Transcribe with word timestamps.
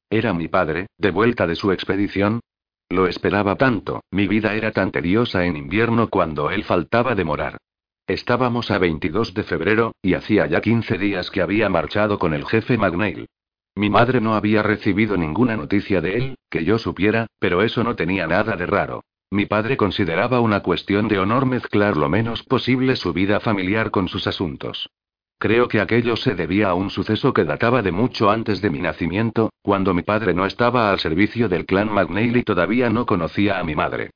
Era 0.09 0.33
mi 0.33 0.49
padre, 0.49 0.87
de 0.97 1.11
vuelta 1.11 1.47
de 1.47 1.55
su 1.55 1.71
expedición. 1.71 2.41
Lo 2.89 3.07
esperaba 3.07 3.55
tanto, 3.55 4.01
mi 4.11 4.27
vida 4.27 4.53
era 4.53 4.73
tan 4.73 4.91
tediosa 4.91 5.45
en 5.45 5.55
invierno 5.55 6.09
cuando 6.09 6.51
él 6.51 6.65
faltaba 6.65 7.15
de 7.15 7.23
morar. 7.23 7.57
Estábamos 8.07 8.71
a 8.71 8.77
22 8.77 9.33
de 9.33 9.43
febrero, 9.43 9.93
y 10.01 10.15
hacía 10.15 10.47
ya 10.47 10.61
15 10.61 10.97
días 10.97 11.31
que 11.31 11.41
había 11.41 11.69
marchado 11.69 12.19
con 12.19 12.33
el 12.33 12.45
jefe 12.45 12.77
McNeil. 12.77 13.27
Mi 13.75 13.89
madre 13.89 14.19
no 14.19 14.35
había 14.35 14.63
recibido 14.63 15.15
ninguna 15.15 15.55
noticia 15.55 16.01
de 16.01 16.17
él, 16.17 16.35
que 16.49 16.65
yo 16.65 16.77
supiera, 16.77 17.27
pero 17.39 17.61
eso 17.61 17.83
no 17.83 17.95
tenía 17.95 18.27
nada 18.27 18.57
de 18.57 18.65
raro. 18.65 19.03
Mi 19.29 19.45
padre 19.45 19.77
consideraba 19.77 20.41
una 20.41 20.59
cuestión 20.61 21.07
de 21.07 21.19
honor 21.19 21.45
mezclar 21.45 21.95
lo 21.95 22.09
menos 22.09 22.43
posible 22.43 22.97
su 22.97 23.13
vida 23.13 23.39
familiar 23.39 23.89
con 23.89 24.09
sus 24.09 24.27
asuntos. 24.27 24.89
Creo 25.37 25.69
que 25.69 25.79
aquello 25.79 26.17
se 26.17 26.35
debía 26.35 26.69
a 26.69 26.73
un 26.73 26.89
suceso 26.89 27.33
que 27.33 27.45
databa 27.45 27.81
de 27.81 27.93
mucho 27.93 28.29
antes 28.29 28.61
de 28.61 28.69
mi 28.69 28.79
nacimiento, 28.79 29.51
cuando 29.61 29.93
mi 29.93 30.03
padre 30.03 30.33
no 30.33 30.45
estaba 30.45 30.91
al 30.91 30.99
servicio 30.99 31.47
del 31.47 31.65
clan 31.65 31.91
McNeil 31.91 32.35
y 32.37 32.43
todavía 32.43 32.89
no 32.89 33.05
conocía 33.05 33.57
a 33.57 33.63
mi 33.63 33.73
madre. 33.73 34.11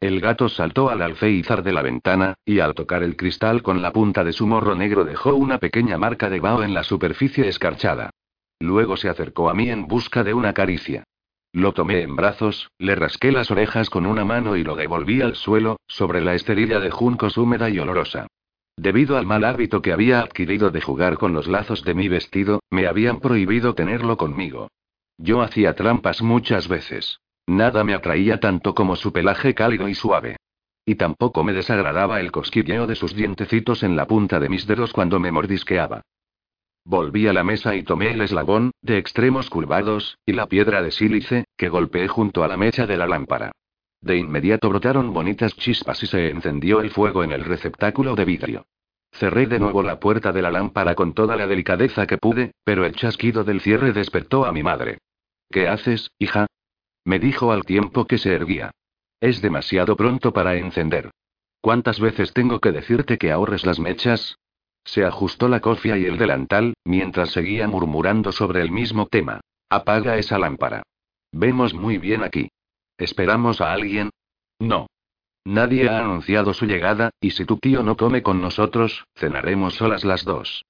El 0.00 0.20
gato 0.20 0.48
saltó 0.48 0.90
al 0.90 1.02
alféizar 1.02 1.64
de 1.64 1.72
la 1.72 1.82
ventana, 1.82 2.34
y 2.44 2.60
al 2.60 2.74
tocar 2.74 3.02
el 3.02 3.16
cristal 3.16 3.62
con 3.62 3.82
la 3.82 3.92
punta 3.92 4.22
de 4.22 4.32
su 4.32 4.46
morro 4.46 4.76
negro 4.76 5.04
dejó 5.04 5.34
una 5.34 5.58
pequeña 5.58 5.98
marca 5.98 6.30
de 6.30 6.38
vaho 6.38 6.62
en 6.62 6.72
la 6.72 6.84
superficie 6.84 7.48
escarchada. 7.48 8.10
Luego 8.60 8.96
se 8.96 9.08
acercó 9.08 9.50
a 9.50 9.54
mí 9.54 9.70
en 9.70 9.88
busca 9.88 10.22
de 10.22 10.34
una 10.34 10.52
caricia. 10.52 11.04
Lo 11.52 11.72
tomé 11.72 12.02
en 12.02 12.14
brazos, 12.14 12.70
le 12.78 12.94
rasqué 12.94 13.32
las 13.32 13.50
orejas 13.50 13.90
con 13.90 14.06
una 14.06 14.24
mano 14.24 14.56
y 14.56 14.62
lo 14.62 14.76
devolví 14.76 15.20
al 15.20 15.34
suelo, 15.34 15.78
sobre 15.88 16.20
la 16.20 16.34
esterilla 16.34 16.78
de 16.78 16.90
juncos 16.90 17.36
húmeda 17.36 17.68
y 17.68 17.80
olorosa. 17.80 18.28
Debido 18.76 19.16
al 19.16 19.26
mal 19.26 19.44
hábito 19.44 19.82
que 19.82 19.92
había 19.92 20.20
adquirido 20.20 20.70
de 20.70 20.80
jugar 20.80 21.18
con 21.18 21.32
los 21.32 21.48
lazos 21.48 21.82
de 21.82 21.94
mi 21.94 22.08
vestido, 22.08 22.60
me 22.70 22.86
habían 22.86 23.18
prohibido 23.18 23.74
tenerlo 23.74 24.16
conmigo. 24.16 24.68
Yo 25.16 25.42
hacía 25.42 25.74
trampas 25.74 26.22
muchas 26.22 26.68
veces. 26.68 27.18
Nada 27.48 27.82
me 27.82 27.94
atraía 27.94 28.40
tanto 28.40 28.74
como 28.74 28.94
su 28.94 29.10
pelaje 29.10 29.54
cálido 29.54 29.88
y 29.88 29.94
suave. 29.94 30.36
Y 30.84 30.96
tampoco 30.96 31.44
me 31.44 31.54
desagradaba 31.54 32.20
el 32.20 32.30
cosquilleo 32.30 32.86
de 32.86 32.94
sus 32.94 33.14
dientecitos 33.14 33.82
en 33.82 33.96
la 33.96 34.06
punta 34.06 34.38
de 34.38 34.50
mis 34.50 34.66
dedos 34.66 34.92
cuando 34.92 35.18
me 35.18 35.32
mordisqueaba. 35.32 36.02
Volví 36.84 37.26
a 37.26 37.32
la 37.32 37.44
mesa 37.44 37.74
y 37.74 37.84
tomé 37.84 38.10
el 38.10 38.20
eslabón, 38.20 38.72
de 38.82 38.98
extremos 38.98 39.48
curvados, 39.48 40.18
y 40.26 40.34
la 40.34 40.46
piedra 40.46 40.82
de 40.82 40.90
sílice, 40.90 41.46
que 41.56 41.70
golpeé 41.70 42.06
junto 42.06 42.44
a 42.44 42.48
la 42.48 42.58
mecha 42.58 42.86
de 42.86 42.98
la 42.98 43.06
lámpara. 43.06 43.52
De 44.02 44.18
inmediato 44.18 44.68
brotaron 44.68 45.14
bonitas 45.14 45.56
chispas 45.56 46.02
y 46.02 46.06
se 46.06 46.28
encendió 46.28 46.82
el 46.82 46.90
fuego 46.90 47.24
en 47.24 47.32
el 47.32 47.46
receptáculo 47.46 48.14
de 48.14 48.26
vidrio. 48.26 48.66
Cerré 49.10 49.46
de 49.46 49.58
nuevo 49.58 49.82
la 49.82 49.98
puerta 49.98 50.32
de 50.32 50.42
la 50.42 50.50
lámpara 50.50 50.94
con 50.94 51.14
toda 51.14 51.34
la 51.34 51.46
delicadeza 51.46 52.06
que 52.06 52.18
pude, 52.18 52.52
pero 52.62 52.84
el 52.84 52.94
chasquido 52.94 53.42
del 53.42 53.62
cierre 53.62 53.94
despertó 53.94 54.44
a 54.44 54.52
mi 54.52 54.62
madre. 54.62 54.98
¿Qué 55.50 55.66
haces, 55.66 56.10
hija? 56.18 56.46
Me 57.04 57.18
dijo 57.18 57.52
al 57.52 57.64
tiempo 57.64 58.06
que 58.06 58.18
se 58.18 58.34
erguía. 58.34 58.70
Es 59.20 59.42
demasiado 59.42 59.96
pronto 59.96 60.32
para 60.32 60.56
encender. 60.56 61.10
¿Cuántas 61.60 61.98
veces 62.00 62.32
tengo 62.32 62.60
que 62.60 62.72
decirte 62.72 63.18
que 63.18 63.32
ahorres 63.32 63.66
las 63.66 63.78
mechas? 63.80 64.38
Se 64.84 65.04
ajustó 65.04 65.48
la 65.48 65.60
cofia 65.60 65.98
y 65.98 66.04
el 66.04 66.16
delantal, 66.16 66.74
mientras 66.84 67.30
seguía 67.30 67.68
murmurando 67.68 68.32
sobre 68.32 68.62
el 68.62 68.70
mismo 68.70 69.06
tema. 69.06 69.40
Apaga 69.68 70.16
esa 70.16 70.38
lámpara. 70.38 70.82
Vemos 71.32 71.74
muy 71.74 71.98
bien 71.98 72.22
aquí. 72.22 72.48
¿Esperamos 72.96 73.60
a 73.60 73.72
alguien? 73.72 74.10
No. 74.58 74.86
Nadie 75.44 75.88
ha 75.88 75.98
anunciado 75.98 76.54
su 76.54 76.66
llegada, 76.66 77.10
y 77.20 77.30
si 77.30 77.44
tu 77.44 77.58
tío 77.58 77.82
no 77.82 77.96
come 77.96 78.22
con 78.22 78.40
nosotros, 78.40 79.04
cenaremos 79.14 79.74
solas 79.74 80.04
las 80.04 80.24
dos. 80.24 80.64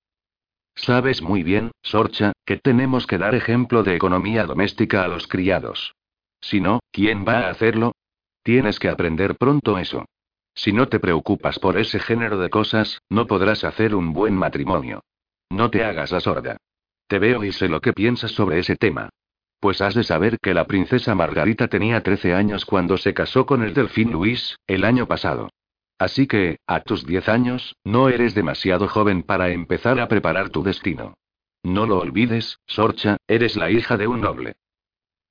Sabes 0.74 1.22
muy 1.22 1.42
bien, 1.42 1.72
Sorcha, 1.82 2.32
que 2.44 2.56
tenemos 2.56 3.06
que 3.06 3.18
dar 3.18 3.34
ejemplo 3.34 3.82
de 3.82 3.96
economía 3.96 4.44
doméstica 4.44 5.04
a 5.04 5.08
los 5.08 5.26
criados. 5.26 5.94
Si 6.40 6.60
no, 6.60 6.80
¿quién 6.90 7.24
va 7.26 7.40
a 7.40 7.50
hacerlo? 7.50 7.92
Tienes 8.42 8.78
que 8.78 8.88
aprender 8.88 9.36
pronto 9.36 9.78
eso. 9.78 10.06
Si 10.54 10.72
no 10.72 10.88
te 10.88 10.98
preocupas 10.98 11.58
por 11.58 11.78
ese 11.78 12.00
género 12.00 12.38
de 12.38 12.50
cosas, 12.50 13.00
no 13.08 13.26
podrás 13.26 13.64
hacer 13.64 13.94
un 13.94 14.12
buen 14.12 14.34
matrimonio. 14.34 15.04
No 15.50 15.70
te 15.70 15.84
hagas 15.84 16.10
la 16.10 16.20
sorda. 16.20 16.56
Te 17.06 17.18
veo 17.18 17.44
y 17.44 17.52
sé 17.52 17.68
lo 17.68 17.80
que 17.80 17.92
piensas 17.92 18.32
sobre 18.32 18.58
ese 18.58 18.76
tema. 18.76 19.10
Pues 19.60 19.80
has 19.80 19.94
de 19.94 20.04
saber 20.04 20.38
que 20.40 20.54
la 20.54 20.66
princesa 20.66 21.14
Margarita 21.14 21.68
tenía 21.68 22.02
13 22.02 22.34
años 22.34 22.64
cuando 22.64 22.96
se 22.96 23.14
casó 23.14 23.46
con 23.46 23.62
el 23.62 23.74
delfín 23.74 24.12
Luis, 24.12 24.58
el 24.66 24.84
año 24.84 25.06
pasado. 25.06 25.50
Así 25.98 26.28
que, 26.28 26.58
a 26.66 26.80
tus 26.80 27.04
10 27.04 27.28
años, 27.28 27.76
no 27.82 28.08
eres 28.08 28.34
demasiado 28.34 28.86
joven 28.86 29.24
para 29.24 29.50
empezar 29.50 29.98
a 29.98 30.06
preparar 30.06 30.50
tu 30.50 30.62
destino. 30.62 31.14
No 31.64 31.86
lo 31.86 31.98
olvides, 31.98 32.60
Sorcha, 32.66 33.16
eres 33.26 33.56
la 33.56 33.70
hija 33.70 33.96
de 33.96 34.06
un 34.06 34.20
noble. 34.20 34.54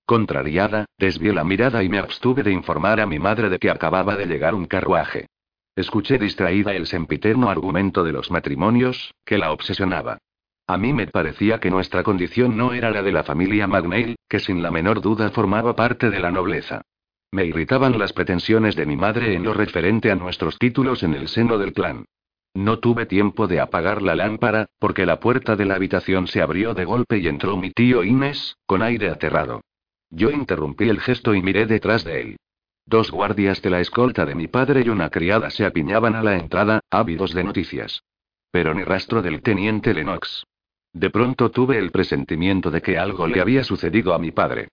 Contrariada, 0.07 0.85
desvié 0.97 1.33
la 1.33 1.43
mirada 1.43 1.83
y 1.83 1.89
me 1.89 1.99
abstuve 1.99 2.41
de 2.41 2.53
informar 2.53 3.01
a 3.01 3.05
mi 3.05 3.19
madre 3.19 3.49
de 3.49 3.59
que 3.59 3.69
acababa 3.69 4.15
de 4.15 4.25
llegar 4.25 4.55
un 4.55 4.65
carruaje. 4.65 5.27
Escuché 5.75 6.17
distraída 6.17 6.73
el 6.73 6.87
sempiterno 6.87 7.49
argumento 7.49 8.05
de 8.05 8.13
los 8.13 8.31
matrimonios, 8.31 9.13
que 9.25 9.37
la 9.37 9.51
obsesionaba. 9.51 10.17
A 10.65 10.77
mí 10.77 10.93
me 10.93 11.07
parecía 11.07 11.59
que 11.59 11.69
nuestra 11.69 12.03
condición 12.03 12.55
no 12.55 12.71
era 12.71 12.89
la 12.89 13.03
de 13.03 13.11
la 13.11 13.25
familia 13.25 13.67
Magnail, 13.67 14.15
que 14.29 14.39
sin 14.39 14.63
la 14.63 14.71
menor 14.71 15.01
duda 15.01 15.29
formaba 15.31 15.75
parte 15.75 16.09
de 16.09 16.21
la 16.21 16.31
nobleza. 16.31 16.83
Me 17.31 17.43
irritaban 17.43 17.99
las 17.99 18.13
pretensiones 18.13 18.77
de 18.77 18.85
mi 18.85 18.95
madre 18.95 19.33
en 19.33 19.43
lo 19.43 19.53
referente 19.53 20.09
a 20.09 20.15
nuestros 20.15 20.57
títulos 20.57 21.03
en 21.03 21.15
el 21.15 21.27
seno 21.27 21.57
del 21.57 21.73
clan. 21.73 22.05
No 22.53 22.79
tuve 22.79 23.07
tiempo 23.07 23.47
de 23.47 23.59
apagar 23.59 24.01
la 24.01 24.15
lámpara, 24.15 24.67
porque 24.79 25.05
la 25.05 25.19
puerta 25.19 25.57
de 25.57 25.65
la 25.65 25.75
habitación 25.75 26.27
se 26.27 26.41
abrió 26.41 26.73
de 26.73 26.85
golpe 26.85 27.17
y 27.17 27.27
entró 27.27 27.57
mi 27.57 27.71
tío 27.71 28.05
Inés, 28.05 28.55
con 28.65 28.81
aire 28.81 29.09
aterrado. 29.09 29.61
Yo 30.09 30.31
interrumpí 30.31 30.89
el 30.89 30.99
gesto 30.99 31.35
y 31.35 31.41
miré 31.41 31.65
detrás 31.65 32.03
de 32.03 32.21
él. 32.21 32.37
Dos 32.85 33.11
guardias 33.11 33.61
de 33.61 33.69
la 33.69 33.81
escolta 33.81 34.25
de 34.25 34.35
mi 34.35 34.47
padre 34.47 34.83
y 34.85 34.89
una 34.89 35.09
criada 35.09 35.49
se 35.49 35.65
apiñaban 35.65 36.15
a 36.15 36.23
la 36.23 36.37
entrada, 36.37 36.79
ávidos 36.89 37.33
de 37.33 37.43
noticias. 37.43 38.03
Pero 38.49 38.73
ni 38.73 38.83
rastro 38.83 39.21
del 39.21 39.41
teniente 39.41 39.93
Lennox. 39.93 40.45
De 40.93 41.09
pronto 41.09 41.51
tuve 41.51 41.77
el 41.77 41.91
presentimiento 41.91 42.71
de 42.71 42.81
que 42.81 42.97
algo 42.97 43.27
le 43.27 43.41
había 43.41 43.63
sucedido 43.63 44.13
a 44.13 44.19
mi 44.19 44.31
padre. 44.31 44.69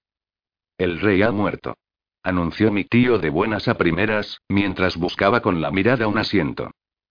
El 0.79 1.01
rey 1.01 1.23
ha 1.23 1.33
muerto. 1.33 1.77
Anunció 2.23 2.71
mi 2.71 2.85
tío 2.85 3.19
de 3.19 3.31
buenas 3.31 3.69
a 3.69 3.77
primeras, 3.77 4.41
mientras 4.49 4.97
buscaba 4.97 5.41
con 5.41 5.61
la 5.61 5.71
mirada 5.71 6.07
un 6.07 6.19
asiento. 6.19 6.71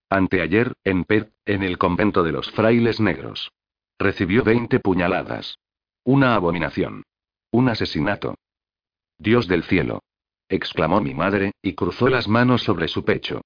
Anteayer, 0.10 0.74
en 0.84 1.04
Pet, 1.04 1.31
en 1.46 1.64
el 1.64 1.78
convento 1.78 2.24
de 2.24 2.31
los 2.31 2.50
frailes 2.52 3.00
negros. 3.00 3.52
Recibió 4.00 4.44
veinte 4.44 4.80
puñaladas. 4.80 5.60
Una 6.04 6.36
abominación. 6.36 7.04
Un 7.54 7.70
asesinato. 7.70 8.34
Dios 9.20 9.48
del 9.48 9.62
cielo. 9.64 10.02
exclamó 10.50 11.02
mi 11.02 11.14
madre, 11.14 11.52
y 11.62 11.74
cruzó 11.74 12.10
las 12.10 12.28
manos 12.28 12.64
sobre 12.64 12.88
su 12.88 13.06
pecho. 13.06 13.42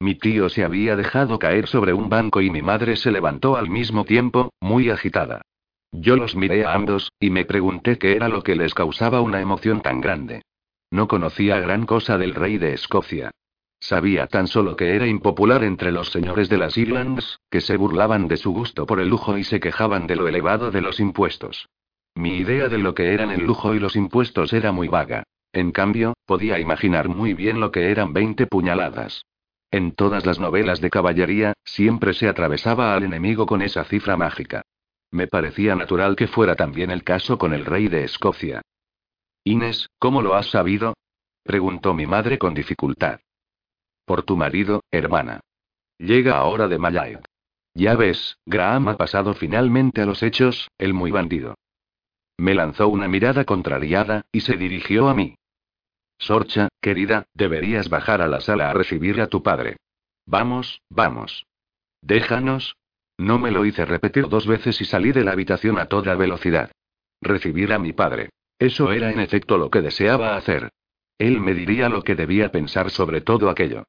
Mi 0.00 0.14
tío 0.14 0.48
se 0.48 0.64
había 0.64 0.96
dejado 0.96 1.38
caer 1.38 1.66
sobre 1.66 1.92
un 1.92 2.08
banco 2.08 2.40
y 2.40 2.48
mi 2.48 2.62
madre 2.62 2.96
se 2.96 3.10
levantó 3.10 3.58
al 3.58 3.68
mismo 3.68 4.06
tiempo, 4.06 4.54
muy 4.60 4.88
agitada. 4.88 5.42
Yo 5.92 6.16
los 6.16 6.36
miré 6.36 6.64
a 6.64 6.72
ambos, 6.72 7.12
y 7.20 7.28
me 7.28 7.44
pregunté 7.44 7.98
qué 7.98 8.16
era 8.16 8.30
lo 8.30 8.42
que 8.42 8.56
les 8.56 8.72
causaba 8.72 9.20
una 9.20 9.42
emoción 9.42 9.82
tan 9.82 10.00
grande. 10.00 10.40
No 10.90 11.06
conocía 11.06 11.60
gran 11.60 11.84
cosa 11.84 12.16
del 12.16 12.34
rey 12.34 12.56
de 12.56 12.72
Escocia. 12.72 13.30
Sabía 13.78 14.26
tan 14.26 14.46
solo 14.46 14.74
que 14.74 14.96
era 14.96 15.06
impopular 15.06 15.64
entre 15.64 15.92
los 15.92 16.08
señores 16.12 16.48
de 16.48 16.56
las 16.56 16.78
Islands, 16.78 17.40
que 17.50 17.60
se 17.60 17.76
burlaban 17.76 18.26
de 18.26 18.38
su 18.38 18.52
gusto 18.52 18.86
por 18.86 19.00
el 19.00 19.10
lujo 19.10 19.36
y 19.36 19.44
se 19.44 19.60
quejaban 19.60 20.06
de 20.06 20.16
lo 20.16 20.28
elevado 20.28 20.70
de 20.70 20.80
los 20.80 20.98
impuestos. 20.98 21.68
Mi 22.18 22.38
idea 22.38 22.68
de 22.68 22.78
lo 22.78 22.96
que 22.96 23.14
eran 23.14 23.30
el 23.30 23.44
lujo 23.44 23.76
y 23.76 23.78
los 23.78 23.94
impuestos 23.94 24.52
era 24.52 24.72
muy 24.72 24.88
vaga. 24.88 25.22
En 25.52 25.70
cambio, 25.70 26.14
podía 26.26 26.58
imaginar 26.58 27.08
muy 27.08 27.32
bien 27.32 27.60
lo 27.60 27.70
que 27.70 27.92
eran 27.92 28.12
20 28.12 28.48
puñaladas. 28.48 29.24
En 29.70 29.92
todas 29.92 30.26
las 30.26 30.40
novelas 30.40 30.80
de 30.80 30.90
caballería, 30.90 31.52
siempre 31.64 32.14
se 32.14 32.28
atravesaba 32.28 32.92
al 32.92 33.04
enemigo 33.04 33.46
con 33.46 33.62
esa 33.62 33.84
cifra 33.84 34.16
mágica. 34.16 34.62
Me 35.12 35.28
parecía 35.28 35.76
natural 35.76 36.16
que 36.16 36.26
fuera 36.26 36.56
también 36.56 36.90
el 36.90 37.04
caso 37.04 37.38
con 37.38 37.54
el 37.54 37.64
rey 37.64 37.86
de 37.86 38.02
Escocia. 38.02 38.62
Inés, 39.44 39.88
¿cómo 40.00 40.20
lo 40.20 40.34
has 40.34 40.50
sabido? 40.50 40.94
preguntó 41.44 41.94
mi 41.94 42.06
madre 42.06 42.36
con 42.36 42.52
dificultad. 42.52 43.20
Por 44.04 44.24
tu 44.24 44.36
marido, 44.36 44.82
hermana. 44.90 45.38
Llega 45.98 46.36
ahora 46.36 46.66
de 46.66 46.78
Mayay. 46.78 47.18
Ya 47.74 47.94
ves, 47.94 48.38
Graham 48.44 48.88
ha 48.88 48.96
pasado 48.96 49.34
finalmente 49.34 50.02
a 50.02 50.04
los 50.04 50.24
hechos, 50.24 50.68
el 50.78 50.94
muy 50.94 51.12
bandido. 51.12 51.54
Me 52.38 52.54
lanzó 52.54 52.88
una 52.88 53.08
mirada 53.08 53.44
contrariada, 53.44 54.24
y 54.32 54.40
se 54.40 54.56
dirigió 54.56 55.08
a 55.08 55.14
mí. 55.14 55.34
Sorcha, 56.18 56.68
querida, 56.80 57.26
deberías 57.34 57.88
bajar 57.88 58.22
a 58.22 58.28
la 58.28 58.40
sala 58.40 58.70
a 58.70 58.74
recibir 58.74 59.20
a 59.20 59.26
tu 59.26 59.42
padre. 59.42 59.76
Vamos, 60.24 60.80
vamos. 60.88 61.46
Déjanos. 62.00 62.76
No 63.16 63.38
me 63.40 63.50
lo 63.50 63.64
hice 63.64 63.84
repetir 63.84 64.28
dos 64.28 64.46
veces 64.46 64.80
y 64.80 64.84
salí 64.84 65.10
de 65.10 65.24
la 65.24 65.32
habitación 65.32 65.78
a 65.78 65.86
toda 65.86 66.14
velocidad. 66.14 66.70
Recibir 67.20 67.72
a 67.72 67.78
mi 67.80 67.92
padre. 67.92 68.30
Eso 68.58 68.92
era 68.92 69.10
en 69.10 69.18
efecto 69.18 69.58
lo 69.58 69.70
que 69.70 69.82
deseaba 69.82 70.36
hacer. 70.36 70.70
Él 71.18 71.40
me 71.40 71.54
diría 71.54 71.88
lo 71.88 72.02
que 72.02 72.14
debía 72.14 72.52
pensar 72.52 72.90
sobre 72.90 73.20
todo 73.20 73.50
aquello. 73.50 73.84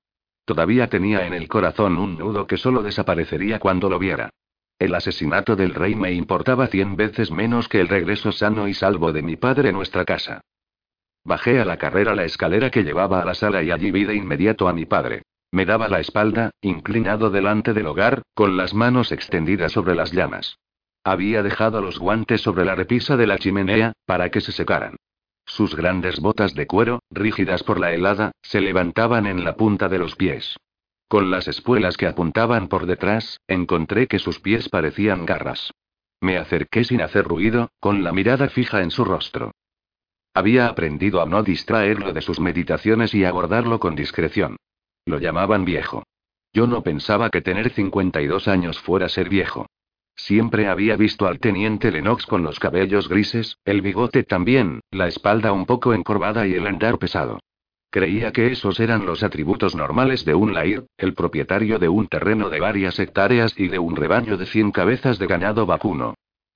Todavía 0.46 0.90
tenía 0.90 1.28
en 1.28 1.36
el 1.36 1.48
corazón 1.48 1.98
un 1.98 2.18
nudo 2.18 2.48
que 2.48 2.58
solo 2.58 2.82
desaparecería 2.82 3.60
cuando 3.60 3.88
lo 3.88 4.00
viera. 4.00 4.32
El 4.80 4.96
asesinato 4.96 5.58
del 5.58 5.76
rey 5.76 5.94
me 5.94 6.14
importaba 6.14 6.68
cien 6.68 6.96
veces 6.96 7.32
menos 7.32 7.68
que 7.68 7.82
el 7.82 7.90
regreso 7.90 8.32
sano 8.32 8.70
y 8.70 8.74
salvo 8.74 9.12
de 9.12 9.22
mi 9.22 9.36
padre 9.36 9.70
a 9.70 9.74
nuestra 9.74 10.06
casa. 10.06 10.40
Bajé 11.26 11.60
a 11.60 11.66
la 11.66 11.78
carrera 11.78 12.16
la 12.16 12.24
escalera 12.24 12.72
que 12.72 12.84
llevaba 12.84 13.22
a 13.22 13.26
la 13.26 13.34
sala 13.34 13.62
y 13.62 13.72
allí 13.72 13.92
vi 13.92 14.06
de 14.06 14.16
inmediato 14.16 14.70
a 14.70 14.74
mi 14.74 14.86
padre. 14.86 15.24
Me 15.52 15.66
daba 15.66 15.90
la 15.90 16.00
espalda, 16.00 16.52
inclinado 16.62 17.30
delante 17.30 17.74
del 17.74 17.88
hogar, 17.88 18.22
con 18.34 18.56
las 18.56 18.74
manos 18.74 19.12
extendidas 19.12 19.74
sobre 19.74 19.96
las 19.96 20.14
llamas. 20.14 20.58
Había 21.04 21.44
dejado 21.44 21.82
los 21.82 22.00
guantes 22.00 22.40
sobre 22.42 22.64
la 22.64 22.76
repisa 22.76 23.18
de 23.18 23.28
la 23.28 23.38
chimenea, 23.38 23.94
para 24.06 24.30
que 24.30 24.40
se 24.40 24.54
secaran. 24.54 24.96
Sus 25.46 25.76
grandes 25.76 26.20
botas 26.20 26.54
de 26.54 26.68
cuero, 26.68 27.00
rígidas 27.10 27.64
por 27.64 27.80
la 27.80 27.92
helada, 27.92 28.32
se 28.42 28.62
levantaban 28.62 29.26
en 29.26 29.44
la 29.44 29.56
punta 29.56 29.90
de 29.90 30.00
los 30.00 30.16
pies. 30.16 30.56
Con 31.10 31.32
las 31.32 31.48
espuelas 31.48 31.98
que 31.98 32.06
apuntaban 32.06 32.68
por 32.68 32.86
detrás, 32.86 33.42
encontré 33.48 34.06
que 34.06 34.20
sus 34.20 34.40
pies 34.40 34.70
parecían 34.70 35.26
garras. 35.26 35.74
Me 36.22 36.38
acerqué 36.38 36.84
sin 36.84 37.02
hacer 37.02 37.26
ruido, 37.26 37.72
con 37.80 38.04
la 38.04 38.12
mirada 38.12 38.48
fija 38.48 38.84
en 38.84 38.92
su 38.92 39.04
rostro. 39.04 39.52
Había 40.36 40.68
aprendido 40.68 41.20
a 41.20 41.26
no 41.26 41.42
distraerlo 41.42 42.14
de 42.14 42.22
sus 42.22 42.40
meditaciones 42.40 43.16
y 43.16 43.26
abordarlo 43.26 43.80
con 43.80 43.96
discreción. 43.96 44.58
Lo 45.06 45.18
llamaban 45.18 45.66
viejo. 45.66 46.04
Yo 46.54 46.68
no 46.68 46.84
pensaba 46.84 47.32
que 47.32 47.42
tener 47.42 47.72
52 47.72 48.48
años 48.48 48.80
fuera 48.80 49.10
ser 49.10 49.30
viejo. 49.30 49.66
Siempre 50.16 50.68
había 50.68 50.96
visto 50.96 51.26
al 51.26 51.40
teniente 51.40 51.90
Lennox 51.92 52.28
con 52.28 52.44
los 52.44 52.60
cabellos 52.60 53.10
grises, 53.10 53.58
el 53.66 53.82
bigote 53.82 54.24
también, 54.24 54.82
la 54.92 55.08
espalda 55.08 55.54
un 55.54 55.66
poco 55.66 55.96
encorvada 55.96 56.46
y 56.46 56.54
el 56.54 56.68
andar 56.68 57.00
pesado. 57.00 57.40
Creía 57.92 58.32
que 58.32 58.52
esos 58.52 58.80
eran 58.80 59.06
los 59.08 59.24
atributos 59.24 59.76
normales 59.76 60.24
de 60.24 60.36
un 60.36 60.54
lair, 60.54 60.86
el 60.98 61.16
propietario 61.16 61.80
de 61.80 61.90
un 61.90 62.08
terreno 62.08 62.50
de 62.50 62.60
varias 62.60 63.00
hectáreas 63.00 63.54
y 63.58 63.68
de 63.68 63.80
un 63.80 63.96
rebaño 63.96 64.38
de 64.38 64.46
cien 64.46 64.72
cabezas 64.72 65.18
de 65.18 65.26
ganado 65.26 65.66
vacuno. 65.66 66.14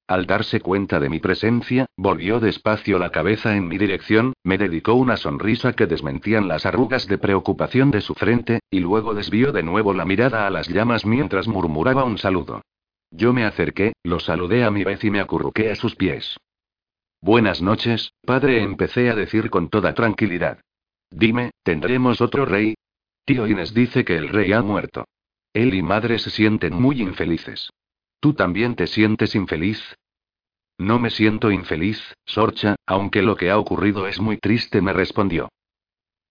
Al 0.08 0.28
darse 0.28 0.60
cuenta 0.60 1.00
de 1.00 1.10
mi 1.10 1.20
presencia, 1.20 1.88
volvió 1.98 2.40
despacio 2.40 3.00
la 3.00 3.10
cabeza 3.10 3.56
en 3.56 3.68
mi 3.68 3.80
dirección, 3.80 4.34
me 4.44 4.60
dedicó 4.60 4.94
una 4.94 5.18
sonrisa 5.18 5.74
que 5.74 5.88
desmentían 5.88 6.48
las 6.48 6.68
arrugas 6.68 7.08
de 7.08 7.18
preocupación 7.18 7.90
de 7.90 8.02
su 8.02 8.14
frente, 8.14 8.60
y 8.70 8.82
luego 8.82 9.16
desvió 9.16 9.52
de 9.52 9.64
nuevo 9.64 9.94
la 9.94 10.06
mirada 10.06 10.46
a 10.46 10.52
las 10.52 10.68
llamas 10.68 11.06
mientras 11.06 11.48
murmuraba 11.48 12.04
un 12.04 12.20
saludo. 12.20 12.62
Yo 13.10 13.34
me 13.34 13.46
acerqué, 13.46 13.94
lo 14.04 14.20
saludé 14.20 14.66
a 14.66 14.72
mi 14.72 14.84
vez 14.84 15.04
y 15.04 15.10
me 15.10 15.20
acurruqué 15.20 15.72
a 15.72 15.76
sus 15.76 15.96
pies. 15.96 16.38
Buenas 17.22 17.62
noches, 17.62 18.12
padre, 18.26 18.62
empecé 18.62 19.10
a 19.10 19.16
decir 19.16 19.50
con 19.50 19.70
toda 19.70 19.94
tranquilidad. 19.94 20.60
Dime, 21.16 21.52
¿tendremos 21.62 22.22
otro 22.22 22.44
rey? 22.46 22.74
Tío 23.24 23.48
Inés 23.48 23.74
dice 23.74 24.04
que 24.04 24.18
el 24.18 24.30
rey 24.30 24.52
ha 24.52 24.64
muerto. 24.64 25.06
Él 25.54 25.76
y 25.76 25.84
madre 25.84 26.18
se 26.18 26.32
sienten 26.32 26.74
muy 26.74 27.02
infelices. 27.02 27.70
¿Tú 28.20 28.34
también 28.34 28.76
te 28.76 28.88
sientes 28.88 29.36
infeliz? 29.36 29.96
No 30.80 30.98
me 30.98 31.12
siento 31.12 31.52
infeliz, 31.52 32.16
Sorcha, 32.26 32.76
aunque 32.88 33.22
lo 33.22 33.36
que 33.36 33.52
ha 33.52 33.60
ocurrido 33.60 34.08
es 34.08 34.20
muy 34.20 34.38
triste, 34.38 34.82
me 34.82 34.92
respondió. 34.92 35.50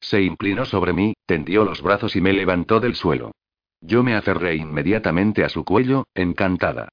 Se 0.00 0.20
inclinó 0.20 0.64
sobre 0.64 0.92
mí, 0.92 1.14
tendió 1.26 1.64
los 1.64 1.80
brazos 1.80 2.16
y 2.16 2.20
me 2.20 2.32
levantó 2.32 2.80
del 2.80 2.96
suelo. 2.96 3.30
Yo 3.80 4.02
me 4.02 4.16
aferré 4.16 4.56
inmediatamente 4.56 5.44
a 5.44 5.48
su 5.48 5.64
cuello, 5.64 6.06
encantada. 6.12 6.88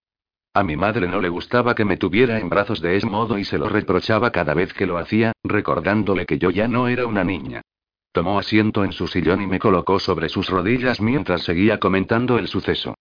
A 0.54 0.64
mi 0.64 0.76
madre 0.76 1.08
no 1.08 1.20
le 1.22 1.30
gustaba 1.30 1.74
que 1.74 1.86
me 1.86 1.98
tuviera 1.98 2.40
en 2.40 2.50
brazos 2.50 2.82
de 2.82 2.98
ese 2.98 3.08
modo 3.08 3.40
y 3.40 3.46
se 3.46 3.58
lo 3.58 3.68
reprochaba 3.68 4.32
cada 4.32 4.54
vez 4.54 4.74
que 4.74 4.86
lo 4.86 5.00
hacía, 5.00 5.34
recordándole 5.44 6.28
que 6.28 6.38
yo 6.38 6.52
ya 6.52 6.68
no 6.68 6.88
era 6.88 7.08
una 7.08 7.24
niña. 7.24 7.64
Tomó 8.12 8.40
asiento 8.40 8.84
en 8.84 8.92
su 8.92 9.08
sillón 9.08 9.42
y 9.42 9.48
me 9.48 9.60
colocó 9.60 10.00
sobre 10.00 10.30
sus 10.30 10.50
rodillas 10.50 11.00
mientras 11.00 11.44
seguía 11.44 11.80
comentando 11.80 12.38
el 12.38 12.48
suceso. 12.48 12.96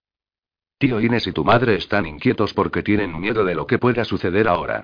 Tío 0.77 1.01
Inés 1.01 1.27
y 1.27 1.33
tu 1.33 1.43
madre 1.43 1.75
están 1.75 2.05
inquietos 2.05 2.53
porque 2.53 2.83
tienen 2.83 3.19
miedo 3.19 3.43
de 3.43 3.55
lo 3.55 3.67
que 3.67 3.79
pueda 3.79 4.05
suceder 4.05 4.47
ahora. 4.47 4.83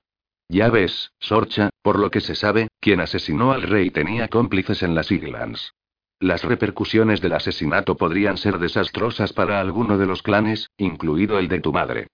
Ya 0.50 0.69
ves, 0.69 1.12
Sorcha, 1.19 1.69
por 1.81 2.00
lo 2.00 2.12
que 2.12 2.22
se 2.22 2.36
sabe, 2.36 2.68
quien 2.80 3.00
asesinó 3.00 3.51
al 3.51 3.63
rey 3.63 3.92
tenía 3.92 4.27
cómplices 4.27 4.83
en 4.83 4.94
las 4.94 5.12
Islands. 5.12 5.74
Las 6.19 6.44
repercusiones 6.44 7.22
del 7.22 7.33
asesinato 7.33 7.95
podrían 7.95 8.38
ser 8.38 8.60
desastrosas 8.60 9.33
para 9.33 9.60
alguno 9.60 9.98
de 9.98 10.06
los 10.06 10.22
clanes, 10.22 10.69
incluido 10.77 11.39
el 11.39 11.48
de 11.48 11.62
tu 11.62 11.74
madre. 11.74 12.07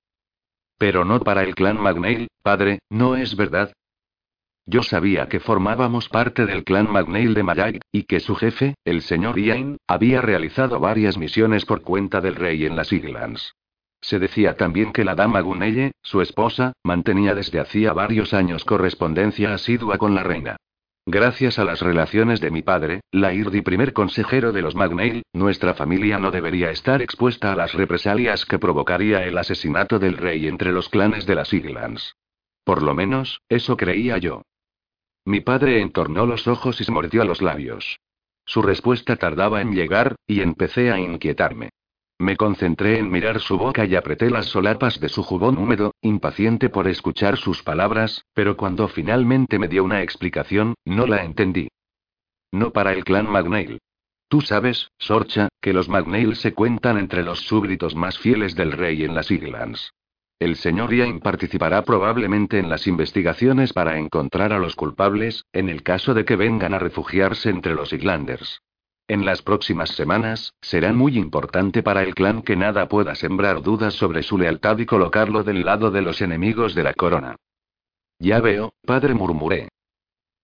Pero 0.78 1.06
no 1.06 1.20
para 1.20 1.44
el 1.44 1.56
clan 1.56 1.80
McNeil, 1.80 2.28
padre, 2.42 2.80
¿no 2.90 3.16
es 3.16 3.36
verdad? 3.36 3.74
Yo 4.66 4.84
sabía 4.84 5.28
que 5.28 5.40
formábamos 5.40 6.08
parte 6.10 6.46
del 6.46 6.64
clan 6.64 6.92
McNeil 6.92 7.34
de 7.34 7.44
Mayag, 7.44 7.80
y 7.92 8.04
que 8.04 8.20
su 8.20 8.36
jefe, 8.36 8.76
el 8.86 9.02
señor 9.02 9.40
Ian, 9.40 9.78
había 9.88 10.22
realizado 10.22 10.80
varias 10.80 11.18
misiones 11.18 11.66
por 11.66 11.82
cuenta 11.82 12.22
del 12.22 12.36
rey 12.36 12.66
en 12.66 12.76
las 12.76 12.94
Islands. 12.94 13.56
Se 14.02 14.18
decía 14.18 14.56
también 14.56 14.94
que 14.94 15.06
la 15.06 15.16
dama 15.16 15.42
Gunelle, 15.42 15.92
su 16.02 16.22
esposa, 16.22 16.74
mantenía 16.84 17.36
desde 17.36 17.60
hacía 17.60 17.94
varios 17.94 18.34
años 18.34 18.66
correspondencia 18.66 19.54
asidua 19.54 19.98
con 19.98 20.16
la 20.16 20.24
reina. 20.24 20.58
Gracias 21.06 21.58
a 21.58 21.66
las 21.66 21.82
relaciones 21.82 22.40
de 22.42 22.52
mi 22.52 22.62
padre, 22.62 23.02
la 23.12 23.34
IRDI 23.34 23.62
primer 23.62 23.92
consejero 23.92 24.52
de 24.52 24.62
los 24.62 24.76
Magnail, 24.76 25.24
nuestra 25.34 25.74
familia 25.74 26.20
no 26.20 26.30
debería 26.30 26.70
estar 26.70 27.02
expuesta 27.02 27.52
a 27.52 27.56
las 27.56 27.74
represalias 27.74 28.46
que 28.46 28.60
provocaría 28.60 29.24
el 29.26 29.38
asesinato 29.38 29.98
del 29.98 30.18
rey 30.18 30.48
entre 30.48 30.72
los 30.72 30.90
clanes 30.90 31.26
de 31.26 31.36
las 31.36 31.54
Islands. 31.54 32.16
Por 32.64 32.84
lo 32.84 32.94
menos, 32.94 33.42
eso 33.50 33.78
creía 33.78 34.18
yo. 34.18 34.44
Mi 35.26 35.42
padre 35.42 35.82
entornó 35.82 36.26
los 36.26 36.48
ojos 36.48 36.82
y 36.82 36.84
se 36.84 36.92
mordió 36.92 37.24
los 37.26 37.42
labios. 37.42 38.00
Su 38.46 38.62
respuesta 38.62 39.16
tardaba 39.16 39.62
en 39.62 39.74
llegar, 39.74 40.16
y 40.28 40.42
empecé 40.42 40.92
a 40.92 41.00
inquietarme. 41.00 41.70
Me 42.22 42.38
concentré 42.38 43.00
en 43.00 43.10
mirar 43.10 43.40
su 43.40 43.58
boca 43.58 43.86
y 43.86 43.96
apreté 43.96 44.30
las 44.30 44.46
solapas 44.46 45.00
de 45.00 45.10
su 45.10 45.24
jubón 45.24 45.58
húmedo, 45.58 45.96
impaciente 46.02 46.70
por 46.70 46.88
escuchar 46.88 47.38
sus 47.38 47.64
palabras, 47.64 48.26
pero 48.34 48.58
cuando 48.58 48.88
finalmente 48.88 49.58
me 49.58 49.68
dio 49.68 49.84
una 49.84 50.04
explicación, 50.04 50.76
no 50.86 51.08
la 51.08 51.24
entendí. 51.24 51.70
No 52.52 52.72
para 52.72 52.94
el 52.94 53.04
clan 53.04 53.28
Magnail. 53.28 53.80
Tú 54.28 54.42
sabes, 54.42 54.92
Sorcha, 55.00 55.50
que 55.62 55.74
los 55.74 55.90
Magnail 55.90 56.36
se 56.36 56.54
cuentan 56.54 56.98
entre 56.98 57.24
los 57.24 57.40
súbditos 57.40 57.96
más 57.96 58.20
fieles 58.20 58.56
del 58.56 58.72
rey 58.72 59.04
en 59.04 59.16
las 59.16 59.32
Islands. 59.32 59.92
El 60.42 60.56
señor 60.56 60.92
Ian 60.92 61.20
participará 61.20 61.84
probablemente 61.84 62.58
en 62.58 62.68
las 62.68 62.88
investigaciones 62.88 63.74
para 63.74 64.00
encontrar 64.00 64.54
a 64.54 64.58
los 64.58 64.76
culpables, 64.76 65.46
en 65.54 65.70
el 65.70 65.84
caso 65.84 66.16
de 66.16 66.26
que 66.26 66.36
vengan 66.36 66.74
a 66.74 66.80
refugiarse 66.80 67.52
entre 67.52 67.76
los 67.76 67.94
Islanders. 67.94 68.64
En 69.08 69.24
las 69.24 69.44
próximas 69.44 69.92
semanas, 69.92 70.56
será 70.60 70.94
muy 70.94 71.16
importante 71.16 71.84
para 71.84 72.02
el 72.02 72.16
clan 72.16 72.42
que 72.42 72.56
nada 72.56 72.88
pueda 72.88 73.14
sembrar 73.14 73.62
dudas 73.62 73.94
sobre 73.94 74.24
su 74.24 74.40
lealtad 74.40 74.80
y 74.80 74.88
colocarlo 74.88 75.44
del 75.44 75.64
lado 75.64 75.92
de 75.92 76.02
los 76.02 76.24
enemigos 76.24 76.74
de 76.74 76.84
la 76.86 76.96
corona. 76.96 77.36
Ya 78.18 78.40
veo, 78.40 78.74
padre 78.84 79.14
murmuré. 79.14 79.70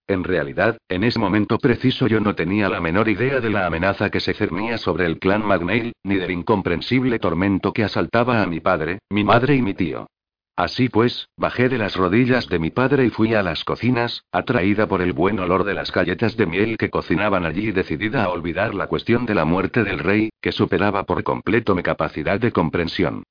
En 0.08 0.24
realidad, 0.24 0.78
en 0.88 1.04
ese 1.04 1.20
momento 1.20 1.58
preciso 1.58 2.08
yo 2.08 2.22
no 2.22 2.34
tenía 2.34 2.70
la 2.70 2.80
menor 2.80 3.10
idea 3.10 3.42
de 3.42 3.50
la 3.50 3.66
amenaza 3.66 4.10
que 4.10 4.22
se 4.22 4.34
cernía 4.34 4.78
sobre 4.78 5.06
el 5.06 5.20
clan 5.20 5.46
Magnail, 5.46 5.92
ni 6.04 6.16
del 6.16 6.32
incomprensible 6.32 7.20
tormento 7.20 7.74
que 7.74 7.84
asaltaba 7.84 8.42
a 8.42 8.48
mi 8.48 8.62
padre, 8.62 9.00
mi 9.10 9.26
madre 9.26 9.56
y 9.56 9.62
mi 9.62 9.74
tío. 9.74 10.08
Así 10.56 10.88
pues, 10.88 11.28
bajé 11.38 11.68
de 11.68 11.78
las 11.78 11.96
rodillas 11.96 12.48
de 12.48 12.58
mi 12.58 12.72
padre 12.72 13.06
y 13.06 13.10
fui 13.10 13.34
a 13.36 13.44
las 13.44 13.66
cocinas, 13.66 14.24
atraída 14.32 14.88
por 14.88 15.02
el 15.02 15.12
buen 15.12 15.40
olor 15.40 15.66
de 15.66 15.74
las 15.74 15.92
galletas 15.92 16.38
de 16.38 16.46
miel 16.48 16.78
que 16.78 16.90
cocinaban 16.90 17.46
allí 17.46 17.72
decidida 17.72 18.24
a 18.24 18.30
olvidar 18.30 18.74
la 18.74 18.88
cuestión 18.88 19.26
de 19.26 19.36
la 19.36 19.44
muerte 19.44 19.84
del 19.84 20.00
rey, 20.00 20.30
que 20.42 20.54
superaba 20.54 21.04
por 21.04 21.24
completo 21.24 21.76
mi 21.76 21.84
capacidad 21.84 22.40
de 22.40 22.54
comprensión. 22.54 23.24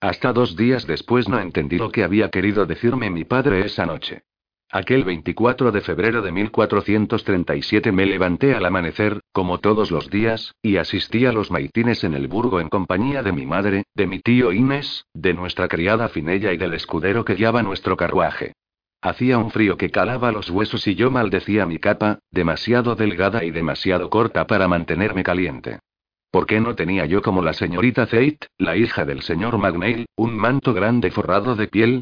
Hasta 0.00 0.32
dos 0.32 0.56
días 0.56 0.86
después 0.86 1.28
no 1.28 1.38
entendí 1.38 1.78
lo 1.78 1.90
que 1.92 2.02
había 2.02 2.28
querido 2.28 2.66
decirme 2.66 3.08
mi 3.08 3.24
padre 3.24 3.64
esa 3.64 3.86
noche. 3.86 4.24
Aquel 4.74 5.04
24 5.04 5.70
de 5.70 5.82
febrero 5.82 6.22
de 6.22 6.32
1437 6.32 7.92
me 7.92 8.06
levanté 8.06 8.54
al 8.54 8.64
amanecer, 8.64 9.20
como 9.30 9.58
todos 9.58 9.90
los 9.90 10.08
días, 10.08 10.54
y 10.62 10.78
asistí 10.78 11.26
a 11.26 11.32
los 11.32 11.50
maitines 11.50 12.04
en 12.04 12.14
el 12.14 12.26
burgo 12.26 12.58
en 12.58 12.70
compañía 12.70 13.22
de 13.22 13.32
mi 13.32 13.44
madre, 13.44 13.84
de 13.94 14.06
mi 14.06 14.20
tío 14.20 14.50
Inés, 14.50 15.04
de 15.12 15.34
nuestra 15.34 15.68
criada 15.68 16.08
Finella 16.08 16.54
y 16.54 16.56
del 16.56 16.72
escudero 16.72 17.22
que 17.22 17.34
guiaba 17.34 17.62
nuestro 17.62 17.98
carruaje. 17.98 18.54
Hacía 19.02 19.36
un 19.36 19.50
frío 19.50 19.76
que 19.76 19.90
calaba 19.90 20.32
los 20.32 20.48
huesos 20.48 20.86
y 20.86 20.94
yo 20.94 21.10
maldecía 21.10 21.66
mi 21.66 21.78
capa, 21.78 22.20
demasiado 22.30 22.94
delgada 22.94 23.44
y 23.44 23.50
demasiado 23.50 24.08
corta 24.08 24.46
para 24.46 24.68
mantenerme 24.68 25.22
caliente. 25.22 25.80
¿Por 26.30 26.46
qué 26.46 26.62
no 26.62 26.74
tenía 26.74 27.04
yo 27.04 27.20
como 27.20 27.42
la 27.42 27.52
señorita 27.52 28.06
Zeit, 28.06 28.46
la 28.56 28.74
hija 28.74 29.04
del 29.04 29.20
señor 29.20 29.58
Magnail, 29.58 30.06
un 30.16 30.34
manto 30.34 30.72
grande 30.72 31.10
forrado 31.10 31.56
de 31.56 31.68
piel, 31.68 32.00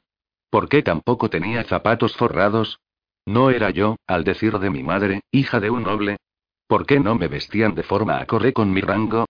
¿Por 0.50 0.68
qué 0.68 0.82
tampoco 0.82 1.30
tenía 1.30 1.62
zapatos 1.64 2.16
forrados? 2.16 2.80
¿No 3.24 3.50
era 3.50 3.70
yo, 3.70 3.96
al 4.06 4.24
decir 4.24 4.58
de 4.58 4.70
mi 4.70 4.82
madre, 4.82 5.20
hija 5.30 5.60
de 5.60 5.70
un 5.70 5.84
noble? 5.84 6.16
¿Por 6.66 6.86
qué 6.86 6.98
no 6.98 7.14
me 7.14 7.28
vestían 7.28 7.74
de 7.74 7.84
forma 7.84 8.18
acorde 8.18 8.52
con 8.52 8.72
mi 8.72 8.80
rango? 8.80 9.26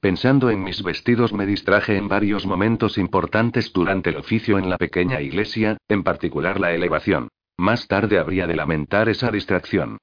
Pensando 0.00 0.50
en 0.50 0.62
mis 0.62 0.82
vestidos 0.82 1.32
me 1.32 1.46
distraje 1.46 1.96
en 1.96 2.08
varios 2.08 2.44
momentos 2.44 2.98
importantes 2.98 3.72
durante 3.72 4.10
el 4.10 4.16
oficio 4.16 4.58
en 4.58 4.68
la 4.68 4.76
pequeña 4.76 5.20
iglesia, 5.20 5.78
en 5.88 6.02
particular 6.02 6.60
la 6.60 6.74
elevación. 6.74 7.28
Más 7.56 7.86
tarde 7.86 8.18
habría 8.18 8.46
de 8.46 8.56
lamentar 8.56 9.08
esa 9.08 9.30
distracción. 9.30 9.98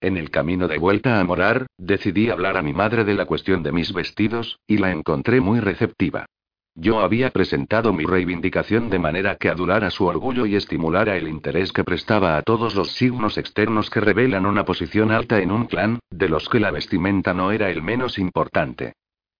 En 0.00 0.16
el 0.16 0.30
camino 0.30 0.68
de 0.68 0.78
vuelta 0.78 1.20
a 1.20 1.24
morar, 1.24 1.66
decidí 1.78 2.28
hablar 2.30 2.56
a 2.56 2.62
mi 2.62 2.74
madre 2.74 3.04
de 3.04 3.14
la 3.14 3.26
cuestión 3.26 3.62
de 3.62 3.72
mis 3.72 3.92
vestidos, 3.92 4.58
y 4.66 4.78
la 4.78 4.90
encontré 4.90 5.40
muy 5.40 5.60
receptiva. 5.60 6.26
Yo 6.76 7.00
había 7.00 7.30
presentado 7.30 7.92
mi 7.92 8.04
reivindicación 8.04 8.90
de 8.90 8.98
manera 8.98 9.36
que 9.36 9.48
adulara 9.48 9.90
su 9.90 10.06
orgullo 10.06 10.44
y 10.44 10.56
estimulara 10.56 11.16
el 11.16 11.28
interés 11.28 11.72
que 11.72 11.84
prestaba 11.84 12.36
a 12.36 12.42
todos 12.42 12.74
los 12.74 12.92
signos 12.94 13.38
externos 13.38 13.90
que 13.90 14.00
revelan 14.00 14.44
una 14.44 14.64
posición 14.64 15.12
alta 15.12 15.40
en 15.40 15.52
un 15.52 15.66
clan, 15.66 16.00
de 16.10 16.28
los 16.28 16.48
que 16.48 16.58
la 16.58 16.72
vestimenta 16.72 17.32
no 17.32 17.52
era 17.52 17.70
el 17.70 17.80
menos 17.80 18.18
importante. 18.18 18.94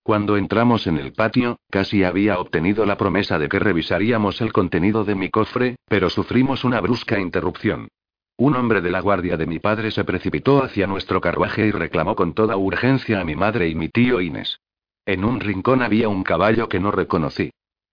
Cuando 0.05 0.37
entramos 0.37 0.87
en 0.87 0.99
el 0.99 1.13
patio, 1.13 1.59
casi 1.71 2.05
había 2.05 2.39
obtenido 2.39 2.87
la 2.87 2.97
promesa 2.97 3.39
de 3.39 3.49
que 3.49 3.59
revisaríamos 3.59 4.41
el 4.41 4.53
contenido 4.53 5.05
de 5.05 5.17
mi 5.17 5.31
cofre, 5.31 5.75
pero 5.89 6.11
sufrimos 6.11 6.63
una 6.63 6.81
brusca 6.81 7.19
interrupción. 7.19 7.89
Un 8.37 8.55
hombre 8.55 8.81
de 8.81 8.91
la 8.91 9.01
guardia 9.01 9.37
de 9.37 9.47
mi 9.47 9.59
padre 9.59 9.91
se 9.91 10.05
precipitó 10.05 10.63
hacia 10.63 10.87
nuestro 10.87 11.21
carruaje 11.21 11.67
y 11.67 11.71
reclamó 11.73 12.15
con 12.15 12.33
toda 12.35 12.57
urgencia 12.57 13.21
a 13.21 13.25
mi 13.25 13.35
madre 13.35 13.69
y 13.69 13.75
mi 13.75 13.89
tío 13.89 14.21
Inés. 14.21 14.61
En 15.07 15.25
un 15.25 15.41
rincón 15.41 15.83
había 15.83 16.09
un 16.09 16.23
caballo 16.23 16.69
que 16.69 16.81
no 16.81 16.91
reconocí. 16.91 17.51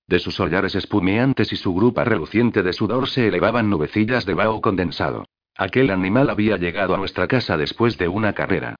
De 0.07 0.19
sus 0.19 0.39
hollares 0.39 0.75
espumeantes 0.75 1.51
y 1.51 1.57
su 1.57 1.73
grupa 1.73 2.03
reluciente 2.03 2.63
de 2.63 2.73
sudor 2.73 3.09
se 3.09 3.27
elevaban 3.27 3.69
nubecillas 3.69 4.25
de 4.25 4.33
vaho 4.33 4.61
condensado. 4.61 5.25
Aquel 5.57 5.89
animal 5.91 6.29
había 6.29 6.57
llegado 6.57 6.95
a 6.95 6.97
nuestra 6.97 7.27
casa 7.27 7.57
después 7.57 7.97
de 7.97 8.07
una 8.07 8.33
carrera. 8.33 8.75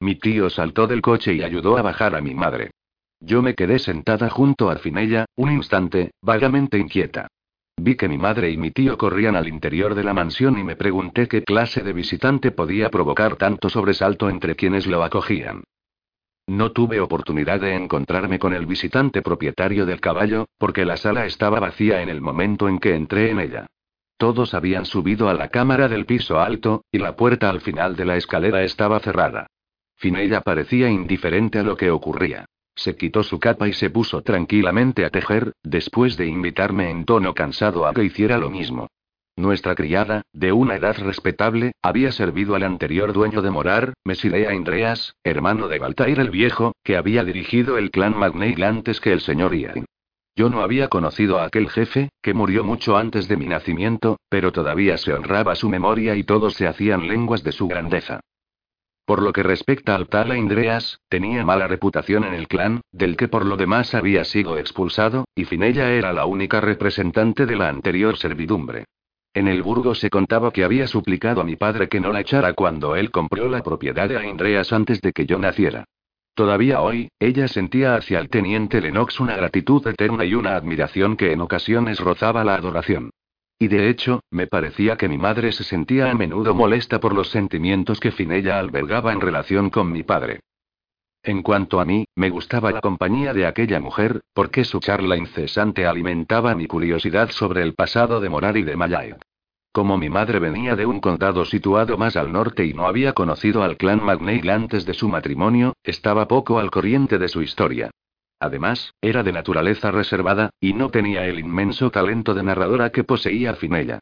Mi 0.00 0.16
tío 0.16 0.50
saltó 0.50 0.86
del 0.86 1.00
coche 1.00 1.34
y 1.34 1.42
ayudó 1.42 1.78
a 1.78 1.82
bajar 1.82 2.14
a 2.16 2.20
mi 2.20 2.34
madre. 2.34 2.72
Yo 3.20 3.40
me 3.40 3.54
quedé 3.54 3.78
sentada 3.78 4.28
junto 4.28 4.68
a 4.68 4.76
Finella, 4.76 5.24
un 5.36 5.52
instante, 5.52 6.10
vagamente 6.20 6.78
inquieta. 6.78 7.28
Vi 7.76 7.94
que 7.94 8.08
mi 8.08 8.18
madre 8.18 8.50
y 8.50 8.56
mi 8.56 8.70
tío 8.70 8.98
corrían 8.98 9.36
al 9.36 9.48
interior 9.48 9.94
de 9.94 10.04
la 10.04 10.12
mansión 10.12 10.58
y 10.58 10.64
me 10.64 10.76
pregunté 10.76 11.28
qué 11.28 11.44
clase 11.44 11.82
de 11.82 11.92
visitante 11.92 12.50
podía 12.50 12.90
provocar 12.90 13.36
tanto 13.36 13.68
sobresalto 13.68 14.28
entre 14.28 14.56
quienes 14.56 14.86
lo 14.86 15.02
acogían. 15.02 15.62
No 16.48 16.70
tuve 16.70 17.00
oportunidad 17.00 17.60
de 17.60 17.74
encontrarme 17.74 18.38
con 18.38 18.54
el 18.54 18.66
visitante 18.66 19.20
propietario 19.20 19.84
del 19.84 20.00
caballo, 20.00 20.46
porque 20.58 20.84
la 20.84 20.96
sala 20.96 21.26
estaba 21.26 21.58
vacía 21.58 22.02
en 22.02 22.08
el 22.08 22.20
momento 22.20 22.68
en 22.68 22.78
que 22.78 22.94
entré 22.94 23.30
en 23.30 23.40
ella. 23.40 23.66
Todos 24.16 24.54
habían 24.54 24.86
subido 24.86 25.28
a 25.28 25.34
la 25.34 25.48
cámara 25.48 25.88
del 25.88 26.06
piso 26.06 26.40
alto, 26.40 26.84
y 26.92 26.98
la 26.98 27.16
puerta 27.16 27.50
al 27.50 27.60
final 27.60 27.96
de 27.96 28.04
la 28.04 28.16
escalera 28.16 28.62
estaba 28.62 29.00
cerrada. 29.00 29.48
Finella 29.96 30.40
parecía 30.40 30.88
indiferente 30.88 31.58
a 31.58 31.62
lo 31.64 31.76
que 31.76 31.90
ocurría. 31.90 32.46
Se 32.76 32.94
quitó 32.94 33.22
su 33.22 33.40
capa 33.40 33.66
y 33.68 33.72
se 33.72 33.90
puso 33.90 34.22
tranquilamente 34.22 35.04
a 35.04 35.10
tejer, 35.10 35.52
después 35.64 36.16
de 36.16 36.26
invitarme 36.26 36.90
en 36.90 37.04
tono 37.04 37.34
cansado 37.34 37.86
a 37.86 37.92
que 37.92 38.04
hiciera 38.04 38.38
lo 38.38 38.50
mismo. 38.50 38.88
Nuestra 39.38 39.74
criada, 39.74 40.22
de 40.32 40.52
una 40.52 40.76
edad 40.76 40.96
respetable, 40.98 41.72
había 41.82 42.10
servido 42.10 42.54
al 42.54 42.62
anterior 42.62 43.12
dueño 43.12 43.42
de 43.42 43.50
Morar, 43.50 43.92
Mesilea 44.02 44.54
Indreas, 44.54 45.14
hermano 45.22 45.68
de 45.68 45.78
Baltair 45.78 46.20
el 46.20 46.30
Viejo, 46.30 46.72
que 46.82 46.96
había 46.96 47.22
dirigido 47.22 47.76
el 47.76 47.90
clan 47.90 48.16
Magneil 48.16 48.64
antes 48.64 48.98
que 48.98 49.12
el 49.12 49.20
señor 49.20 49.54
Ian. 49.54 49.84
Yo 50.34 50.48
no 50.48 50.62
había 50.62 50.88
conocido 50.88 51.38
a 51.38 51.44
aquel 51.44 51.68
jefe, 51.68 52.08
que 52.22 52.32
murió 52.32 52.64
mucho 52.64 52.96
antes 52.96 53.28
de 53.28 53.36
mi 53.36 53.46
nacimiento, 53.46 54.18
pero 54.30 54.52
todavía 54.52 54.96
se 54.96 55.12
honraba 55.12 55.54
su 55.54 55.68
memoria 55.68 56.16
y 56.16 56.24
todos 56.24 56.54
se 56.54 56.66
hacían 56.66 57.06
lenguas 57.06 57.44
de 57.44 57.52
su 57.52 57.68
grandeza. 57.68 58.20
Por 59.04 59.22
lo 59.22 59.34
que 59.34 59.42
respecta 59.42 59.94
al 59.94 60.08
Tala 60.08 60.38
Indreas, 60.38 60.98
tenía 61.10 61.44
mala 61.44 61.68
reputación 61.68 62.24
en 62.24 62.32
el 62.32 62.48
clan, 62.48 62.80
del 62.90 63.18
que 63.18 63.28
por 63.28 63.44
lo 63.44 63.58
demás 63.58 63.94
había 63.94 64.24
sido 64.24 64.56
expulsado, 64.56 65.26
y 65.34 65.44
Finella 65.44 65.92
era 65.92 66.14
la 66.14 66.24
única 66.24 66.62
representante 66.62 67.44
de 67.44 67.56
la 67.56 67.68
anterior 67.68 68.16
servidumbre. 68.16 68.86
En 69.36 69.48
el 69.48 69.62
burgo 69.62 69.94
se 69.94 70.08
contaba 70.08 70.50
que 70.50 70.64
había 70.64 70.86
suplicado 70.86 71.42
a 71.42 71.44
mi 71.44 71.56
padre 71.56 71.90
que 71.90 72.00
no 72.00 72.10
la 72.10 72.20
echara 72.20 72.54
cuando 72.54 72.96
él 72.96 73.10
compró 73.10 73.50
la 73.50 73.62
propiedad 73.62 74.08
de 74.08 74.16
Aindreas 74.16 74.72
antes 74.72 75.02
de 75.02 75.12
que 75.12 75.26
yo 75.26 75.38
naciera. 75.38 75.84
Todavía 76.34 76.80
hoy, 76.80 77.10
ella 77.20 77.46
sentía 77.46 77.96
hacia 77.96 78.18
el 78.18 78.30
teniente 78.30 78.80
Lennox 78.80 79.20
una 79.20 79.36
gratitud 79.36 79.86
eterna 79.86 80.24
y 80.24 80.34
una 80.34 80.56
admiración 80.56 81.18
que 81.18 81.32
en 81.32 81.42
ocasiones 81.42 82.00
rozaba 82.00 82.44
la 82.44 82.54
adoración. 82.54 83.10
Y 83.58 83.68
de 83.68 83.90
hecho, 83.90 84.20
me 84.30 84.46
parecía 84.46 84.96
que 84.96 85.06
mi 85.06 85.18
madre 85.18 85.52
se 85.52 85.64
sentía 85.64 86.10
a 86.10 86.14
menudo 86.14 86.54
molesta 86.54 86.98
por 86.98 87.14
los 87.14 87.28
sentimientos 87.28 88.00
que 88.00 88.12
Finella 88.12 88.58
albergaba 88.58 89.12
en 89.12 89.20
relación 89.20 89.68
con 89.68 89.92
mi 89.92 90.02
padre. 90.02 90.40
En 91.26 91.42
cuanto 91.42 91.80
a 91.80 91.84
mí, 91.84 92.06
me 92.14 92.30
gustaba 92.30 92.70
la 92.70 92.80
compañía 92.80 93.34
de 93.34 93.46
aquella 93.46 93.80
mujer, 93.80 94.20
porque 94.32 94.62
su 94.62 94.78
charla 94.78 95.16
incesante 95.16 95.84
alimentaba 95.84 96.54
mi 96.54 96.68
curiosidad 96.68 97.30
sobre 97.30 97.62
el 97.62 97.74
pasado 97.74 98.20
de 98.20 98.28
Morar 98.28 98.56
y 98.56 98.62
de 98.62 98.76
Mayay. 98.76 99.16
Como 99.72 99.98
mi 99.98 100.08
madre 100.08 100.38
venía 100.38 100.76
de 100.76 100.86
un 100.86 101.00
condado 101.00 101.44
situado 101.44 101.98
más 101.98 102.16
al 102.16 102.30
norte 102.30 102.64
y 102.64 102.74
no 102.74 102.86
había 102.86 103.12
conocido 103.12 103.64
al 103.64 103.76
clan 103.76 104.04
McNeil 104.04 104.48
antes 104.50 104.86
de 104.86 104.94
su 104.94 105.08
matrimonio, 105.08 105.72
estaba 105.82 106.28
poco 106.28 106.60
al 106.60 106.70
corriente 106.70 107.18
de 107.18 107.26
su 107.26 107.42
historia. 107.42 107.90
Además, 108.38 108.94
era 109.00 109.24
de 109.24 109.32
naturaleza 109.32 109.90
reservada, 109.90 110.50
y 110.60 110.74
no 110.74 110.90
tenía 110.90 111.26
el 111.26 111.40
inmenso 111.40 111.90
talento 111.90 112.34
de 112.34 112.44
narradora 112.44 112.90
que 112.90 113.02
poseía 113.02 113.54
Finella. 113.54 113.98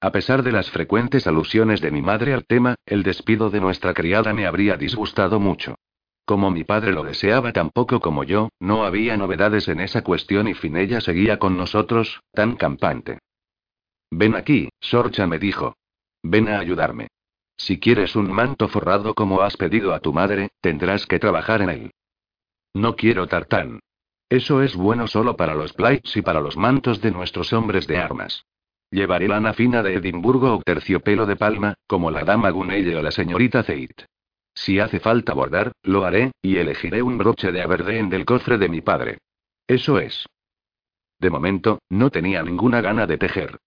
A 0.00 0.12
pesar 0.12 0.44
de 0.44 0.52
las 0.52 0.70
frecuentes 0.70 1.26
alusiones 1.26 1.80
de 1.80 1.90
mi 1.90 2.02
madre 2.02 2.34
al 2.34 2.46
tema, 2.46 2.76
el 2.86 3.02
despido 3.02 3.50
de 3.50 3.60
nuestra 3.60 3.94
criada 3.94 4.32
me 4.32 4.46
habría 4.46 4.76
disgustado 4.76 5.40
mucho. 5.40 5.74
Como 6.28 6.50
mi 6.50 6.62
padre 6.62 6.92
lo 6.92 7.04
deseaba 7.04 7.54
tan 7.54 7.70
poco 7.70 8.00
como 8.00 8.22
yo, 8.22 8.50
no 8.60 8.84
había 8.84 9.16
novedades 9.16 9.66
en 9.66 9.80
esa 9.80 10.02
cuestión 10.02 10.46
y 10.46 10.52
Finella 10.52 11.00
seguía 11.00 11.38
con 11.38 11.56
nosotros, 11.56 12.20
tan 12.34 12.56
campante. 12.56 13.20
Ven 14.10 14.34
aquí, 14.34 14.68
Sorcha 14.78 15.26
me 15.26 15.38
dijo. 15.38 15.78
Ven 16.22 16.50
a 16.50 16.58
ayudarme. 16.58 17.08
Si 17.56 17.80
quieres 17.80 18.14
un 18.14 18.30
manto 18.30 18.68
forrado 18.68 19.14
como 19.14 19.40
has 19.40 19.56
pedido 19.56 19.94
a 19.94 20.00
tu 20.00 20.12
madre, 20.12 20.50
tendrás 20.60 21.06
que 21.06 21.18
trabajar 21.18 21.62
en 21.62 21.70
él. 21.70 21.90
No 22.74 22.94
quiero 22.94 23.26
tartán. 23.26 23.80
Eso 24.28 24.60
es 24.60 24.76
bueno 24.76 25.06
solo 25.06 25.34
para 25.34 25.54
los 25.54 25.72
plaits 25.72 26.14
y 26.14 26.20
para 26.20 26.42
los 26.42 26.58
mantos 26.58 27.00
de 27.00 27.10
nuestros 27.10 27.54
hombres 27.54 27.86
de 27.86 27.96
armas. 27.96 28.44
Llevaré 28.90 29.28
lana 29.28 29.54
fina 29.54 29.82
de 29.82 29.94
Edimburgo 29.94 30.54
o 30.56 30.62
terciopelo 30.62 31.24
de 31.24 31.36
palma, 31.36 31.72
como 31.86 32.10
la 32.10 32.24
dama 32.24 32.50
Gunelle 32.50 32.96
o 32.96 33.00
la 33.00 33.12
señorita 33.12 33.62
Zeit. 33.62 34.02
Si 34.60 34.80
hace 34.80 34.98
falta 34.98 35.34
bordar, 35.34 35.70
lo 35.84 36.04
haré, 36.04 36.32
y 36.42 36.56
elegiré 36.56 37.00
un 37.00 37.16
broche 37.16 37.52
de 37.52 37.62
Aberdeen 37.62 38.10
del 38.10 38.24
cofre 38.24 38.58
de 38.58 38.68
mi 38.68 38.80
padre. 38.80 39.18
Eso 39.68 40.00
es. 40.00 40.26
De 41.20 41.30
momento, 41.30 41.78
no 41.88 42.10
tenía 42.10 42.42
ninguna 42.42 42.80
gana 42.80 43.06
de 43.06 43.18
tejer. 43.18 43.58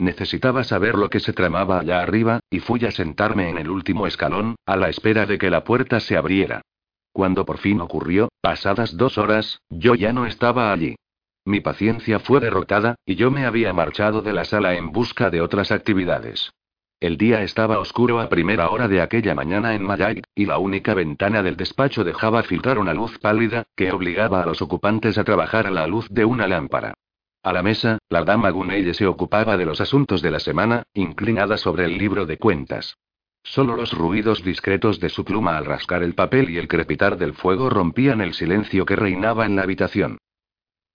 Necesitaba 0.00 0.64
saber 0.64 0.96
lo 0.96 1.08
que 1.08 1.20
se 1.20 1.32
tramaba 1.32 1.78
allá 1.78 2.00
arriba, 2.00 2.40
y 2.50 2.58
fui 2.58 2.84
a 2.84 2.90
sentarme 2.90 3.48
en 3.48 3.58
el 3.58 3.70
último 3.70 4.08
escalón, 4.08 4.56
a 4.66 4.76
la 4.76 4.88
espera 4.88 5.24
de 5.24 5.38
que 5.38 5.50
la 5.50 5.62
puerta 5.62 6.00
se 6.00 6.16
abriera. 6.16 6.62
Cuando 7.12 7.44
por 7.44 7.58
fin 7.58 7.80
ocurrió, 7.80 8.28
pasadas 8.40 8.96
dos 8.96 9.18
horas, 9.18 9.60
yo 9.68 9.94
ya 9.94 10.12
no 10.12 10.26
estaba 10.26 10.72
allí. 10.72 10.96
Mi 11.44 11.60
paciencia 11.60 12.18
fue 12.18 12.40
derrotada, 12.40 12.96
y 13.06 13.14
yo 13.14 13.30
me 13.30 13.46
había 13.46 13.72
marchado 13.72 14.20
de 14.20 14.32
la 14.32 14.44
sala 14.44 14.74
en 14.74 14.90
busca 14.90 15.30
de 15.30 15.42
otras 15.42 15.70
actividades. 15.70 16.50
El 17.00 17.16
día 17.16 17.42
estaba 17.42 17.78
oscuro 17.78 18.20
a 18.20 18.28
primera 18.28 18.68
hora 18.68 18.86
de 18.86 19.00
aquella 19.00 19.34
mañana 19.34 19.74
en 19.74 19.82
Mayag, 19.82 20.22
y 20.34 20.44
la 20.44 20.58
única 20.58 20.92
ventana 20.92 21.42
del 21.42 21.56
despacho 21.56 22.04
dejaba 22.04 22.42
filtrar 22.42 22.78
una 22.78 22.92
luz 22.92 23.18
pálida, 23.18 23.64
que 23.74 23.90
obligaba 23.90 24.42
a 24.42 24.46
los 24.46 24.60
ocupantes 24.60 25.16
a 25.16 25.24
trabajar 25.24 25.66
a 25.66 25.70
la 25.70 25.86
luz 25.86 26.06
de 26.10 26.26
una 26.26 26.46
lámpara. 26.46 26.92
A 27.42 27.54
la 27.54 27.62
mesa, 27.62 27.96
la 28.10 28.22
dama 28.24 28.50
Gunelle 28.50 28.92
se 28.92 29.06
ocupaba 29.06 29.56
de 29.56 29.64
los 29.64 29.80
asuntos 29.80 30.20
de 30.20 30.30
la 30.30 30.40
semana, 30.40 30.82
inclinada 30.92 31.56
sobre 31.56 31.86
el 31.86 31.96
libro 31.96 32.26
de 32.26 32.36
cuentas. 32.36 32.98
Solo 33.42 33.76
los 33.76 33.94
ruidos 33.94 34.44
discretos 34.44 35.00
de 35.00 35.08
su 35.08 35.24
pluma 35.24 35.56
al 35.56 35.64
rascar 35.64 36.02
el 36.02 36.14
papel 36.14 36.50
y 36.50 36.58
el 36.58 36.68
crepitar 36.68 37.16
del 37.16 37.32
fuego 37.32 37.70
rompían 37.70 38.20
el 38.20 38.34
silencio 38.34 38.84
que 38.84 38.96
reinaba 38.96 39.46
en 39.46 39.56
la 39.56 39.62
habitación. 39.62 40.18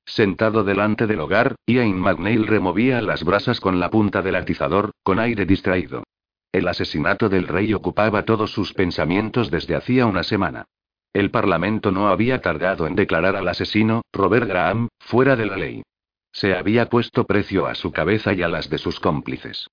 Sentado 0.06 0.64
delante 0.64 1.08
del 1.08 1.20
hogar, 1.20 1.56
Ian 1.66 2.00
McNeil 2.00 2.48
removía 2.48 3.02
las 3.02 3.24
brasas 3.24 3.60
con 3.60 3.80
la 3.80 3.90
punta 3.90 4.22
del 4.22 4.36
atizador, 4.36 4.92
con 5.04 5.20
aire 5.20 5.46
distraído. 5.46 6.04
El 6.52 6.68
asesinato 6.68 7.28
del 7.28 7.48
rey 7.48 7.74
ocupaba 7.74 8.24
todos 8.24 8.52
sus 8.52 8.74
pensamientos 8.74 9.52
desde 9.52 9.76
hacía 9.76 10.06
una 10.06 10.24
semana. 10.24 10.66
El 11.12 11.32
Parlamento 11.32 11.92
no 11.92 12.08
había 12.08 12.42
tardado 12.42 12.88
en 12.88 12.96
declarar 12.96 13.36
al 13.36 13.48
asesino, 13.48 14.04
Robert 14.14 14.48
Graham, 14.48 14.90
fuera 15.00 15.36
de 15.36 15.46
la 15.48 15.58
ley. 15.58 15.84
Se 16.32 16.56
había 16.56 16.88
puesto 16.90 17.26
precio 17.26 17.66
a 17.66 17.76
su 17.76 17.92
cabeza 17.92 18.34
y 18.34 18.42
a 18.42 18.48
las 18.48 18.70
de 18.70 18.78
sus 18.78 19.00
cómplices. 19.00 19.68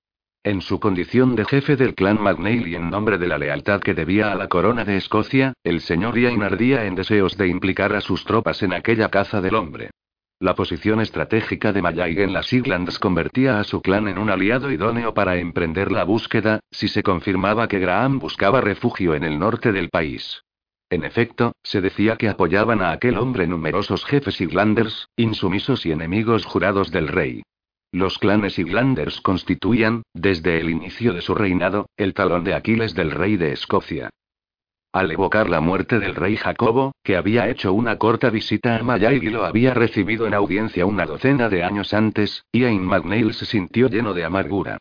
En 0.44 0.60
su 0.60 0.80
condición 0.80 1.36
de 1.36 1.44
jefe 1.44 1.76
del 1.76 1.94
clan 1.94 2.20
McNeil 2.20 2.66
y 2.66 2.74
en 2.74 2.90
nombre 2.90 3.18
de 3.18 3.28
la 3.28 3.38
lealtad 3.38 3.80
que 3.80 3.94
debía 3.94 4.32
a 4.32 4.34
la 4.34 4.48
corona 4.48 4.84
de 4.84 4.96
Escocia, 4.96 5.52
el 5.62 5.80
señor 5.80 6.18
Ian 6.18 6.42
ardía 6.42 6.86
en 6.86 6.94
deseos 6.94 7.36
de 7.36 7.48
implicar 7.48 7.92
a 7.92 8.00
sus 8.00 8.24
tropas 8.24 8.62
en 8.62 8.72
aquella 8.72 9.08
caza 9.08 9.40
del 9.40 9.54
hombre. 9.54 9.90
La 10.42 10.56
posición 10.56 11.00
estratégica 11.00 11.72
de 11.72 11.82
Mayag 11.82 12.18
en 12.18 12.32
las 12.32 12.52
Islands 12.52 12.98
convertía 12.98 13.60
a 13.60 13.62
su 13.62 13.80
clan 13.80 14.08
en 14.08 14.18
un 14.18 14.28
aliado 14.28 14.72
idóneo 14.72 15.14
para 15.14 15.36
emprender 15.36 15.92
la 15.92 16.02
búsqueda, 16.02 16.58
si 16.72 16.88
se 16.88 17.04
confirmaba 17.04 17.68
que 17.68 17.78
Graham 17.78 18.18
buscaba 18.18 18.60
refugio 18.60 19.14
en 19.14 19.22
el 19.22 19.38
norte 19.38 19.70
del 19.70 19.88
país. 19.88 20.42
En 20.90 21.04
efecto, 21.04 21.52
se 21.62 21.80
decía 21.80 22.16
que 22.16 22.28
apoyaban 22.28 22.82
a 22.82 22.90
aquel 22.90 23.18
hombre 23.18 23.46
numerosos 23.46 24.04
jefes 24.04 24.40
Islanders, 24.40 25.06
insumisos 25.14 25.86
y 25.86 25.92
enemigos 25.92 26.44
jurados 26.44 26.90
del 26.90 27.06
rey. 27.06 27.44
Los 27.92 28.18
clanes 28.18 28.58
Islanders 28.58 29.20
constituían, 29.20 30.02
desde 30.12 30.58
el 30.58 30.70
inicio 30.70 31.12
de 31.12 31.22
su 31.22 31.36
reinado, 31.36 31.86
el 31.96 32.14
talón 32.14 32.42
de 32.42 32.54
Aquiles 32.54 32.96
del 32.96 33.12
rey 33.12 33.36
de 33.36 33.52
Escocia. 33.52 34.10
Al 34.92 35.10
evocar 35.10 35.48
la 35.48 35.62
muerte 35.62 35.98
del 35.98 36.14
rey 36.14 36.36
Jacobo, 36.36 36.92
que 37.02 37.16
había 37.16 37.48
hecho 37.48 37.72
una 37.72 37.96
corta 37.96 38.28
visita 38.28 38.76
a 38.76 38.82
Mayay 38.82 39.20
y 39.22 39.30
lo 39.30 39.46
había 39.46 39.72
recibido 39.72 40.26
en 40.26 40.34
audiencia 40.34 40.84
una 40.84 41.06
docena 41.06 41.48
de 41.48 41.64
años 41.64 41.94
antes, 41.94 42.44
Ian 42.52 42.84
McNeil 42.84 43.32
se 43.32 43.46
sintió 43.46 43.88
lleno 43.88 44.12
de 44.12 44.24
amargura. 44.24 44.76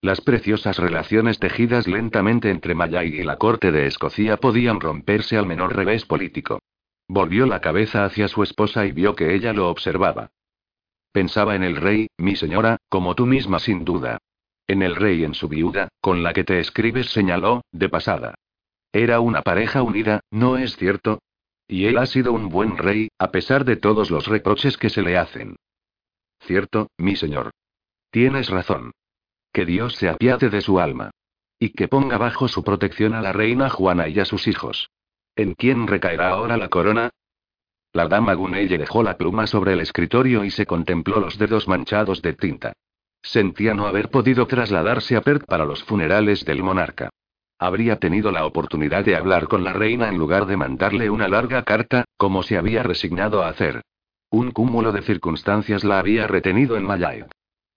Las 0.00 0.20
preciosas 0.20 0.78
relaciones 0.78 1.40
tejidas 1.40 1.88
lentamente 1.88 2.50
entre 2.50 2.76
Mayay 2.76 3.08
y 3.08 3.24
la 3.24 3.38
corte 3.38 3.72
de 3.72 3.86
Escocia 3.86 4.36
podían 4.36 4.78
romperse 4.78 5.36
al 5.36 5.46
menor 5.46 5.74
revés 5.74 6.04
político. 6.04 6.60
Volvió 7.08 7.44
la 7.46 7.60
cabeza 7.60 8.04
hacia 8.04 8.28
su 8.28 8.44
esposa 8.44 8.86
y 8.86 8.92
vio 8.92 9.16
que 9.16 9.34
ella 9.34 9.52
lo 9.52 9.68
observaba. 9.68 10.30
Pensaba 11.10 11.56
en 11.56 11.64
el 11.64 11.74
rey, 11.74 12.06
mi 12.18 12.36
señora, 12.36 12.76
como 12.88 13.16
tú 13.16 13.26
misma 13.26 13.58
sin 13.58 13.84
duda. 13.84 14.18
En 14.68 14.82
el 14.82 14.94
rey 14.94 15.22
y 15.22 15.24
en 15.24 15.34
su 15.34 15.48
viuda, 15.48 15.88
con 16.00 16.22
la 16.22 16.32
que 16.32 16.44
te 16.44 16.60
escribes, 16.60 17.10
señaló, 17.10 17.62
de 17.72 17.88
pasada. 17.88 18.36
Era 18.98 19.20
una 19.20 19.42
pareja 19.42 19.82
unida, 19.82 20.20
¿no 20.30 20.56
es 20.56 20.74
cierto? 20.78 21.18
Y 21.68 21.84
él 21.84 21.98
ha 21.98 22.06
sido 22.06 22.32
un 22.32 22.48
buen 22.48 22.78
rey, 22.78 23.08
a 23.18 23.30
pesar 23.30 23.66
de 23.66 23.76
todos 23.76 24.10
los 24.10 24.26
reproches 24.26 24.78
que 24.78 24.88
se 24.88 25.02
le 25.02 25.18
hacen. 25.18 25.56
Cierto, 26.40 26.88
mi 26.96 27.14
señor. 27.14 27.50
Tienes 28.10 28.48
razón. 28.48 28.92
Que 29.52 29.66
Dios 29.66 29.96
se 29.96 30.08
apiade 30.08 30.48
de 30.48 30.62
su 30.62 30.80
alma. 30.80 31.10
Y 31.58 31.74
que 31.74 31.88
ponga 31.88 32.16
bajo 32.16 32.48
su 32.48 32.64
protección 32.64 33.12
a 33.12 33.20
la 33.20 33.34
reina 33.34 33.68
Juana 33.68 34.08
y 34.08 34.18
a 34.18 34.24
sus 34.24 34.48
hijos. 34.48 34.88
¿En 35.34 35.52
quién 35.52 35.86
recaerá 35.86 36.30
ahora 36.30 36.56
la 36.56 36.70
corona? 36.70 37.10
La 37.92 38.08
dama 38.08 38.32
Gunelle 38.32 38.78
dejó 38.78 39.02
la 39.02 39.18
pluma 39.18 39.46
sobre 39.46 39.74
el 39.74 39.80
escritorio 39.80 40.42
y 40.42 40.50
se 40.50 40.64
contempló 40.64 41.20
los 41.20 41.36
dedos 41.36 41.68
manchados 41.68 42.22
de 42.22 42.32
tinta. 42.32 42.72
Sentía 43.20 43.74
no 43.74 43.88
haber 43.88 44.08
podido 44.08 44.46
trasladarse 44.46 45.16
a 45.16 45.20
Perth 45.20 45.44
para 45.44 45.66
los 45.66 45.84
funerales 45.84 46.46
del 46.46 46.62
monarca. 46.62 47.10
Habría 47.58 47.96
tenido 47.96 48.32
la 48.32 48.44
oportunidad 48.44 49.04
de 49.04 49.16
hablar 49.16 49.48
con 49.48 49.64
la 49.64 49.72
reina 49.72 50.08
en 50.08 50.18
lugar 50.18 50.46
de 50.46 50.58
mandarle 50.58 51.08
una 51.08 51.26
larga 51.26 51.62
carta, 51.62 52.04
como 52.18 52.42
se 52.42 52.58
había 52.58 52.82
resignado 52.82 53.42
a 53.42 53.48
hacer. 53.48 53.82
Un 54.30 54.50
cúmulo 54.50 54.92
de 54.92 55.00
circunstancias 55.00 55.82
la 55.82 55.98
había 55.98 56.26
retenido 56.26 56.76
en 56.76 56.84
Mayad. 56.84 57.28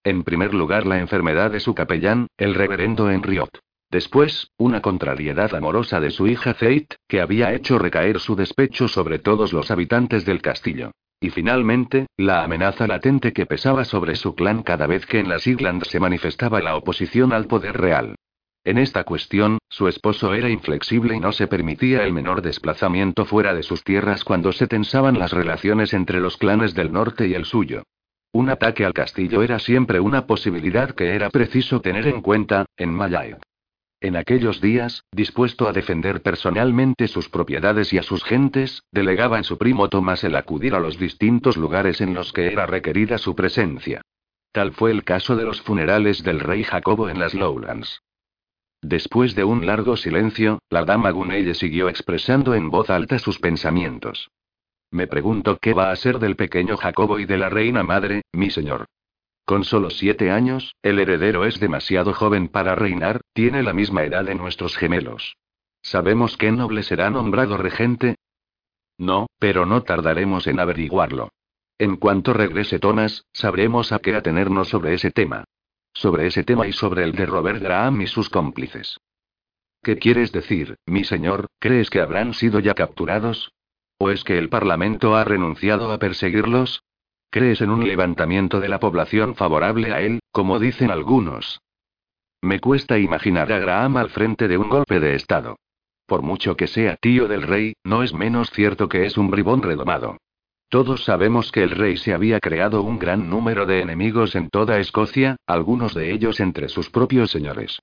En 0.03 0.23
primer 0.23 0.53
lugar, 0.53 0.85
la 0.85 0.99
enfermedad 0.99 1.51
de 1.51 1.61
su 1.61 1.75
capellán, 1.75 2.27
el 2.37 2.55
reverendo 2.55 3.09
Henriot. 3.09 3.59
Después, 3.89 4.51
una 4.57 4.81
contrariedad 4.81 5.55
amorosa 5.55 5.99
de 5.99 6.11
su 6.11 6.27
hija 6.27 6.53
Zeit, 6.53 6.93
que 7.07 7.21
había 7.21 7.53
hecho 7.53 7.79
recaer 7.79 8.19
su 8.19 8.35
despecho 8.35 8.87
sobre 8.87 9.19
todos 9.19 9.53
los 9.53 9.71
habitantes 9.71 10.25
del 10.25 10.41
castillo. 10.41 10.91
Y 11.21 11.31
finalmente, 11.31 12.07
la 12.17 12.43
amenaza 12.43 12.85
latente 12.87 13.33
que 13.33 13.45
pesaba 13.45 13.85
sobre 13.85 14.15
su 14.15 14.35
clan 14.35 14.63
cada 14.63 14.87
vez 14.87 15.05
que 15.05 15.19
en 15.19 15.29
las 15.29 15.47
Islands 15.47 15.87
se 15.87 15.99
manifestaba 15.99 16.61
la 16.61 16.75
oposición 16.75 17.33
al 17.33 17.47
poder 17.47 17.77
real. 17.77 18.15
En 18.63 18.77
esta 18.77 19.03
cuestión, 19.03 19.57
su 19.69 19.87
esposo 19.87 20.33
era 20.33 20.49
inflexible 20.49 21.15
y 21.15 21.19
no 21.19 21.31
se 21.31 21.47
permitía 21.47 22.03
el 22.03 22.11
menor 22.11 22.41
desplazamiento 22.41 23.25
fuera 23.25 23.53
de 23.53 23.63
sus 23.63 23.83
tierras 23.83 24.23
cuando 24.23 24.51
se 24.51 24.67
tensaban 24.67 25.17
las 25.17 25.31
relaciones 25.31 25.93
entre 25.93 26.19
los 26.19 26.37
clanes 26.37 26.73
del 26.75 26.91
norte 26.91 27.27
y 27.27 27.33
el 27.33 27.45
suyo. 27.45 27.83
Un 28.31 28.49
ataque 28.49 28.85
al 28.85 28.93
castillo 28.93 29.41
era 29.41 29.57
siempre 29.59 29.99
una 29.99 30.27
posibilidad 30.27 30.91
que 30.91 31.15
era 31.15 31.29
preciso 31.29 31.81
tener 31.81 32.05
en 32.07 32.21
cuenta, 32.21 32.65
en 32.77 32.93
Mayay. 32.93 33.35
En 34.01 34.15
aquellos 34.15 34.61
días, 34.61 35.03
dispuesto 35.11 35.67
a 35.67 35.73
defender 35.73 36.21
personalmente 36.21 37.07
sus 37.07 37.27
propiedades 37.27 37.91
y 37.91 37.97
a 37.97 38.03
sus 38.03 38.23
gentes, 38.23 38.83
delegaba 38.91 39.37
en 39.37 39.43
su 39.43 39.57
primo 39.57 39.89
Tomás 39.89 40.23
el 40.23 40.35
acudir 40.35 40.75
a 40.75 40.79
los 40.79 40.99
distintos 40.99 41.57
lugares 41.57 42.01
en 42.01 42.13
los 42.13 42.31
que 42.31 42.47
era 42.47 42.65
requerida 42.65 43.17
su 43.17 43.35
presencia. 43.35 44.01
Tal 44.51 44.73
fue 44.73 44.91
el 44.91 45.03
caso 45.03 45.35
de 45.35 45.43
los 45.43 45.61
funerales 45.61 46.23
del 46.23 46.39
rey 46.39 46.63
Jacobo 46.63 47.09
en 47.09 47.19
las 47.19 47.33
Lowlands. 47.33 48.01
Después 48.81 49.35
de 49.35 49.43
un 49.43 49.65
largo 49.65 49.97
silencio, 49.97 50.59
la 50.69 50.85
dama 50.85 51.11
Gunelle 51.11 51.53
siguió 51.53 51.89
expresando 51.89 52.53
en 52.55 52.69
voz 52.69 52.89
alta 52.89 53.19
sus 53.19 53.39
pensamientos. 53.39 54.29
Me 54.91 55.05
pregunto 55.05 55.57
qué 55.61 55.73
va 55.73 55.91
a 55.91 55.95
ser 55.95 56.19
del 56.19 56.35
pequeño 56.35 56.77
Jacobo 56.77 57.19
y 57.19 57.25
de 57.25 57.37
la 57.37 57.49
reina 57.49 57.83
madre, 57.83 58.23
mi 58.31 58.49
señor. 58.49 58.85
Con 59.45 59.63
solo 59.63 59.89
siete 59.89 60.31
años, 60.31 60.75
el 60.81 60.99
heredero 60.99 61.45
es 61.45 61.59
demasiado 61.59 62.13
joven 62.13 62.47
para 62.47 62.75
reinar, 62.75 63.21
tiene 63.33 63.63
la 63.63 63.73
misma 63.73 64.03
edad 64.03 64.23
de 64.23 64.35
nuestros 64.35 64.77
gemelos. 64.77 65.35
¿Sabemos 65.81 66.37
qué 66.37 66.51
noble 66.51 66.83
será 66.83 67.09
nombrado 67.09 67.57
regente? 67.57 68.15
No, 68.97 69.27
pero 69.39 69.65
no 69.65 69.83
tardaremos 69.83 70.47
en 70.47 70.59
averiguarlo. 70.59 71.29
En 71.77 71.95
cuanto 71.95 72.33
regrese 72.33 72.79
Thomas, 72.79 73.25
sabremos 73.31 73.91
a 73.91 73.99
qué 73.99 74.15
atenernos 74.15 74.69
sobre 74.69 74.93
ese 74.93 75.11
tema. 75.11 75.45
Sobre 75.99 76.27
ese 76.27 76.45
tema 76.45 76.65
y 76.65 76.71
sobre 76.71 77.03
el 77.03 77.11
de 77.11 77.25
Robert 77.25 77.61
Graham 77.61 77.99
y 77.99 78.07
sus 78.07 78.29
cómplices. 78.29 79.01
¿Qué 79.83 79.97
quieres 79.97 80.31
decir, 80.31 80.77
mi 80.85 81.03
señor? 81.03 81.47
¿Crees 81.59 81.89
que 81.89 81.99
habrán 81.99 82.33
sido 82.33 82.61
ya 82.61 82.73
capturados? 82.73 83.51
¿O 83.97 84.09
es 84.09 84.23
que 84.23 84.37
el 84.37 84.47
Parlamento 84.47 85.17
ha 85.17 85.25
renunciado 85.25 85.91
a 85.91 85.99
perseguirlos? 85.99 86.83
¿Crees 87.29 87.59
en 87.59 87.69
un 87.69 87.85
levantamiento 87.85 88.61
de 88.61 88.69
la 88.69 88.79
población 88.79 89.35
favorable 89.35 89.91
a 89.91 89.99
él, 89.99 90.21
como 90.31 90.57
dicen 90.57 90.89
algunos? 90.89 91.59
Me 92.41 92.61
cuesta 92.61 92.97
imaginar 92.97 93.51
a 93.51 93.59
Graham 93.59 93.97
al 93.97 94.09
frente 94.09 94.47
de 94.47 94.57
un 94.57 94.69
golpe 94.69 95.01
de 95.01 95.15
Estado. 95.15 95.57
Por 96.05 96.21
mucho 96.21 96.55
que 96.55 96.67
sea 96.67 96.95
tío 96.95 97.27
del 97.27 97.41
rey, 97.41 97.73
no 97.83 98.03
es 98.03 98.13
menos 98.13 98.51
cierto 98.51 98.87
que 98.87 99.05
es 99.05 99.17
un 99.17 99.29
bribón 99.29 99.61
redomado. 99.61 100.15
Todos 100.69 101.03
sabemos 101.03 101.51
que 101.51 101.63
el 101.63 101.71
rey 101.71 101.97
se 101.97 102.13
había 102.13 102.39
creado 102.39 102.83
un 102.83 102.99
gran 102.99 103.27
número 103.27 103.65
de 103.65 103.81
enemigos 103.81 104.35
en 104.35 104.49
toda 104.49 104.77
Escocia, 104.77 105.37
algunos 105.47 105.95
de 105.95 106.13
ellos 106.13 106.39
entre 106.39 106.69
sus 106.69 106.91
propios 106.91 107.31
señores. 107.31 107.79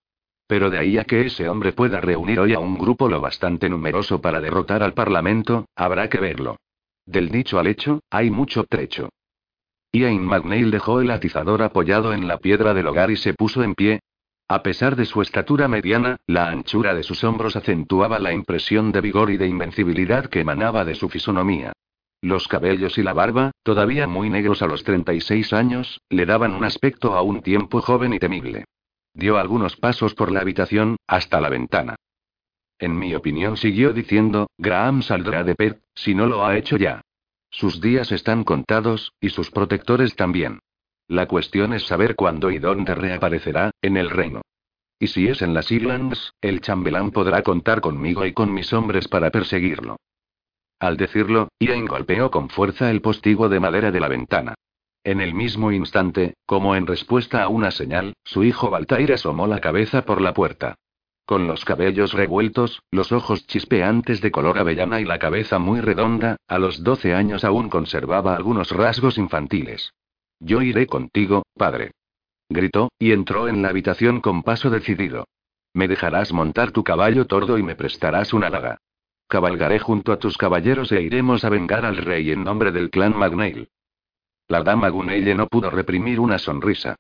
Pero 0.47 0.71
de 0.71 0.79
ahí 0.79 0.97
a 0.97 1.03
que 1.03 1.27
ese 1.27 1.49
hombre 1.49 1.73
pueda 1.73 2.01
reunir 2.01 2.39
hoy 2.39 2.55
a 2.55 2.61
un 2.61 2.79
grupo 2.79 3.09
lo 3.09 3.21
bastante 3.21 3.69
numeroso 3.69 4.21
para 4.21 4.41
derrotar 4.41 4.85
al 4.85 4.95
Parlamento, 4.95 5.67
habrá 5.75 6.09
que 6.09 6.21
verlo. 6.21 6.59
Del 7.05 7.29
dicho 7.31 7.59
al 7.59 7.67
hecho, 7.67 7.99
hay 8.09 8.31
mucho 8.31 8.63
trecho. 8.63 9.09
Ian 9.93 10.25
McNeil 10.25 10.71
dejó 10.71 11.01
el 11.01 11.11
atizador 11.11 11.63
apoyado 11.63 12.13
en 12.13 12.29
la 12.29 12.39
piedra 12.39 12.73
del 12.73 12.87
hogar 12.87 13.11
y 13.11 13.17
se 13.17 13.35
puso 13.35 13.65
en 13.65 13.75
pie. 13.75 13.99
A 14.47 14.63
pesar 14.63 14.95
de 14.95 15.07
su 15.07 15.23
estatura 15.23 15.67
mediana, 15.67 16.19
la 16.29 16.51
anchura 16.51 16.95
de 16.95 17.03
sus 17.03 17.25
hombros 17.25 17.57
acentuaba 17.57 18.21
la 18.21 18.33
impresión 18.33 18.93
de 18.93 19.01
vigor 19.01 19.33
y 19.33 19.39
de 19.39 19.49
invencibilidad 19.49 20.27
que 20.27 20.39
emanaba 20.39 20.85
de 20.85 20.95
su 20.95 21.09
fisonomía. 21.09 21.73
Los 22.21 22.49
cabellos 22.49 22.99
y 22.99 23.03
la 23.03 23.13
barba, 23.13 23.53
todavía 23.63 24.07
muy 24.07 24.31
negros 24.31 24.63
a 24.63 24.67
los 24.67 24.85
36 24.85 25.53
años, 25.53 26.01
le 26.09 26.27
daban 26.27 26.55
un 26.55 26.65
aspecto 26.65 27.15
a 27.15 27.23
un 27.23 27.43
tiempo 27.43 27.81
joven 27.81 28.15
y 28.15 28.19
temible. 28.19 28.65
Dio 29.15 29.39
algunos 29.39 29.77
pasos 29.77 30.15
por 30.15 30.33
la 30.33 30.41
habitación, 30.41 30.97
hasta 31.07 31.41
la 31.41 31.49
ventana. 31.49 31.97
En 32.79 32.99
mi 32.99 33.15
opinión, 33.15 33.57
siguió 33.57 33.93
diciendo, 33.93 34.49
Graham 34.59 35.03
saldrá 35.03 35.45
de 35.45 35.55
Perth, 35.55 35.83
si 35.95 36.15
no 36.15 36.27
lo 36.27 36.45
ha 36.45 36.57
hecho 36.57 36.77
ya. 36.77 37.01
Sus 37.51 37.81
días 37.81 38.13
están 38.13 38.45
contados, 38.45 39.13
y 39.21 39.31
sus 39.31 39.51
protectores 39.51 40.15
también. 40.17 40.61
La 41.09 41.27
cuestión 41.27 41.73
es 41.73 41.87
saber 41.87 42.17
cuándo 42.17 42.51
y 42.51 42.59
dónde 42.59 42.95
reaparecerá, 42.95 43.71
en 43.81 43.97
el 43.97 44.11
reino. 44.11 44.43
Y 44.99 45.07
si 45.09 45.29
es 45.29 45.41
en 45.43 45.55
las 45.55 45.71
Islands, 45.71 46.33
el 46.41 46.61
chambelán 46.61 47.13
podrá 47.13 47.43
contar 47.43 47.81
conmigo 47.81 48.27
y 48.27 48.33
con 48.33 48.53
mis 48.53 48.73
hombres 48.73 49.09
para 49.09 49.31
perseguirlo. 49.31 49.97
Al 50.79 50.97
decirlo, 50.97 51.49
Ian 51.59 51.87
golpeó 51.87 52.31
con 52.31 52.49
fuerza 52.49 52.91
el 52.91 53.01
postigo 53.01 53.49
de 53.49 53.61
madera 53.61 53.91
de 53.91 54.01
la 54.01 54.09
ventana. 54.09 54.55
En 55.05 55.21
el 55.21 55.35
mismo 55.35 55.73
instante, 55.73 56.35
como 56.47 56.75
en 56.75 56.87
respuesta 56.87 57.43
a 57.43 57.49
una 57.49 57.71
señal, 57.71 58.15
su 58.25 58.45
hijo 58.45 58.71
Baltair 58.71 59.13
asomó 59.13 59.47
la 59.47 59.61
cabeza 59.61 60.03
por 60.03 60.21
la 60.21 60.35
puerta. 60.35 60.75
Con 61.25 61.47
los 61.47 61.65
cabellos 61.65 62.13
revueltos, 62.13 62.83
los 62.91 63.11
ojos 63.13 63.47
chispeantes 63.47 64.21
de 64.21 64.31
color 64.31 64.59
avellana 64.59 65.01
y 65.01 65.05
la 65.05 65.19
cabeza 65.19 65.59
muy 65.59 65.81
redonda, 65.81 66.37
a 66.47 66.59
los 66.59 66.85
doce 66.85 67.15
años 67.15 67.45
aún 67.45 67.69
conservaba 67.69 68.37
algunos 68.37 68.71
rasgos 68.71 69.19
infantiles. 69.19 69.93
Yo 70.41 70.63
iré 70.63 70.87
contigo, 70.87 71.43
padre. 71.57 71.93
Gritó, 72.49 72.91
y 72.99 73.13
entró 73.13 73.49
en 73.49 73.63
la 73.63 73.71
habitación 73.71 74.21
con 74.21 74.43
paso 74.43 74.71
decidido. 74.71 75.27
Me 75.73 75.89
dejarás 75.89 76.33
montar 76.33 76.71
tu 76.71 76.85
caballo 76.85 77.27
tordo 77.27 77.59
y 77.59 77.63
me 77.63 77.75
prestarás 77.75 78.33
una 78.33 78.51
daga. 78.51 78.79
Cabalgaré 79.29 79.81
junto 79.81 80.13
a 80.13 80.19
tus 80.19 80.39
caballeros 80.39 80.93
e 80.93 81.03
iremos 81.03 81.45
a 81.45 81.49
vengar 81.49 81.85
al 81.85 81.97
rey 81.97 82.31
en 82.31 82.45
nombre 82.45 82.71
del 82.71 82.91
clan 82.91 83.17
Magnail. 83.17 83.69
La 84.49 84.63
dama 84.63 84.89
Gunelle 84.89 85.35
no 85.35 85.49
pudo 85.49 85.71
reprimir 85.71 86.21
una 86.21 86.39
sonrisa. 86.39 86.95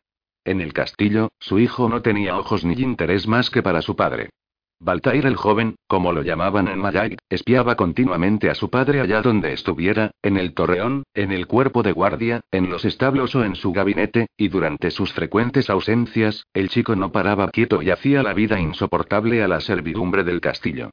En 0.45 0.61
el 0.61 0.73
castillo, 0.73 1.31
su 1.39 1.61
hijo 1.61 1.89
no 1.89 2.03
tenía 2.03 2.37
ojos 2.37 2.65
ni 2.65 2.75
interés 2.75 3.29
más 3.29 3.51
que 3.51 3.63
para 3.63 3.81
su 3.83 3.95
padre. 3.95 4.31
Baltair 4.79 5.25
el 5.25 5.37
joven, 5.37 5.77
como 5.87 6.13
lo 6.13 6.23
llamaban 6.23 6.69
en 6.69 6.81
Mayag, 6.81 7.17
espiaba 7.31 7.77
continuamente 7.77 8.51
a 8.51 8.55
su 8.55 8.69
padre 8.69 9.01
allá 9.01 9.23
donde 9.23 9.53
estuviera, 9.53 10.11
en 10.21 10.37
el 10.37 10.53
torreón, 10.53 11.05
en 11.15 11.33
el 11.33 11.47
cuerpo 11.47 11.83
de 11.83 11.93
guardia, 11.93 12.43
en 12.51 12.69
los 12.69 12.85
establos 12.85 13.35
o 13.37 13.45
en 13.45 13.55
su 13.55 13.73
gabinete, 13.73 14.27
y 14.37 14.49
durante 14.49 14.91
sus 14.91 15.13
frecuentes 15.13 15.71
ausencias, 15.71 16.45
el 16.53 16.69
chico 16.69 16.95
no 16.95 17.11
paraba 17.11 17.49
quieto 17.51 17.81
y 17.81 17.91
hacía 17.91 18.23
la 18.23 18.35
vida 18.35 18.61
insoportable 18.61 19.43
a 19.43 19.49
la 19.49 19.61
servidumbre 19.61 20.25
del 20.25 20.41
castillo. 20.41 20.91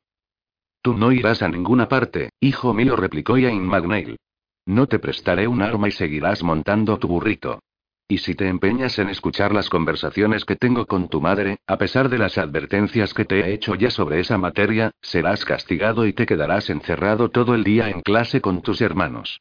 Tú 0.84 0.98
no 0.98 1.13
irás 1.13 1.41
a 1.41 1.48
ninguna 1.48 1.88
parte, 1.88 2.32
hijo 2.41 2.74
mío, 2.74 2.98
replicó 2.98 3.38
Yain 3.38 3.65
Magnail. 3.65 4.17
No 4.65 4.86
te 4.86 5.00
prestaré 5.00 5.48
un 5.48 5.62
arma 5.62 5.88
y 5.88 5.91
seguirás 5.91 6.43
montando 6.43 7.00
tu 7.00 7.08
burrito. 7.08 7.60
Y 8.06 8.17
si 8.17 8.36
te 8.36 8.50
empeñas 8.50 9.00
en 9.00 9.08
escuchar 9.08 9.54
las 9.54 9.69
conversaciones 9.69 10.43
que 10.43 10.58
tengo 10.58 10.86
con 10.86 11.08
tu 11.08 11.22
madre, 11.22 11.60
a 11.67 11.78
pesar 11.78 12.10
de 12.10 12.17
las 12.17 12.38
advertencias 12.38 13.13
que 13.13 13.24
te 13.24 13.39
he 13.39 13.54
hecho 13.54 13.76
ya 13.76 13.89
sobre 13.89 14.19
esa 14.19 14.38
materia, 14.38 14.91
serás 15.02 15.46
castigado 15.46 16.06
y 16.06 16.12
te 16.12 16.26
quedarás 16.26 16.69
encerrado 16.69 17.30
todo 17.30 17.56
el 17.56 17.63
día 17.63 17.89
en 17.89 18.02
clase 18.02 18.41
con 18.41 18.62
tus 18.62 18.82
hermanos. 18.82 19.39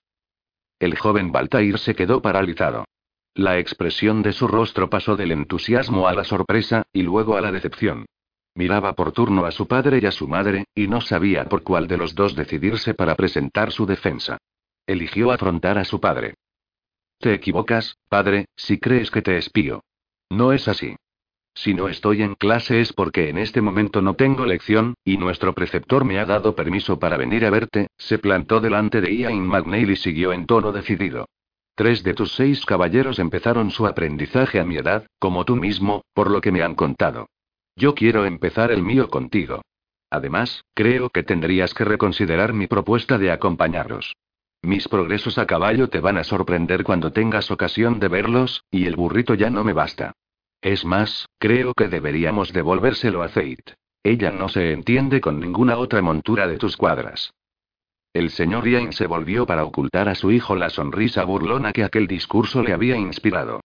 El 0.78 0.96
joven 0.96 1.32
Baltair 1.32 1.76
se 1.80 1.96
quedó 1.96 2.22
paralizado. 2.22 2.84
La 3.34 3.58
expresión 3.58 4.22
de 4.22 4.32
su 4.32 4.46
rostro 4.46 4.88
pasó 4.88 5.16
del 5.16 5.32
entusiasmo 5.32 6.06
a 6.06 6.14
la 6.14 6.22
sorpresa, 6.22 6.84
y 6.92 7.02
luego 7.02 7.36
a 7.36 7.40
la 7.40 7.50
decepción. 7.50 8.06
Miraba 8.54 8.92
por 8.92 9.12
turno 9.12 9.46
a 9.46 9.50
su 9.50 9.66
padre 9.66 10.00
y 10.02 10.06
a 10.06 10.12
su 10.12 10.28
madre, 10.28 10.66
y 10.74 10.86
no 10.86 11.00
sabía 11.00 11.46
por 11.46 11.62
cuál 11.62 11.88
de 11.88 11.96
los 11.96 12.14
dos 12.14 12.36
decidirse 12.36 12.92
para 12.92 13.14
presentar 13.14 13.72
su 13.72 13.86
defensa. 13.86 14.38
Eligió 14.86 15.32
afrontar 15.32 15.78
a 15.78 15.84
su 15.84 16.00
padre. 16.00 16.34
Te 17.18 17.32
equivocas, 17.34 17.96
padre, 18.08 18.46
si 18.56 18.78
crees 18.78 19.10
que 19.10 19.22
te 19.22 19.38
espío. 19.38 19.82
No 20.28 20.52
es 20.52 20.68
así. 20.68 20.96
Si 21.54 21.74
no 21.74 21.88
estoy 21.88 22.22
en 22.22 22.34
clase 22.34 22.80
es 22.80 22.92
porque 22.92 23.28
en 23.28 23.38
este 23.38 23.60
momento 23.60 24.02
no 24.02 24.14
tengo 24.14 24.46
lección, 24.46 24.94
y 25.04 25.18
nuestro 25.18 25.54
preceptor 25.54 26.04
me 26.04 26.18
ha 26.18 26.24
dado 26.24 26.54
permiso 26.54 26.98
para 26.98 27.16
venir 27.16 27.44
a 27.44 27.50
verte, 27.50 27.88
se 27.96 28.18
plantó 28.18 28.60
delante 28.60 29.00
de 29.00 29.14
Ian 29.14 29.46
McNeil 29.46 29.90
y 29.90 29.96
siguió 29.96 30.32
en 30.32 30.46
tono 30.46 30.72
decidido. 30.72 31.26
Tres 31.74 32.02
de 32.02 32.14
tus 32.14 32.32
seis 32.32 32.66
caballeros 32.66 33.18
empezaron 33.18 33.70
su 33.70 33.86
aprendizaje 33.86 34.60
a 34.60 34.64
mi 34.64 34.76
edad, 34.76 35.06
como 35.18 35.44
tú 35.44 35.56
mismo, 35.56 36.02
por 36.12 36.30
lo 36.30 36.40
que 36.40 36.52
me 36.52 36.62
han 36.62 36.74
contado. 36.74 37.28
Yo 37.76 37.94
quiero 37.94 38.26
empezar 38.26 38.70
el 38.70 38.82
mío 38.82 39.08
contigo. 39.08 39.62
Además, 40.10 40.64
creo 40.74 41.08
que 41.08 41.22
tendrías 41.22 41.72
que 41.72 41.84
reconsiderar 41.84 42.52
mi 42.52 42.66
propuesta 42.66 43.16
de 43.18 43.30
acompañarlos. 43.30 44.14
Mis 44.62 44.86
progresos 44.86 45.38
a 45.38 45.46
caballo 45.46 45.88
te 45.88 46.00
van 46.00 46.18
a 46.18 46.24
sorprender 46.24 46.84
cuando 46.84 47.12
tengas 47.12 47.50
ocasión 47.50 47.98
de 47.98 48.08
verlos, 48.08 48.64
y 48.70 48.86
el 48.86 48.94
burrito 48.94 49.34
ya 49.34 49.50
no 49.50 49.64
me 49.64 49.72
basta. 49.72 50.12
Es 50.60 50.84
más, 50.84 51.26
creo 51.38 51.74
que 51.74 51.88
deberíamos 51.88 52.52
devolvérselo 52.52 53.22
a 53.22 53.28
Zeit. 53.28 53.72
Ella 54.04 54.30
no 54.30 54.48
se 54.48 54.72
entiende 54.72 55.20
con 55.20 55.40
ninguna 55.40 55.78
otra 55.78 56.02
montura 56.02 56.46
de 56.46 56.58
tus 56.58 56.76
cuadras. 56.76 57.32
El 58.12 58.30
señor 58.30 58.68
Ian 58.68 58.92
se 58.92 59.06
volvió 59.06 59.46
para 59.46 59.64
ocultar 59.64 60.08
a 60.08 60.14
su 60.14 60.30
hijo 60.30 60.54
la 60.54 60.70
sonrisa 60.70 61.24
burlona 61.24 61.72
que 61.72 61.82
aquel 61.82 62.06
discurso 62.06 62.62
le 62.62 62.72
había 62.72 62.96
inspirado. 62.96 63.60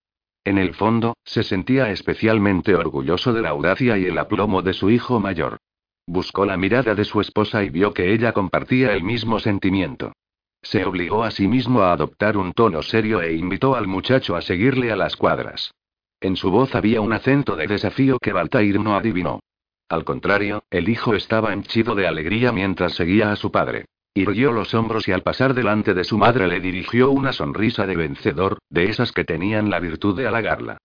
En 0.48 0.58
el 0.58 0.74
fondo, 0.74 1.18
se 1.26 1.44
sentía 1.44 1.92
especialmente 1.92 2.74
orgulloso 2.74 3.34
de 3.34 3.42
la 3.42 3.50
audacia 3.50 3.98
y 3.98 4.06
el 4.06 4.18
aplomo 4.18 4.62
de 4.62 4.72
su 4.72 4.90
hijo 4.90 5.20
mayor. 5.20 5.58
Buscó 6.06 6.46
la 6.46 6.56
mirada 6.56 6.96
de 6.96 7.04
su 7.04 7.20
esposa 7.20 7.66
y 7.66 7.70
vio 7.70 7.94
que 7.94 8.14
ella 8.14 8.32
compartía 8.32 8.94
el 8.94 9.04
mismo 9.04 9.40
sentimiento. 9.40 10.14
Se 10.62 10.86
obligó 10.86 11.26
a 11.26 11.32
sí 11.32 11.50
mismo 11.50 11.82
a 11.82 11.92
adoptar 11.92 12.38
un 12.38 12.54
tono 12.54 12.82
serio 12.82 13.22
e 13.22 13.34
invitó 13.34 13.76
al 13.76 13.88
muchacho 13.88 14.38
a 14.38 14.42
seguirle 14.42 14.90
a 14.90 14.96
las 14.96 15.18
cuadras. 15.18 15.74
En 16.22 16.38
su 16.38 16.50
voz 16.50 16.76
había 16.76 17.02
un 17.02 17.12
acento 17.12 17.58
de 17.58 17.68
desafío 17.68 18.18
que 18.18 18.32
Baltair 18.32 18.80
no 18.80 18.96
adivinó. 18.96 19.42
Al 19.90 20.06
contrario, 20.06 20.64
el 20.70 20.88
hijo 20.88 21.14
estaba 21.14 21.52
henchido 21.52 21.94
de 21.94 22.08
alegría 22.08 22.54
mientras 22.54 22.94
seguía 22.94 23.34
a 23.34 23.36
su 23.36 23.52
padre. 23.52 23.84
Irguió 24.18 24.52
los 24.52 24.74
hombros 24.74 25.08
y 25.08 25.12
al 25.12 25.22
pasar 25.22 25.54
delante 25.54 25.94
de 25.94 26.04
su 26.04 26.18
madre 26.18 26.48
le 26.48 26.60
dirigió 26.60 27.12
una 27.12 27.32
sonrisa 27.32 27.86
de 27.86 27.96
vencedor, 27.96 28.58
de 28.68 28.86
esas 28.86 29.12
que 29.12 29.24
tenían 29.24 29.70
la 29.70 29.80
virtud 29.80 30.18
de 30.18 30.26
halagarla. 30.26 30.80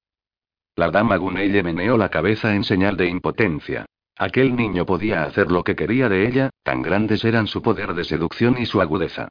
La 0.76 0.90
dama 0.90 1.16
Gunelle 1.16 1.62
meneó 1.62 1.96
la 1.96 2.10
cabeza 2.10 2.54
en 2.54 2.62
señal 2.62 2.98
de 2.98 3.08
impotencia. 3.08 3.86
Aquel 4.18 4.54
niño 4.54 4.84
podía 4.84 5.22
hacer 5.22 5.50
lo 5.50 5.64
que 5.64 5.74
quería 5.74 6.10
de 6.10 6.28
ella, 6.28 6.50
tan 6.62 6.82
grandes 6.82 7.24
eran 7.24 7.46
su 7.46 7.62
poder 7.62 7.94
de 7.94 8.04
seducción 8.04 8.56
y 8.58 8.66
su 8.66 8.82
agudeza. 8.82 9.28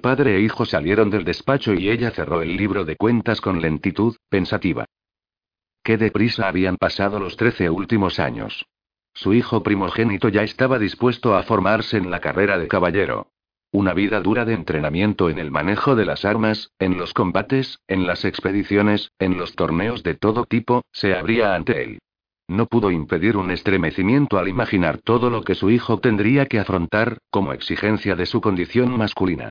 Padre 0.00 0.36
e 0.36 0.42
hijo 0.42 0.64
salieron 0.64 1.10
del 1.10 1.24
despacho 1.24 1.74
y 1.74 1.90
ella 1.90 2.12
cerró 2.12 2.42
el 2.42 2.56
libro 2.56 2.84
de 2.84 2.94
cuentas 2.94 3.40
con 3.40 3.60
lentitud, 3.60 4.14
pensativa. 4.28 4.84
Qué 5.82 5.96
deprisa 5.96 6.46
habían 6.46 6.76
pasado 6.76 7.18
los 7.18 7.36
trece 7.36 7.68
últimos 7.68 8.20
años. 8.20 8.64
Su 9.12 9.34
hijo 9.34 9.64
primogénito 9.64 10.28
ya 10.28 10.44
estaba 10.44 10.78
dispuesto 10.78 11.34
a 11.34 11.42
formarse 11.42 11.96
en 11.96 12.12
la 12.12 12.20
carrera 12.20 12.56
de 12.56 12.68
caballero. 12.68 13.29
Una 13.72 13.94
vida 13.94 14.20
dura 14.20 14.44
de 14.44 14.54
entrenamiento 14.54 15.30
en 15.30 15.38
el 15.38 15.52
manejo 15.52 15.94
de 15.94 16.04
las 16.04 16.24
armas, 16.24 16.72
en 16.80 16.98
los 16.98 17.14
combates, 17.14 17.78
en 17.86 18.04
las 18.04 18.24
expediciones, 18.24 19.12
en 19.20 19.38
los 19.38 19.54
torneos 19.54 20.02
de 20.02 20.14
todo 20.14 20.44
tipo, 20.44 20.82
se 20.90 21.14
abría 21.14 21.54
ante 21.54 21.84
él. 21.84 21.98
No 22.48 22.66
pudo 22.66 22.90
impedir 22.90 23.36
un 23.36 23.52
estremecimiento 23.52 24.38
al 24.38 24.48
imaginar 24.48 24.98
todo 24.98 25.30
lo 25.30 25.42
que 25.42 25.54
su 25.54 25.70
hijo 25.70 26.00
tendría 26.00 26.46
que 26.46 26.58
afrontar, 26.58 27.18
como 27.30 27.52
exigencia 27.52 28.16
de 28.16 28.26
su 28.26 28.40
condición 28.40 28.98
masculina. 28.98 29.50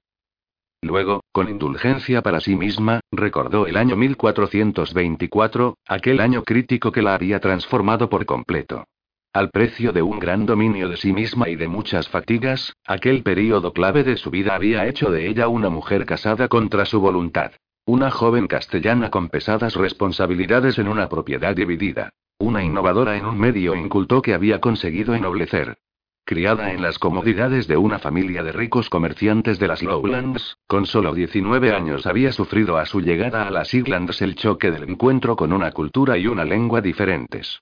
Luego, 0.82 1.23
con 1.32 1.47
indulgencia 1.47 2.21
para 2.21 2.41
sí 2.41 2.58
misma, 2.58 2.99
recordó 3.12 3.67
el 3.67 3.77
año 3.77 3.95
1424, 3.95 5.77
aquel 5.88 6.19
año 6.19 6.43
crítico 6.43 6.91
que 6.91 7.01
la 7.01 7.15
había 7.15 7.39
transformado 7.39 8.10
por 8.10 8.25
completo. 8.25 8.84
Al 9.32 9.52
precio 9.52 9.92
de 9.92 10.02
un 10.02 10.18
gran 10.18 10.48
dominio 10.48 10.89
de 10.89 10.98
sí 10.98 11.13
misma 11.13 11.50
y 11.50 11.56
de 11.56 11.68
muchas 11.68 12.10
fatigas, 12.10 12.74
aquel 12.84 13.22
período 13.22 13.74
clave 13.74 14.04
de 14.04 14.18
su 14.18 14.32
vida 14.32 14.56
había 14.56 14.88
hecho 14.88 15.12
de 15.12 15.28
ella 15.28 15.48
una 15.48 15.70
mujer 15.70 16.08
casada 16.08 16.48
contra 16.48 16.84
su 16.86 17.00
voluntad. 17.00 17.52
Una 17.86 18.10
joven 18.10 18.48
castellana 18.48 19.12
con 19.12 19.30
pesadas 19.30 19.76
responsabilidades 19.76 20.80
en 20.80 20.88
una 20.88 21.10
propiedad 21.10 21.56
dividida. 21.56 22.10
Una 22.39 22.63
innovadora 22.63 23.18
en 23.18 23.26
un 23.28 23.38
medio 23.38 23.76
inculto 23.76 24.24
que 24.24 24.34
había 24.34 24.60
conseguido 24.60 25.13
ennoblecer. 25.13 25.78
Criada 26.26 26.74
en 26.74 26.82
las 26.82 26.98
comodidades 26.98 27.68
de 27.68 27.78
una 27.78 28.00
familia 28.00 28.42
de 28.42 28.52
ricos 28.52 28.89
comerciantes 28.89 29.60
de 29.60 29.68
las 29.68 29.84
Lowlands, 29.84 30.58
con 30.65 30.88
solo 30.88 31.13
19 31.13 31.72
años 31.72 32.08
había 32.08 32.32
sufrido 32.32 32.78
a 32.78 32.88
su 32.88 33.00
llegada 33.00 33.48
a 33.48 33.52
las 33.52 33.76
Islands 33.76 34.24
el 34.24 34.34
choque 34.34 34.72
del 34.72 34.89
encuentro 34.89 35.36
con 35.36 35.54
una 35.54 35.72
cultura 35.72 36.18
y 36.18 36.26
una 36.26 36.46
lengua 36.46 36.82
diferentes. 36.82 37.62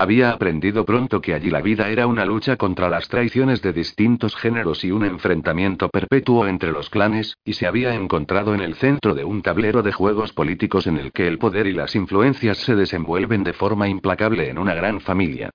Había 0.00 0.30
aprendido 0.30 0.84
pronto 0.84 1.20
que 1.20 1.34
allí 1.34 1.50
la 1.50 1.60
vida 1.60 1.88
era 1.88 2.06
una 2.06 2.24
lucha 2.24 2.54
contra 2.56 2.88
las 2.88 3.08
traiciones 3.08 3.62
de 3.62 3.72
distintos 3.72 4.36
géneros 4.36 4.84
y 4.84 4.92
un 4.92 5.04
enfrentamiento 5.04 5.88
perpetuo 5.88 6.46
entre 6.46 6.70
los 6.70 6.88
clanes, 6.88 7.36
y 7.44 7.54
se 7.54 7.66
había 7.66 7.92
encontrado 7.94 8.54
en 8.54 8.60
el 8.60 8.76
centro 8.76 9.16
de 9.16 9.24
un 9.24 9.42
tablero 9.42 9.82
de 9.82 9.90
juegos 9.90 10.32
políticos 10.32 10.86
en 10.86 10.98
el 10.98 11.10
que 11.10 11.26
el 11.26 11.38
poder 11.38 11.66
y 11.66 11.72
las 11.72 11.96
influencias 11.96 12.58
se 12.58 12.76
desenvuelven 12.76 13.42
de 13.42 13.54
forma 13.54 13.88
implacable 13.88 14.48
en 14.48 14.58
una 14.58 14.72
gran 14.72 15.00
familia. 15.00 15.50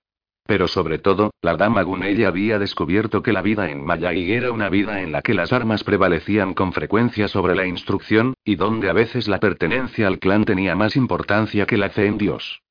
Pero 0.45 0.67
sobre 0.67 0.99
todo, 0.99 1.31
la 1.41 1.55
dama 1.55 1.81
Gunella 1.83 2.27
había 2.27 2.59
descubierto 2.59 3.23
que 3.23 3.31
la 3.31 3.41
vida 3.41 3.69
en 3.69 3.85
Mayag 3.85 4.17
era 4.17 4.51
una 4.51 4.67
vida 4.67 5.01
en 5.01 5.13
la 5.13 5.21
que 5.21 5.33
las 5.33 5.53
armas 5.53 5.85
prevalecían 5.85 6.53
con 6.53 6.73
frecuencia 6.73 7.29
sobre 7.29 7.55
la 7.55 7.65
instrucción, 7.65 8.33
y 8.43 8.55
donde 8.55 8.89
a 8.89 8.93
veces 8.93 9.29
la 9.29 9.39
pertenencia 9.39 10.05
al 10.05 10.19
clan 10.19 10.43
tenía 10.43 10.75
más 10.75 10.97
importancia 10.97 11.65
que 11.65 11.77
la 11.77 11.91
fe 11.91 12.07
en 12.07 12.17
Dios. 12.17 12.62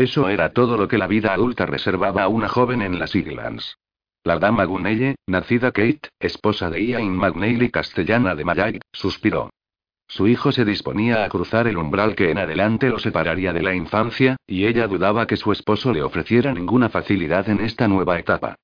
Eso 0.00 0.30
era 0.30 0.54
todo 0.54 0.78
lo 0.78 0.88
que 0.88 0.96
la 0.96 1.06
vida 1.06 1.34
adulta 1.34 1.66
reservaba 1.66 2.22
a 2.22 2.28
una 2.28 2.48
joven 2.48 2.80
en 2.80 2.98
las 2.98 3.14
Islands. 3.14 3.76
La 4.24 4.38
dama 4.38 4.64
Gunelle, 4.64 5.16
nacida 5.26 5.72
Kate, 5.72 6.08
esposa 6.18 6.70
de 6.70 6.82
Ian 6.82 7.14
McNeil 7.14 7.70
castellana 7.70 8.34
de 8.34 8.46
Mayag, 8.46 8.80
suspiró. 8.94 9.50
Su 10.08 10.26
hijo 10.26 10.52
se 10.52 10.64
disponía 10.64 11.22
a 11.22 11.28
cruzar 11.28 11.68
el 11.68 11.76
umbral 11.76 12.14
que 12.14 12.30
en 12.30 12.38
adelante 12.38 12.88
lo 12.88 12.98
separaría 12.98 13.52
de 13.52 13.62
la 13.62 13.74
infancia, 13.74 14.36
y 14.46 14.64
ella 14.64 14.88
dudaba 14.88 15.26
que 15.26 15.36
su 15.36 15.52
esposo 15.52 15.92
le 15.92 16.02
ofreciera 16.02 16.54
ninguna 16.54 16.88
facilidad 16.88 17.50
en 17.50 17.60
esta 17.60 17.86
nueva 17.86 18.18
etapa. 18.18 18.56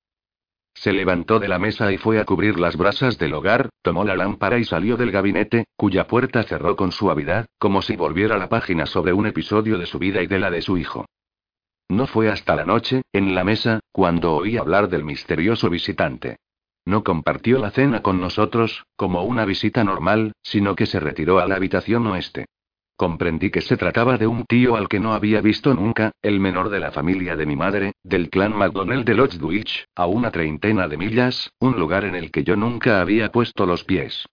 Se 0.73 0.91
levantó 0.91 1.39
de 1.39 1.49
la 1.49 1.59
mesa 1.59 1.93
y 1.93 1.99
fue 1.99 2.19
a 2.19 2.25
cubrir 2.25 2.59
las 2.59 2.79
brasas 2.79 3.19
del 3.19 3.35
hogar, 3.35 3.69
tomó 3.83 4.05
la 4.05 4.17
lámpara 4.17 4.57
y 4.57 4.65
salió 4.65 4.97
del 4.97 5.11
gabinete, 5.11 5.67
cuya 5.77 6.07
puerta 6.07 6.45
cerró 6.45 6.77
con 6.77 6.93
suavidad, 6.93 7.45
como 7.59 7.83
si 7.83 7.95
volviera 7.95 8.39
la 8.39 8.49
página 8.49 8.87
sobre 8.87 9.13
un 9.13 9.27
episodio 9.27 9.77
de 9.77 9.85
su 9.85 9.99
vida 9.99 10.23
y 10.23 10.27
de 10.29 10.39
la 10.39 10.51
de 10.51 10.63
su 10.63 10.79
hijo. 10.79 11.05
No 11.89 12.07
fue 12.07 12.29
hasta 12.31 12.57
la 12.57 12.65
noche, 12.65 13.03
en 13.13 13.35
la 13.35 13.45
mesa, 13.45 13.81
cuando 13.93 14.35
oí 14.35 14.57
hablar 14.57 14.89
del 14.89 15.05
misterioso 15.05 15.71
visitante. 15.71 16.37
No 16.85 17.05
compartió 17.05 17.59
la 17.59 17.71
cena 17.71 18.03
con 18.03 18.21
nosotros, 18.21 18.85
como 18.97 19.23
una 19.25 19.45
visita 19.45 19.85
normal, 19.85 20.33
sino 20.43 20.75
que 20.75 20.87
se 20.87 21.01
retiró 21.01 21.39
a 21.39 21.47
la 21.47 21.57
habitación 21.57 22.07
oeste. 22.07 22.47
Comprendí 22.97 23.51
que 23.51 23.61
se 23.61 23.77
trataba 23.77 24.17
de 24.17 24.27
un 24.27 24.45
tío 24.45 24.75
al 24.75 24.89
que 24.89 25.01
no 25.01 25.13
había 25.13 25.41
visto 25.41 25.75
nunca, 25.75 26.13
el 26.23 26.41
menor 26.41 26.71
de 26.71 26.81
la 26.81 26.93
familia 26.93 27.37
de 27.37 27.45
mi 27.45 27.55
madre, 27.55 27.93
del 28.03 28.31
clan 28.31 28.57
McDonnell 28.57 29.05
de 29.05 29.15
Lodgewich, 29.15 29.85
a 29.95 30.07
una 30.07 30.31
treintena 30.31 30.89
de 30.89 30.97
millas, 30.97 31.51
un 31.59 31.79
lugar 31.79 32.05
en 32.05 32.15
el 32.15 32.31
que 32.31 32.43
yo 32.43 32.57
nunca 32.57 33.01
había 33.01 33.31
puesto 33.31 33.67
los 33.67 33.85
pies. 33.85 34.27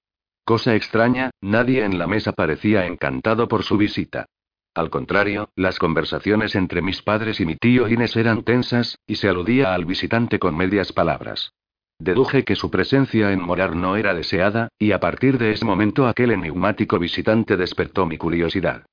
Cosa 0.46 0.76
extraña, 0.76 1.32
nadie 1.42 1.84
en 1.84 1.98
la 2.00 2.08
mesa 2.08 2.32
parecía 2.32 2.86
encantado 2.86 3.48
por 3.48 3.64
su 3.64 3.78
visita. 3.78 4.28
Al 4.76 4.90
contrario, 4.90 5.50
las 5.56 5.78
conversaciones 5.78 6.56
entre 6.56 6.82
mis 6.82 7.02
padres 7.04 7.40
y 7.40 7.46
mi 7.46 7.56
tío 7.56 7.88
Inés 7.88 8.16
eran 8.16 8.44
tensas, 8.44 8.98
y 9.06 9.16
se 9.16 9.30
aludía 9.30 9.74
al 9.74 9.86
visitante 9.86 10.40
con 10.40 10.58
medias 10.58 10.92
palabras. 10.94 11.54
Deduje 12.00 12.44
que 12.44 12.56
su 12.56 12.72
presencia 12.72 13.32
en 13.32 13.42
Morar 13.42 13.76
no 13.76 13.96
era 13.96 14.16
deseada, 14.16 14.70
y 14.80 14.92
a 14.92 15.00
partir 15.00 15.38
de 15.38 15.52
ese 15.52 15.64
momento 15.64 16.08
aquel 16.08 16.32
enigmático 16.32 16.98
visitante 16.98 17.56
despertó 17.56 18.08
mi 18.08 18.18
curiosidad. 18.18 18.86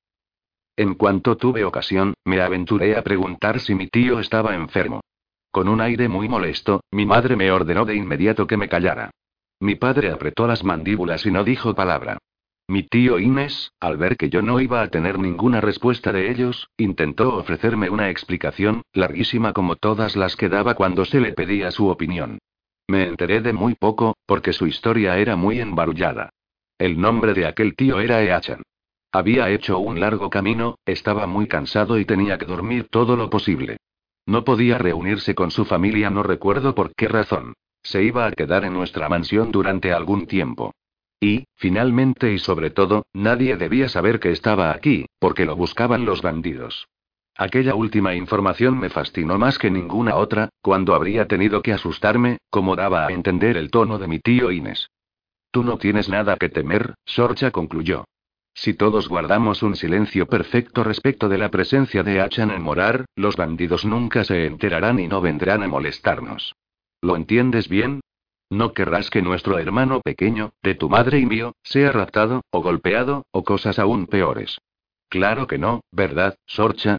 En 0.77 0.93
cuanto 0.93 1.35
tuve 1.35 1.65
ocasión, 1.65 2.13
me 2.25 2.41
aventuré 2.41 2.95
a 2.95 3.01
preguntar 3.01 3.59
si 3.59 3.73
mi 3.73 3.87
tío 3.87 4.19
estaba 4.19 4.55
enfermo. 4.55 5.01
Con 5.51 5.67
un 5.67 5.81
aire 5.81 6.07
muy 6.07 6.29
molesto, 6.29 6.81
mi 6.91 7.05
madre 7.05 7.35
me 7.35 7.51
ordenó 7.51 7.85
de 7.85 7.95
inmediato 7.95 8.47
que 8.47 8.55
me 8.55 8.69
callara. 8.69 9.09
Mi 9.59 9.75
padre 9.75 10.11
apretó 10.11 10.47
las 10.47 10.63
mandíbulas 10.63 11.25
y 11.25 11.31
no 11.31 11.43
dijo 11.43 11.75
palabra. 11.75 12.19
Mi 12.71 12.83
tío 12.83 13.19
Inés, 13.19 13.73
al 13.81 13.97
ver 13.97 14.15
que 14.15 14.29
yo 14.29 14.41
no 14.41 14.61
iba 14.61 14.81
a 14.81 14.87
tener 14.87 15.19
ninguna 15.19 15.59
respuesta 15.59 16.13
de 16.13 16.31
ellos, 16.31 16.69
intentó 16.77 17.35
ofrecerme 17.35 17.89
una 17.89 18.09
explicación, 18.09 18.83
larguísima 18.93 19.51
como 19.51 19.75
todas 19.75 20.15
las 20.15 20.37
que 20.37 20.47
daba 20.47 20.73
cuando 20.73 21.03
se 21.03 21.19
le 21.19 21.33
pedía 21.33 21.71
su 21.71 21.89
opinión. 21.89 22.39
Me 22.87 23.07
enteré 23.07 23.41
de 23.41 23.51
muy 23.51 23.75
poco, 23.75 24.15
porque 24.25 24.53
su 24.53 24.67
historia 24.67 25.17
era 25.17 25.35
muy 25.35 25.59
embarullada. 25.59 26.29
El 26.77 27.01
nombre 27.01 27.33
de 27.33 27.45
aquel 27.45 27.75
tío 27.75 27.99
era 27.99 28.23
Eachan. 28.23 28.61
Había 29.11 29.49
hecho 29.49 29.77
un 29.79 29.99
largo 29.99 30.29
camino, 30.29 30.75
estaba 30.85 31.27
muy 31.27 31.49
cansado 31.49 31.99
y 31.99 32.05
tenía 32.05 32.37
que 32.37 32.45
dormir 32.45 32.87
todo 32.89 33.17
lo 33.17 33.29
posible. 33.29 33.79
No 34.25 34.45
podía 34.45 34.77
reunirse 34.77 35.35
con 35.35 35.51
su 35.51 35.65
familia, 35.65 36.09
no 36.09 36.23
recuerdo 36.23 36.73
por 36.73 36.95
qué 36.95 37.09
razón. 37.09 37.51
Se 37.83 38.01
iba 38.01 38.25
a 38.25 38.31
quedar 38.31 38.63
en 38.63 38.71
nuestra 38.71 39.09
mansión 39.09 39.51
durante 39.51 39.91
algún 39.91 40.25
tiempo. 40.25 40.71
Y, 41.23 41.45
finalmente 41.55 42.33
y 42.33 42.39
sobre 42.39 42.71
todo, 42.71 43.05
nadie 43.13 43.55
debía 43.55 43.87
saber 43.87 44.19
que 44.19 44.31
estaba 44.31 44.71
aquí, 44.71 45.05
porque 45.19 45.45
lo 45.45 45.55
buscaban 45.55 46.03
los 46.03 46.23
bandidos. 46.23 46.87
Aquella 47.37 47.75
última 47.75 48.15
información 48.15 48.79
me 48.79 48.89
fascinó 48.89 49.37
más 49.37 49.59
que 49.59 49.69
ninguna 49.69 50.15
otra, 50.15 50.49
cuando 50.61 50.95
habría 50.95 51.27
tenido 51.27 51.61
que 51.61 51.73
asustarme, 51.73 52.39
como 52.49 52.75
daba 52.75 53.05
a 53.05 53.11
entender 53.11 53.55
el 53.55 53.69
tono 53.69 53.99
de 53.99 54.07
mi 54.07 54.19
tío 54.19 54.51
Inés. 54.51 54.89
Tú 55.51 55.63
no 55.63 55.77
tienes 55.77 56.09
nada 56.09 56.37
que 56.37 56.49
temer, 56.49 56.95
Sorcha 57.05 57.51
concluyó. 57.51 58.05
Si 58.53 58.73
todos 58.73 59.07
guardamos 59.07 59.63
un 59.63 59.75
silencio 59.75 60.27
perfecto 60.27 60.83
respecto 60.83 61.29
de 61.29 61.37
la 61.37 61.49
presencia 61.49 62.03
de 62.03 62.19
Achan 62.19 62.51
en 62.51 62.63
Morar, 62.63 63.05
los 63.15 63.35
bandidos 63.35 63.85
nunca 63.85 64.23
se 64.23 64.45
enterarán 64.45 64.99
y 64.99 65.07
no 65.07 65.21
vendrán 65.21 65.61
a 65.63 65.67
molestarnos. 65.67 66.55
¿Lo 67.01 67.15
entiendes 67.15 67.69
bien? 67.69 68.01
No 68.51 68.73
querrás 68.73 69.09
que 69.09 69.21
nuestro 69.21 69.59
hermano 69.59 70.01
pequeño, 70.01 70.51
de 70.61 70.75
tu 70.75 70.89
madre 70.89 71.19
y 71.19 71.25
mío, 71.25 71.55
sea 71.63 71.93
raptado, 71.93 72.41
o 72.51 72.61
golpeado, 72.61 73.23
o 73.31 73.45
cosas 73.45 73.79
aún 73.79 74.07
peores. 74.07 74.59
Claro 75.07 75.47
que 75.47 75.57
no, 75.57 75.85
¿verdad, 75.89 76.35
Sorcha? 76.45 76.97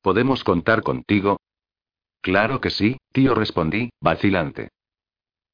¿Podemos 0.00 0.42
contar 0.42 0.82
contigo? 0.82 1.38
Claro 2.22 2.62
que 2.62 2.70
sí, 2.70 2.96
tío, 3.12 3.34
respondí, 3.34 3.90
vacilante. 4.00 4.70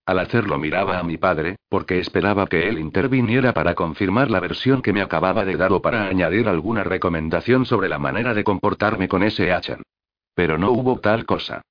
Al 0.07 0.21
hacerlo 0.21 0.59
miraba 0.59 1.01
a 1.01 1.03
mi 1.03 1.17
padre, 1.17 1.57
porque 1.69 1.99
esperaba 1.99 2.47
que 2.47 2.69
él 2.69 2.79
interviniera 2.79 3.53
para 3.53 3.75
confirmar 3.75 4.31
la 4.31 4.39
versión 4.39 4.81
que 4.81 4.93
me 4.93 5.03
acababa 5.03 5.45
de 5.45 5.57
dar 5.57 5.73
o 5.73 5.83
para 5.83 6.07
añadir 6.07 6.49
alguna 6.49 6.85
recomendación 6.85 7.67
sobre 7.67 7.89
la 7.89 7.99
manera 7.99 8.33
de 8.33 8.45
comportarme 8.45 9.09
con 9.09 9.25
ese 9.25 9.53
Achan. 9.53 9.83
Pero 10.37 10.57
no 10.57 10.71
hubo 10.71 11.01
tal 11.01 11.27
cosa. 11.27 11.63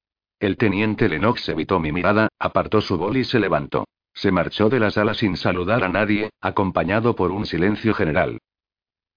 El 0.41 0.57
teniente 0.57 1.07
Lennox 1.07 1.49
evitó 1.49 1.79
mi 1.79 1.91
mirada, 1.91 2.29
apartó 2.39 2.81
su 2.81 2.97
bol 2.97 3.15
y 3.15 3.23
se 3.23 3.39
levantó. 3.39 3.87
Se 4.11 4.31
marchó 4.31 4.69
de 4.69 4.79
la 4.79 4.89
sala 4.89 5.13
sin 5.13 5.37
saludar 5.37 5.83
a 5.83 5.87
nadie, 5.87 6.31
acompañado 6.41 7.15
por 7.15 7.29
un 7.29 7.45
silencio 7.45 7.93
general. 7.93 8.39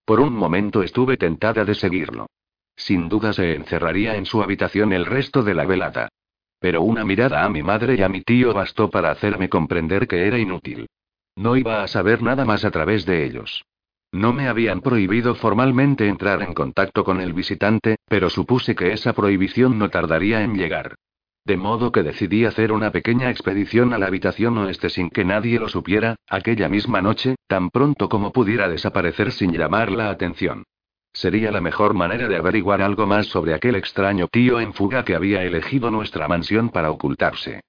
Por 0.04 0.20
un 0.20 0.34
momento 0.34 0.82
estuve 0.82 1.16
tentada 1.16 1.64
de 1.64 1.74
seguirlo. 1.74 2.26
Sin 2.76 3.08
duda 3.08 3.32
se 3.32 3.54
encerraría 3.54 4.16
en 4.16 4.26
su 4.26 4.42
habitación 4.42 4.92
el 4.92 5.06
resto 5.06 5.42
de 5.42 5.54
la 5.54 5.64
velada. 5.64 6.10
Pero 6.60 6.82
una 6.82 7.06
mirada 7.06 7.42
a 7.42 7.48
mi 7.48 7.62
madre 7.62 7.94
y 7.94 8.02
a 8.02 8.10
mi 8.10 8.20
tío 8.20 8.52
bastó 8.52 8.90
para 8.90 9.10
hacerme 9.10 9.48
comprender 9.48 10.06
que 10.06 10.26
era 10.26 10.38
inútil. 10.38 10.88
No 11.36 11.56
iba 11.56 11.82
a 11.82 11.88
saber 11.88 12.22
nada 12.22 12.44
más 12.44 12.66
a 12.66 12.70
través 12.70 13.06
de 13.06 13.24
ellos. 13.24 13.64
No 14.12 14.34
me 14.34 14.46
habían 14.46 14.82
prohibido 14.82 15.34
formalmente 15.34 16.06
entrar 16.06 16.42
en 16.42 16.52
contacto 16.52 17.02
con 17.02 17.22
el 17.22 17.32
visitante, 17.32 17.96
pero 18.08 18.28
supuse 18.28 18.74
que 18.74 18.92
esa 18.92 19.14
prohibición 19.14 19.78
no 19.78 19.88
tardaría 19.88 20.42
en 20.42 20.54
llegar. 20.54 20.96
De 21.46 21.58
modo 21.58 21.92
que 21.92 22.02
decidí 22.02 22.46
hacer 22.46 22.72
una 22.72 22.90
pequeña 22.90 23.28
expedición 23.30 23.92
a 23.92 23.98
la 23.98 24.06
habitación 24.06 24.56
oeste 24.56 24.88
sin 24.88 25.10
que 25.10 25.26
nadie 25.26 25.58
lo 25.58 25.68
supiera, 25.68 26.16
aquella 26.26 26.70
misma 26.70 27.02
noche, 27.02 27.36
tan 27.46 27.68
pronto 27.68 28.08
como 28.08 28.32
pudiera 28.32 28.68
desaparecer 28.68 29.30
sin 29.30 29.52
llamar 29.52 29.90
la 29.92 30.08
atención. 30.08 30.64
Sería 31.12 31.52
la 31.52 31.60
mejor 31.60 31.92
manera 31.92 32.28
de 32.28 32.36
averiguar 32.36 32.80
algo 32.80 33.06
más 33.06 33.26
sobre 33.26 33.52
aquel 33.52 33.76
extraño 33.76 34.26
tío 34.28 34.58
en 34.58 34.72
fuga 34.72 35.04
que 35.04 35.14
había 35.14 35.42
elegido 35.42 35.90
nuestra 35.90 36.28
mansión 36.28 36.70
para 36.70 36.90
ocultarse. 36.90 37.60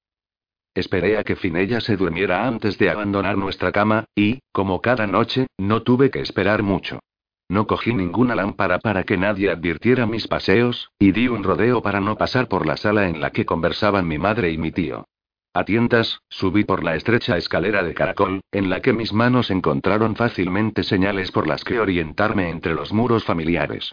Esperé 0.73 1.17
a 1.17 1.23
que 1.23 1.35
Finella 1.35 1.81
se 1.81 1.97
durmiera 1.97 2.47
antes 2.47 2.77
de 2.77 2.89
abandonar 2.89 3.37
nuestra 3.37 3.71
cama, 3.71 4.05
y, 4.15 4.39
como 4.53 4.81
cada 4.81 5.05
noche, 5.05 5.47
no 5.57 5.83
tuve 5.83 6.09
que 6.09 6.21
esperar 6.21 6.63
mucho. 6.63 6.99
No 7.47 7.67
cogí 7.67 7.93
ninguna 7.93 8.35
lámpara 8.35 8.79
para 8.79 9.03
que 9.03 9.17
nadie 9.17 9.51
advirtiera 9.51 10.05
mis 10.05 10.27
paseos, 10.27 10.91
y 10.97 11.11
di 11.11 11.27
un 11.27 11.43
rodeo 11.43 11.81
para 11.81 12.01
no 12.01 12.17
pasar 12.17 12.47
por 12.47 12.65
la 12.65 12.75
sala 12.75 13.07
en 13.07 13.21
la 13.21 13.31
que 13.31 13.45
conversaban 13.45 14.07
mi 14.07 14.17
madre 14.17 14.51
y 14.51 14.57
mi 14.57 14.71
tío. 14.71 15.05
A 15.53 15.63
tientas, 15.63 16.19
subí 16.27 16.65
por 16.65 16.83
la 16.83 16.95
estrecha 16.95 17.37
escalera 17.37 17.81
de 17.83 17.93
caracol, 17.93 18.41
en 18.51 18.69
la 18.69 18.81
que 18.81 18.93
mis 18.93 19.13
manos 19.13 19.51
encontraron 19.51 20.15
fácilmente 20.15 20.83
señales 20.83 21.31
por 21.31 21.47
las 21.47 21.63
que 21.63 21.79
orientarme 21.79 22.49
entre 22.49 22.73
los 22.73 22.91
muros 22.91 23.23
familiares. 23.23 23.91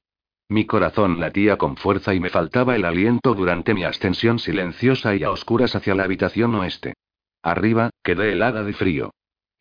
Mi 0.48 0.66
corazón 0.66 1.20
latía 1.20 1.58
con 1.58 1.76
fuerza 1.76 2.14
y 2.14 2.20
me 2.20 2.30
faltaba 2.30 2.74
el 2.74 2.84
aliento 2.84 3.34
durante 3.34 3.74
mi 3.74 3.84
ascensión 3.84 4.38
silenciosa 4.38 5.14
y 5.14 5.22
a 5.22 5.30
oscuras 5.30 5.76
hacia 5.76 5.94
la 5.94 6.04
habitación 6.04 6.54
oeste. 6.56 6.94
Arriba, 7.42 7.90
quedé 8.02 8.32
helada 8.32 8.64
de 8.64 8.72
frío. 8.72 9.12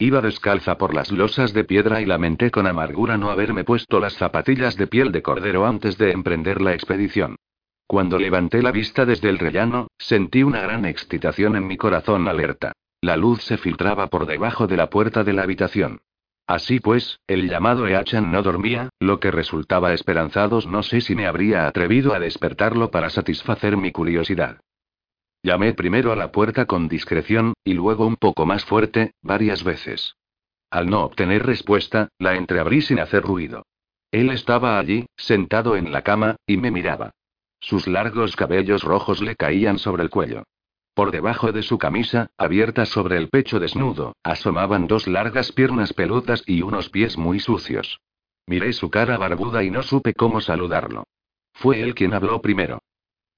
Iba 0.01 0.19
descalza 0.19 0.79
por 0.79 0.95
las 0.95 1.11
losas 1.11 1.53
de 1.53 1.63
piedra 1.63 2.01
y 2.01 2.07
lamenté 2.07 2.49
con 2.49 2.65
amargura 2.65 3.17
no 3.17 3.29
haberme 3.29 3.63
puesto 3.63 3.99
las 3.99 4.13
zapatillas 4.13 4.75
de 4.75 4.87
piel 4.87 5.11
de 5.11 5.21
cordero 5.21 5.67
antes 5.67 5.95
de 5.99 6.09
emprender 6.11 6.59
la 6.59 6.73
expedición. 6.73 7.35
Cuando 7.85 8.17
levanté 8.17 8.63
la 8.63 8.71
vista 8.71 9.05
desde 9.05 9.29
el 9.29 9.37
rellano, 9.37 9.89
sentí 9.99 10.41
una 10.41 10.61
gran 10.61 10.85
excitación 10.85 11.55
en 11.55 11.67
mi 11.67 11.77
corazón 11.77 12.27
alerta. 12.27 12.71
La 12.99 13.15
luz 13.15 13.43
se 13.43 13.57
filtraba 13.57 14.07
por 14.07 14.25
debajo 14.25 14.65
de 14.65 14.77
la 14.77 14.89
puerta 14.89 15.23
de 15.23 15.33
la 15.33 15.43
habitación. 15.43 15.99
Así 16.47 16.79
pues, 16.79 17.19
el 17.27 17.47
llamado 17.47 17.85
Eachan 17.85 18.31
no 18.31 18.41
dormía, 18.41 18.89
lo 18.99 19.19
que 19.19 19.29
resultaba 19.29 19.93
esperanzados 19.93 20.65
no 20.65 20.81
sé 20.81 21.01
si 21.01 21.13
me 21.13 21.27
habría 21.27 21.67
atrevido 21.67 22.15
a 22.15 22.19
despertarlo 22.19 22.89
para 22.89 23.11
satisfacer 23.11 23.77
mi 23.77 23.91
curiosidad. 23.91 24.61
Llamé 25.43 25.73
primero 25.73 26.11
a 26.11 26.15
la 26.15 26.31
puerta 26.31 26.65
con 26.65 26.87
discreción, 26.87 27.53
y 27.63 27.73
luego 27.73 28.05
un 28.05 28.15
poco 28.15 28.45
más 28.45 28.63
fuerte, 28.63 29.13
varias 29.21 29.63
veces. 29.63 30.15
Al 30.69 30.89
no 30.89 31.03
obtener 31.03 31.45
respuesta, 31.45 32.09
la 32.19 32.35
entreabrí 32.35 32.81
sin 32.81 32.99
hacer 32.99 33.23
ruido. 33.23 33.65
Él 34.11 34.29
estaba 34.29 34.77
allí, 34.77 35.07
sentado 35.17 35.75
en 35.75 35.91
la 35.91 36.03
cama, 36.03 36.35
y 36.45 36.57
me 36.57 36.69
miraba. 36.69 37.11
Sus 37.59 37.87
largos 37.87 38.35
cabellos 38.35 38.83
rojos 38.83 39.21
le 39.21 39.35
caían 39.35 39.79
sobre 39.79 40.03
el 40.03 40.09
cuello. 40.09 40.43
Por 40.93 41.11
debajo 41.11 41.51
de 41.51 41.63
su 41.63 41.77
camisa, 41.77 42.29
abierta 42.37 42.85
sobre 42.85 43.17
el 43.17 43.29
pecho 43.29 43.59
desnudo, 43.59 44.15
asomaban 44.23 44.87
dos 44.87 45.07
largas 45.07 45.51
piernas 45.51 45.93
peludas 45.93 46.43
y 46.45 46.61
unos 46.61 46.89
pies 46.89 47.17
muy 47.17 47.39
sucios. 47.39 48.01
Miré 48.45 48.73
su 48.73 48.89
cara 48.89 49.17
barbuda 49.17 49.63
y 49.63 49.71
no 49.71 49.83
supe 49.83 50.13
cómo 50.13 50.41
saludarlo. 50.41 51.05
Fue 51.53 51.81
él 51.81 51.95
quien 51.95 52.13
habló 52.13 52.41
primero. 52.41 52.81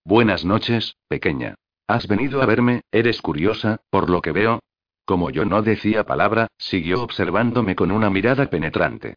Buenas 0.03 0.43
noches, 0.43 0.95
pequeña. 1.07 1.55
¿Has 1.87 2.07
venido 2.07 2.41
a 2.41 2.45
verme? 2.45 2.81
¿Eres 2.91 3.21
curiosa, 3.21 3.81
por 3.89 4.09
lo 4.09 4.21
que 4.21 4.31
veo? 4.31 4.59
Como 5.05 5.29
yo 5.29 5.43
no 5.45 5.61
decía 5.61 6.05
palabra, 6.05 6.47
siguió 6.57 7.03
observándome 7.03 7.75
con 7.75 7.91
una 7.91 8.09
mirada 8.09 8.49
penetrante. 8.49 9.15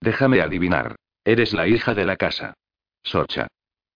Déjame 0.00 0.40
adivinar. 0.40 0.96
Eres 1.24 1.52
la 1.52 1.68
hija 1.68 1.94
de 1.94 2.04
la 2.04 2.16
casa. 2.16 2.54
Sorcha. 3.02 3.46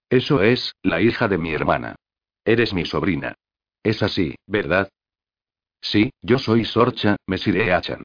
Eso 0.09 0.43
es, 0.43 0.75
la 0.83 1.01
hija 1.01 1.29
de 1.29 1.39
mi 1.39 1.53
hermana. 1.53 1.97
Eres 2.45 2.73
mi 2.73 2.85
sobrina. 2.85 3.35
Es 3.83 4.03
así, 4.03 4.35
¿verdad? 4.47 4.89
Sí, 5.81 6.13
yo 6.21 6.39
soy 6.39 6.65
Sorcha, 6.65 7.17
Mesire 7.27 7.73
Achan. 7.73 8.03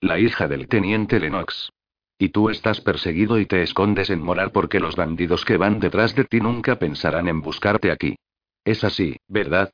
La 0.00 0.18
hija 0.18 0.48
del 0.48 0.68
teniente 0.68 1.20
Lennox. 1.20 1.70
Y 2.18 2.30
tú 2.30 2.50
estás 2.50 2.80
perseguido 2.80 3.38
y 3.38 3.46
te 3.46 3.62
escondes 3.62 4.10
en 4.10 4.20
Morar 4.20 4.50
porque 4.52 4.80
los 4.80 4.96
bandidos 4.96 5.44
que 5.44 5.56
van 5.56 5.78
detrás 5.78 6.14
de 6.14 6.24
ti 6.24 6.40
nunca 6.40 6.78
pensarán 6.78 7.28
en 7.28 7.40
buscarte 7.40 7.92
aquí. 7.92 8.16
Es 8.64 8.84
así, 8.84 9.16
¿verdad? 9.28 9.72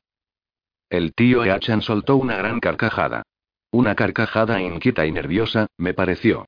El 0.89 1.13
tío 1.13 1.43
Eachan 1.43 1.81
soltó 1.81 2.15
una 2.15 2.37
gran 2.37 2.59
carcajada. 2.59 3.23
Una 3.71 3.95
carcajada 3.95 4.61
inquieta 4.61 5.05
y 5.05 5.11
nerviosa, 5.11 5.67
me 5.77 5.93
pareció. 5.93 6.45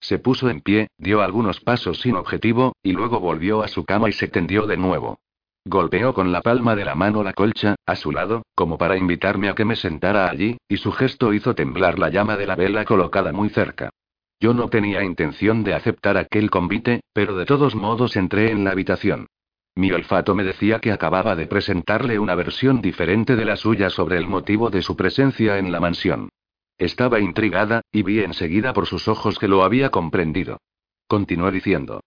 Se 0.00 0.18
puso 0.18 0.50
en 0.50 0.60
pie, 0.60 0.88
dio 0.98 1.22
algunos 1.22 1.60
pasos 1.60 2.00
sin 2.00 2.16
objetivo, 2.16 2.74
y 2.82 2.92
luego 2.92 3.20
volvió 3.20 3.62
a 3.62 3.68
su 3.68 3.84
cama 3.84 4.08
y 4.08 4.12
se 4.12 4.28
tendió 4.28 4.66
de 4.66 4.76
nuevo. 4.76 5.18
Golpeó 5.64 6.12
con 6.12 6.32
la 6.32 6.40
palma 6.40 6.74
de 6.74 6.84
la 6.84 6.96
mano 6.96 7.22
la 7.22 7.34
colcha, 7.34 7.76
a 7.86 7.94
su 7.94 8.10
lado, 8.10 8.42
como 8.54 8.78
para 8.78 8.96
invitarme 8.96 9.48
a 9.48 9.54
que 9.54 9.64
me 9.64 9.76
sentara 9.76 10.28
allí, 10.28 10.58
y 10.68 10.78
su 10.78 10.90
gesto 10.90 11.32
hizo 11.32 11.54
temblar 11.54 12.00
la 12.00 12.08
llama 12.08 12.36
de 12.36 12.46
la 12.46 12.56
vela 12.56 12.84
colocada 12.84 13.32
muy 13.32 13.48
cerca. 13.48 13.90
Yo 14.40 14.54
no 14.54 14.68
tenía 14.68 15.04
intención 15.04 15.62
de 15.62 15.74
aceptar 15.74 16.16
aquel 16.16 16.50
convite, 16.50 17.02
pero 17.12 17.36
de 17.36 17.46
todos 17.46 17.76
modos 17.76 18.16
entré 18.16 18.50
en 18.50 18.64
la 18.64 18.72
habitación. 18.72 19.28
Mi 19.74 19.90
olfato 19.90 20.34
me 20.34 20.44
decía 20.44 20.80
que 20.80 20.92
acababa 20.92 21.34
de 21.34 21.46
presentarle 21.46 22.18
una 22.18 22.34
versión 22.34 22.82
diferente 22.82 23.36
de 23.36 23.44
la 23.44 23.56
suya 23.56 23.88
sobre 23.88 24.18
el 24.18 24.26
motivo 24.26 24.68
de 24.68 24.82
su 24.82 24.96
presencia 24.96 25.58
en 25.58 25.72
la 25.72 25.80
mansión. 25.80 26.28
Estaba 26.76 27.20
intrigada, 27.20 27.82
y 27.90 28.02
vi 28.02 28.20
enseguida 28.20 28.72
por 28.72 28.86
sus 28.86 29.08
ojos 29.08 29.38
que 29.38 29.48
lo 29.48 29.62
había 29.64 29.90
comprendido. 29.90 30.58
Continuó 31.06 31.50
diciendo. 31.50 32.00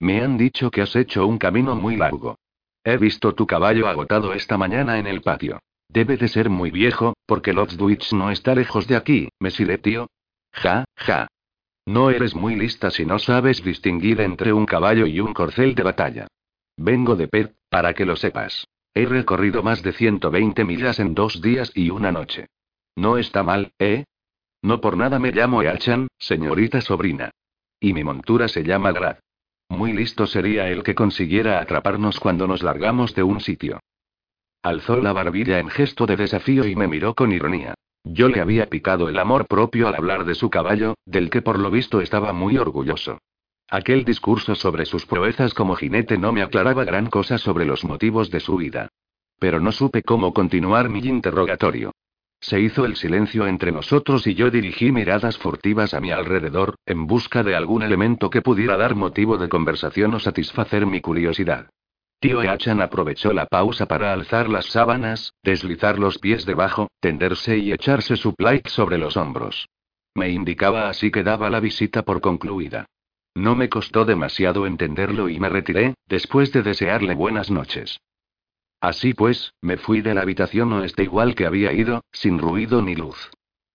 Me 0.00 0.22
han 0.22 0.36
dicho 0.36 0.70
que 0.70 0.82
has 0.82 0.94
hecho 0.96 1.26
un 1.26 1.38
camino 1.38 1.74
muy 1.74 1.96
largo. 1.96 2.36
He 2.84 2.96
visto 2.96 3.34
tu 3.34 3.46
caballo 3.46 3.88
agotado 3.88 4.32
esta 4.34 4.58
mañana 4.58 4.98
en 4.98 5.06
el 5.06 5.22
patio. 5.22 5.60
Debe 5.88 6.16
de 6.18 6.28
ser 6.28 6.50
muy 6.50 6.70
viejo, 6.70 7.14
porque 7.26 7.52
Lobsdwich 7.52 8.12
no 8.12 8.30
está 8.30 8.54
lejos 8.54 8.86
de 8.86 8.96
aquí, 8.96 9.28
me 9.40 9.50
tío. 9.78 10.08
Ja, 10.52 10.84
ja. 10.96 11.28
No 11.86 12.10
eres 12.10 12.34
muy 12.34 12.54
lista 12.54 12.90
si 12.90 13.06
no 13.06 13.18
sabes 13.18 13.64
distinguir 13.64 14.20
entre 14.20 14.52
un 14.52 14.66
caballo 14.66 15.06
y 15.06 15.20
un 15.20 15.32
corcel 15.32 15.74
de 15.74 15.82
batalla. 15.82 16.26
Vengo 16.78 17.16
de 17.16 17.26
Pet, 17.26 17.56
para 17.68 17.92
que 17.92 18.06
lo 18.06 18.14
sepas. 18.14 18.68
He 18.94 19.04
recorrido 19.04 19.64
más 19.64 19.82
de 19.82 19.92
120 19.92 20.64
millas 20.64 21.00
en 21.00 21.12
dos 21.12 21.42
días 21.42 21.72
y 21.74 21.90
una 21.90 22.12
noche. 22.12 22.46
No 22.94 23.18
está 23.18 23.42
mal, 23.42 23.72
¿eh? 23.80 24.04
No 24.62 24.80
por 24.80 24.96
nada 24.96 25.18
me 25.18 25.32
llamo 25.32 25.60
Eachan, 25.62 26.06
señorita 26.18 26.80
sobrina. 26.80 27.32
Y 27.80 27.94
mi 27.94 28.04
montura 28.04 28.46
se 28.46 28.62
llama 28.62 28.92
Grad. 28.92 29.16
Muy 29.68 29.92
listo 29.92 30.28
sería 30.28 30.68
el 30.68 30.84
que 30.84 30.94
consiguiera 30.94 31.60
atraparnos 31.60 32.20
cuando 32.20 32.46
nos 32.46 32.62
largamos 32.62 33.12
de 33.14 33.24
un 33.24 33.40
sitio. 33.40 33.80
Alzó 34.62 35.00
la 35.00 35.12
barbilla 35.12 35.58
en 35.58 35.70
gesto 35.70 36.06
de 36.06 36.16
desafío 36.16 36.64
y 36.64 36.76
me 36.76 36.86
miró 36.86 37.14
con 37.14 37.32
ironía. 37.32 37.74
Yo 38.04 38.28
le 38.28 38.40
había 38.40 38.66
picado 38.66 39.08
el 39.08 39.18
amor 39.18 39.46
propio 39.46 39.88
al 39.88 39.96
hablar 39.96 40.24
de 40.24 40.36
su 40.36 40.48
caballo, 40.48 40.94
del 41.04 41.28
que 41.28 41.42
por 41.42 41.58
lo 41.58 41.72
visto 41.72 42.00
estaba 42.00 42.32
muy 42.32 42.56
orgulloso. 42.56 43.18
Aquel 43.70 44.04
discurso 44.04 44.54
sobre 44.54 44.86
sus 44.86 45.04
proezas 45.04 45.52
como 45.52 45.76
jinete 45.76 46.16
no 46.16 46.32
me 46.32 46.40
aclaraba 46.40 46.84
gran 46.84 47.10
cosa 47.10 47.36
sobre 47.36 47.66
los 47.66 47.84
motivos 47.84 48.30
de 48.30 48.40
su 48.40 48.56
vida. 48.56 48.88
Pero 49.38 49.60
no 49.60 49.72
supe 49.72 50.02
cómo 50.02 50.32
continuar 50.32 50.88
mi 50.88 51.00
interrogatorio. 51.00 51.92
Se 52.40 52.60
hizo 52.60 52.86
el 52.86 52.96
silencio 52.96 53.46
entre 53.46 53.70
nosotros 53.70 54.26
y 54.26 54.34
yo 54.34 54.50
dirigí 54.50 54.90
miradas 54.90 55.36
furtivas 55.36 55.92
a 55.92 56.00
mi 56.00 56.12
alrededor, 56.12 56.76
en 56.86 57.06
busca 57.06 57.42
de 57.42 57.56
algún 57.56 57.82
elemento 57.82 58.30
que 58.30 58.40
pudiera 58.40 58.78
dar 58.78 58.94
motivo 58.94 59.36
de 59.36 59.50
conversación 59.50 60.14
o 60.14 60.18
satisfacer 60.18 60.86
mi 60.86 61.02
curiosidad. 61.02 61.68
Tío 62.20 62.42
Eachan 62.42 62.80
aprovechó 62.80 63.34
la 63.34 63.44
pausa 63.44 63.86
para 63.86 64.14
alzar 64.14 64.48
las 64.48 64.66
sábanas, 64.66 65.34
deslizar 65.42 65.98
los 65.98 66.18
pies 66.18 66.46
debajo, 66.46 66.88
tenderse 67.00 67.58
y 67.58 67.72
echarse 67.72 68.16
su 68.16 68.34
plait 68.34 68.66
sobre 68.68 68.96
los 68.96 69.18
hombros. 69.18 69.68
Me 70.14 70.30
indicaba 70.30 70.88
así 70.88 71.10
que 71.10 71.22
daba 71.22 71.50
la 71.50 71.60
visita 71.60 72.02
por 72.02 72.22
concluida. 72.22 72.86
No 73.38 73.54
me 73.54 73.68
costó 73.68 74.04
demasiado 74.04 74.66
entenderlo 74.66 75.28
y 75.28 75.38
me 75.38 75.48
retiré, 75.48 75.94
después 76.08 76.52
de 76.52 76.64
desearle 76.64 77.14
buenas 77.14 77.52
noches. 77.52 78.00
Así 78.80 79.14
pues, 79.14 79.54
me 79.60 79.76
fui 79.76 80.00
de 80.00 80.12
la 80.12 80.22
habitación 80.22 80.72
oeste 80.72 81.04
igual 81.04 81.36
que 81.36 81.46
había 81.46 81.72
ido, 81.72 82.02
sin 82.10 82.40
ruido 82.40 82.82
ni 82.82 82.96
luz. 82.96 83.30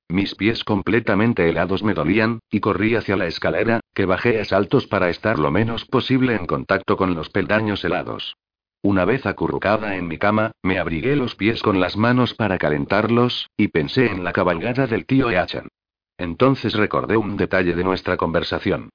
Mis 0.10 0.36
pies 0.36 0.66
completamente 0.66 1.48
helados 1.48 1.82
me 1.82 1.94
dolían, 1.94 2.40
y 2.52 2.60
corrí 2.60 2.96
hacia 2.96 3.16
la 3.16 3.26
escalera, 3.26 3.80
que 3.94 4.06
bajé 4.06 4.42
a 4.42 4.44
saltos 4.44 4.86
para 4.86 5.10
estar 5.10 5.40
lo 5.40 5.50
menos 5.50 5.86
posible 5.86 6.36
en 6.36 6.46
contacto 6.46 6.98
con 6.98 7.16
los 7.16 7.30
peldaños 7.30 7.86
helados. 7.86 8.36
Una 8.82 9.06
vez 9.06 9.26
acurrucada 9.26 9.96
en 9.96 10.10
mi 10.10 10.18
cama, 10.18 10.52
me 10.62 10.78
abrigué 10.78 11.16
los 11.16 11.36
pies 11.36 11.62
con 11.62 11.80
las 11.80 11.96
manos 11.96 12.34
para 12.34 12.58
calentarlos, 12.58 13.50
y 13.56 13.70
pensé 13.70 14.08
en 14.08 14.26
la 14.26 14.34
cabalgada 14.34 14.88
del 14.88 15.06
tío 15.06 15.32
Eachan. 15.32 15.70
Entonces 16.18 16.74
recordé 16.74 17.16
un 17.16 17.38
detalle 17.38 17.74
de 17.76 17.84
nuestra 17.86 18.18
conversación. 18.18 18.90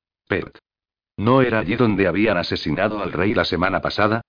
¿No 1.17 1.43
era 1.43 1.59
allí 1.59 1.75
donde 1.77 2.07
habían 2.07 2.37
asesinado 2.37 3.03
al 3.03 3.13
rey 3.13 3.35
la 3.35 3.45
semana 3.45 3.81
pasada? 3.81 4.23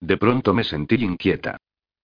De 0.00 0.16
pronto 0.16 0.54
me 0.54 0.64
sentí 0.64 0.96
inquieta. 0.96 1.56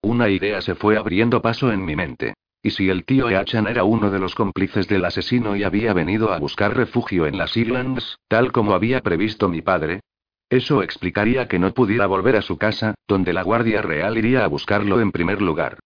Una 0.03 0.29
idea 0.29 0.63
se 0.63 0.75
fue 0.75 0.97
abriendo 0.97 1.43
paso 1.43 1.71
en 1.71 1.85
mi 1.85 1.95
mente. 1.95 2.35
¿Y 2.63 2.71
si 2.71 2.91
el 2.91 3.05
tío 3.05 3.31
Eachan 3.31 3.67
era 3.69 3.85
uno 3.85 4.11
de 4.11 4.19
los 4.19 4.35
cómplices 4.35 4.89
del 4.89 5.05
asesino 5.05 5.57
y 5.57 5.63
había 5.63 5.93
venido 5.95 6.33
a 6.33 6.39
buscar 6.39 6.77
refugio 6.77 7.27
en 7.27 7.39
las 7.39 7.57
Islands, 7.57 8.19
tal 8.29 8.53
como 8.53 8.75
había 8.75 9.01
previsto 9.01 9.49
mi 9.49 9.63
padre? 9.63 10.01
Eso 10.51 10.83
explicaría 10.83 11.47
que 11.47 11.59
no 11.59 11.73
pudiera 11.73 12.07
volver 12.07 12.37
a 12.37 12.43
su 12.43 12.59
casa, 12.59 12.95
donde 13.07 13.33
la 13.33 13.43
Guardia 13.43 13.81
Real 13.81 14.19
iría 14.19 14.45
a 14.45 14.49
buscarlo 14.49 15.01
en 15.01 15.13
primer 15.13 15.41
lugar. 15.41 15.79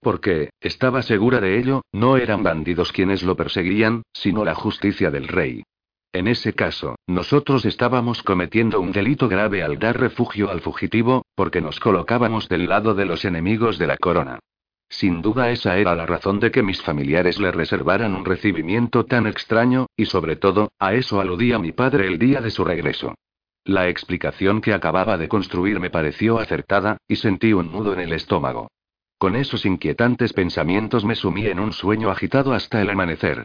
Porque, 0.00 0.50
estaba 0.60 1.02
segura 1.02 1.40
de 1.40 1.58
ello, 1.58 1.82
no 1.92 2.16
eran 2.16 2.42
bandidos 2.42 2.92
quienes 2.92 3.22
lo 3.22 3.36
perseguían, 3.36 4.02
sino 4.12 4.44
la 4.44 4.54
justicia 4.54 5.10
del 5.10 5.26
rey. 5.26 5.64
En 6.12 6.26
ese 6.26 6.54
caso, 6.54 6.96
nosotros 7.06 7.64
estábamos 7.64 8.24
cometiendo 8.24 8.80
un 8.80 8.90
delito 8.90 9.28
grave 9.28 9.62
al 9.62 9.78
dar 9.78 9.98
refugio 9.98 10.50
al 10.50 10.60
fugitivo, 10.60 11.24
porque 11.36 11.60
nos 11.60 11.78
colocábamos 11.78 12.48
del 12.48 12.68
lado 12.68 12.94
de 12.94 13.04
los 13.04 13.24
enemigos 13.24 13.78
de 13.78 13.86
la 13.86 13.96
corona. 13.96 14.40
Sin 14.88 15.22
duda 15.22 15.52
esa 15.52 15.78
era 15.78 15.94
la 15.94 16.06
razón 16.06 16.40
de 16.40 16.50
que 16.50 16.64
mis 16.64 16.82
familiares 16.82 17.38
le 17.38 17.52
reservaran 17.52 18.16
un 18.16 18.24
recibimiento 18.24 19.06
tan 19.06 19.28
extraño, 19.28 19.86
y 19.96 20.06
sobre 20.06 20.34
todo, 20.34 20.72
a 20.80 20.94
eso 20.94 21.20
aludía 21.20 21.60
mi 21.60 21.70
padre 21.70 22.08
el 22.08 22.18
día 22.18 22.40
de 22.40 22.50
su 22.50 22.64
regreso. 22.64 23.14
La 23.64 23.88
explicación 23.88 24.60
que 24.60 24.74
acababa 24.74 25.16
de 25.16 25.28
construir 25.28 25.78
me 25.78 25.90
pareció 25.90 26.40
acertada, 26.40 26.96
y 27.06 27.16
sentí 27.16 27.52
un 27.52 27.70
nudo 27.70 27.92
en 27.92 28.00
el 28.00 28.12
estómago. 28.12 28.68
Con 29.16 29.36
esos 29.36 29.64
inquietantes 29.64 30.32
pensamientos 30.32 31.04
me 31.04 31.14
sumí 31.14 31.46
en 31.46 31.60
un 31.60 31.72
sueño 31.72 32.10
agitado 32.10 32.52
hasta 32.52 32.82
el 32.82 32.90
amanecer. 32.90 33.44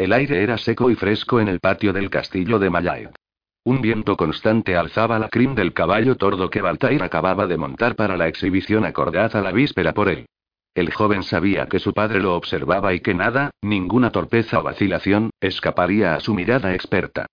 El 0.00 0.14
aire 0.14 0.42
era 0.42 0.56
seco 0.56 0.90
y 0.90 0.94
fresco 0.94 1.40
en 1.40 1.48
el 1.48 1.60
patio 1.60 1.92
del 1.92 2.08
castillo 2.08 2.58
de 2.58 2.70
Mallaet. 2.70 3.10
Un 3.64 3.82
viento 3.82 4.16
constante 4.16 4.74
alzaba 4.74 5.18
la 5.18 5.28
crin 5.28 5.54
del 5.54 5.74
caballo 5.74 6.16
tordo 6.16 6.48
que 6.48 6.62
Baltair 6.62 7.02
acababa 7.02 7.46
de 7.46 7.58
montar 7.58 7.96
para 7.96 8.16
la 8.16 8.26
exhibición 8.26 8.86
acordada 8.86 9.42
la 9.42 9.52
víspera 9.52 9.92
por 9.92 10.08
él. 10.08 10.24
El 10.74 10.90
joven 10.90 11.22
sabía 11.22 11.66
que 11.66 11.78
su 11.78 11.92
padre 11.92 12.20
lo 12.20 12.34
observaba 12.34 12.94
y 12.94 13.00
que 13.00 13.12
nada, 13.12 13.50
ninguna 13.60 14.10
torpeza 14.10 14.60
o 14.60 14.62
vacilación, 14.62 15.32
escaparía 15.38 16.14
a 16.14 16.20
su 16.20 16.32
mirada 16.32 16.72
experta. 16.72 17.26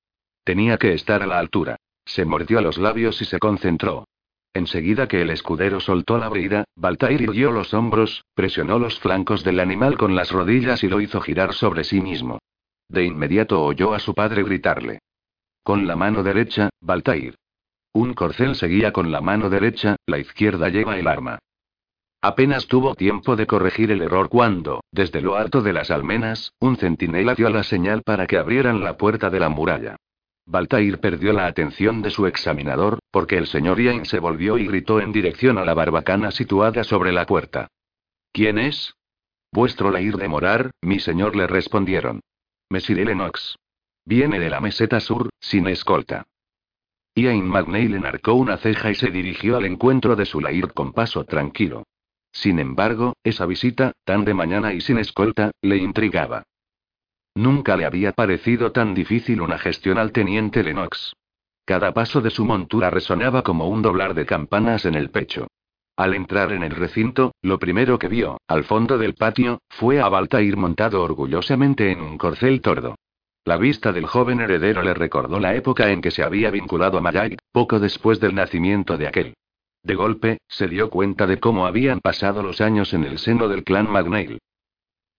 Tenía 0.44 0.76
que 0.76 0.92
estar 0.92 1.24
a 1.24 1.26
la 1.26 1.40
altura. 1.40 1.78
Se 2.04 2.26
mordió 2.26 2.60
los 2.60 2.78
labios 2.78 3.22
y 3.22 3.26
se 3.26 3.40
concentró. 3.40 4.10
Enseguida 4.54 5.08
que 5.08 5.22
el 5.22 5.30
escudero 5.30 5.80
soltó 5.80 6.18
la 6.18 6.28
brida, 6.28 6.66
Baltair 6.76 7.22
irguió 7.22 7.50
los 7.50 7.74
hombros, 7.74 8.26
presionó 8.36 8.78
los 8.78 9.00
flancos 9.00 9.46
del 9.46 9.62
animal 9.62 9.98
con 9.98 10.16
las 10.16 10.32
rodillas 10.32 10.84
y 10.84 10.90
lo 10.90 11.00
hizo 11.00 11.22
girar 11.22 11.54
sobre 11.54 11.86
sí 11.86 12.02
mismo. 12.02 12.40
De 12.90 13.04
inmediato 13.04 13.64
oyó 13.64 13.94
a 13.94 14.00
su 14.00 14.14
padre 14.14 14.44
gritarle. 14.44 15.00
Con 15.64 15.88
la 15.88 15.96
mano 15.96 16.24
derecha, 16.24 16.70
Baltair. 16.80 17.36
Un 17.94 18.14
corcel 18.14 18.56
seguía 18.56 18.92
con 18.92 19.12
la 19.12 19.22
mano 19.22 19.50
derecha, 19.50 19.96
la 20.06 20.20
izquierda 20.20 20.70
lleva 20.70 20.98
el 20.98 21.08
arma. 21.08 21.40
Apenas 22.22 22.68
tuvo 22.68 22.96
tiempo 22.96 23.36
de 23.36 23.46
corregir 23.46 23.92
el 23.92 24.02
error 24.02 24.30
cuando, 24.30 24.82
desde 24.92 25.22
lo 25.22 25.36
alto 25.36 25.62
de 25.62 25.74
las 25.74 25.92
almenas, 25.92 26.54
un 26.60 26.78
centinela 26.78 27.36
dio 27.36 27.50
la 27.50 27.64
señal 27.64 28.02
para 28.04 28.28
que 28.28 28.38
abrieran 28.38 28.84
la 28.84 28.98
puerta 28.98 29.30
de 29.30 29.40
la 29.40 29.50
muralla. 29.50 29.98
Baltair 30.46 31.00
perdió 31.00 31.34
la 31.34 31.46
atención 31.46 32.02
de 32.02 32.10
su 32.10 32.26
examinador, 32.26 33.00
porque 33.12 33.38
el 33.38 33.48
señor 33.48 33.82
Yain 33.82 34.06
se 34.06 34.20
volvió 34.20 34.58
y 34.58 34.66
gritó 34.66 35.02
en 35.02 35.12
dirección 35.12 35.58
a 35.58 35.66
la 35.66 35.74
barbacana 35.74 36.32
situada 36.32 36.84
sobre 36.84 37.12
la 37.12 37.26
puerta. 37.26 37.68
¿Quién 38.32 38.58
es? 38.58 38.96
Vuestro 39.52 39.92
Lair 39.92 40.16
de 40.16 40.28
Morar, 40.28 40.72
mi 40.82 41.00
señor 41.00 41.36
le 41.36 41.48
respondieron. 41.48 42.22
Mesire 42.70 43.06
Lennox. 43.06 43.56
Viene 44.06 44.40
de 44.40 44.50
la 44.50 44.60
meseta 44.60 45.00
sur, 45.00 45.30
sin 45.40 45.68
escolta. 45.68 46.28
Ian 47.16 47.48
Magnay 47.48 47.88
le 47.88 48.00
narcó 48.00 48.34
una 48.34 48.58
ceja 48.58 48.92
y 48.92 48.96
se 48.96 49.10
dirigió 49.10 49.56
al 49.56 49.66
encuentro 49.66 50.18
de 50.18 50.26
su 50.26 50.42
Lair 50.42 50.74
con 50.74 50.92
paso 50.92 51.24
tranquilo. 51.24 51.84
Sin 52.32 52.60
embargo, 52.60 53.14
esa 53.24 53.46
visita, 53.46 53.94
tan 54.04 54.26
de 54.26 54.34
mañana 54.34 54.74
y 54.74 54.82
sin 54.82 54.98
escolta, 54.98 55.52
le 55.62 55.78
intrigaba. 55.78 56.44
Nunca 57.36 57.78
le 57.78 57.86
había 57.86 58.12
parecido 58.12 58.74
tan 58.74 58.94
difícil 58.94 59.42
una 59.42 59.58
gestión 59.58 59.98
al 59.98 60.12
teniente 60.12 60.62
Lennox. 60.62 61.14
Cada 61.64 61.94
paso 61.94 62.20
de 62.20 62.32
su 62.32 62.44
montura 62.44 62.90
resonaba 62.90 63.44
como 63.44 63.70
un 63.70 63.82
doblar 63.82 64.14
de 64.14 64.26
campanas 64.26 64.86
en 64.86 64.96
el 64.96 65.10
pecho. 65.10 65.48
Al 65.98 66.14
entrar 66.14 66.52
en 66.52 66.62
el 66.62 66.76
recinto, 66.76 67.32
lo 67.42 67.58
primero 67.58 67.98
que 67.98 68.08
vio, 68.08 68.38
al 68.48 68.64
fondo 68.66 69.00
del 69.00 69.16
patio, 69.16 69.62
fue 69.68 70.00
a 70.00 70.08
Baltair 70.08 70.56
montado 70.56 71.02
orgullosamente 71.02 71.92
en 71.92 72.02
un 72.02 72.20
corcel 72.20 72.62
tordo. 72.62 72.96
La 73.46 73.58
vista 73.58 73.92
del 73.92 74.06
joven 74.06 74.40
heredero 74.40 74.84
le 74.84 74.94
recordó 74.94 75.40
la 75.40 75.56
época 75.56 75.90
en 75.90 76.02
que 76.02 76.12
se 76.12 76.22
había 76.22 76.52
vinculado 76.52 77.00
a 77.00 77.02
Mayag, 77.02 77.38
poco 77.52 77.80
después 77.80 78.20
del 78.20 78.36
nacimiento 78.36 78.96
de 78.96 79.08
aquel. 79.08 79.34
De 79.82 79.96
golpe, 79.96 80.38
se 80.48 80.68
dio 80.68 80.92
cuenta 80.92 81.26
de 81.26 81.40
cómo 81.40 81.66
habían 81.66 82.00
pasado 82.00 82.44
los 82.44 82.62
años 82.62 82.94
en 82.94 83.04
el 83.04 83.18
seno 83.18 83.48
del 83.48 83.64
clan 83.64 83.90
Magnail. 83.90 84.38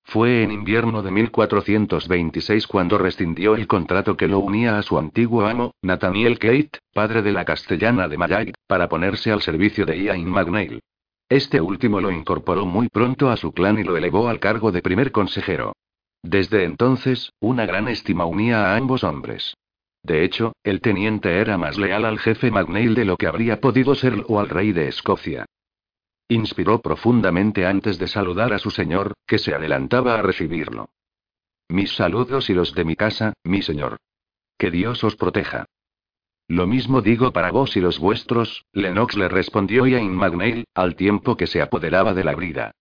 Fue 0.08 0.42
en 0.42 0.50
invierno 0.50 1.02
de 1.02 1.10
1426 1.10 2.66
cuando 2.66 2.96
rescindió 2.96 3.54
el 3.54 3.66
contrato 3.66 4.16
que 4.16 4.26
lo 4.26 4.38
unía 4.38 4.78
a 4.78 4.82
su 4.82 4.98
antiguo 4.98 5.44
amo, 5.44 5.74
Nathaniel 5.82 6.38
Kate, 6.38 6.78
padre 6.94 7.20
de 7.20 7.30
la 7.30 7.44
castellana 7.44 8.08
de 8.08 8.16
Mayag, 8.16 8.54
para 8.66 8.88
ponerse 8.88 9.30
al 9.30 9.42
servicio 9.42 9.84
de 9.84 10.02
Ian 10.02 10.24
Magnail. 10.24 10.80
Este 11.28 11.60
último 11.60 12.00
lo 12.00 12.10
incorporó 12.10 12.64
muy 12.64 12.88
pronto 12.88 13.28
a 13.28 13.36
su 13.36 13.52
clan 13.52 13.78
y 13.78 13.84
lo 13.84 13.98
elevó 13.98 14.28
al 14.28 14.40
cargo 14.40 14.72
de 14.72 14.80
primer 14.80 15.12
consejero. 15.12 15.74
Desde 16.22 16.64
entonces, 16.64 17.30
una 17.38 17.66
gran 17.66 17.86
estima 17.86 18.24
unía 18.24 18.72
a 18.72 18.76
ambos 18.76 19.04
hombres. 19.04 19.58
De 20.02 20.24
hecho, 20.24 20.54
el 20.64 20.80
teniente 20.80 21.38
era 21.38 21.58
más 21.58 21.76
leal 21.76 22.06
al 22.06 22.18
jefe 22.18 22.50
Magnail 22.50 22.94
de 22.94 23.04
lo 23.04 23.18
que 23.18 23.26
habría 23.26 23.60
podido 23.60 23.94
serlo 23.94 24.40
al 24.40 24.48
rey 24.48 24.72
de 24.72 24.88
Escocia. 24.88 25.44
Inspiró 26.28 26.82
profundamente 26.82 27.64
antes 27.64 27.98
de 27.98 28.06
saludar 28.06 28.52
a 28.52 28.58
su 28.58 28.70
señor, 28.70 29.14
que 29.26 29.38
se 29.38 29.54
adelantaba 29.54 30.18
a 30.18 30.22
recibirlo. 30.22 30.90
Mis 31.68 31.94
saludos 31.94 32.50
y 32.50 32.54
los 32.54 32.74
de 32.74 32.84
mi 32.84 32.96
casa, 32.96 33.32
mi 33.44 33.62
señor. 33.62 33.96
Que 34.58 34.70
Dios 34.70 35.02
os 35.04 35.16
proteja. 35.16 35.66
Lo 36.46 36.66
mismo 36.66 37.02
digo 37.02 37.32
para 37.32 37.50
vos 37.50 37.76
y 37.76 37.80
los 37.80 37.98
vuestros, 37.98 38.64
Lennox 38.72 39.16
le 39.16 39.28
respondió 39.28 39.86
Ian 39.86 40.14
Magnail, 40.14 40.64
al 40.74 40.96
tiempo 40.96 41.36
que 41.36 41.46
se 41.46 41.62
apoderaba 41.62 42.14
de 42.14 42.24
la 42.24 42.34
brida. 42.34 42.72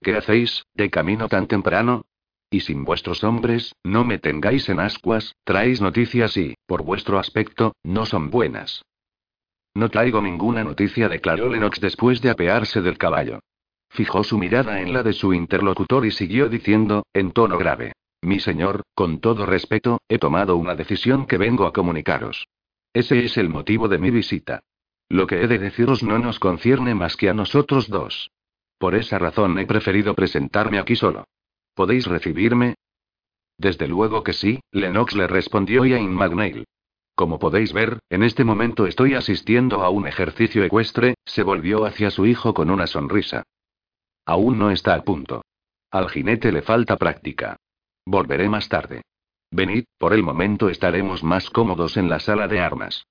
¿Qué 0.00 0.16
hacéis, 0.16 0.64
de 0.74 0.90
camino 0.90 1.28
tan 1.28 1.46
temprano? 1.46 2.06
Y 2.50 2.60
sin 2.60 2.84
vuestros 2.84 3.24
hombres, 3.24 3.74
no 3.82 4.04
me 4.04 4.18
tengáis 4.18 4.68
en 4.68 4.78
ascuas, 4.78 5.34
traéis 5.44 5.80
noticias 5.80 6.36
y, 6.36 6.54
por 6.66 6.82
vuestro 6.82 7.18
aspecto, 7.18 7.74
no 7.82 8.06
son 8.06 8.30
buenas. 8.30 8.84
No 9.76 9.90
traigo 9.90 10.22
ninguna 10.22 10.64
noticia, 10.64 11.06
declaró 11.06 11.50
Lennox 11.50 11.78
después 11.82 12.22
de 12.22 12.30
apearse 12.30 12.80
del 12.80 12.96
caballo. 12.96 13.40
Fijó 13.90 14.24
su 14.24 14.38
mirada 14.38 14.80
en 14.80 14.94
la 14.94 15.02
de 15.02 15.12
su 15.12 15.34
interlocutor 15.34 16.06
y 16.06 16.12
siguió 16.12 16.48
diciendo, 16.48 17.04
en 17.12 17.32
tono 17.32 17.58
grave. 17.58 17.92
Mi 18.22 18.40
señor, 18.40 18.84
con 18.94 19.20
todo 19.20 19.44
respeto, 19.44 20.00
he 20.08 20.18
tomado 20.18 20.56
una 20.56 20.74
decisión 20.76 21.26
que 21.26 21.36
vengo 21.36 21.66
a 21.66 21.74
comunicaros. 21.74 22.46
Ese 22.94 23.22
es 23.22 23.36
el 23.36 23.50
motivo 23.50 23.86
de 23.86 23.98
mi 23.98 24.10
visita. 24.10 24.60
Lo 25.10 25.26
que 25.26 25.42
he 25.42 25.46
de 25.46 25.58
deciros 25.58 26.02
no 26.02 26.18
nos 26.18 26.38
concierne 26.38 26.94
más 26.94 27.14
que 27.14 27.28
a 27.28 27.34
nosotros 27.34 27.90
dos. 27.90 28.30
Por 28.78 28.94
esa 28.94 29.18
razón 29.18 29.58
he 29.58 29.66
preferido 29.66 30.14
presentarme 30.14 30.78
aquí 30.78 30.96
solo. 30.96 31.26
¿Podéis 31.74 32.06
recibirme? 32.06 32.76
Desde 33.58 33.88
luego 33.88 34.24
que 34.24 34.32
sí, 34.32 34.58
Lennox 34.72 35.14
le 35.14 35.26
respondió 35.26 35.84
Ian 35.84 36.14
Magnail. 36.14 36.64
Como 37.16 37.38
podéis 37.38 37.72
ver, 37.72 38.00
en 38.10 38.22
este 38.22 38.44
momento 38.44 38.86
estoy 38.86 39.14
asistiendo 39.14 39.82
a 39.82 39.88
un 39.88 40.06
ejercicio 40.06 40.62
ecuestre, 40.62 41.14
se 41.24 41.42
volvió 41.42 41.86
hacia 41.86 42.10
su 42.10 42.26
hijo 42.26 42.52
con 42.52 42.70
una 42.70 42.86
sonrisa. 42.86 43.42
Aún 44.26 44.58
no 44.58 44.70
está 44.70 44.94
a 44.94 45.02
punto. 45.02 45.42
Al 45.90 46.10
jinete 46.10 46.52
le 46.52 46.60
falta 46.60 46.98
práctica. 46.98 47.56
Volveré 48.04 48.50
más 48.50 48.68
tarde. 48.68 49.00
Venid, 49.50 49.84
por 49.98 50.12
el 50.12 50.22
momento 50.22 50.68
estaremos 50.68 51.24
más 51.24 51.48
cómodos 51.48 51.96
en 51.96 52.10
la 52.10 52.20
sala 52.20 52.48
de 52.48 52.60
armas. 52.60 53.06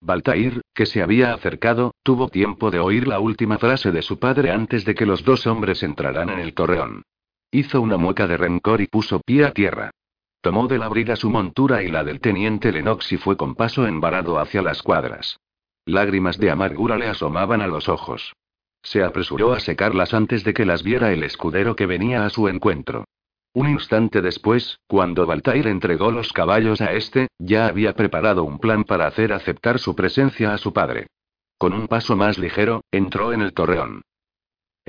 Baltair, 0.00 0.62
que 0.74 0.86
se 0.86 1.00
había 1.00 1.32
acercado, 1.32 1.94
tuvo 2.02 2.30
tiempo 2.30 2.72
de 2.72 2.80
oír 2.80 3.06
la 3.06 3.20
última 3.20 3.58
frase 3.58 3.92
de 3.92 4.02
su 4.02 4.18
padre 4.18 4.50
antes 4.50 4.84
de 4.84 4.96
que 4.96 5.06
los 5.06 5.24
dos 5.24 5.46
hombres 5.46 5.84
entraran 5.84 6.30
en 6.30 6.40
el 6.40 6.52
torreón. 6.52 7.02
Hizo 7.52 7.80
una 7.80 7.96
mueca 7.96 8.26
de 8.26 8.38
rencor 8.38 8.80
y 8.80 8.88
puso 8.88 9.20
pie 9.20 9.44
a 9.44 9.52
tierra. 9.52 9.92
Tomó 10.40 10.68
de 10.68 10.78
la 10.78 10.88
brida 10.88 11.16
su 11.16 11.28
montura 11.28 11.82
y 11.82 11.88
la 11.88 12.02
del 12.02 12.20
teniente 12.20 12.72
Lennox 12.72 13.12
y 13.12 13.18
fue 13.18 13.36
con 13.36 13.54
paso 13.54 13.86
embarado 13.86 14.38
hacia 14.38 14.62
las 14.62 14.82
cuadras. 14.82 15.38
Lágrimas 15.84 16.38
de 16.38 16.50
amargura 16.50 16.96
le 16.96 17.08
asomaban 17.08 17.60
a 17.60 17.66
los 17.66 17.88
ojos. 17.88 18.32
Se 18.82 19.02
apresuró 19.02 19.52
a 19.52 19.60
secarlas 19.60 20.14
antes 20.14 20.42
de 20.44 20.54
que 20.54 20.64
las 20.64 20.82
viera 20.82 21.12
el 21.12 21.22
escudero 21.24 21.76
que 21.76 21.86
venía 21.86 22.24
a 22.24 22.30
su 22.30 22.48
encuentro. 22.48 23.04
Un 23.52 23.68
instante 23.68 24.22
después, 24.22 24.78
cuando 24.86 25.26
Baltair 25.26 25.66
entregó 25.66 26.10
los 26.10 26.32
caballos 26.32 26.80
a 26.80 26.92
este, 26.92 27.28
ya 27.38 27.66
había 27.66 27.94
preparado 27.94 28.44
un 28.44 28.58
plan 28.58 28.84
para 28.84 29.06
hacer 29.06 29.32
aceptar 29.32 29.78
su 29.78 29.94
presencia 29.94 30.54
a 30.54 30.58
su 30.58 30.72
padre. 30.72 31.08
Con 31.58 31.74
un 31.74 31.88
paso 31.88 32.16
más 32.16 32.38
ligero, 32.38 32.82
entró 32.90 33.32
en 33.32 33.42
el 33.42 33.52
torreón. 33.52 34.02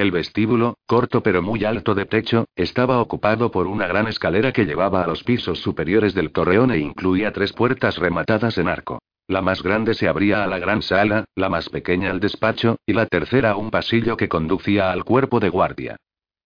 El 0.01 0.09
vestíbulo, 0.09 0.79
corto 0.87 1.21
pero 1.21 1.43
muy 1.43 1.63
alto 1.63 1.93
de 1.93 2.07
techo, 2.07 2.45
estaba 2.55 2.99
ocupado 2.99 3.51
por 3.51 3.67
una 3.67 3.85
gran 3.85 4.07
escalera 4.07 4.51
que 4.51 4.65
llevaba 4.65 5.03
a 5.03 5.05
los 5.05 5.23
pisos 5.23 5.59
superiores 5.59 6.15
del 6.15 6.31
torreón 6.31 6.71
e 6.71 6.79
incluía 6.79 7.31
tres 7.31 7.53
puertas 7.53 7.99
rematadas 7.99 8.57
en 8.57 8.67
arco. 8.67 9.03
La 9.27 9.43
más 9.43 9.61
grande 9.61 9.93
se 9.93 10.07
abría 10.07 10.43
a 10.43 10.47
la 10.47 10.57
gran 10.57 10.81
sala, 10.81 11.25
la 11.35 11.49
más 11.49 11.69
pequeña 11.69 12.09
al 12.09 12.19
despacho, 12.19 12.77
y 12.83 12.93
la 12.93 13.05
tercera 13.05 13.51
a 13.51 13.57
un 13.57 13.69
pasillo 13.69 14.17
que 14.17 14.27
conducía 14.27 14.91
al 14.91 15.03
cuerpo 15.03 15.39
de 15.39 15.49
guardia. 15.49 15.97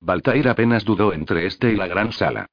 Baltair 0.01 0.49
apenas 0.49 0.84
dudó 0.84 1.14
entre 1.14 1.45
este 1.45 1.72
y 1.72 1.78
la 1.78 1.88
gran 1.88 2.12
sala. 2.12 2.47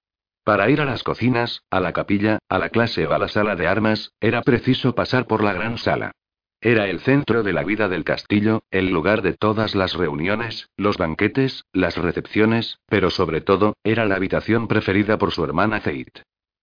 Para 0.44 0.70
ir 0.70 0.80
a 0.80 0.84
las 0.84 1.02
cocinas, 1.02 1.64
a 1.68 1.80
la 1.80 1.92
capilla, 1.92 2.38
a 2.48 2.60
la 2.60 2.68
clase 2.68 3.08
o 3.08 3.12
a 3.12 3.18
la 3.18 3.26
sala 3.26 3.56
de 3.56 3.66
armas, 3.66 4.12
era 4.20 4.40
preciso 4.42 4.94
pasar 4.94 5.26
por 5.26 5.42
la 5.42 5.52
gran 5.52 5.78
sala. 5.78 6.12
Era 6.64 6.86
el 6.86 7.00
centro 7.00 7.42
de 7.42 7.52
la 7.52 7.64
vida 7.64 7.88
del 7.88 8.04
castillo, 8.04 8.62
el 8.70 8.90
lugar 8.90 9.22
de 9.22 9.32
todas 9.32 9.74
las 9.74 9.94
reuniones, 9.94 10.70
los 10.76 10.96
banquetes, 10.96 11.64
las 11.72 11.96
recepciones, 11.96 12.78
pero 12.86 13.10
sobre 13.10 13.40
todo, 13.40 13.74
era 13.82 14.04
la 14.04 14.14
habitación 14.14 14.68
preferida 14.68 15.18
por 15.18 15.32
su 15.32 15.42
hermana 15.42 15.80
Zeit. 15.80 16.20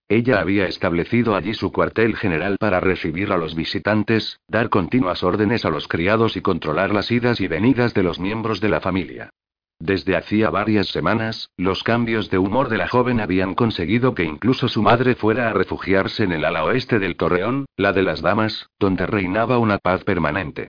Ella 0.07 0.39
había 0.39 0.67
establecido 0.67 1.35
allí 1.35 1.53
su 1.53 1.73
cuartel 1.73 2.15
general 2.15 2.55
para 2.57 2.79
recibir 2.79 3.33
a 3.33 3.37
los 3.37 3.55
visitantes, 3.55 4.39
dar 4.47 4.69
continuas 4.69 5.21
órdenes 5.21 5.65
a 5.65 5.69
los 5.69 5.89
criados 5.89 6.37
y 6.37 6.41
controlar 6.41 6.93
las 6.93 7.11
idas 7.11 7.41
y 7.41 7.49
venidas 7.49 7.93
de 7.93 8.03
los 8.03 8.21
miembros 8.21 8.61
de 8.61 8.69
la 8.69 8.79
familia. 8.79 9.31
Desde 9.79 10.17
hacía 10.17 10.49
varias 10.49 10.87
semanas, 10.87 11.49
los 11.55 11.83
cambios 11.83 12.29
de 12.29 12.37
humor 12.37 12.67
de 12.67 12.77
la 12.77 12.89
joven 12.89 13.21
habían 13.21 13.55
conseguido 13.55 14.13
que 14.13 14.25
incluso 14.25 14.67
su 14.67 14.81
madre 14.81 15.15
fuera 15.15 15.49
a 15.49 15.53
refugiarse 15.53 16.25
en 16.25 16.33
el 16.33 16.43
ala 16.43 16.65
oeste 16.65 16.99
del 16.99 17.15
torreón, 17.15 17.65
la 17.77 17.93
de 17.93 18.03
las 18.03 18.21
damas, 18.21 18.69
donde 18.77 19.05
reinaba 19.05 19.57
una 19.57 19.77
paz 19.77 20.03
permanente. 20.03 20.67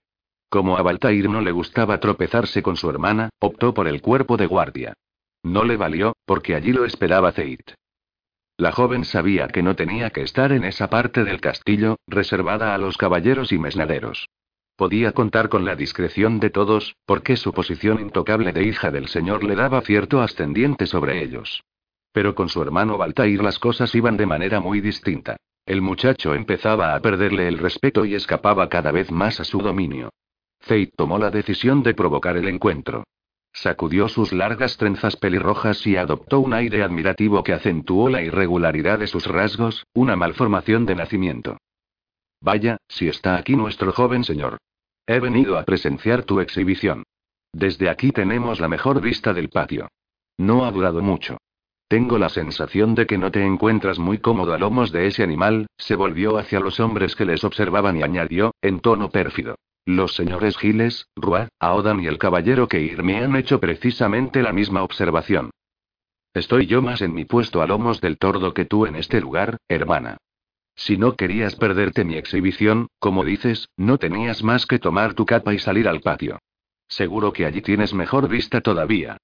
Como 0.49 0.79
a 0.79 0.83
Baltair 0.83 1.29
no 1.29 1.41
le 1.41 1.51
gustaba 1.51 1.99
tropezarse 1.99 2.63
con 2.63 2.77
su 2.77 2.89
hermana, 2.89 3.31
optó 3.41 3.75
por 3.75 3.89
el 3.89 4.01
cuerpo 4.01 4.37
de 4.37 4.47
guardia. 4.47 4.95
No 5.43 5.65
le 5.65 5.77
valió, 5.77 6.17
porque 6.25 6.55
allí 6.55 6.73
lo 6.73 6.85
esperaba 6.85 7.33
Zeit. 7.33 7.73
La 8.57 8.73
joven 8.73 9.05
sabía 9.05 9.49
que 9.49 9.63
no 9.63 9.75
tenía 9.75 10.11
que 10.11 10.23
estar 10.23 10.53
en 10.53 10.65
esa 10.65 10.89
parte 10.89 11.25
del 11.25 11.41
castillo, 11.41 11.97
reservada 12.07 12.75
a 12.75 12.79
los 12.79 12.97
caballeros 12.97 13.53
y 13.53 13.59
mesnaderos. 13.59 14.29
Podía 14.81 15.13
contar 15.13 15.51
con 15.51 15.67
la 15.67 15.77
discreción 15.77 16.41
de 16.41 16.49
todos, 16.49 16.97
porque 17.05 17.37
su 17.37 17.53
posición 17.53 18.01
intocable 18.01 18.51
de 18.51 18.65
hija 18.65 18.91
del 18.91 19.09
señor 19.09 19.45
le 19.45 19.55
daba 19.55 19.83
cierto 19.83 20.23
ascendiente 20.23 20.87
sobre 20.87 21.23
ellos. 21.23 21.63
Pero 22.13 22.35
con 22.35 22.49
su 22.49 22.63
hermano 22.63 22.97
Baltair 22.97 23.43
las 23.43 23.59
cosas 23.59 23.95
iban 23.95 24.17
de 24.17 24.25
manera 24.25 24.59
muy 24.59 24.81
distinta. 24.81 25.37
El 25.67 25.83
muchacho 25.83 26.35
empezaba 26.35 26.95
a 26.95 27.01
perderle 27.01 27.47
el 27.47 27.59
respeto 27.59 28.07
y 28.07 28.15
escapaba 28.15 28.71
cada 28.71 28.91
vez 28.91 29.13
más 29.13 29.39
a 29.39 29.45
su 29.45 29.59
dominio. 29.59 30.15
Zeit 30.63 30.95
tomó 30.97 31.19
la 31.19 31.31
decisión 31.31 31.83
de 31.83 31.93
provocar 31.93 32.39
el 32.39 32.49
encuentro. 32.49 33.05
Sacudió 33.53 34.09
sus 34.09 34.33
largas 34.33 34.79
trenzas 34.79 35.15
pelirrojas 35.15 35.87
y 35.87 35.97
adoptó 35.97 36.41
un 36.41 36.55
aire 36.55 36.83
admirativo 36.83 37.45
que 37.45 37.53
acentuó 37.53 38.09
la 38.09 38.23
irregularidad 38.23 39.01
de 39.01 39.09
sus 39.09 39.27
rasgos, 39.27 39.85
una 39.93 40.17
malformación 40.17 40.87
de 40.87 40.95
nacimiento. 40.95 41.59
Vaya, 42.41 42.79
si 42.89 43.09
está 43.09 43.37
aquí 43.37 43.57
nuestro 43.57 43.93
joven 43.93 44.25
señor. 44.25 44.57
He 45.13 45.19
venido 45.19 45.59
a 45.59 45.65
presenciar 45.65 46.23
tu 46.23 46.39
exhibición. 46.39 47.03
Desde 47.53 47.91
aquí 47.91 48.13
tenemos 48.13 48.61
la 48.61 48.69
mejor 48.69 49.01
vista 49.01 49.33
del 49.33 49.49
patio. 49.49 49.89
No 50.39 50.65
ha 50.65 50.71
durado 50.71 51.03
mucho. 51.03 51.39
Tengo 51.89 52.17
la 52.17 52.29
sensación 52.29 52.95
de 52.95 53.09
que 53.09 53.19
no 53.19 53.33
te 53.33 53.45
encuentras 53.45 53.99
muy 53.99 54.19
cómodo 54.19 54.53
a 54.53 54.59
lomos 54.59 54.93
de 54.93 55.09
ese 55.09 55.25
animal, 55.25 55.67
se 55.77 55.97
volvió 55.97 56.39
hacia 56.39 56.61
los 56.61 56.79
hombres 56.79 57.17
que 57.17 57.25
les 57.25 57.43
observaban 57.43 57.97
y 57.97 58.05
añadió, 58.05 58.55
en 58.63 58.79
tono 58.79 59.11
pérfido. 59.11 59.57
Los 59.85 60.15
señores 60.15 60.57
Giles, 60.57 61.09
Rua, 61.17 61.49
Aodan 61.59 61.99
y 61.99 62.07
el 62.07 62.17
caballero 62.17 62.69
Keir 62.69 63.03
me 63.03 63.17
han 63.19 63.35
hecho 63.35 63.59
precisamente 63.59 64.43
la 64.43 64.53
misma 64.53 64.85
observación. 64.85 65.51
Estoy 66.35 66.67
yo 66.67 66.83
más 66.83 67.03
en 67.03 67.15
mi 67.15 67.25
puesto 67.25 67.63
a 67.63 67.67
lomos 67.67 68.01
del 68.01 68.17
tordo 68.17 68.55
que 68.55 68.65
tú 68.65 68.87
en 68.87 68.95
este 68.95 69.21
lugar, 69.21 69.57
hermana. 69.69 70.19
Si 70.81 70.97
no 70.97 71.15
querías 71.15 71.57
perderte 71.57 72.07
mi 72.07 72.17
exhibición, 72.17 72.89
como 72.99 73.23
dices, 73.23 73.69
no 73.77 73.99
tenías 73.99 74.43
más 74.43 74.65
que 74.65 74.79
tomar 74.79 75.13
tu 75.13 75.27
capa 75.27 75.53
y 75.53 75.59
salir 75.59 75.87
al 75.87 76.01
patio. 76.01 76.39
Seguro 76.89 77.35
que 77.35 77.45
allí 77.45 77.61
tienes 77.61 77.93
mejor 77.93 78.31
vista 78.31 78.63
todavía. 78.63 79.19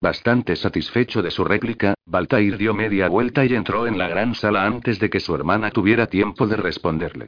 Bastante 0.00 0.56
satisfecho 0.56 1.20
de 1.20 1.30
su 1.30 1.44
réplica, 1.44 1.92
Baltair 2.06 2.56
dio 2.56 2.72
media 2.72 3.10
vuelta 3.10 3.44
y 3.44 3.54
entró 3.54 3.86
en 3.86 3.98
la 3.98 4.08
gran 4.08 4.34
sala 4.34 4.64
antes 4.64 4.98
de 4.98 5.10
que 5.10 5.20
su 5.20 5.34
hermana 5.34 5.70
tuviera 5.70 6.06
tiempo 6.06 6.46
de 6.46 6.56
responderle. 6.56 7.26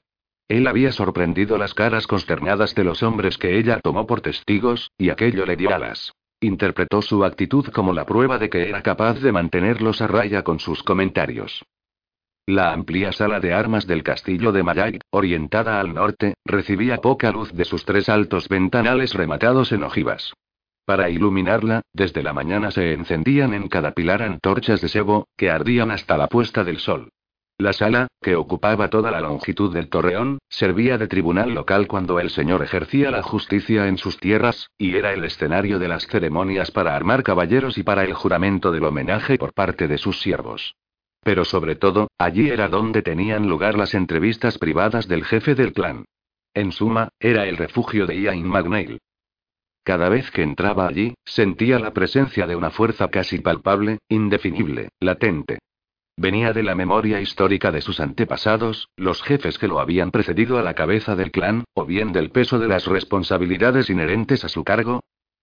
Él 0.48 0.66
había 0.66 0.90
sorprendido 0.90 1.58
las 1.58 1.74
caras 1.74 2.06
consternadas 2.06 2.74
de 2.74 2.84
los 2.84 3.02
hombres 3.02 3.36
que 3.36 3.58
ella 3.58 3.80
tomó 3.80 4.06
por 4.06 4.22
testigos, 4.22 4.90
y 4.96 5.10
aquello 5.10 5.44
le 5.44 5.56
dio 5.56 5.74
alas. 5.74 6.14
Interpretó 6.40 7.02
su 7.02 7.22
actitud 7.22 7.66
como 7.66 7.92
la 7.92 8.06
prueba 8.06 8.38
de 8.38 8.48
que 8.48 8.70
era 8.70 8.82
capaz 8.82 9.20
de 9.20 9.30
mantenerlos 9.30 10.00
a 10.00 10.06
raya 10.06 10.42
con 10.42 10.58
sus 10.58 10.82
comentarios. 10.82 11.62
La 12.46 12.72
amplia 12.72 13.12
sala 13.12 13.38
de 13.38 13.52
armas 13.52 13.86
del 13.86 14.02
castillo 14.02 14.50
de 14.50 14.64
Mayay, 14.64 14.98
orientada 15.10 15.78
al 15.78 15.94
norte, 15.94 16.34
recibía 16.44 16.96
poca 16.96 17.30
luz 17.30 17.52
de 17.52 17.64
sus 17.64 17.84
tres 17.84 18.08
altos 18.08 18.48
ventanales 18.48 19.14
rematados 19.14 19.70
en 19.70 19.84
ojivas. 19.84 20.32
Para 20.84 21.08
iluminarla, 21.08 21.82
desde 21.92 22.24
la 22.24 22.32
mañana 22.32 22.72
se 22.72 22.94
encendían 22.94 23.54
en 23.54 23.68
cada 23.68 23.92
pilar 23.92 24.22
antorchas 24.22 24.80
de 24.80 24.88
sebo, 24.88 25.28
que 25.36 25.50
ardían 25.50 25.92
hasta 25.92 26.16
la 26.16 26.26
puesta 26.26 26.64
del 26.64 26.78
sol. 26.80 27.10
La 27.58 27.72
sala, 27.72 28.08
que 28.20 28.34
ocupaba 28.34 28.90
toda 28.90 29.12
la 29.12 29.20
longitud 29.20 29.72
del 29.72 29.88
torreón, 29.88 30.38
servía 30.48 30.98
de 30.98 31.06
tribunal 31.06 31.54
local 31.54 31.86
cuando 31.86 32.18
el 32.18 32.30
señor 32.30 32.64
ejercía 32.64 33.12
la 33.12 33.22
justicia 33.22 33.86
en 33.86 33.98
sus 33.98 34.18
tierras, 34.18 34.66
y 34.76 34.96
era 34.96 35.12
el 35.12 35.24
escenario 35.24 35.78
de 35.78 35.86
las 35.86 36.08
ceremonias 36.08 36.72
para 36.72 36.96
armar 36.96 37.22
caballeros 37.22 37.78
y 37.78 37.84
para 37.84 38.02
el 38.02 38.14
juramento 38.14 38.72
del 38.72 38.82
homenaje 38.82 39.38
por 39.38 39.52
parte 39.52 39.86
de 39.86 39.98
sus 39.98 40.20
siervos. 40.20 40.74
Pero 41.22 41.44
sobre 41.44 41.76
todo, 41.76 42.08
allí 42.18 42.50
era 42.50 42.68
donde 42.68 43.02
tenían 43.02 43.48
lugar 43.48 43.76
las 43.76 43.94
entrevistas 43.94 44.58
privadas 44.58 45.06
del 45.06 45.24
jefe 45.24 45.54
del 45.54 45.72
clan. 45.72 46.04
En 46.54 46.72
suma, 46.72 47.08
era 47.20 47.46
el 47.46 47.56
refugio 47.56 48.06
de 48.06 48.20
Ian 48.20 48.42
McNeil. 48.42 49.00
Cada 49.84 50.08
vez 50.08 50.30
que 50.30 50.42
entraba 50.42 50.86
allí, 50.86 51.14
sentía 51.24 51.78
la 51.78 51.92
presencia 51.92 52.46
de 52.46 52.56
una 52.56 52.70
fuerza 52.70 53.08
casi 53.08 53.38
palpable, 53.38 53.98
indefinible, 54.08 54.90
latente. 55.00 55.58
Venía 56.16 56.52
de 56.52 56.62
la 56.62 56.74
memoria 56.74 57.20
histórica 57.20 57.72
de 57.72 57.80
sus 57.80 57.98
antepasados, 57.98 58.88
los 58.96 59.22
jefes 59.22 59.58
que 59.58 59.66
lo 59.66 59.80
habían 59.80 60.10
precedido 60.10 60.58
a 60.58 60.62
la 60.62 60.74
cabeza 60.74 61.16
del 61.16 61.30
clan, 61.30 61.64
o 61.74 61.86
bien 61.86 62.12
del 62.12 62.30
peso 62.30 62.58
de 62.58 62.68
las 62.68 62.86
responsabilidades 62.86 63.88
inherentes 63.90 64.44
a 64.44 64.48
su 64.48 64.62
cargo, 64.62 65.00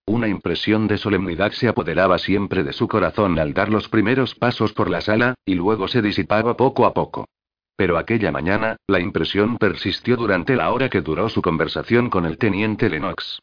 una 0.09 0.27
impresión 0.27 0.87
de 0.87 0.97
solemnidad 0.97 1.51
se 1.51 1.67
apoderaba 1.67 2.17
siempre 2.17 2.63
de 2.63 2.73
su 2.73 2.87
corazón 2.87 3.37
al 3.37 3.53
dar 3.53 3.69
los 3.69 3.89
primeros 3.89 4.33
pasos 4.33 4.73
por 4.73 4.89
la 4.89 5.01
sala, 5.01 5.35
y 5.45 5.53
luego 5.53 5.87
se 5.87 6.01
disipaba 6.01 6.57
poco 6.57 6.87
a 6.87 6.95
poco. 6.95 7.27
Pero 7.75 7.95
aquella 7.95 8.31
mañana, 8.31 8.77
la 8.87 8.99
impresión 8.99 9.57
persistió 9.59 10.17
durante 10.17 10.55
la 10.55 10.71
hora 10.71 10.89
que 10.89 11.01
duró 11.01 11.29
su 11.29 11.43
conversación 11.43 12.09
con 12.09 12.25
el 12.25 12.39
teniente 12.39 12.89
Lennox. 12.89 13.39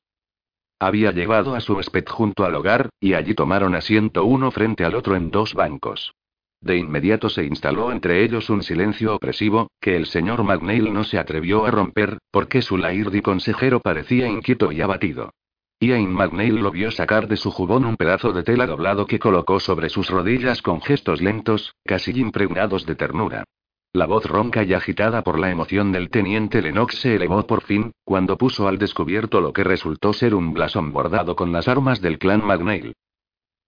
Había 0.81 1.13
llevado 1.13 1.55
a 1.55 1.61
su 1.61 1.75
huésped 1.75 2.05
junto 2.09 2.45
al 2.45 2.57
hogar, 2.57 2.89
y 2.99 3.15
allí 3.15 3.35
tomaron 3.35 3.77
asiento 3.77 4.25
uno 4.25 4.51
frente 4.51 4.85
al 4.85 4.97
otro 4.97 5.15
en 5.15 5.31
dos 5.31 5.55
bancos. 5.55 6.15
De 6.61 6.77
inmediato 6.77 7.29
se 7.29 7.45
instaló 7.45 7.93
entre 7.93 8.25
ellos 8.25 8.51
un 8.51 8.65
silencio 8.65 9.15
opresivo, 9.15 9.69
que 9.81 9.95
el 9.95 10.07
señor 10.07 10.43
McNeil 10.43 10.93
no 10.93 11.05
se 11.05 11.19
atrevió 11.19 11.65
a 11.65 11.71
romper, 11.71 12.19
porque 12.33 12.61
su 12.61 12.77
lairdi 12.77 13.23
consejero 13.23 13.79
parecía 13.79 14.27
inquieto 14.27 14.73
y 14.73 14.81
abatido. 14.81 15.31
Ian 15.79 16.11
McNeil 16.11 16.55
lo 16.55 16.71
vio 16.71 16.91
sacar 16.91 17.29
de 17.29 17.37
su 17.37 17.51
jubón 17.51 17.85
un 17.85 17.97
pedazo 17.97 18.33
de 18.33 18.43
tela 18.43 18.67
doblado 18.67 19.07
que 19.07 19.19
colocó 19.19 19.61
sobre 19.61 19.91
sus 19.91 20.09
rodillas 20.09 20.63
con 20.63 20.81
gestos 20.81 21.21
lentos, 21.21 21.75
casi 21.85 22.13
impregnados 22.19 22.87
de 22.87 22.95
ternura. 22.95 23.45
La 23.93 24.07
voz 24.07 24.25
ronca 24.25 24.63
y 24.63 24.73
agitada 24.73 25.23
por 25.23 25.39
la 25.39 25.51
emoción 25.51 25.93
del 25.93 26.09
teniente 26.09 26.63
Lennox 26.63 27.01
se 27.01 27.17
elevó 27.17 27.47
por 27.47 27.63
fin, 27.63 27.93
cuando 28.05 28.39
puso 28.39 28.69
al 28.69 28.79
descubierto 28.79 29.43
lo 29.43 29.53
que 29.53 29.65
resultó 29.65 30.15
ser 30.15 30.35
un 30.35 30.55
blasón 30.55 30.95
bordado 30.95 31.37
con 31.37 31.53
las 31.53 31.69
armas 31.69 32.01
del 32.01 32.19
clan 32.19 32.43
McNeil. 32.43 32.95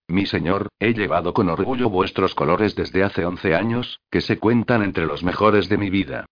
Mi 0.09 0.24
señor, 0.24 0.68
he 0.80 0.94
llevado 0.94 1.34
con 1.34 1.50
orgullo 1.50 1.90
vuestros 1.90 2.34
colores 2.34 2.74
desde 2.74 3.04
hace 3.04 3.26
once 3.26 3.54
años, 3.54 4.00
que 4.11 4.22
se 4.22 4.38
cuentan 4.38 4.82
entre 4.82 5.04
los 5.04 5.22
mejores 5.22 5.68
de 5.68 5.76
mi 5.76 5.90
vida. 5.90 6.24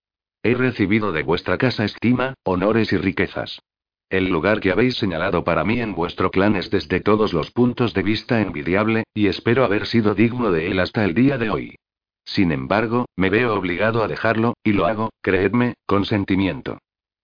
He 0.43 0.55
recibido 0.55 1.13
de 1.13 1.23
vuestra 1.23 1.59
casa 1.59 1.85
estima, 1.85 2.33
honores 2.45 2.95
y 2.95 2.97
riquezas. 2.97 3.61
El 4.09 4.29
lugar 4.29 4.61
que 4.61 4.71
habéis 4.71 4.97
señalado 4.97 5.43
para 5.43 5.65
mí 5.65 5.81
en 5.81 5.95
vuestro 5.95 6.31
clan 6.31 6.55
es 6.55 6.71
desde 6.71 7.01
todos 7.01 7.33
los 7.33 7.51
puntos 7.51 7.93
de 7.93 8.03
vista 8.03 8.41
envidiable, 8.41 9.05
y 9.15 9.27
espero 9.27 9.65
haber 9.65 9.87
sido 9.87 10.15
digno 10.15 10.53
de 10.53 10.69
él 10.71 10.79
hasta 10.79 11.05
el 11.05 11.13
día 11.13 11.39
de 11.39 11.51
hoy. 11.51 11.77
Sin 12.25 12.53
embargo, 12.53 13.07
me 13.17 13.31
veo 13.31 13.55
obligado 13.55 14.05
a 14.05 14.09
dejarlo, 14.09 14.55
y 14.63 14.73
lo 14.73 14.87
hago, 14.87 15.11
creedme, 15.23 15.75
con 15.87 16.05
sentimiento. 16.05 16.79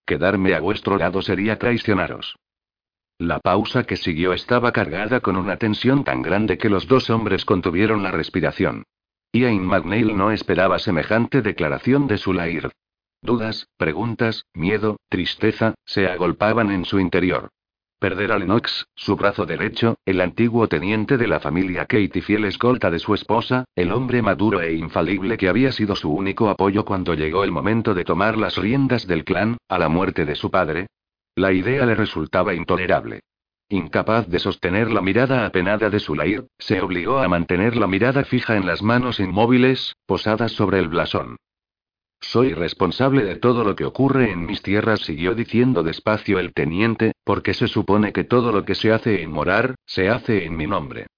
Quedarme 0.05 0.55
a 0.55 0.61
vuestro 0.61 0.97
lado 0.97 1.22
sería 1.22 1.59
traicionaros. 1.59 2.37
La 3.18 3.39
pausa 3.39 3.85
que 3.85 3.97
siguió 3.97 4.33
estaba 4.33 4.72
cargada 4.72 5.20
con 5.20 5.37
una 5.37 5.57
tensión 5.57 6.03
tan 6.03 6.22
grande 6.22 6.59
que 6.59 6.68
los 6.68 6.89
dos 6.89 7.11
hombres 7.11 7.45
contuvieron 7.45 8.03
la 8.03 8.11
respiración. 8.11 8.85
Ian 9.33 9.64
McNeil 9.64 10.16
no 10.16 10.33
esperaba 10.33 10.80
semejante 10.80 11.43
declaración 11.43 12.09
de 12.09 12.18
Sulair. 12.18 12.72
Dudas, 13.25 13.68
preguntas, 13.77 14.47
miedo, 14.53 14.97
tristeza, 15.09 15.75
se 15.85 16.09
agolpaban 16.09 16.73
en 16.73 16.85
su 16.85 16.99
interior. 16.99 17.51
Perder 18.01 18.33
a 18.33 18.39
Lennox, 18.39 18.89
su 18.97 19.14
brazo 19.14 19.47
derecho, 19.47 19.95
el 20.05 20.20
antiguo 20.20 20.66
teniente 20.66 21.16
de 21.16 21.29
la 21.29 21.39
familia 21.39 21.83
Kate 21.83 22.11
y 22.18 22.20
fiel 22.20 22.47
escolta 22.47 22.91
de 22.91 22.99
su 22.99 23.14
esposa, 23.14 23.64
el 23.77 23.93
hombre 23.93 24.23
maduro 24.23 24.61
e 24.61 24.73
infalible 24.73 25.37
que 25.37 25.49
había 25.49 25.70
sido 25.70 25.95
su 25.95 26.12
único 26.12 26.49
apoyo 26.49 26.85
cuando 26.85 27.14
llegó 27.14 27.45
el 27.45 27.53
momento 27.53 27.95
de 27.95 28.05
tomar 28.05 28.37
las 28.37 28.57
riendas 28.57 29.07
del 29.07 29.25
clan, 29.25 29.57
a 29.68 29.79
la 29.79 29.89
muerte 29.89 30.25
de 30.25 30.35
su 30.35 30.51
padre. 30.51 30.89
La 31.37 31.53
idea 31.53 31.87
le 31.87 31.95
resultaba 31.95 32.55
intolerable. 32.55 33.20
Incapaz 33.68 34.27
de 34.27 34.41
sostener 34.41 34.91
la 34.91 35.01
mirada 35.01 35.47
apenada 35.47 35.91
de 35.91 36.01
Sulair, 36.01 36.49
se 36.59 36.81
obligó 36.81 37.20
a 37.20 37.29
mantener 37.29 37.77
la 37.77 37.87
mirada 37.87 38.25
fija 38.25 38.57
en 38.57 38.66
las 38.66 38.83
manos 38.83 39.20
inmóviles, 39.20 39.95
posadas 40.07 40.51
sobre 40.51 40.81
el 40.81 40.89
blasón. 40.89 41.37
Soy 42.23 42.55
responsable 42.55 43.25
de 43.25 43.37
todo 43.37 43.64
lo 43.64 43.75
que 43.75 43.85
ocurre 43.85 44.31
en 44.31 44.47
mis 44.47 44.62
tierras, 44.62 45.01
siguió 45.01 45.35
diciendo 45.35 45.83
despacio 45.83 46.39
el 46.39 46.55
teniente, 46.55 47.12
porque 47.25 47.53
se 47.53 47.66
supone 47.66 48.12
que 48.12 48.25
todo 48.25 48.53
lo 48.53 48.64
que 48.64 48.77
se 48.77 48.93
hace 48.93 49.23
en 49.23 49.31
Morar, 49.31 49.75
se 49.85 50.09
hace 50.09 50.47
en 50.47 50.57
mi 50.57 50.66
nombre. 50.66 51.09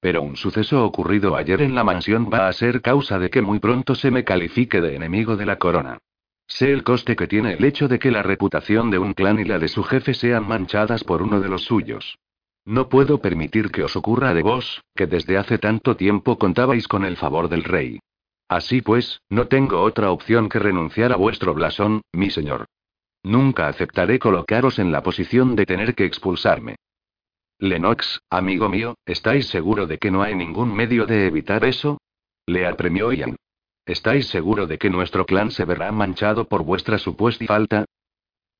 Pero 0.00 0.22
un 0.22 0.36
suceso 0.36 0.84
ocurrido 0.84 1.36
ayer 1.36 1.60
en 1.62 1.74
la 1.74 1.84
mansión 1.84 2.28
va 2.32 2.48
a 2.48 2.52
ser 2.52 2.80
causa 2.80 3.18
de 3.18 3.30
que 3.30 3.42
muy 3.42 3.58
pronto 3.58 3.94
se 3.94 4.10
me 4.10 4.24
califique 4.24 4.80
de 4.80 4.96
enemigo 4.96 5.36
de 5.36 5.46
la 5.46 5.58
corona. 5.58 5.98
Sé 6.46 6.72
el 6.72 6.82
coste 6.82 7.14
que 7.14 7.26
tiene 7.26 7.52
el 7.52 7.64
hecho 7.64 7.86
de 7.86 7.98
que 7.98 8.10
la 8.10 8.22
reputación 8.22 8.90
de 8.90 8.98
un 8.98 9.12
clan 9.12 9.38
y 9.38 9.44
la 9.44 9.58
de 9.58 9.68
su 9.68 9.84
jefe 9.84 10.14
sean 10.14 10.48
manchadas 10.48 11.04
por 11.04 11.22
uno 11.22 11.40
de 11.40 11.48
los 11.48 11.64
suyos. 11.64 12.18
No 12.64 12.88
puedo 12.88 13.18
permitir 13.18 13.70
que 13.70 13.84
os 13.84 13.96
ocurra 13.96 14.32
de 14.32 14.42
vos, 14.42 14.82
que 14.94 15.06
desde 15.06 15.36
hace 15.36 15.58
tanto 15.58 15.96
tiempo 15.96 16.38
contabais 16.38 16.88
con 16.88 17.04
el 17.04 17.16
favor 17.16 17.48
del 17.48 17.64
rey. 17.64 18.00
Así 18.54 18.82
pues, 18.82 19.20
no 19.28 19.48
tengo 19.48 19.82
otra 19.82 20.12
opción 20.12 20.48
que 20.48 20.60
renunciar 20.60 21.12
a 21.12 21.16
vuestro 21.16 21.54
blasón, 21.54 22.02
mi 22.12 22.30
señor. 22.30 22.66
Nunca 23.24 23.66
aceptaré 23.66 24.20
colocaros 24.20 24.78
en 24.78 24.92
la 24.92 25.02
posición 25.02 25.56
de 25.56 25.66
tener 25.66 25.96
que 25.96 26.04
expulsarme. 26.04 26.76
Lennox, 27.58 28.20
amigo 28.30 28.68
mío, 28.68 28.94
¿estáis 29.06 29.48
seguro 29.48 29.88
de 29.88 29.98
que 29.98 30.12
no 30.12 30.22
hay 30.22 30.36
ningún 30.36 30.72
medio 30.72 31.04
de 31.04 31.26
evitar 31.26 31.64
eso? 31.64 31.98
Le 32.46 32.64
apremió 32.64 33.12
Ian. 33.12 33.34
¿Estáis 33.86 34.28
seguro 34.28 34.68
de 34.68 34.78
que 34.78 34.88
nuestro 34.88 35.26
clan 35.26 35.50
se 35.50 35.64
verá 35.64 35.90
manchado 35.90 36.44
por 36.44 36.62
vuestra 36.62 36.98
supuesta 36.98 37.44
falta? 37.46 37.86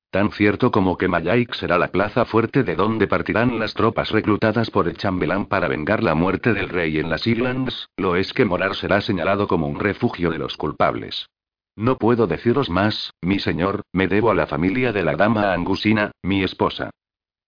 Tan 0.09 0.31
cierto 0.31 0.71
como 0.71 0.97
que 0.97 1.07
Mayaik 1.07 1.53
será 1.53 1.77
la 1.77 1.89
plaza 1.89 2.23
fuerte 2.25 2.63
de 2.63 2.75
donde 2.75 3.07
partirán 3.07 3.59
las 3.59 3.73
tropas 3.73 4.11
reclutadas 4.11 4.71
por 4.71 4.87
el 4.87 4.95
chambelán 4.95 5.45
para 5.45 5.67
vengar 5.67 6.01
la 6.01 6.15
muerte 6.15 6.53
del 6.53 6.69
rey 6.69 6.99
en 6.99 7.09
las 7.09 7.27
Islands, 7.27 7.89
lo 7.97 8.15
es 8.15 8.31
que 8.31 8.45
Morar 8.45 8.75
será 8.75 9.01
señalado 9.01 9.47
como 9.47 9.67
un 9.67 9.79
refugio 9.79 10.31
de 10.31 10.37
los 10.37 10.55
culpables. 10.55 11.27
No 11.75 11.97
puedo 11.97 12.27
deciros 12.27 12.69
más, 12.69 13.13
mi 13.21 13.39
señor, 13.39 13.81
me 13.91 14.07
debo 14.07 14.31
a 14.31 14.35
la 14.35 14.47
familia 14.47 14.93
de 14.93 15.03
la 15.03 15.17
dama 15.17 15.51
Angusina, 15.51 16.11
mi 16.23 16.43
esposa. 16.43 16.91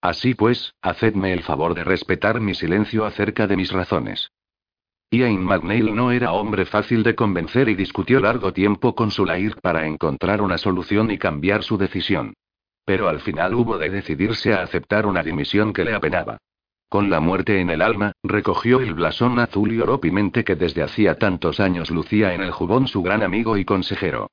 Así 0.02 0.34
pues, 0.34 0.74
hacedme 0.82 1.32
el 1.32 1.42
favor 1.42 1.74
de 1.74 1.84
respetar 1.84 2.40
mi 2.40 2.54
silencio 2.54 3.06
acerca 3.06 3.46
de 3.46 3.56
mis 3.56 3.72
razones. 3.72 4.30
Ian 5.10 5.42
McNeil 5.42 5.94
no 5.94 6.10
era 6.12 6.32
hombre 6.32 6.66
fácil 6.66 7.02
de 7.02 7.14
convencer 7.14 7.70
y 7.70 7.74
discutió 7.74 8.20
largo 8.20 8.52
tiempo 8.52 8.94
con 8.94 9.10
Sulair 9.10 9.56
para 9.62 9.86
encontrar 9.86 10.42
una 10.42 10.58
solución 10.58 11.10
y 11.10 11.16
cambiar 11.16 11.62
su 11.62 11.78
decisión. 11.78 12.34
Pero 12.88 13.06
al 13.06 13.20
final 13.20 13.52
hubo 13.54 13.76
de 13.76 13.90
decidirse 13.90 14.54
a 14.54 14.62
aceptar 14.62 15.04
una 15.04 15.22
dimisión 15.22 15.74
que 15.74 15.84
le 15.84 15.92
apenaba. 15.92 16.38
Con 16.88 17.10
la 17.10 17.20
muerte 17.20 17.60
en 17.60 17.68
el 17.68 17.82
alma, 17.82 18.12
recogió 18.22 18.80
el 18.80 18.94
blasón 18.94 19.38
azul 19.40 19.70
y 19.74 19.78
oropimente 19.78 20.42
que 20.42 20.56
desde 20.56 20.82
hacía 20.82 21.18
tantos 21.18 21.60
años 21.60 21.90
lucía 21.90 22.32
en 22.32 22.40
el 22.40 22.50
jubón 22.50 22.88
su 22.88 23.02
gran 23.02 23.22
amigo 23.22 23.58
y 23.58 23.66
consejero. 23.66 24.30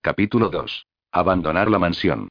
Capítulo 0.00 0.48
2. 0.48 0.86
Abandonar 1.12 1.70
la 1.70 1.78
mansión. 1.78 2.26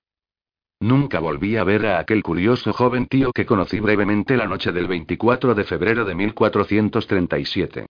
Nunca 0.82 1.22
volví 1.22 1.56
a 1.56 1.64
ver 1.64 1.86
a 1.86 2.00
aquel 2.00 2.24
curioso 2.24 2.74
joven 2.74 3.08
tío 3.08 3.32
que 3.32 3.46
conocí 3.46 3.80
brevemente 3.80 4.36
la 4.36 4.48
noche 4.48 4.74
del 4.74 4.88
24 4.88 5.56
de 5.56 5.64
febrero 5.64 6.04
de 6.04 6.14
1437. 6.14 7.86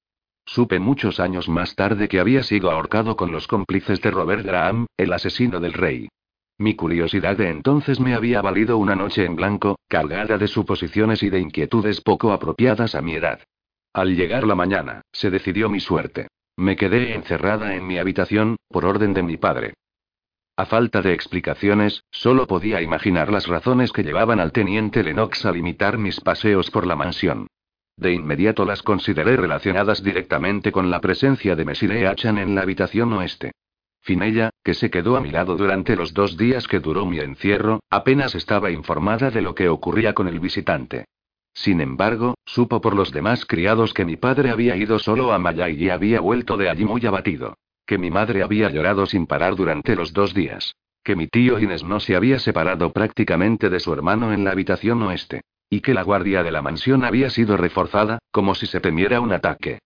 Supe 0.45 0.77
muchos 0.77 1.19
años 1.19 1.49
más 1.49 1.73
tarde 1.73 2.07
que 2.07 2.19
había 2.19 2.43
sido 2.43 2.69
ahorcado 2.69 3.15
con 3.15 3.31
los 3.31 3.47
cómplices 3.47 3.99
de 4.03 4.11
Robert 4.11 4.45
Graham, 4.45 4.85
el 4.95 5.11
asesino 5.11 5.59
del 5.59 5.73
rey. 5.73 6.07
Mi 6.59 6.75
curiosidad 6.75 7.37
de 7.37 7.49
entonces 7.49 7.99
me 7.99 8.15
había 8.15 8.41
valido 8.41 8.77
una 8.77 8.95
noche 8.95 9.25
en 9.25 9.35
blanco, 9.35 9.77
cargada 9.87 10.39
de 10.39 10.47
suposiciones 10.47 11.21
y 11.21 11.29
de 11.29 11.39
inquietudes 11.39 12.01
poco 12.01 12.31
apropiadas 12.31 12.95
a 12.95 13.01
mi 13.01 13.13
edad. 13.13 13.39
Al 13.93 14.15
llegar 14.15 14.45
la 14.45 14.55
mañana, 14.55 15.01
se 15.11 15.29
decidió 15.29 15.69
mi 15.69 15.79
suerte. 15.79 16.27
Me 16.55 16.75
quedé 16.75 17.13
encerrada 17.13 17.75
en 17.75 17.85
mi 17.85 17.99
habitación, 17.99 18.55
por 18.69 18.85
orden 18.85 19.13
de 19.13 19.21
mi 19.21 19.37
padre. 19.37 19.75
A 20.55 20.65
falta 20.65 21.03
de 21.03 21.13
explicaciones, 21.13 22.03
solo 22.09 22.47
podía 22.47 22.81
imaginar 22.81 23.31
las 23.31 23.45
razones 23.45 23.91
que 23.91 24.01
llevaban 24.01 24.39
al 24.39 24.51
teniente 24.51 25.03
Lennox 25.03 25.45
a 25.45 25.51
limitar 25.51 25.99
mis 25.99 26.19
paseos 26.19 26.71
por 26.71 26.87
la 26.87 26.95
mansión. 26.95 27.45
De 27.95 28.13
inmediato 28.13 28.65
las 28.65 28.81
consideré 28.81 29.37
relacionadas 29.37 30.01
directamente 30.01 30.71
con 30.71 30.89
la 30.89 30.99
presencia 31.01 31.55
de 31.55 31.65
Messire 31.65 32.07
Achan 32.07 32.39
en 32.39 32.55
la 32.55 32.61
habitación 32.61 33.13
oeste. 33.13 33.51
Finella, 34.07 34.51
que 34.63 34.73
se 34.73 34.89
quedó 34.89 35.17
a 35.17 35.21
mi 35.21 35.31
lado 35.31 35.57
durante 35.57 35.97
los 35.97 36.13
dos 36.13 36.37
días 36.37 36.65
que 36.65 36.79
duró 36.79 37.05
mi 37.05 37.19
encierro, 37.19 37.81
apenas 37.89 38.35
estaba 38.35 38.71
informada 38.71 39.31
de 39.31 39.41
lo 39.41 39.53
que 39.53 39.67
ocurría 39.67 40.13
con 40.13 40.29
el 40.29 40.39
visitante. 40.39 41.03
Sin 41.53 41.81
embargo, 41.81 42.35
supo 42.45 42.79
por 42.79 42.95
los 42.95 43.11
demás 43.11 43.45
criados 43.45 43.93
que 43.93 44.05
mi 44.05 44.15
padre 44.15 44.49
había 44.49 44.77
ido 44.77 44.97
solo 44.97 45.33
a 45.33 45.39
Mayay 45.39 45.83
y 45.83 45.89
había 45.89 46.21
vuelto 46.21 46.55
de 46.55 46.69
allí 46.69 46.85
muy 46.85 47.05
abatido 47.05 47.55
que 47.85 47.97
mi 47.97 48.11
madre 48.11 48.43
había 48.43 48.69
llorado 48.69 49.05
sin 49.05 49.25
parar 49.27 49.55
durante 49.55 49.95
los 49.95 50.11
dos 50.11 50.33
días, 50.33 50.75
que 51.03 51.15
mi 51.15 51.27
tío 51.27 51.57
Inés 51.57 51.83
no 51.85 52.01
se 52.01 52.17
había 52.17 52.37
separado 52.37 52.91
prácticamente 52.91 53.69
de 53.69 53.79
su 53.79 53.93
hermano 53.93 54.33
en 54.33 54.43
la 54.43 54.51
habitación 54.51 55.01
oeste, 55.03 55.41
y 55.69 55.79
que 55.79 55.93
la 55.93 56.03
guardia 56.03 56.43
de 56.43 56.51
la 56.51 56.61
mansión 56.61 57.05
había 57.05 57.29
sido 57.29 57.55
reforzada, 57.55 58.19
como 58.31 58.55
si 58.55 58.67
se 58.67 58.81
temiera 58.81 59.21
un 59.21 59.31
ataque. 59.31 59.79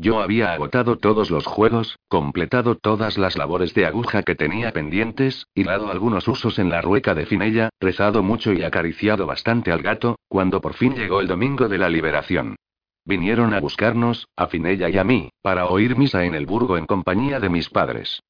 Yo 0.00 0.22
había 0.22 0.54
agotado 0.54 0.96
todos 0.96 1.30
los 1.30 1.44
juegos, 1.44 1.98
completado 2.08 2.74
todas 2.74 3.18
las 3.18 3.36
labores 3.36 3.74
de 3.74 3.84
aguja 3.84 4.22
que 4.22 4.34
tenía 4.34 4.72
pendientes, 4.72 5.46
hilado 5.54 5.90
algunos 5.90 6.26
usos 6.26 6.58
en 6.58 6.70
la 6.70 6.80
rueca 6.80 7.14
de 7.14 7.26
Finella, 7.26 7.68
rezado 7.78 8.22
mucho 8.22 8.54
y 8.54 8.62
acariciado 8.62 9.26
bastante 9.26 9.72
al 9.72 9.82
gato, 9.82 10.18
cuando 10.26 10.62
por 10.62 10.72
fin 10.72 10.94
llegó 10.94 11.20
el 11.20 11.28
domingo 11.28 11.68
de 11.68 11.76
la 11.76 11.90
liberación. 11.90 12.56
Vinieron 13.04 13.52
a 13.52 13.60
buscarnos, 13.60 14.26
a 14.36 14.46
Finella 14.46 14.88
y 14.88 14.96
a 14.96 15.04
mí, 15.04 15.28
para 15.42 15.66
oír 15.66 15.98
misa 15.98 16.24
en 16.24 16.34
el 16.34 16.46
burgo 16.46 16.78
en 16.78 16.86
compañía 16.86 17.38
de 17.38 17.50
mis 17.50 17.68
padres. 17.68 18.22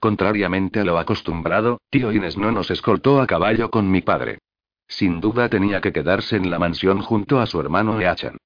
Contrariamente 0.00 0.80
a 0.80 0.84
lo 0.84 0.96
acostumbrado, 0.96 1.82
tío 1.90 2.10
Inés 2.10 2.38
no 2.38 2.52
nos 2.52 2.70
escoltó 2.70 3.20
a 3.20 3.26
caballo 3.26 3.68
con 3.68 3.90
mi 3.90 4.00
padre. 4.00 4.38
Sin 4.86 5.20
duda 5.20 5.50
tenía 5.50 5.82
que 5.82 5.92
quedarse 5.92 6.36
en 6.36 6.50
la 6.50 6.58
mansión 6.58 7.02
junto 7.02 7.38
a 7.38 7.44
su 7.44 7.60
hermano 7.60 8.00
Eachan. 8.00 8.38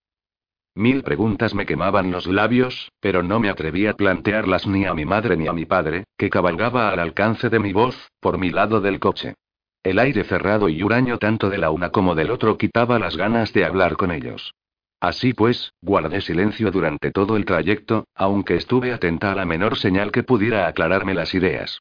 Mil 0.74 1.02
preguntas 1.02 1.54
me 1.54 1.66
quemaban 1.66 2.10
los 2.10 2.26
labios, 2.26 2.90
pero 2.98 3.22
no 3.22 3.38
me 3.40 3.50
atreví 3.50 3.86
a 3.86 3.92
plantearlas 3.92 4.66
ni 4.66 4.86
a 4.86 4.94
mi 4.94 5.04
madre 5.04 5.36
ni 5.36 5.46
a 5.46 5.52
mi 5.52 5.66
padre, 5.66 6.04
que 6.16 6.30
cabalgaba 6.30 6.88
al 6.88 6.98
alcance 6.98 7.50
de 7.50 7.58
mi 7.58 7.74
voz, 7.74 8.10
por 8.20 8.38
mi 8.38 8.50
lado 8.50 8.80
del 8.80 8.98
coche. 8.98 9.34
El 9.82 9.98
aire 9.98 10.24
cerrado 10.24 10.70
y 10.70 10.82
huraño 10.82 11.18
tanto 11.18 11.50
de 11.50 11.58
la 11.58 11.70
una 11.70 11.90
como 11.90 12.14
del 12.14 12.30
otro 12.30 12.56
quitaba 12.56 12.98
las 12.98 13.18
ganas 13.18 13.52
de 13.52 13.66
hablar 13.66 13.96
con 13.96 14.12
ellos. 14.12 14.54
Así 14.98 15.34
pues, 15.34 15.72
guardé 15.82 16.20
silencio 16.20 16.70
durante 16.70 17.10
todo 17.10 17.36
el 17.36 17.44
trayecto, 17.44 18.06
aunque 18.14 18.54
estuve 18.54 18.92
atenta 18.92 19.32
a 19.32 19.34
la 19.34 19.44
menor 19.44 19.76
señal 19.76 20.10
que 20.10 20.22
pudiera 20.22 20.68
aclararme 20.68 21.12
las 21.12 21.34
ideas. 21.34 21.80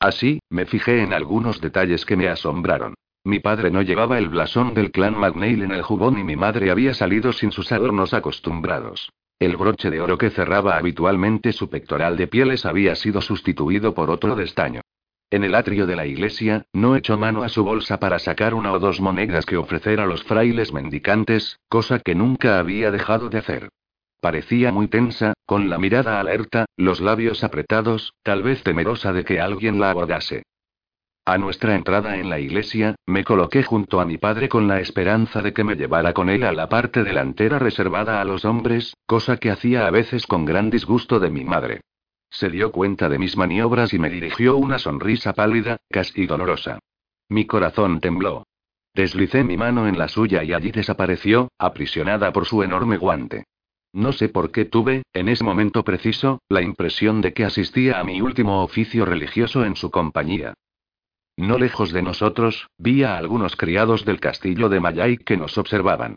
Así, 0.00 0.40
me 0.48 0.64
fijé 0.64 1.02
en 1.02 1.12
algunos 1.12 1.60
detalles 1.60 2.06
que 2.06 2.16
me 2.16 2.28
asombraron. 2.28 2.94
Mi 3.24 3.38
padre 3.38 3.70
no 3.70 3.82
llevaba 3.82 4.16
el 4.16 4.30
blasón 4.30 4.72
del 4.72 4.90
clan 4.90 5.18
McNeil 5.18 5.62
en 5.62 5.72
el 5.72 5.82
jubón 5.82 6.18
y 6.18 6.24
mi 6.24 6.36
madre 6.36 6.70
había 6.70 6.94
salido 6.94 7.32
sin 7.32 7.52
sus 7.52 7.70
adornos 7.70 8.14
acostumbrados. 8.14 9.10
El 9.38 9.56
broche 9.56 9.90
de 9.90 10.00
oro 10.00 10.16
que 10.16 10.30
cerraba 10.30 10.76
habitualmente 10.76 11.52
su 11.52 11.68
pectoral 11.68 12.16
de 12.16 12.28
pieles 12.28 12.64
había 12.64 12.94
sido 12.94 13.20
sustituido 13.20 13.94
por 13.94 14.10
otro 14.10 14.36
de 14.36 14.44
estaño. 14.44 14.80
En 15.30 15.44
el 15.44 15.54
atrio 15.54 15.86
de 15.86 15.96
la 15.96 16.06
iglesia, 16.06 16.64
no 16.72 16.96
echó 16.96 17.18
mano 17.18 17.42
a 17.42 17.48
su 17.48 17.62
bolsa 17.62 18.00
para 18.00 18.18
sacar 18.18 18.54
una 18.54 18.72
o 18.72 18.78
dos 18.78 19.00
monedas 19.00 19.46
que 19.46 19.56
ofrecer 19.56 20.00
a 20.00 20.06
los 20.06 20.24
frailes 20.24 20.72
mendicantes, 20.72 21.60
cosa 21.68 22.00
que 22.00 22.14
nunca 22.14 22.58
había 22.58 22.90
dejado 22.90 23.28
de 23.28 23.38
hacer. 23.38 23.68
Parecía 24.20 24.72
muy 24.72 24.88
tensa, 24.88 25.34
con 25.46 25.70
la 25.70 25.78
mirada 25.78 26.20
alerta, 26.20 26.66
los 26.76 27.00
labios 27.00 27.44
apretados, 27.44 28.14
tal 28.22 28.42
vez 28.42 28.62
temerosa 28.62 29.12
de 29.12 29.24
que 29.24 29.40
alguien 29.40 29.78
la 29.78 29.90
abordase. 29.90 30.42
A 31.24 31.38
nuestra 31.38 31.74
entrada 31.74 32.16
en 32.16 32.30
la 32.30 32.40
iglesia, 32.40 32.96
me 33.06 33.24
coloqué 33.24 33.62
junto 33.62 34.00
a 34.00 34.04
mi 34.04 34.18
padre 34.18 34.48
con 34.48 34.66
la 34.66 34.80
esperanza 34.80 35.42
de 35.42 35.52
que 35.52 35.64
me 35.64 35.76
llevara 35.76 36.12
con 36.12 36.28
él 36.30 36.44
a 36.44 36.52
la 36.52 36.68
parte 36.68 37.04
delantera 37.04 37.58
reservada 37.58 38.20
a 38.20 38.24
los 38.24 38.44
hombres, 38.44 38.96
cosa 39.06 39.36
que 39.36 39.50
hacía 39.50 39.86
a 39.86 39.90
veces 39.90 40.26
con 40.26 40.44
gran 40.44 40.70
disgusto 40.70 41.20
de 41.20 41.30
mi 41.30 41.44
madre. 41.44 41.82
Se 42.30 42.48
dio 42.48 42.72
cuenta 42.72 43.08
de 43.08 43.18
mis 43.18 43.36
maniobras 43.36 43.92
y 43.92 43.98
me 43.98 44.08
dirigió 44.08 44.56
una 44.56 44.78
sonrisa 44.78 45.32
pálida, 45.32 45.76
casi 45.90 46.26
dolorosa. 46.26 46.78
Mi 47.28 47.46
corazón 47.46 48.00
tembló. 48.00 48.44
Deslicé 48.94 49.44
mi 49.44 49.56
mano 49.56 49.86
en 49.86 49.98
la 49.98 50.08
suya 50.08 50.42
y 50.42 50.52
allí 50.52 50.72
desapareció, 50.72 51.48
aprisionada 51.58 52.32
por 52.32 52.46
su 52.46 52.62
enorme 52.62 52.96
guante. 52.96 53.44
No 53.92 54.12
sé 54.12 54.28
por 54.28 54.50
qué 54.52 54.64
tuve, 54.64 55.02
en 55.12 55.28
ese 55.28 55.44
momento 55.44 55.84
preciso, 55.84 56.40
la 56.48 56.62
impresión 56.62 57.20
de 57.20 57.32
que 57.32 57.44
asistía 57.44 58.00
a 58.00 58.04
mi 58.04 58.20
último 58.20 58.62
oficio 58.62 59.04
religioso 59.04 59.64
en 59.64 59.76
su 59.76 59.90
compañía. 59.90 60.54
No 61.40 61.56
lejos 61.56 61.90
de 61.90 62.02
nosotros, 62.02 62.68
vi 62.76 63.02
a 63.02 63.16
algunos 63.16 63.56
criados 63.56 64.04
del 64.04 64.20
castillo 64.20 64.68
de 64.68 64.78
Mayay 64.78 65.16
que 65.16 65.38
nos 65.38 65.56
observaban. 65.56 66.16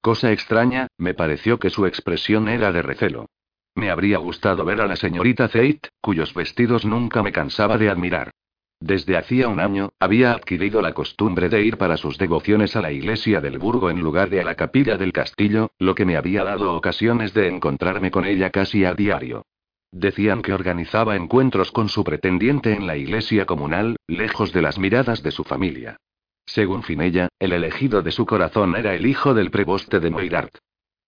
Cosa 0.00 0.32
extraña, 0.32 0.88
me 0.98 1.14
pareció 1.14 1.60
que 1.60 1.70
su 1.70 1.86
expresión 1.86 2.48
era 2.48 2.72
de 2.72 2.82
recelo. 2.82 3.26
Me 3.76 3.88
habría 3.88 4.18
gustado 4.18 4.64
ver 4.64 4.80
a 4.80 4.88
la 4.88 4.96
señorita 4.96 5.46
Zeit, 5.46 5.86
cuyos 6.00 6.34
vestidos 6.34 6.84
nunca 6.84 7.22
me 7.22 7.30
cansaba 7.30 7.78
de 7.78 7.88
admirar. 7.88 8.32
Desde 8.80 9.16
hacía 9.16 9.46
un 9.46 9.60
año, 9.60 9.90
había 10.00 10.32
adquirido 10.32 10.82
la 10.82 10.92
costumbre 10.92 11.48
de 11.48 11.62
ir 11.62 11.78
para 11.78 11.96
sus 11.96 12.18
devociones 12.18 12.74
a 12.74 12.82
la 12.82 12.90
iglesia 12.90 13.40
del 13.40 13.60
Burgo 13.60 13.90
en 13.90 14.00
lugar 14.00 14.28
de 14.28 14.40
a 14.40 14.44
la 14.44 14.56
capilla 14.56 14.96
del 14.96 15.12
castillo, 15.12 15.70
lo 15.78 15.94
que 15.94 16.04
me 16.04 16.16
había 16.16 16.42
dado 16.42 16.74
ocasiones 16.74 17.32
de 17.32 17.46
encontrarme 17.46 18.10
con 18.10 18.24
ella 18.24 18.50
casi 18.50 18.84
a 18.84 18.92
diario. 18.92 19.44
Decían 19.96 20.42
que 20.42 20.52
organizaba 20.52 21.14
encuentros 21.14 21.70
con 21.70 21.88
su 21.88 22.02
pretendiente 22.02 22.72
en 22.72 22.88
la 22.88 22.96
iglesia 22.96 23.46
comunal, 23.46 23.94
lejos 24.08 24.52
de 24.52 24.60
las 24.60 24.76
miradas 24.76 25.22
de 25.22 25.30
su 25.30 25.44
familia. 25.44 25.98
Según 26.46 26.82
Finella, 26.82 27.28
el 27.38 27.52
elegido 27.52 28.02
de 28.02 28.10
su 28.10 28.26
corazón 28.26 28.74
era 28.74 28.96
el 28.96 29.06
hijo 29.06 29.34
del 29.34 29.52
preboste 29.52 30.00
de 30.00 30.10
Moirart. 30.10 30.56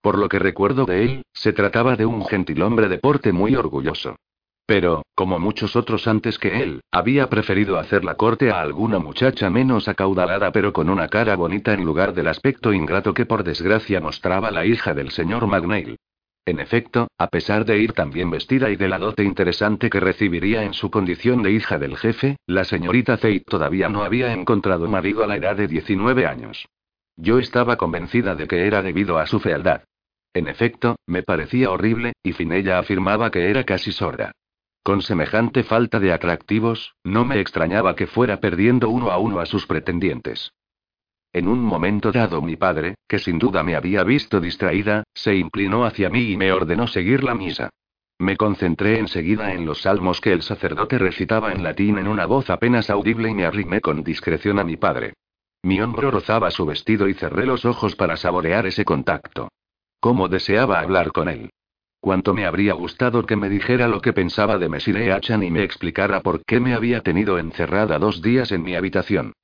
Por 0.01 0.17
lo 0.17 0.29
que 0.29 0.39
recuerdo 0.39 0.85
de 0.85 1.03
él, 1.03 1.23
se 1.33 1.53
trataba 1.53 1.97
de 1.97 2.07
un 2.07 2.25
gentilhombre 2.27 2.89
de 2.89 2.99
porte 2.99 3.33
muy 3.33 3.57
orgulloso. 3.57 4.15
Pero, 4.67 5.03
como 5.17 5.41
muchos 5.41 5.75
otros 5.75 6.07
antes 6.07 6.39
que 6.39 6.63
él, 6.63 6.81
había 6.93 7.29
preferido 7.29 7.81
hacer 7.81 8.05
la 8.05 8.15
corte 8.15 8.53
a 8.53 8.61
alguna 8.61 9.01
muchacha 9.01 9.51
menos 9.51 9.89
acaudalada 9.89 10.53
pero 10.53 10.73
con 10.73 10.91
una 10.91 11.09
cara 11.09 11.35
bonita 11.35 11.75
en 11.75 11.85
lugar 11.85 12.15
del 12.15 12.29
aspecto 12.29 12.73
ingrato 12.73 13.15
que 13.15 13.27
por 13.27 13.43
desgracia 13.43 14.01
mostraba 14.01 14.53
la 14.53 14.65
hija 14.65 14.95
del 14.95 15.11
señor 15.11 15.49
McNeil. 15.49 15.97
En 16.47 16.61
efecto, 16.61 17.09
a 17.19 17.27
pesar 17.27 17.65
de 17.65 17.79
ir 17.79 17.93
tan 17.93 18.13
bien 18.13 18.31
vestida 18.31 18.71
y 18.71 18.77
de 18.77 18.89
la 18.89 18.99
dote 18.99 19.25
interesante 19.25 19.91
que 19.91 19.99
recibiría 19.99 20.63
en 20.63 20.75
su 20.75 20.93
condición 20.93 21.43
de 21.43 21.51
hija 21.51 21.77
del 21.77 21.97
jefe, 21.97 22.37
la 22.47 22.63
señorita 22.63 23.17
Zeit 23.17 23.43
todavía 23.45 23.89
no 23.89 24.05
había 24.05 24.33
encontrado 24.33 24.87
marido 24.87 25.25
a 25.25 25.27
la 25.27 25.37
edad 25.37 25.57
de 25.57 25.67
19 25.67 26.25
años. 26.25 26.69
Yo 27.17 27.41
estaba 27.41 27.77
convencida 27.77 28.37
de 28.37 28.47
que 28.47 28.65
era 28.65 28.81
debido 28.81 29.19
a 29.19 29.27
su 29.27 29.41
fealdad. 29.41 29.83
En 30.35 30.47
efecto, 30.47 30.95
me 31.05 31.25
parecía 31.25 31.71
horrible, 31.71 32.13
y 32.23 32.33
Finella 32.33 32.79
afirmaba 32.79 33.33
que 33.33 33.51
era 33.51 33.65
casi 33.65 33.91
sorda. 33.91 34.31
Con 34.85 35.03
semejante 35.03 35.65
falta 35.65 35.99
de 35.99 36.13
atractivos, 36.13 36.95
no 37.03 37.25
me 37.25 37.41
extrañaba 37.41 37.97
que 37.97 38.07
fuera 38.07 38.39
perdiendo 38.39 38.89
uno 38.89 39.11
a 39.11 39.19
uno 39.19 39.41
a 39.41 39.47
sus 39.47 39.67
pretendientes. 39.67 40.53
En 41.37 41.49
un 41.49 41.61
momento 41.61 42.13
dado 42.13 42.41
mi 42.41 42.57
padre, 42.57 42.95
que 43.07 43.19
sin 43.19 43.39
duda 43.39 43.63
me 43.63 43.77
había 43.77 44.03
visto 44.05 44.41
distraída, 44.41 45.05
se 45.13 45.37
inclinó 45.37 45.85
hacia 45.85 46.09
mí 46.09 46.31
y 46.31 46.37
me 46.39 46.51
ordenó 46.51 46.87
seguir 46.87 47.23
la 47.23 47.35
misa. 47.35 47.69
Me 48.19 48.39
concentré 48.39 48.99
enseguida 48.99 49.53
en 49.53 49.67
los 49.67 49.83
salmos 49.83 50.23
que 50.23 50.33
el 50.33 50.41
sacerdote 50.41 50.97
recitaba 50.97 51.53
en 51.53 51.63
latín 51.63 51.99
en 51.99 52.09
una 52.09 52.25
voz 52.25 52.49
apenas 52.49 52.89
audible 52.89 53.29
y 53.29 53.35
me 53.35 53.45
arrimé 53.45 53.83
con 53.83 54.03
discreción 54.03 54.59
a 54.59 54.65
mi 54.65 54.79
padre. 54.79 55.13
Mi 55.63 55.79
hombro 55.79 56.11
rozaba 56.11 56.51
su 56.51 56.65
vestido 56.65 57.07
y 57.07 57.13
cerré 57.13 57.45
los 57.45 57.67
ojos 57.67 57.97
para 57.97 58.17
saborear 58.17 58.65
ese 58.65 58.87
contacto. 58.87 59.51
Cómo 60.01 60.29
deseaba 60.29 60.81
hablar 60.81 61.13
con 61.13 61.29
él. 61.29 61.51
Cuánto 62.01 62.33
me 62.33 62.47
habría 62.47 62.73
gustado 62.73 63.27
que 63.27 63.37
me 63.37 63.51
dijera 63.51 63.89
lo 63.89 64.01
que 64.01 64.15
pensaba 64.15 64.57
de 64.57 64.71
Messire 64.71 65.13
Achan 65.13 65.43
y 65.43 65.51
me 65.51 65.65
explicara 65.65 66.23
por 66.23 66.43
qué 66.47 66.61
me 66.61 66.73
había 66.73 67.03
tenido 67.03 67.39
encerrada 67.39 67.99
dos 67.99 68.23
días 68.23 68.53
en 68.53 68.63
mi 68.63 68.75
habitación. 68.75 69.35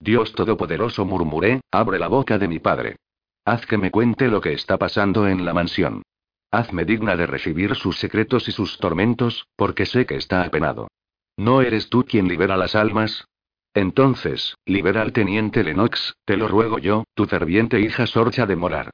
Dios 0.00 0.32
Todopoderoso 0.32 1.04
murmuré, 1.04 1.60
abre 1.70 1.98
la 1.98 2.08
boca 2.08 2.38
de 2.38 2.48
mi 2.48 2.58
padre. 2.58 2.96
Haz 3.44 3.66
que 3.66 3.76
me 3.76 3.90
cuente 3.90 4.28
lo 4.28 4.40
que 4.40 4.54
está 4.54 4.78
pasando 4.78 5.28
en 5.28 5.44
la 5.44 5.52
mansión. 5.52 6.02
Hazme 6.50 6.84
digna 6.84 7.16
de 7.16 7.26
recibir 7.26 7.76
sus 7.76 7.98
secretos 7.98 8.48
y 8.48 8.52
sus 8.52 8.78
tormentos, 8.78 9.46
porque 9.56 9.84
sé 9.86 10.06
que 10.06 10.16
está 10.16 10.42
apenado. 10.42 10.88
¿No 11.36 11.60
eres 11.60 11.90
tú 11.90 12.04
quien 12.04 12.28
libera 12.28 12.56
las 12.56 12.74
almas? 12.74 13.26
Entonces, 13.74 14.56
libera 14.64 15.02
al 15.02 15.12
teniente 15.12 15.62
Lennox, 15.62 16.14
te 16.24 16.36
lo 16.36 16.48
ruego 16.48 16.78
yo, 16.78 17.04
tu 17.14 17.26
ferviente 17.26 17.80
hija 17.80 18.06
Sorcha 18.06 18.46
de 18.46 18.56
Morar. 18.56 18.90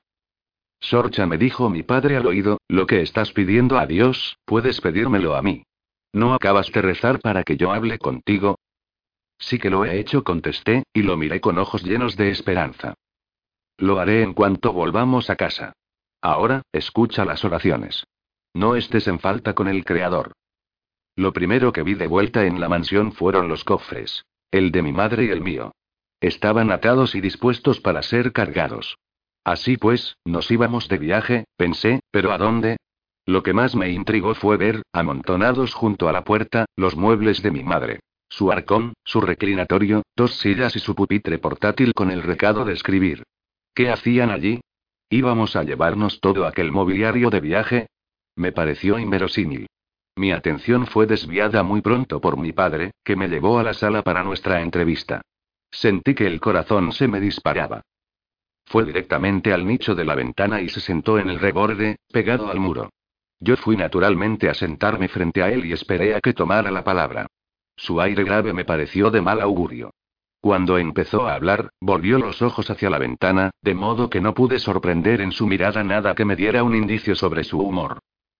Sorcha 0.80 1.26
me 1.26 1.38
dijo 1.38 1.70
mi 1.70 1.82
padre 1.82 2.16
al 2.16 2.26
oído, 2.26 2.58
lo 2.68 2.86
que 2.86 3.00
estás 3.00 3.32
pidiendo 3.32 3.78
a 3.78 3.86
Dios, 3.86 4.36
puedes 4.44 4.80
pedírmelo 4.80 5.34
a 5.34 5.42
mí. 5.42 5.62
¿No 6.12 6.34
acabas 6.34 6.70
de 6.72 6.82
rezar 6.82 7.20
para 7.20 7.42
que 7.42 7.56
yo 7.56 7.72
hable 7.72 7.98
contigo? 7.98 8.56
Sí 9.38 9.58
que 9.58 9.70
lo 9.70 9.84
he 9.84 9.98
hecho, 9.98 10.24
contesté, 10.24 10.84
y 10.92 11.02
lo 11.02 11.16
miré 11.16 11.40
con 11.40 11.58
ojos 11.58 11.82
llenos 11.82 12.16
de 12.16 12.30
esperanza. 12.30 12.94
Lo 13.78 13.98
haré 13.98 14.22
en 14.22 14.32
cuanto 14.32 14.72
volvamos 14.72 15.28
a 15.28 15.36
casa. 15.36 15.72
Ahora, 16.22 16.62
escucha 16.72 17.24
las 17.24 17.44
oraciones. 17.44 18.04
No 18.54 18.74
estés 18.74 19.06
en 19.06 19.18
falta 19.18 19.54
con 19.54 19.68
el 19.68 19.84
Creador. 19.84 20.32
Lo 21.14 21.32
primero 21.32 21.72
que 21.72 21.82
vi 21.82 21.94
de 21.94 22.06
vuelta 22.06 22.46
en 22.46 22.60
la 22.60 22.68
mansión 22.68 23.12
fueron 23.12 23.48
los 23.48 23.64
cofres. 23.64 24.24
El 24.50 24.72
de 24.72 24.82
mi 24.82 24.92
madre 24.92 25.24
y 25.24 25.28
el 25.28 25.40
mío. 25.40 25.72
Estaban 26.20 26.70
atados 26.70 27.14
y 27.14 27.20
dispuestos 27.20 27.80
para 27.80 28.02
ser 28.02 28.32
cargados. 28.32 28.96
Así 29.44 29.76
pues, 29.76 30.16
nos 30.24 30.50
íbamos 30.50 30.88
de 30.88 30.98
viaje, 30.98 31.44
pensé, 31.56 32.00
pero 32.10 32.32
¿a 32.32 32.38
dónde? 32.38 32.78
Lo 33.26 33.42
que 33.42 33.52
más 33.52 33.74
me 33.74 33.90
intrigó 33.90 34.34
fue 34.34 34.56
ver, 34.56 34.82
amontonados 34.92 35.74
junto 35.74 36.08
a 36.08 36.12
la 36.12 36.24
puerta, 36.24 36.66
los 36.76 36.96
muebles 36.96 37.42
de 37.42 37.50
mi 37.50 37.62
madre. 37.62 38.00
Su 38.28 38.50
arcón, 38.50 38.94
su 39.04 39.20
reclinatorio, 39.20 40.02
dos 40.16 40.36
sillas 40.36 40.76
y 40.76 40.80
su 40.80 40.94
pupitre 40.94 41.38
portátil 41.38 41.94
con 41.94 42.10
el 42.10 42.22
recado 42.22 42.64
de 42.64 42.72
escribir. 42.72 43.22
¿Qué 43.74 43.90
hacían 43.90 44.30
allí? 44.30 44.60
¿Íbamos 45.08 45.54
a 45.54 45.62
llevarnos 45.62 46.20
todo 46.20 46.46
aquel 46.46 46.72
mobiliario 46.72 47.30
de 47.30 47.40
viaje? 47.40 47.86
Me 48.34 48.52
pareció 48.52 48.98
inverosímil. 48.98 49.66
Mi 50.16 50.32
atención 50.32 50.86
fue 50.86 51.06
desviada 51.06 51.62
muy 51.62 51.82
pronto 51.82 52.20
por 52.20 52.38
mi 52.38 52.52
padre, 52.52 52.92
que 53.04 53.16
me 53.16 53.28
llevó 53.28 53.58
a 53.58 53.62
la 53.62 53.74
sala 53.74 54.02
para 54.02 54.24
nuestra 54.24 54.62
entrevista. 54.62 55.22
Sentí 55.70 56.14
que 56.14 56.26
el 56.26 56.40
corazón 56.40 56.92
se 56.92 57.06
me 57.06 57.20
disparaba. 57.20 57.82
Fue 58.64 58.84
directamente 58.84 59.52
al 59.52 59.66
nicho 59.66 59.94
de 59.94 60.04
la 60.04 60.14
ventana 60.14 60.60
y 60.60 60.68
se 60.68 60.80
sentó 60.80 61.18
en 61.18 61.28
el 61.28 61.38
reborde, 61.38 61.96
pegado 62.10 62.50
al 62.50 62.58
muro. 62.58 62.90
Yo 63.38 63.56
fui 63.56 63.76
naturalmente 63.76 64.48
a 64.48 64.54
sentarme 64.54 65.08
frente 65.08 65.42
a 65.42 65.50
él 65.50 65.66
y 65.66 65.72
esperé 65.72 66.14
a 66.14 66.20
que 66.20 66.32
tomara 66.32 66.70
la 66.70 66.82
palabra. 66.82 67.26
Su 67.76 68.00
aire 68.00 68.24
grave 68.24 68.52
me 68.52 68.64
pareció 68.64 69.10
de 69.10 69.20
mal 69.20 69.40
augurio. 69.40 69.90
Cuando 70.40 70.78
empezó 70.78 71.26
a 71.26 71.34
hablar, 71.34 71.70
volvió 71.80 72.18
los 72.18 72.40
ojos 72.40 72.70
hacia 72.70 72.90
la 72.90 72.98
ventana, 72.98 73.50
de 73.62 73.74
modo 73.74 74.08
que 74.08 74.20
no 74.20 74.34
pude 74.34 74.58
sorprender 74.58 75.20
en 75.20 75.32
su 75.32 75.46
mirada 75.46 75.82
nada 75.82 76.14
que 76.14 76.24
me 76.24 76.36
diera 76.36 76.62
un 76.62 76.74
indicio 76.74 77.14
sobre 77.14 77.44
su 77.44 77.60
humor. 77.60 77.98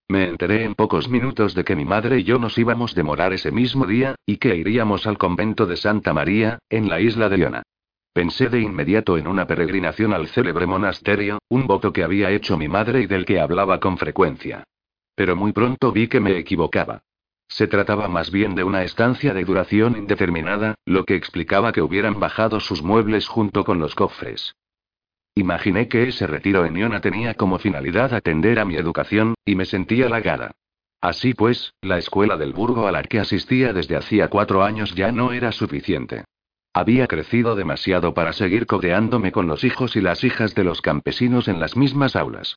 Me 0.08 0.28
enteré 0.28 0.62
en 0.62 0.76
pocos 0.76 1.08
minutos 1.08 1.54
de 1.54 1.64
que 1.64 1.74
mi 1.74 1.84
madre 1.84 2.20
y 2.20 2.24
yo 2.24 2.38
nos 2.38 2.56
íbamos 2.58 2.92
a 2.92 2.94
demorar 2.94 3.32
ese 3.32 3.50
mismo 3.50 3.86
día, 3.86 4.14
y 4.24 4.36
que 4.36 4.54
iríamos 4.54 5.06
al 5.06 5.18
convento 5.18 5.66
de 5.66 5.76
Santa 5.76 6.14
María, 6.14 6.60
en 6.70 6.88
la 6.88 7.00
isla 7.00 7.28
de 7.28 7.38
Iona. 7.38 7.62
Pensé 8.12 8.48
de 8.48 8.60
inmediato 8.60 9.18
en 9.18 9.26
una 9.26 9.46
peregrinación 9.46 10.14
al 10.14 10.28
célebre 10.28 10.66
monasterio, 10.66 11.40
un 11.48 11.66
voto 11.66 11.92
que 11.92 12.04
había 12.04 12.30
hecho 12.30 12.56
mi 12.56 12.68
madre 12.68 13.00
y 13.00 13.06
del 13.06 13.26
que 13.26 13.40
hablaba 13.40 13.80
con 13.80 13.98
frecuencia. 13.98 14.64
Pero 15.16 15.34
muy 15.34 15.52
pronto 15.52 15.90
vi 15.90 16.06
que 16.06 16.20
me 16.20 16.38
equivocaba. 16.38 17.02
Se 17.48 17.68
trataba 17.68 18.08
más 18.08 18.30
bien 18.30 18.54
de 18.54 18.64
una 18.64 18.82
estancia 18.82 19.32
de 19.32 19.44
duración 19.44 19.96
indeterminada, 19.96 20.74
lo 20.84 21.04
que 21.04 21.14
explicaba 21.14 21.72
que 21.72 21.82
hubieran 21.82 22.20
bajado 22.20 22.60
sus 22.60 22.82
muebles 22.82 23.28
junto 23.28 23.64
con 23.64 23.78
los 23.78 23.94
cofres. 23.94 24.54
Imaginé 25.34 25.88
que 25.88 26.08
ese 26.08 26.26
retiro 26.26 26.64
en 26.64 26.76
Iona 26.76 27.00
tenía 27.00 27.34
como 27.34 27.58
finalidad 27.58 28.14
atender 28.14 28.58
a 28.58 28.64
mi 28.64 28.76
educación, 28.76 29.34
y 29.44 29.54
me 29.54 29.66
sentí 29.66 30.02
halagada. 30.02 30.52
Así 31.00 31.34
pues, 31.34 31.74
la 31.82 31.98
escuela 31.98 32.36
del 32.36 32.52
Burgo 32.52 32.88
a 32.88 32.92
la 32.92 33.02
que 33.02 33.20
asistía 33.20 33.72
desde 33.72 33.96
hacía 33.96 34.28
cuatro 34.28 34.64
años 34.64 34.94
ya 34.94 35.12
no 35.12 35.32
era 35.32 35.52
suficiente. 35.52 36.24
Había 36.72 37.06
crecido 37.06 37.54
demasiado 37.54 38.12
para 38.12 38.32
seguir 38.32 38.66
codeándome 38.66 39.30
con 39.30 39.46
los 39.46 39.62
hijos 39.64 39.96
y 39.96 40.00
las 40.00 40.24
hijas 40.24 40.54
de 40.54 40.64
los 40.64 40.82
campesinos 40.82 41.48
en 41.48 41.60
las 41.60 41.76
mismas 41.76 42.16
aulas. 42.16 42.56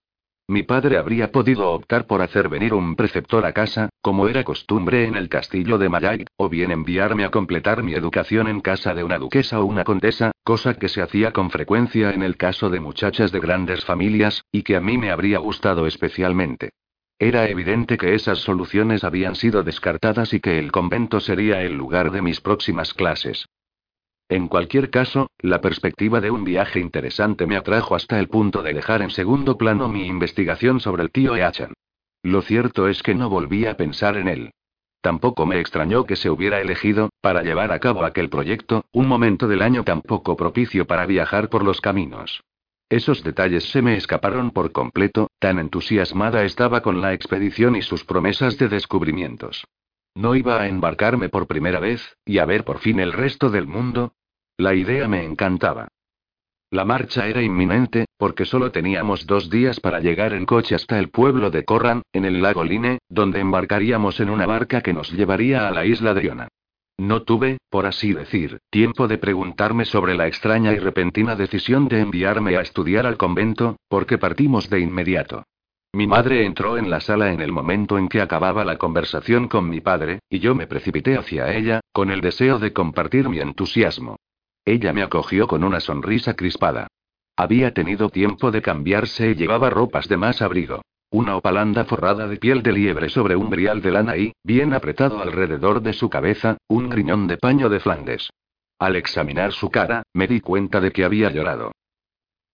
Mi 0.50 0.64
padre 0.64 0.97
habría 0.97 1.32
podido 1.32 1.70
optar 1.74 2.08
por 2.08 2.24
hacer 2.24 2.50
venir 2.50 2.74
un 2.74 2.95
preceptor 2.95 3.45
a 3.45 3.54
casa, 3.54 3.89
como 4.02 4.28
era 4.28 4.43
costumbre 4.43 5.06
en 5.06 5.16
el 5.16 5.30
castillo 5.30 5.78
de 5.78 5.89
Mayag, 5.89 6.26
o 6.38 6.50
bien 6.50 6.72
enviarme 6.72 7.24
a 7.24 7.30
completar 7.30 7.84
mi 7.84 7.93
educación 7.93 8.47
en 8.47 8.60
casa 8.60 8.95
de 8.95 9.04
una 9.04 9.20
duquesa 9.20 9.60
o 9.60 9.66
una 9.66 9.84
condesa, 9.84 10.32
cosa 10.43 10.74
que 10.74 10.89
se 10.89 11.04
hacía 11.04 11.34
con 11.34 11.52
frecuencia 11.52 12.10
en 12.10 12.24
el 12.24 12.36
caso 12.36 12.72
de 12.72 12.80
muchachas 12.80 13.32
de 13.32 13.39
grandes 13.39 13.86
familias, 13.86 14.43
y 14.52 14.64
que 14.64 14.76
a 14.76 14.82
mí 14.82 14.97
me 14.97 15.12
habría 15.12 15.38
gustado 15.38 15.86
especialmente. 15.86 16.72
Era 17.20 17.47
evidente 17.47 18.00
que 18.00 18.16
esas 18.16 18.39
soluciones 18.39 19.04
habían 19.04 19.36
sido 19.36 19.62
descartadas 19.62 20.34
y 20.34 20.39
que 20.39 20.58
el 20.58 20.72
convento 20.72 21.20
sería 21.20 21.62
el 21.62 21.76
lugar 21.76 22.10
de 22.10 22.24
mis 22.24 22.41
próximas 22.41 22.95
clases. 22.95 23.45
En 24.30 24.47
cualquier 24.47 24.91
caso, 24.91 25.32
la 25.39 25.59
perspectiva 25.59 26.21
de 26.21 26.30
un 26.30 26.43
viaje 26.43 26.80
interesante 26.80 27.47
me 27.47 27.57
atrajo 27.57 27.95
hasta 27.95 28.19
el 28.19 28.27
punto 28.27 28.61
de 28.61 28.73
dejar 28.73 29.01
en 29.01 29.09
segundo 29.09 29.57
plano 29.57 29.89
mi 29.89 30.05
investigación 30.05 30.80
sobre 30.80 31.01
el 31.01 31.09
tío 31.09 31.36
Eachan. 31.36 31.73
Lo 32.21 32.43
cierto 32.43 32.88
es 32.88 33.01
que 33.01 33.15
no 33.15 33.27
volví 33.27 33.65
a 33.65 33.75
pensar 33.75 34.17
en 34.17 34.27
él. 34.27 34.51
Tampoco 35.01 35.47
me 35.47 35.59
extrañó 35.59 36.05
que 36.05 36.15
se 36.15 36.30
hubiera 36.30 36.61
elegido, 36.61 37.09
para 37.21 37.41
llevar 37.41 37.71
a 37.71 37.80
cabo 37.80 38.03
aquel 38.03 38.30
proyecto, 38.30 38.86
un 38.91 39.07
momento 39.07 39.47
del 39.47 39.63
año 39.63 39.84
tan 39.84 40.01
poco 40.01 40.36
propicio 40.36 40.86
para 40.86 41.07
viajar 41.07 41.49
por 41.49 41.63
los 41.63 41.82
caminos. 41.82 42.43
Esos 42.88 43.23
detalles 43.23 43.71
se 43.71 43.82
me 43.82 43.95
escaparon 43.95 44.51
por 44.51 44.71
completo, 44.71 45.32
tan 45.39 45.57
entusiasmada 45.57 46.43
estaba 46.43 46.82
con 46.82 47.01
la 47.01 47.13
expedición 47.13 47.75
y 47.75 47.82
sus 47.82 48.03
promesas 48.03 48.59
de 48.59 48.67
descubrimientos. 48.67 49.65
No 50.15 50.36
iba 50.36 50.61
a 50.61 50.67
embarcarme 50.67 51.30
por 51.30 51.47
primera 51.47 51.80
vez, 51.80 52.17
y 52.25 52.39
a 52.39 52.45
ver 52.45 52.65
por 52.65 52.80
fin 52.80 52.99
el 52.99 53.13
resto 53.13 53.49
del 53.49 53.67
mundo, 53.67 54.13
la 54.60 54.76
idea 54.76 55.07
me 55.07 55.24
encantaba. 55.24 55.88
La 56.70 56.84
marcha 56.84 57.28
era 57.28 57.41
inminente, 57.41 58.05
porque 58.18 58.43
solo 58.43 58.72
teníamos 58.72 59.26
dos 59.26 59.49
días 59.49 59.80
para 59.80 60.01
llegar 60.01 60.34
en 60.34 60.45
coche 60.45 60.76
hasta 60.76 60.99
el 60.99 61.10
pueblo 61.10 61.49
de 61.49 61.64
Corran, 61.64 62.01
en 62.12 62.26
el 62.26 62.41
lago 62.41 62.66
Line, 62.66 62.99
donde 63.07 63.39
embarcaríamos 63.39 64.20
en 64.20 64.30
una 64.30 64.45
barca 64.45 64.82
que 64.82 64.93
nos 64.93 65.12
llevaría 65.14 65.66
a 65.66 65.72
la 65.72 65.86
isla 65.86 66.14
de 66.14 66.26
Iona. 66.26 66.47
No 66.97 67.24
tuve, 67.24 67.60
por 67.70 67.86
así 67.86 68.12
decir, 68.12 68.60
tiempo 68.70 69.07
de 69.07 69.18
preguntarme 69.18 69.86
sobre 69.86 70.16
la 70.16 70.28
extraña 70.28 70.74
y 70.74 70.80
repentina 70.80 71.38
decisión 71.38 71.88
de 71.88 72.01
enviarme 72.01 72.57
a 72.57 72.62
estudiar 72.62 73.05
al 73.05 73.16
convento, 73.16 73.78
porque 73.88 74.18
partimos 74.18 74.70
de 74.70 74.82
inmediato. 74.82 75.45
Mi 75.93 76.05
madre 76.05 76.45
entró 76.45 76.78
en 76.78 76.89
la 76.89 76.99
sala 76.99 77.32
en 77.32 77.39
el 77.39 77.53
momento 77.53 77.97
en 77.97 78.10
que 78.10 78.20
acababa 78.20 78.66
la 78.66 78.78
conversación 78.78 79.47
con 79.47 79.70
mi 79.70 79.80
padre, 79.80 80.20
y 80.30 80.39
yo 80.39 80.53
me 80.53 80.68
precipité 80.68 81.18
hacia 81.18 81.55
ella, 81.55 81.80
con 81.93 82.12
el 82.12 82.20
deseo 82.20 82.60
de 82.60 82.74
compartir 82.74 83.30
mi 83.30 83.39
entusiasmo. 83.39 84.18
Ella 84.70 84.93
me 84.93 85.01
acogió 85.01 85.47
con 85.47 85.63
una 85.63 85.80
sonrisa 85.80 86.36
crispada. 86.36 86.89
Había 87.36 87.74
tenido 87.74 88.09
tiempo 88.09 88.51
de 88.51 88.61
cambiarse 88.61 89.32
y 89.32 89.34
llevaba 89.34 89.72
ropas 89.72 90.07
de 90.07 90.15
más 90.15 90.43
abrigo. 90.43 90.84
Una 91.09 91.38
opalanda 91.38 91.86
forrada 91.86 92.28
de 92.28 92.38
piel 92.38 92.61
de 92.61 92.72
liebre 92.74 93.09
sobre 93.09 93.36
un 93.36 93.49
brial 93.49 93.82
de 93.82 93.89
lana 93.89 94.15
y, 94.15 94.32
bien 94.43 94.76
apretado 94.76 95.24
alrededor 95.24 95.82
de 95.82 95.93
su 95.93 96.07
cabeza, 96.07 96.57
un 96.67 96.88
griñón 96.88 97.26
de 97.26 97.38
paño 97.38 97.67
de 97.67 97.80
Flandes. 97.80 98.30
Al 98.78 98.95
examinar 98.95 99.53
su 99.53 99.72
cara, 99.72 100.03
me 100.13 100.28
di 100.28 100.39
cuenta 100.39 100.80
de 100.80 100.91
que 100.91 101.03
había 101.03 101.32
llorado. 101.32 101.72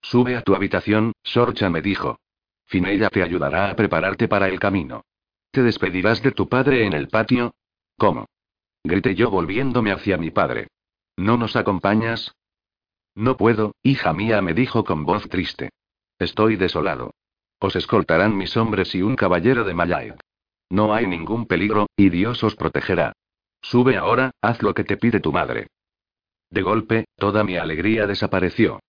Sube 0.00 0.36
a 0.36 0.40
tu 0.40 0.54
habitación, 0.54 1.12
Sorcha 1.22 1.68
me 1.68 1.82
dijo. 1.82 2.18
Finella 2.64 3.10
te 3.10 3.22
ayudará 3.22 3.68
a 3.68 3.76
prepararte 3.76 4.26
para 4.26 4.48
el 4.48 4.58
camino. 4.58 5.02
¿Te 5.50 5.62
despedirás 5.62 6.22
de 6.22 6.32
tu 6.32 6.48
padre 6.48 6.86
en 6.86 6.94
el 6.94 7.08
patio? 7.08 7.52
¿Cómo? 7.98 8.24
Grité 8.82 9.14
yo 9.14 9.28
volviéndome 9.28 9.92
hacia 9.92 10.16
mi 10.16 10.30
padre. 10.30 10.68
¿No 11.16 11.36
nos 11.36 11.56
acompañas? 11.56 12.34
No 13.14 13.36
puedo, 13.36 13.74
hija 13.82 14.12
mía, 14.12 14.42
me 14.42 14.52
dijo 14.52 14.84
con 14.84 15.04
voz 15.04 15.28
triste. 15.28 15.70
Estoy 16.18 16.56
desolado. 16.56 17.14
Os 17.58 17.74
escoltarán 17.74 18.36
mis 18.36 18.56
hombres 18.56 18.94
y 18.94 19.02
un 19.02 19.16
caballero 19.16 19.64
de 19.64 19.74
Mayaik. 19.74 20.20
No 20.68 20.94
hay 20.94 21.06
ningún 21.06 21.46
peligro, 21.46 21.86
y 21.96 22.10
Dios 22.10 22.44
os 22.44 22.56
protegerá. 22.56 23.12
Sube 23.62 23.96
ahora, 23.96 24.32
haz 24.42 24.62
lo 24.62 24.74
que 24.74 24.84
te 24.84 24.96
pide 24.96 25.20
tu 25.20 25.32
madre. 25.32 25.68
De 26.50 26.62
golpe, 26.62 27.06
toda 27.16 27.44
mi 27.44 27.56
alegría 27.56 28.06
desapareció. 28.06 28.80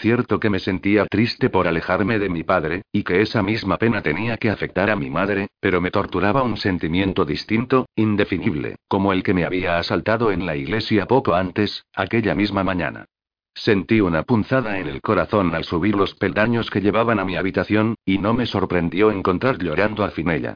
Cierto 0.00 0.40
que 0.40 0.48
me 0.48 0.60
sentía 0.60 1.04
triste 1.04 1.50
por 1.50 1.68
alejarme 1.68 2.18
de 2.18 2.30
mi 2.30 2.42
padre, 2.42 2.80
y 2.90 3.02
que 3.02 3.20
esa 3.20 3.42
misma 3.42 3.76
pena 3.76 4.00
tenía 4.00 4.38
que 4.38 4.48
afectar 4.48 4.88
a 4.88 4.96
mi 4.96 5.10
madre, 5.10 5.48
pero 5.60 5.82
me 5.82 5.90
torturaba 5.90 6.42
un 6.42 6.56
sentimiento 6.56 7.26
distinto, 7.26 7.86
indefinible, 7.96 8.76
como 8.88 9.12
el 9.12 9.22
que 9.22 9.34
me 9.34 9.44
había 9.44 9.78
asaltado 9.78 10.32
en 10.32 10.46
la 10.46 10.56
iglesia 10.56 11.04
poco 11.04 11.34
antes, 11.34 11.84
aquella 11.94 12.34
misma 12.34 12.64
mañana. 12.64 13.04
Sentí 13.52 14.00
una 14.00 14.22
punzada 14.22 14.78
en 14.78 14.86
el 14.86 15.02
corazón 15.02 15.54
al 15.54 15.64
subir 15.64 15.94
los 15.94 16.14
peldaños 16.14 16.70
que 16.70 16.80
llevaban 16.80 17.18
a 17.18 17.26
mi 17.26 17.36
habitación, 17.36 17.96
y 18.06 18.16
no 18.16 18.32
me 18.32 18.46
sorprendió 18.46 19.10
encontrar 19.10 19.58
llorando 19.58 20.02
a 20.02 20.10
Finella. 20.10 20.54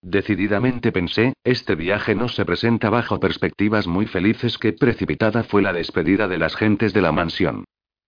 Decididamente 0.00 0.90
pensé, 0.90 1.34
este 1.44 1.74
viaje 1.74 2.14
no 2.14 2.28
se 2.28 2.46
presenta 2.46 2.88
bajo 2.88 3.20
perspectivas 3.20 3.86
muy 3.86 4.06
felices 4.06 4.56
que 4.56 4.72
precipitada 4.72 5.42
fue 5.42 5.60
la 5.60 5.74
despedida 5.74 6.28
de 6.28 6.38
las 6.38 6.56
gentes 6.56 6.94
de 6.94 7.02
la 7.02 7.12
mansión. 7.12 7.64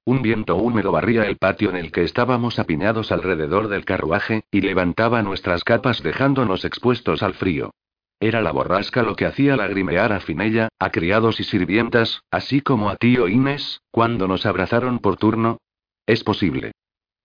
Un 0.08 0.22
viento 0.22 0.54
húmedo 0.54 0.92
barría 0.92 1.24
el 1.24 1.36
patio 1.36 1.68
en 1.68 1.74
el 1.74 1.90
que 1.90 2.04
estábamos 2.04 2.60
apiñados 2.60 3.10
alrededor 3.10 3.66
del 3.66 3.84
carruaje, 3.84 4.44
y 4.52 4.60
levantaba 4.60 5.20
nuestras 5.22 5.64
capas 5.64 6.00
dejándonos 6.00 6.64
expuestos 6.64 7.24
al 7.24 7.34
frío. 7.34 7.72
Era 8.20 8.40
la 8.40 8.52
borrasca 8.52 9.02
lo 9.02 9.16
que 9.16 9.26
hacía 9.26 9.56
lagrimear 9.56 10.12
a 10.12 10.20
Finella, 10.20 10.68
a 10.78 10.90
criados 10.90 11.40
y 11.40 11.44
sirvientas, 11.44 12.22
así 12.30 12.60
como 12.60 12.88
a 12.88 12.94
tío 12.94 13.26
Inés, 13.26 13.80
cuando 13.90 14.28
nos 14.28 14.46
abrazaron 14.46 15.00
por 15.00 15.16
turno. 15.16 15.58
Es 16.06 16.22
posible. 16.22 16.70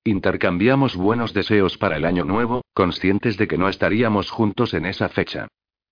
Intercambiamos 0.03 0.95
buenos 0.95 1.35
deseos 1.35 1.77
para 1.77 1.97
el 1.97 2.05
año 2.05 2.25
nuevo, 2.25 2.63
conscientes 2.73 3.37
de 3.37 3.47
que 3.47 3.59
no 3.59 3.69
estaríamos 3.69 4.31
juntos 4.31 4.73
en 4.73 4.87
esa 4.87 5.07
fecha. 5.07 5.49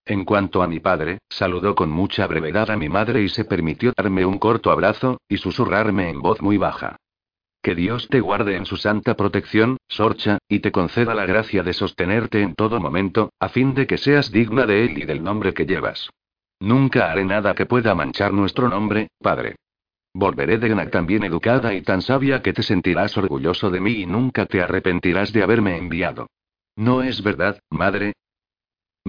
En 0.10 0.26
cuanto 0.26 0.64
a 0.64 0.68
mi 0.68 0.80
padre, 0.80 1.20
saludó 1.30 1.76
con 1.76 1.92
mucha 1.92 2.26
brevedad 2.26 2.72
a 2.72 2.78
mi 2.78 2.90
madre 2.90 3.22
y 3.22 3.30
se 3.30 3.46
permitió 3.46 3.94
darme 3.96 4.26
un 4.26 4.40
corto 4.40 4.72
abrazo, 4.72 5.22
y 5.30 5.38
susurrarme 5.38 6.10
en 6.10 6.20
voz 6.20 6.42
muy 6.42 6.58
baja. 6.58 6.96
Que 7.62 7.76
Dios 7.76 8.08
te 8.10 8.20
guarde 8.20 8.56
en 8.56 8.66
su 8.66 8.76
santa 8.76 9.14
protección, 9.14 9.78
Sorcha, 9.88 10.40
y 10.48 10.62
te 10.62 10.72
conceda 10.72 11.14
la 11.14 11.28
gracia 11.28 11.62
de 11.62 11.74
sostenerte 11.74 12.42
en 12.42 12.56
todo 12.56 12.80
momento, 12.80 13.30
a 13.40 13.50
fin 13.50 13.76
de 13.76 13.86
que 13.86 14.00
seas 14.00 14.32
digna 14.32 14.66
de 14.66 14.86
él 14.86 14.98
y 14.98 15.06
del 15.06 15.24
nombre 15.24 15.54
que 15.54 15.68
llevas. 15.68 16.10
Nunca 16.60 17.12
haré 17.12 17.24
nada 17.24 17.54
que 17.54 17.68
pueda 17.68 17.94
manchar 17.94 18.34
nuestro 18.34 18.68
nombre, 18.68 19.10
padre. 19.22 19.58
Volveré 20.16 20.58
de 20.58 20.74
una 20.74 20.90
tan 20.90 21.06
bien 21.06 21.24
educada 21.24 21.76
y 21.76 21.84
tan 21.84 22.02
sabia 22.02 22.42
que 22.42 22.52
te 22.52 22.64
sentirás 22.64 23.16
orgulloso 23.16 23.70
de 23.70 23.80
mí 23.80 23.92
y 23.92 24.06
nunca 24.08 24.48
te 24.48 24.60
arrepentirás 24.60 25.32
de 25.34 25.44
haberme 25.44 25.78
enviado. 25.78 26.26
¿No 26.76 27.04
es 27.04 27.22
verdad, 27.22 27.60
madre? 27.70 28.14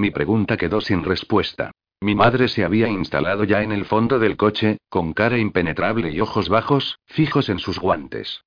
Mi 0.01 0.11
pregunta 0.11 0.57
quedó 0.57 0.81
sin 0.81 1.05
respuesta. 1.05 1.73
Mi 2.01 2.15
madre 2.15 2.49
se 2.49 2.65
había 2.65 2.89
instalado 2.89 3.45
ya 3.45 3.63
en 3.63 3.71
el 3.71 3.85
fondo 3.85 4.19
del 4.19 4.39
coche, 4.39 4.79
con 4.89 5.13
cara 5.13 5.37
impenetrable 5.37 6.11
y 6.11 6.23
ojos 6.23 6.49
bajos, 6.49 6.99
fijos 7.05 7.51
en 7.51 7.59
sus 7.59 7.79
guantes. 7.79 8.41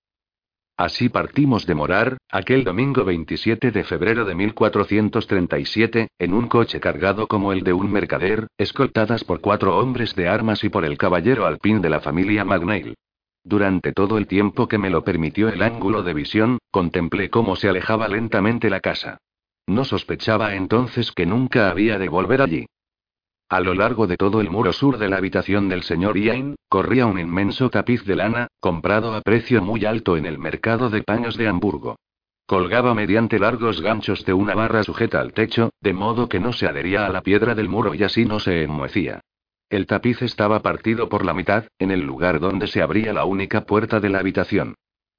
Así 0.78 1.10
partimos 1.10 1.68
de 1.68 1.76
Morar, 1.76 2.18
aquel 2.32 2.64
domingo 2.64 3.06
27 3.06 3.70
de 3.70 3.84
febrero 3.84 4.26
de 4.26 4.34
1437, 4.34 6.08
en 6.18 6.34
un 6.34 6.48
coche 6.48 6.80
cargado 6.80 7.28
como 7.28 7.54
el 7.54 7.62
de 7.62 7.74
un 7.74 7.92
mercader, 7.92 8.48
escoltadas 8.58 9.24
por 9.24 9.40
cuatro 9.40 9.78
hombres 9.78 10.16
de 10.16 10.28
armas 10.28 10.64
y 10.64 10.70
por 10.70 10.86
el 10.86 10.98
caballero 10.98 11.46
alpín 11.46 11.84
de 11.84 11.92
la 11.92 12.00
familia 12.00 12.44
Magnail. 12.44 12.96
Durante 13.44 13.92
todo 13.92 14.18
el 14.18 14.26
tiempo 14.26 14.68
que 14.68 14.80
me 14.80 14.90
lo 14.90 15.04
permitió 15.04 15.50
el 15.50 15.62
ángulo 15.62 16.02
de 16.02 16.16
visión, 16.16 16.58
contemplé 16.72 17.30
cómo 17.30 17.56
se 17.56 17.70
alejaba 17.70 18.08
lentamente 18.08 18.72
la 18.72 18.80
casa. 18.80 19.20
No 19.68 19.86
sospechaba 19.86 20.56
entonces 20.56 21.12
que 21.12 21.26
nunca 21.26 21.70
había 21.70 21.98
de 21.98 22.10
volver 22.10 22.42
allí. 22.42 22.66
A 23.50 23.60
lo 23.60 23.74
largo 23.74 24.08
de 24.08 24.18
todo 24.18 24.42
el 24.42 24.50
muro 24.50 24.74
sur 24.74 24.98
de 24.98 25.10
la 25.10 25.18
habitación 25.18 25.70
del 25.70 25.84
señor 25.84 26.18
Ian, 26.18 26.56
corría 26.70 27.06
un 27.06 27.20
inmenso 27.20 27.70
tapiz 27.70 28.04
de 28.04 28.16
lana, 28.16 28.48
comprado 28.60 29.14
a 29.14 29.22
precio 29.22 29.62
muy 29.62 29.86
alto 29.86 30.18
en 30.18 30.26
el 30.26 30.40
mercado 30.40 30.90
de 30.90 31.04
paños 31.04 31.38
de 31.38 31.48
Hamburgo. 31.48 31.98
Colgaba 32.46 32.94
mediante 32.94 33.40
largos 33.40 33.82
ganchos 33.82 34.26
de 34.26 34.34
una 34.34 34.54
barra 34.54 34.84
sujeta 34.84 35.22
al 35.22 35.34
techo, 35.34 35.70
de 35.80 35.94
modo 35.94 36.28
que 36.28 36.40
no 36.40 36.52
se 36.52 36.68
adhería 36.68 37.06
a 37.06 37.10
la 37.10 37.22
piedra 37.22 37.56
del 37.56 37.70
muro 37.70 37.94
y 37.94 38.04
así 38.04 38.26
no 38.26 38.40
se 38.40 38.64
enmohecía. 38.64 39.22
El 39.70 39.88
tapiz 39.88 40.22
estaba 40.22 40.62
partido 40.62 41.08
por 41.08 41.24
la 41.24 41.34
mitad, 41.34 41.66
en 41.80 41.92
el 41.92 42.02
lugar 42.02 42.40
donde 42.40 42.68
se 42.68 42.82
abría 42.82 43.14
la 43.14 43.26
única 43.26 43.62
puerta 43.62 44.00
de 44.00 44.10
la 44.10 44.20
habitación. 44.20 44.76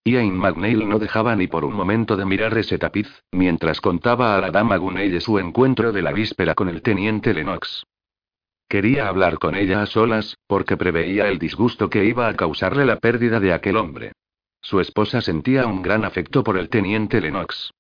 Ian 0.07 0.37
McNeil 0.37 0.87
no 0.87 0.99
dejaba 0.99 1.35
ni 1.35 1.47
por 1.47 1.65
un 1.65 1.73
momento 1.73 2.15
de 2.15 2.27
mirar 2.27 2.57
ese 2.59 2.77
tapiz, 2.77 3.09
mientras 3.33 3.81
contaba 3.81 4.37
a 4.37 4.41
la 4.41 4.51
dama 4.51 4.77
Gunelle 4.77 5.19
su 5.23 5.39
encuentro 5.39 5.93
de 5.93 6.03
la 6.03 6.13
víspera 6.13 6.55
con 6.55 6.69
el 6.69 6.83
teniente 6.83 7.33
Lennox. 7.33 7.87
Quería 8.69 9.09
hablar 9.09 9.39
con 9.39 9.55
ella 9.55 9.81
a 9.81 9.87
solas, 9.87 10.37
porque 10.47 10.77
preveía 10.77 11.29
el 11.29 11.39
disgusto 11.39 11.89
que 11.89 12.05
iba 12.05 12.29
a 12.29 12.35
causarle 12.35 12.85
la 12.85 12.97
pérdida 12.97 13.41
de 13.41 13.55
aquel 13.55 13.79
hombre. 13.79 14.13
Su 14.61 14.79
esposa 14.79 15.23
sentía 15.23 15.67
un 15.67 15.81
gran 15.81 16.05
afecto 16.05 16.45
por 16.45 16.59
el 16.59 16.69
teniente 16.69 17.23
Lennox. 17.23 17.71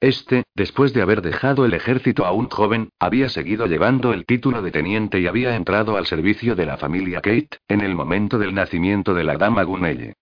Este, 0.00 0.44
después 0.54 0.94
de 0.94 1.02
haber 1.02 1.20
dejado 1.20 1.66
el 1.66 1.74
ejército 1.74 2.24
a 2.24 2.32
un 2.32 2.48
joven, 2.48 2.88
había 2.98 3.28
seguido 3.28 3.66
llevando 3.66 4.14
el 4.14 4.24
título 4.24 4.62
de 4.62 4.70
teniente 4.70 5.20
y 5.20 5.26
había 5.26 5.54
entrado 5.54 5.98
al 5.98 6.06
servicio 6.06 6.54
de 6.54 6.64
la 6.64 6.78
familia 6.78 7.20
Kate, 7.20 7.58
en 7.68 7.82
el 7.82 7.94
momento 7.94 8.38
del 8.38 8.54
nacimiento 8.54 9.12
de 9.12 9.24
la 9.24 9.36
dama 9.36 9.64
Gunelle. 9.64 10.14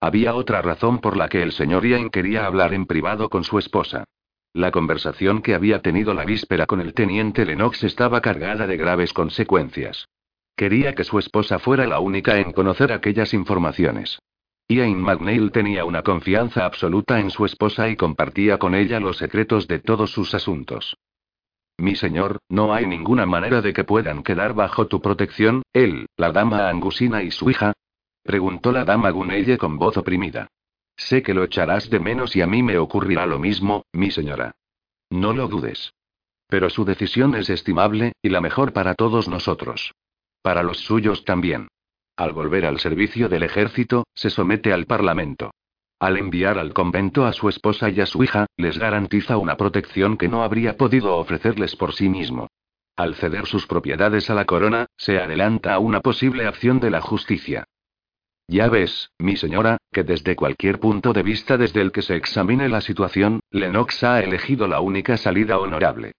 Había 0.00 0.34
otra 0.34 0.62
razón 0.62 1.00
por 1.00 1.16
la 1.16 1.28
que 1.28 1.42
el 1.42 1.52
señor 1.52 1.84
Ian 1.84 2.10
quería 2.10 2.46
hablar 2.46 2.72
en 2.72 2.86
privado 2.86 3.28
con 3.28 3.44
su 3.44 3.58
esposa. 3.58 4.04
La 4.52 4.70
conversación 4.70 5.42
que 5.42 5.54
había 5.54 5.82
tenido 5.82 6.14
la 6.14 6.24
víspera 6.24 6.66
con 6.66 6.80
el 6.80 6.94
teniente 6.94 7.44
Lennox 7.44 7.84
estaba 7.84 8.20
cargada 8.20 8.66
de 8.66 8.76
graves 8.76 9.12
consecuencias. 9.12 10.08
Quería 10.56 10.94
que 10.94 11.04
su 11.04 11.18
esposa 11.18 11.58
fuera 11.58 11.86
la 11.86 12.00
única 12.00 12.38
en 12.38 12.52
conocer 12.52 12.92
aquellas 12.92 13.34
informaciones. 13.34 14.18
Ian 14.68 15.00
McNeil 15.00 15.50
tenía 15.50 15.84
una 15.84 16.02
confianza 16.02 16.66
absoluta 16.66 17.20
en 17.20 17.30
su 17.30 17.44
esposa 17.44 17.88
y 17.88 17.96
compartía 17.96 18.58
con 18.58 18.74
ella 18.74 19.00
los 19.00 19.16
secretos 19.16 19.66
de 19.66 19.78
todos 19.78 20.10
sus 20.10 20.34
asuntos. 20.34 20.96
Mi 21.78 21.94
señor, 21.94 22.38
no 22.48 22.74
hay 22.74 22.86
ninguna 22.86 23.24
manera 23.24 23.62
de 23.62 23.72
que 23.72 23.84
puedan 23.84 24.22
quedar 24.22 24.52
bajo 24.52 24.86
tu 24.88 25.00
protección, 25.00 25.62
él, 25.72 26.06
la 26.16 26.32
dama 26.32 26.68
Angusina 26.68 27.22
y 27.22 27.30
su 27.30 27.50
hija. 27.50 27.72
Preguntó 28.28 28.72
la 28.72 28.84
dama 28.84 29.08
Gunelle 29.08 29.56
con 29.56 29.78
voz 29.78 29.96
oprimida. 29.96 30.48
Sé 30.98 31.22
que 31.22 31.32
lo 31.32 31.44
echarás 31.44 31.88
de 31.88 31.98
menos 31.98 32.36
y 32.36 32.42
a 32.42 32.46
mí 32.46 32.62
me 32.62 32.76
ocurrirá 32.76 33.24
lo 33.24 33.38
mismo, 33.38 33.86
mi 33.90 34.10
señora. 34.10 34.54
No 35.08 35.32
lo 35.32 35.48
dudes. 35.48 35.94
Pero 36.46 36.68
su 36.68 36.84
decisión 36.84 37.34
es 37.36 37.48
estimable, 37.48 38.12
y 38.20 38.28
la 38.28 38.42
mejor 38.42 38.74
para 38.74 38.94
todos 38.94 39.28
nosotros. 39.28 39.94
Para 40.42 40.62
los 40.62 40.76
suyos 40.80 41.24
también. 41.24 41.68
Al 42.18 42.34
volver 42.34 42.66
al 42.66 42.78
servicio 42.80 43.30
del 43.30 43.44
ejército, 43.44 44.04
se 44.14 44.28
somete 44.28 44.74
al 44.74 44.84
Parlamento. 44.84 45.52
Al 45.98 46.18
enviar 46.18 46.58
al 46.58 46.74
convento 46.74 47.24
a 47.24 47.32
su 47.32 47.48
esposa 47.48 47.88
y 47.88 47.98
a 48.02 48.04
su 48.04 48.22
hija, 48.22 48.44
les 48.58 48.78
garantiza 48.78 49.38
una 49.38 49.56
protección 49.56 50.18
que 50.18 50.28
no 50.28 50.42
habría 50.42 50.76
podido 50.76 51.16
ofrecerles 51.16 51.76
por 51.76 51.94
sí 51.94 52.10
mismo. 52.10 52.48
Al 52.94 53.14
ceder 53.14 53.46
sus 53.46 53.66
propiedades 53.66 54.28
a 54.28 54.34
la 54.34 54.44
corona, 54.44 54.84
se 54.98 55.18
adelanta 55.18 55.72
a 55.72 55.78
una 55.78 56.00
posible 56.00 56.46
acción 56.46 56.78
de 56.78 56.90
la 56.90 57.00
justicia. 57.00 57.64
Ya 58.50 58.70
ves, 58.70 59.10
mi 59.18 59.36
señora, 59.36 59.76
que 59.92 60.04
desde 60.04 60.34
cualquier 60.34 60.80
punto 60.80 61.12
de 61.12 61.22
vista 61.22 61.58
desde 61.58 61.82
el 61.82 61.92
que 61.92 62.00
se 62.00 62.16
examine 62.16 62.70
la 62.70 62.80
situación, 62.80 63.40
Lennox 63.50 64.02
ha 64.04 64.20
elegido 64.20 64.66
la 64.66 64.80
única 64.80 65.18
salida 65.18 65.58
honorable. 65.58 66.12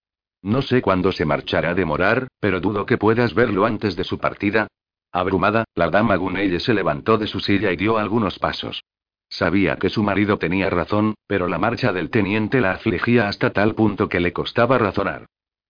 No 0.44 0.62
sé 0.62 0.84
cuándo 0.84 1.12
se 1.12 1.26
marchará 1.26 1.74
de 1.74 1.86
morar, 1.86 2.28
pero 2.40 2.62
dudo 2.62 2.86
que 2.86 3.00
puedas 3.00 3.34
verlo 3.34 3.66
antes 3.66 3.96
de 3.96 4.04
su 4.04 4.20
partida. 4.20 4.68
Abrumada, 5.12 5.66
la 5.74 5.90
dama 5.90 6.18
Gunelle 6.18 6.60
se 6.60 6.76
levantó 6.76 7.18
de 7.18 7.26
su 7.26 7.40
silla 7.40 7.72
y 7.72 7.78
dio 7.78 7.98
algunos 7.98 8.38
pasos. 8.38 8.84
Sabía 9.28 9.78
que 9.78 9.90
su 9.90 10.04
marido 10.04 10.38
tenía 10.38 10.70
razón, 10.70 11.16
pero 11.26 11.48
la 11.48 11.58
marcha 11.58 11.92
del 11.94 12.12
teniente 12.12 12.62
la 12.62 12.74
afligía 12.74 13.28
hasta 13.28 13.50
tal 13.54 13.74
punto 13.74 14.08
que 14.08 14.20
le 14.20 14.34
costaba 14.34 14.78
razonar. 14.78 15.26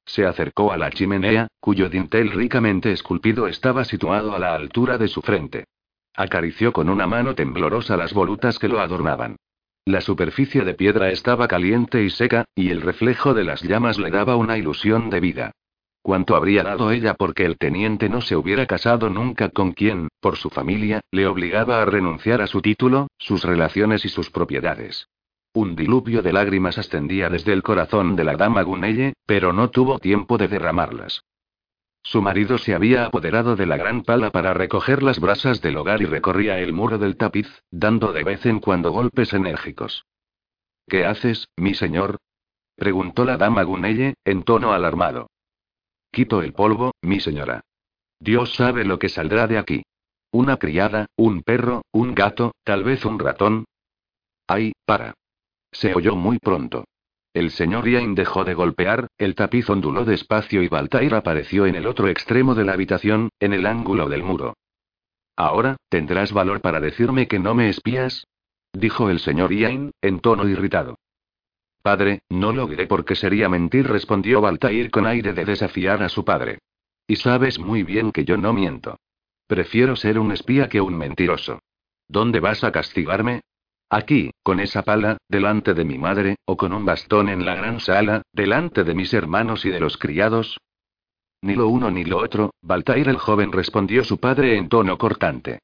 Se 0.06 0.26
acercó 0.26 0.74
a 0.74 0.78
la 0.78 0.92
chimenea, 0.92 1.48
cuyo 1.62 1.88
dintel 1.88 2.32
ricamente 2.32 2.92
esculpido 2.92 3.48
estaba 3.48 3.86
situado 3.86 4.36
a 4.36 4.40
la 4.40 4.56
altura 4.56 4.98
de 4.98 5.08
su 5.08 5.22
frente. 5.22 5.66
Acarició 6.16 6.74
con 6.74 6.90
una 6.90 7.08
mano 7.08 7.36
temblorosa 7.36 7.98
las 7.98 8.14
volutas 8.14 8.60
que 8.60 8.68
lo 8.68 8.80
adornaban. 8.80 9.38
La 9.86 10.02
superficie 10.02 10.64
de 10.64 10.74
piedra 10.74 11.10
estaba 11.10 11.48
caliente 11.48 12.04
y 12.04 12.10
seca, 12.10 12.46
y 12.56 12.70
el 12.70 12.82
reflejo 12.82 13.34
de 13.34 13.44
las 13.44 13.64
llamas 13.64 13.98
le 13.98 14.12
daba 14.12 14.36
una 14.36 14.58
ilusión 14.58 15.10
de 15.10 15.20
vida. 15.20 15.52
¿Cuánto 16.02 16.36
habría 16.36 16.64
dado 16.64 16.92
ella 16.92 17.14
porque 17.14 17.46
el 17.46 17.58
teniente 17.58 18.10
no 18.10 18.22
se 18.22 18.36
hubiera 18.36 18.66
casado 18.66 19.10
nunca 19.10 19.50
con 19.50 19.74
quien, 19.74 20.08
por 20.20 20.38
su 20.38 20.50
familia, 20.50 21.02
le 21.12 21.28
obligaba 21.28 21.82
a 21.82 21.86
renunciar 21.86 22.42
a 22.42 22.48
su 22.48 22.62
título, 22.62 23.08
sus 23.18 23.44
relaciones 23.44 24.06
y 24.06 24.10
sus 24.10 24.30
propiedades? 24.30 25.08
Un 25.54 25.76
diluvio 25.76 26.22
de 26.22 26.34
lágrimas 26.34 26.78
ascendía 26.78 27.30
desde 27.30 27.54
el 27.54 27.64
corazón 27.64 28.16
de 28.16 28.24
la 28.24 28.36
dama 28.36 28.62
Gunelle, 28.62 29.14
pero 29.26 29.52
no 29.52 29.72
tuvo 29.72 30.00
tiempo 30.00 30.38
de 30.38 30.48
derramarlas. 30.48 31.24
Su 32.02 32.22
marido 32.22 32.58
se 32.58 32.74
había 32.74 33.06
apoderado 33.06 33.56
de 33.56 33.66
la 33.66 33.78
gran 33.78 34.04
pala 34.04 34.32
para 34.32 34.54
recoger 34.54 35.04
las 35.04 35.20
brasas 35.20 35.62
del 35.62 35.78
hogar 35.78 36.02
y 36.02 36.06
recorría 36.06 36.60
el 36.60 36.74
muro 36.74 36.98
del 36.98 37.18
tapiz, 37.18 37.48
dando 37.70 38.14
de 38.14 38.24
vez 38.24 38.46
en 38.46 38.60
cuando 38.60 38.92
golpes 38.92 39.34
enérgicos. 39.34 40.06
¿Qué 40.88 41.06
haces, 41.06 41.50
mi 41.56 41.76
señor? 41.76 42.18
preguntó 42.76 43.26
la 43.26 43.38
dama 43.38 43.64
Gunelle, 43.64 44.16
en 44.24 44.44
tono 44.44 44.72
alarmado. 44.72 45.30
Quito 46.12 46.42
el 46.42 46.54
polvo, 46.54 46.94
mi 47.02 47.20
señora. 47.20 47.62
Dios 48.20 48.56
sabe 48.56 48.86
lo 48.86 48.98
que 48.98 49.10
saldrá 49.10 49.48
de 49.48 49.58
aquí. 49.58 49.84
Una 50.32 50.58
criada, 50.58 51.08
un 51.16 51.44
perro, 51.44 51.84
un 51.92 52.16
gato, 52.16 52.54
tal 52.64 52.84
vez 52.84 53.06
un 53.06 53.20
ratón. 53.20 53.66
Ay, 54.48 54.74
para. 54.86 55.14
Se 55.72 55.94
oyó 55.94 56.16
muy 56.16 56.40
pronto. 56.40 56.86
El 57.34 57.52
señor 57.52 57.88
Ian 57.88 58.16
dejó 58.16 58.44
de 58.44 58.56
golpear, 58.56 59.08
el 59.18 59.36
tapiz 59.36 59.70
onduló 59.70 60.04
despacio 60.04 60.64
y 60.64 60.68
Baltair 60.68 61.14
apareció 61.14 61.68
en 61.68 61.76
el 61.76 61.86
otro 61.86 62.08
extremo 62.08 62.56
de 62.56 62.66
la 62.66 62.74
habitación, 62.74 63.30
en 63.40 63.54
el 63.54 63.66
ángulo 63.66 64.10
del 64.10 64.24
muro. 64.24 64.56
Ahora, 65.36 65.78
¿tendrás 65.90 66.34
valor 66.34 66.60
para 66.60 66.80
decirme 66.80 67.28
que 67.28 67.40
no 67.40 67.54
me 67.54 67.70
espías? 67.70 68.26
dijo 68.74 69.10
el 69.10 69.20
señor 69.20 69.54
Ian, 69.54 69.92
en 70.02 70.20
tono 70.20 70.48
irritado. 70.48 70.98
Padre, 71.82 72.24
no 72.30 72.52
lo 72.52 72.68
diré 72.68 72.88
porque 72.88 73.16
sería 73.16 73.48
mentir, 73.48 73.88
respondió 73.88 74.42
Baltair 74.42 74.92
con 74.92 75.06
aire 75.06 75.34
de 75.34 75.46
desafiar 75.46 76.04
a 76.04 76.10
su 76.10 76.26
padre. 76.26 76.60
Y 77.08 77.16
sabes 77.16 77.58
muy 77.58 77.84
bien 77.84 78.12
que 78.12 78.26
yo 78.26 78.38
no 78.38 78.54
miento. 78.54 78.98
Prefiero 79.48 79.96
ser 79.96 80.20
un 80.20 80.32
espía 80.32 80.68
que 80.68 80.82
un 80.82 80.98
mentiroso. 80.98 81.62
¿Dónde 82.08 82.40
vas 82.40 82.64
a 82.64 82.72
castigarme? 82.72 83.42
Aquí, 83.90 84.30
con 84.44 84.60
esa 84.60 84.84
pala, 84.84 85.18
delante 85.28 85.74
de 85.74 85.84
mi 85.84 85.98
madre, 85.98 86.36
o 86.46 86.58
con 86.58 86.74
un 86.74 86.86
bastón 86.86 87.28
en 87.28 87.44
la 87.44 87.56
gran 87.56 87.80
sala, 87.80 88.22
delante 88.32 88.84
de 88.84 88.94
mis 88.94 89.14
hermanos 89.14 89.66
y 89.66 89.70
de 89.70 89.80
los 89.80 89.98
criados. 89.98 90.60
Ni 91.42 91.56
lo 91.56 91.68
uno 91.70 91.90
ni 91.90 92.04
lo 92.04 92.18
otro, 92.18 92.52
Baltair 92.62 93.10
el 93.10 93.18
joven 93.18 93.52
respondió 93.52 94.04
su 94.04 94.20
padre 94.20 94.58
en 94.58 94.70
tono 94.70 94.98
cortante. 94.98 95.60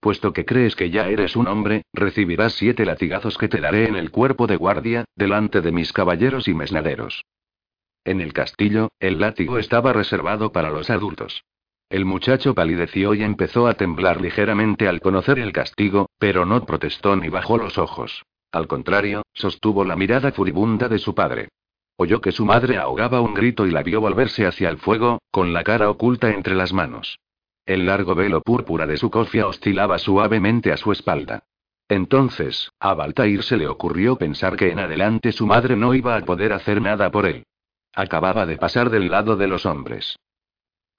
Puesto 0.00 0.32
que 0.32 0.44
crees 0.44 0.76
que 0.76 0.90
ya 0.90 1.08
eres 1.08 1.36
un 1.36 1.46
hombre, 1.46 1.82
recibirás 1.92 2.54
siete 2.54 2.84
latigazos 2.84 3.38
que 3.38 3.48
te 3.48 3.60
daré 3.60 3.86
en 3.86 3.96
el 3.96 4.10
cuerpo 4.10 4.46
de 4.46 4.56
guardia, 4.56 5.04
delante 5.14 5.60
de 5.60 5.72
mis 5.72 5.92
caballeros 5.92 6.48
y 6.48 6.54
mesnaderos. 6.54 7.24
En 8.04 8.20
el 8.20 8.32
castillo, 8.32 8.88
el 8.98 9.20
látigo 9.20 9.58
estaba 9.58 9.92
reservado 9.92 10.52
para 10.52 10.70
los 10.70 10.90
adultos. 10.90 11.44
El 11.90 12.04
muchacho 12.04 12.54
palideció 12.54 13.14
y 13.14 13.24
empezó 13.24 13.66
a 13.66 13.74
temblar 13.74 14.20
ligeramente 14.20 14.86
al 14.86 15.00
conocer 15.00 15.40
el 15.40 15.52
castigo, 15.52 16.08
pero 16.20 16.46
no 16.46 16.64
protestó 16.64 17.16
ni 17.16 17.28
bajó 17.28 17.58
los 17.58 17.78
ojos. 17.78 18.22
Al 18.52 18.68
contrario, 18.68 19.22
sostuvo 19.32 19.84
la 19.84 19.96
mirada 19.96 20.30
furibunda 20.30 20.88
de 20.88 21.00
su 21.00 21.16
padre. 21.16 21.48
Oyó 21.96 22.20
que 22.20 22.30
su 22.30 22.44
madre 22.44 22.78
ahogaba 22.78 23.20
un 23.20 23.34
grito 23.34 23.66
y 23.66 23.72
la 23.72 23.82
vio 23.82 24.00
volverse 24.00 24.46
hacia 24.46 24.68
el 24.68 24.78
fuego, 24.78 25.18
con 25.32 25.52
la 25.52 25.64
cara 25.64 25.90
oculta 25.90 26.30
entre 26.30 26.54
las 26.54 26.72
manos. 26.72 27.18
El 27.66 27.86
largo 27.86 28.14
velo 28.14 28.40
púrpura 28.40 28.86
de 28.86 28.96
su 28.96 29.10
cofia 29.10 29.48
oscilaba 29.48 29.98
suavemente 29.98 30.70
a 30.70 30.76
su 30.76 30.92
espalda. 30.92 31.42
Entonces, 31.88 32.70
a 32.78 32.94
Baltair 32.94 33.42
se 33.42 33.56
le 33.56 33.66
ocurrió 33.66 34.14
pensar 34.14 34.54
que 34.54 34.70
en 34.70 34.78
adelante 34.78 35.32
su 35.32 35.44
madre 35.44 35.74
no 35.74 35.92
iba 35.92 36.16
a 36.16 36.20
poder 36.20 36.52
hacer 36.52 36.80
nada 36.80 37.10
por 37.10 37.26
él. 37.26 37.42
Acababa 37.92 38.46
de 38.46 38.58
pasar 38.58 38.90
del 38.90 39.10
lado 39.10 39.34
de 39.34 39.48
los 39.48 39.66
hombres. 39.66 40.16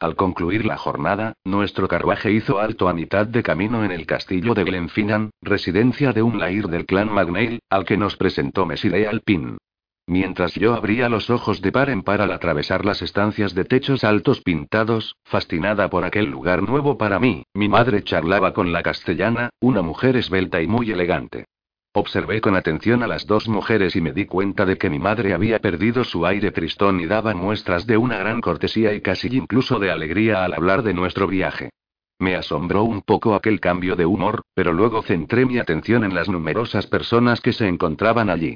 Al 0.01 0.15
concluir 0.15 0.65
la 0.65 0.77
jornada, 0.77 1.33
nuestro 1.45 1.87
carruaje 1.87 2.31
hizo 2.31 2.59
alto 2.59 2.89
a 2.89 2.93
mitad 2.93 3.27
de 3.27 3.43
camino 3.43 3.85
en 3.85 3.91
el 3.91 4.07
castillo 4.07 4.55
de 4.55 4.63
Glenfinnan, 4.63 5.29
residencia 5.43 6.11
de 6.11 6.23
un 6.23 6.39
lair 6.39 6.69
del 6.69 6.87
clan 6.87 7.13
Magnail, 7.13 7.59
al 7.69 7.85
que 7.85 7.97
nos 7.97 8.17
presentó 8.17 8.65
Mesile 8.65 9.07
Alpin. 9.07 9.59
Mientras 10.07 10.55
yo 10.55 10.73
abría 10.73 11.07
los 11.07 11.29
ojos 11.29 11.61
de 11.61 11.71
par 11.71 11.91
en 11.91 12.01
par 12.01 12.19
al 12.21 12.31
atravesar 12.31 12.83
las 12.83 13.03
estancias 13.03 13.53
de 13.53 13.63
techos 13.63 14.03
altos 14.03 14.41
pintados, 14.41 15.17
fascinada 15.23 15.87
por 15.91 16.03
aquel 16.03 16.25
lugar 16.25 16.63
nuevo 16.63 16.97
para 16.97 17.19
mí, 17.19 17.43
mi 17.53 17.69
madre 17.69 18.03
charlaba 18.03 18.53
con 18.55 18.71
la 18.71 18.81
castellana, 18.81 19.51
una 19.59 19.83
mujer 19.83 20.17
esbelta 20.17 20.63
y 20.63 20.67
muy 20.67 20.89
elegante. 20.89 21.45
Observé 21.93 22.39
con 22.39 22.55
atención 22.55 23.03
a 23.03 23.07
las 23.07 23.27
dos 23.27 23.49
mujeres 23.49 23.97
y 23.97 24.01
me 24.01 24.13
di 24.13 24.25
cuenta 24.25 24.65
de 24.65 24.77
que 24.77 24.89
mi 24.89 24.97
madre 24.97 25.33
había 25.33 25.59
perdido 25.59 26.05
su 26.05 26.25
aire 26.25 26.51
tristón 26.51 27.01
y 27.01 27.05
daba 27.05 27.33
muestras 27.33 27.85
de 27.85 27.97
una 27.97 28.17
gran 28.17 28.39
cortesía 28.39 28.93
y 28.93 29.01
casi 29.01 29.27
incluso 29.35 29.77
de 29.77 29.91
alegría 29.91 30.45
al 30.45 30.53
hablar 30.53 30.83
de 30.83 30.93
nuestro 30.93 31.27
viaje. 31.27 31.71
Me 32.17 32.35
asombró 32.35 32.83
un 32.83 33.01
poco 33.01 33.35
aquel 33.35 33.59
cambio 33.59 33.97
de 33.97 34.05
humor, 34.05 34.43
pero 34.53 34.71
luego 34.71 35.01
centré 35.01 35.45
mi 35.45 35.57
atención 35.57 36.05
en 36.05 36.15
las 36.15 36.29
numerosas 36.29 36.87
personas 36.87 37.41
que 37.41 37.51
se 37.51 37.67
encontraban 37.67 38.29
allí. 38.29 38.55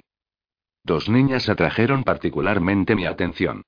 Dos 0.86 1.10
niñas 1.10 1.50
atrajeron 1.50 2.04
particularmente 2.04 2.96
mi 2.96 3.06
atención. 3.06 3.64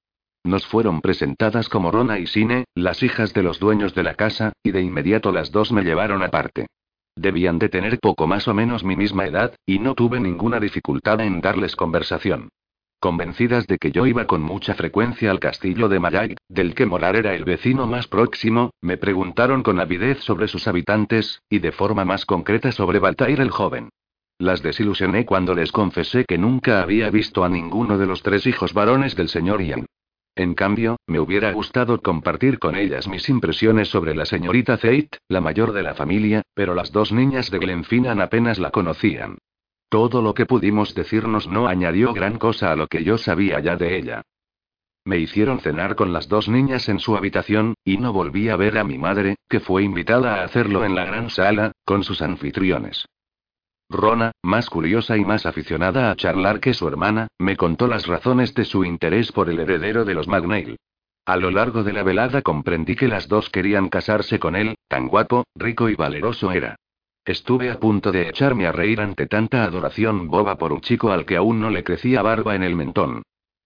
Nos 0.46 0.66
fueron 0.66 1.02
presentadas 1.02 1.68
como 1.68 1.92
Rona 1.92 2.20
y 2.20 2.28
Sine, 2.28 2.66
las 2.74 3.04
hijas 3.04 3.34
de 3.34 3.44
los 3.44 3.60
dueños 3.60 3.94
de 3.96 4.04
la 4.04 4.14
casa, 4.14 4.54
y 4.64 4.72
de 4.72 4.82
inmediato 4.82 5.34
las 5.34 5.52
dos 5.52 5.74
me 5.74 5.84
llevaron 5.84 6.24
aparte. 6.24 6.68
Debían 7.18 7.58
de 7.58 7.68
tener 7.68 7.98
poco 8.00 8.28
más 8.28 8.48
o 8.48 8.54
menos 8.54 8.84
mi 8.84 8.96
misma 8.96 9.26
edad, 9.26 9.56
y 9.66 9.80
no 9.80 9.96
tuve 9.96 10.20
ninguna 10.20 10.60
dificultad 10.60 11.20
en 11.22 11.42
darles 11.42 11.76
conversación. 11.76 12.50
Convencidas 13.00 13.66
de 13.66 13.80
que 13.80 13.92
yo 13.92 14.06
iba 14.06 14.26
con 14.26 14.44
mucha 14.44 14.76
frecuencia 14.76 15.32
al 15.32 15.40
castillo 15.40 15.90
de 15.90 16.00
Mayag, 16.00 16.36
del 16.48 16.76
que 16.76 16.86
Morar 16.86 17.16
era 17.16 17.34
el 17.34 17.44
vecino 17.44 17.88
más 17.88 18.08
próximo, 18.08 18.70
me 18.82 18.98
preguntaron 18.98 19.64
con 19.64 19.80
avidez 19.80 20.20
sobre 20.20 20.48
sus 20.48 20.68
habitantes, 20.68 21.42
y 21.50 21.58
de 21.58 21.72
forma 21.72 22.06
más 22.06 22.26
concreta 22.26 22.72
sobre 22.72 23.00
Baltair 23.00 23.42
el 23.42 23.50
joven. 23.50 23.90
Las 24.38 24.62
desilusioné 24.62 25.26
cuando 25.26 25.56
les 25.56 25.72
confesé 25.72 26.24
que 26.24 26.38
nunca 26.38 26.84
había 26.84 27.10
visto 27.10 27.44
a 27.44 27.50
ninguno 27.50 27.98
de 27.98 28.06
los 28.06 28.22
tres 28.22 28.46
hijos 28.46 28.74
varones 28.74 29.16
del 29.16 29.30
señor 29.30 29.64
Ian. 29.64 29.88
En 30.38 30.54
cambio, 30.54 30.98
me 31.08 31.20
hubiera 31.20 31.52
gustado 31.52 32.00
compartir 32.00 32.60
con 32.60 32.76
ellas 32.76 33.08
mis 33.08 33.28
impresiones 33.28 33.88
sobre 33.88 34.14
la 34.14 34.24
señorita 34.24 34.78
Zate, 34.78 35.18
la 35.28 35.42
mayor 35.42 35.74
de 35.74 35.82
la 35.82 35.96
familia, 35.96 36.44
pero 36.54 36.76
las 36.76 36.92
dos 36.92 37.12
niñas 37.12 37.50
de 37.50 37.58
Glenfinnan 37.58 38.22
apenas 38.22 38.60
la 38.60 38.70
conocían. 38.70 39.40
Todo 39.90 40.22
lo 40.22 40.36
que 40.36 40.46
pudimos 40.46 40.94
decirnos 40.94 41.48
no 41.48 41.68
añadió 41.68 42.14
gran 42.14 42.38
cosa 42.38 42.72
a 42.72 42.76
lo 42.76 42.86
que 42.86 43.04
yo 43.04 43.18
sabía 43.18 43.60
ya 43.62 43.78
de 43.78 43.98
ella. 43.98 44.22
Me 45.06 45.18
hicieron 45.18 45.60
cenar 45.60 45.96
con 45.96 46.14
las 46.14 46.28
dos 46.30 46.48
niñas 46.48 46.88
en 46.88 47.00
su 47.00 47.18
habitación, 47.18 47.74
y 47.84 47.98
no 47.98 48.14
volví 48.14 48.50
a 48.50 48.58
ver 48.58 48.78
a 48.78 48.84
mi 48.84 49.00
madre, 49.00 49.38
que 49.50 49.60
fue 49.60 49.82
invitada 49.82 50.36
a 50.36 50.44
hacerlo 50.44 50.86
en 50.86 50.94
la 50.94 51.06
gran 51.06 51.32
sala, 51.32 51.72
con 51.84 52.04
sus 52.04 52.22
anfitriones. 52.22 53.08
Rona, 53.90 54.32
más 54.44 54.70
curiosa 54.70 55.18
y 55.18 55.24
más 55.24 55.46
aficionada 55.46 56.12
a 56.12 56.16
charlar 56.16 56.60
que 56.60 56.74
su 56.74 56.88
hermana, 56.88 57.30
me 57.40 57.56
contó 57.56 57.88
las 57.88 58.06
razones 58.06 58.54
de 58.54 58.66
su 58.66 58.84
interés 58.84 59.32
por 59.32 59.50
el 59.50 59.60
heredero 59.60 60.04
de 60.04 60.14
los 60.14 60.28
Magnail. 60.28 60.78
A 61.26 61.38
lo 61.38 61.52
largo 61.52 61.84
de 61.84 61.94
la 61.94 62.04
velada 62.04 62.42
comprendí 62.42 62.96
que 62.96 63.08
las 63.08 63.28
dos 63.28 63.50
querían 63.50 63.88
casarse 63.88 64.40
con 64.40 64.56
él, 64.56 64.76
tan 64.90 65.08
guapo, 65.08 65.46
rico 65.56 65.90
y 65.90 65.96
valeroso 65.96 66.52
era. 66.52 66.76
Estuve 67.24 67.70
a 67.70 67.80
punto 67.80 68.12
de 68.12 68.30
echarme 68.30 68.68
a 68.68 68.72
reír 68.72 69.02
ante 69.02 69.26
tanta 69.28 69.64
adoración 69.64 70.28
boba 70.28 70.58
por 70.58 70.74
un 70.74 70.82
chico 70.82 71.12
al 71.12 71.26
que 71.26 71.38
aún 71.38 71.60
no 71.60 71.70
le 71.70 71.84
crecía 71.84 72.22
barba 72.22 72.56
en 72.56 72.64
el 72.64 72.76
mentón. 72.76 73.24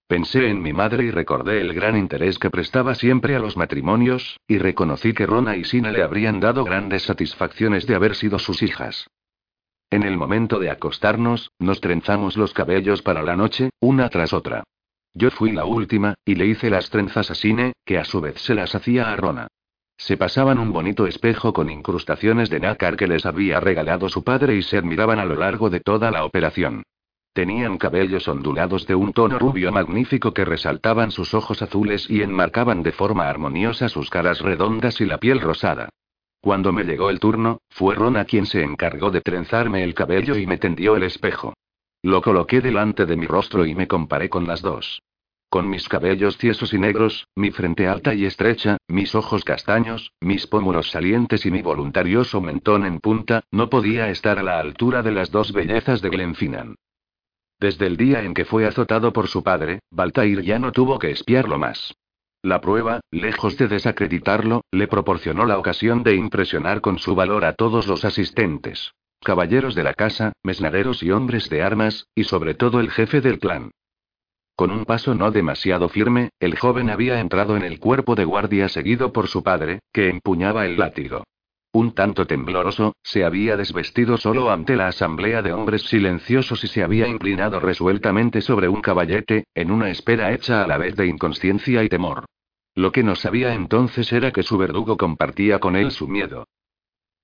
Pensé 0.08 0.50
en 0.50 0.62
mi 0.62 0.74
madre 0.74 1.06
y 1.06 1.12
recordé 1.12 1.62
el 1.62 1.74
gran 1.74 1.98
interés 1.98 2.38
que 2.38 2.50
prestaba 2.50 2.96
siempre 2.96 3.36
a 3.36 3.40
los 3.40 3.58
matrimonios, 3.58 4.40
y 4.48 4.58
reconocí 4.58 5.14
que 5.14 5.26
Rona 5.26 5.56
y 5.56 5.64
Sina 5.64 5.92
le 5.92 6.04
habrían 6.04 6.40
dado 6.40 6.64
grandes 6.64 7.04
satisfacciones 7.04 7.88
de 7.88 7.96
haber 7.96 8.16
sido 8.16 8.38
sus 8.38 8.62
hijas. 8.62 9.08
En 9.92 10.04
el 10.04 10.16
momento 10.16 10.58
de 10.58 10.70
acostarnos, 10.70 11.52
nos 11.60 11.82
trenzamos 11.82 12.38
los 12.38 12.54
cabellos 12.54 13.02
para 13.02 13.22
la 13.24 13.36
noche, 13.36 13.72
una 13.82 14.08
tras 14.08 14.32
otra. 14.32 14.64
Yo 15.14 15.30
fui 15.32 15.52
la 15.52 15.66
última, 15.66 16.16
y 16.24 16.36
le 16.36 16.46
hice 16.46 16.70
las 16.70 16.90
trenzas 16.90 17.30
a 17.30 17.36
Sine, 17.36 17.74
que 17.84 17.98
a 17.98 18.06
su 18.06 18.22
vez 18.22 18.40
se 18.40 18.56
las 18.56 18.74
hacía 18.74 19.12
a 19.12 19.18
Rona. 19.18 19.48
Se 19.98 20.16
pasaban 20.16 20.60
un 20.60 20.72
bonito 20.72 21.08
espejo 21.08 21.52
con 21.52 21.70
incrustaciones 21.70 22.50
de 22.50 22.62
nácar 22.62 22.96
que 22.96 23.06
les 23.06 23.26
había 23.26 23.60
regalado 23.60 24.08
su 24.08 24.24
padre 24.24 24.56
y 24.56 24.62
se 24.62 24.78
admiraban 24.78 25.20
a 25.20 25.26
lo 25.26 25.36
largo 25.36 25.70
de 25.70 25.82
toda 25.82 26.10
la 26.10 26.24
operación. 26.24 26.84
Tenían 27.34 27.78
cabellos 27.78 28.30
ondulados 28.30 28.88
de 28.88 28.96
un 28.96 29.12
tono 29.12 29.40
rubio 29.40 29.74
magnífico 29.74 30.34
que 30.34 30.46
resaltaban 30.46 31.12
sus 31.12 31.34
ojos 31.34 31.62
azules 31.62 32.10
y 32.10 32.22
enmarcaban 32.22 32.82
de 32.82 32.94
forma 32.94 33.30
armoniosa 33.30 33.90
sus 33.90 34.10
caras 34.10 34.40
redondas 34.40 35.02
y 35.02 35.06
la 35.06 35.18
piel 35.18 35.42
rosada. 35.42 35.90
Cuando 36.42 36.74
me 36.74 36.84
llegó 36.84 37.12
el 37.12 37.20
turno, 37.20 37.62
fue 37.70 37.94
Rona 37.94 38.26
quien 38.26 38.48
se 38.48 38.64
encargó 38.64 39.12
de 39.12 39.22
trenzarme 39.22 39.84
el 39.84 39.94
cabello 39.94 40.36
y 40.36 40.48
me 40.48 40.58
tendió 40.58 40.96
el 40.96 41.04
espejo. 41.04 41.54
Lo 42.02 42.24
coloqué 42.24 42.62
delante 42.62 43.06
de 43.06 43.16
mi 43.16 43.28
rostro 43.28 43.64
y 43.64 43.76
me 43.76 43.88
comparé 43.88 44.28
con 44.28 44.48
las 44.48 44.64
dos. 44.64 45.04
Con 45.50 45.70
mis 45.70 45.88
cabellos 45.88 46.38
tiesos 46.38 46.74
y 46.74 46.80
negros, 46.80 47.28
mi 47.36 47.52
frente 47.52 47.88
alta 47.88 48.16
y 48.16 48.26
estrecha, 48.26 48.78
mis 48.88 49.14
ojos 49.14 49.44
castaños, 49.44 50.14
mis 50.20 50.48
pómulos 50.48 50.90
salientes 50.90 51.46
y 51.46 51.52
mi 51.52 51.62
voluntarioso 51.62 52.42
mentón 52.42 52.86
en 52.86 53.00
punta, 53.00 53.44
no 53.52 53.70
podía 53.70 54.10
estar 54.10 54.40
a 54.40 54.44
la 54.44 54.60
altura 54.60 55.04
de 55.04 55.12
las 55.12 55.30
dos 55.30 55.52
bellezas 55.52 56.02
de 56.02 56.10
Glenfinnan. 56.10 56.76
Desde 57.60 57.86
el 57.86 57.98
día 57.98 58.24
en 58.24 58.34
que 58.34 58.46
fue 58.46 58.66
azotado 58.66 59.14
por 59.14 59.28
su 59.28 59.44
padre, 59.44 59.82
Baltair 59.92 60.42
ya 60.42 60.58
no 60.58 60.72
tuvo 60.72 60.98
que 60.98 61.12
espiarlo 61.12 61.60
más. 61.60 61.94
La 62.44 62.60
prueba, 62.60 63.02
lejos 63.12 63.56
de 63.58 63.68
desacreditarlo, 63.68 64.66
le 64.72 64.88
proporcionó 64.88 65.46
la 65.46 65.60
ocasión 65.60 66.02
de 66.02 66.16
impresionar 66.16 66.82
con 66.82 66.98
su 66.98 67.14
valor 67.14 67.46
a 67.46 67.54
todos 67.54 67.86
los 67.86 68.04
asistentes. 68.04 68.94
Caballeros 69.24 69.76
de 69.76 69.84
la 69.84 69.94
casa, 69.94 70.34
mesnaderos 70.42 71.04
y 71.04 71.12
hombres 71.12 71.50
de 71.50 71.62
armas, 71.62 72.08
y 72.16 72.24
sobre 72.24 72.56
todo 72.56 72.80
el 72.80 72.90
jefe 72.90 73.22
del 73.22 73.38
clan. 73.38 73.72
Con 74.56 74.72
un 74.72 74.86
paso 74.86 75.14
no 75.14 75.30
demasiado 75.30 75.88
firme, 75.88 76.30
el 76.40 76.58
joven 76.58 76.90
había 76.90 77.20
entrado 77.20 77.56
en 77.56 77.64
el 77.64 77.80
cuerpo 77.80 78.16
de 78.16 78.26
guardia 78.26 78.70
seguido 78.70 79.14
por 79.14 79.28
su 79.28 79.44
padre, 79.44 79.82
que 79.94 80.10
empuñaba 80.10 80.66
el 80.66 80.78
látigo. 80.78 81.24
Un 81.74 81.94
tanto 81.94 82.28
tembloroso, 82.28 82.96
se 83.02 83.24
había 83.24 83.56
desvestido 83.56 84.18
solo 84.18 84.52
ante 84.52 84.76
la 84.76 84.88
asamblea 84.88 85.42
de 85.42 85.54
hombres 85.54 85.84
silenciosos 85.84 86.64
y 86.66 86.68
se 86.68 86.84
había 86.84 87.08
inclinado 87.08 87.62
resueltamente 87.62 88.42
sobre 88.42 88.68
un 88.68 88.82
caballete, 88.82 89.46
en 89.56 89.72
una 89.72 89.90
espera 89.90 90.34
hecha 90.34 90.64
a 90.64 90.68
la 90.68 90.78
vez 90.78 90.98
de 90.98 91.08
inconsciencia 91.08 91.82
y 91.82 91.88
temor. 91.88 92.26
Lo 92.76 92.92
que 92.92 93.04
no 93.04 93.16
sabía 93.16 93.54
entonces 93.54 94.12
era 94.12 94.32
que 94.32 94.44
su 94.44 94.58
verdugo 94.58 94.98
compartía 94.98 95.60
con 95.60 95.78
él 95.78 95.92
su 95.92 96.10
miedo. 96.10 96.46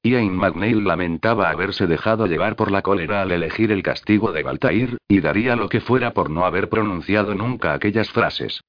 Ian 0.04 0.34
McNeil 0.38 0.86
lamentaba 0.86 1.50
haberse 1.50 1.86
dejado 1.86 2.28
llevar 2.28 2.56
por 2.56 2.72
la 2.72 2.82
cólera 2.82 3.24
al 3.24 3.32
elegir 3.32 3.74
el 3.74 3.84
castigo 3.84 4.32
de 4.32 4.44
Baltair, 4.44 4.98
y 5.10 5.20
daría 5.20 5.58
lo 5.58 5.68
que 5.68 5.82
fuera 5.82 6.12
por 6.12 6.30
no 6.30 6.46
haber 6.46 6.70
pronunciado 6.70 7.36
nunca 7.36 7.74
aquellas 7.74 8.10
frases. 8.12 8.62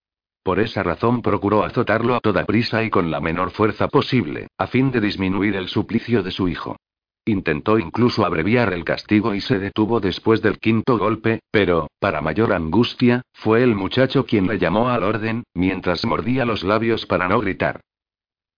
Por 0.49 0.61
esa 0.61 0.83
razón 0.83 1.21
procuró 1.21 1.63
azotarlo 1.63 2.15
a 2.15 2.21
toda 2.21 2.47
prisa 2.47 2.83
y 2.83 2.89
con 2.89 3.11
la 3.11 3.21
menor 3.21 3.51
fuerza 3.51 3.87
posible, 3.87 4.47
a 4.57 4.67
fin 4.67 4.91
de 4.91 4.99
disminuir 4.99 5.55
el 5.57 5.69
suplicio 5.69 6.23
de 6.23 6.31
su 6.31 6.49
hijo. 6.49 6.79
Intentó 7.27 7.79
incluso 7.79 8.25
abreviar 8.25 8.73
el 8.73 8.83
castigo 8.83 9.35
y 9.35 9.43
se 9.43 9.59
detuvo 9.59 10.01
después 10.01 10.41
del 10.41 10.59
quinto 10.59 10.97
golpe, 10.97 11.41
pero, 11.51 11.89
para 12.01 12.23
mayor 12.23 12.55
angustia, 12.55 13.21
fue 13.35 13.63
el 13.63 13.75
muchacho 13.75 14.25
quien 14.25 14.47
le 14.47 14.59
llamó 14.59 14.89
al 14.89 15.03
orden, 15.03 15.45
mientras 15.53 16.07
mordía 16.07 16.47
los 16.47 16.65
labios 16.65 17.05
para 17.05 17.29
no 17.29 17.41
gritar. 17.41 17.83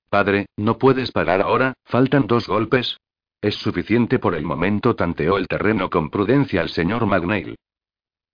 Padre, 0.08 0.46
no 0.56 0.78
puedes 0.78 1.10
parar 1.10 1.42
ahora, 1.42 1.74
faltan 1.86 2.28
dos 2.28 2.46
golpes. 2.46 2.98
Es 3.42 3.56
suficiente 3.56 4.20
por 4.20 4.36
el 4.36 4.44
momento, 4.44 4.94
tanteó 4.94 5.38
el 5.38 5.48
terreno 5.48 5.90
con 5.90 6.08
prudencia 6.08 6.62
el 6.62 6.68
señor 6.68 7.04
Magnail. 7.06 7.56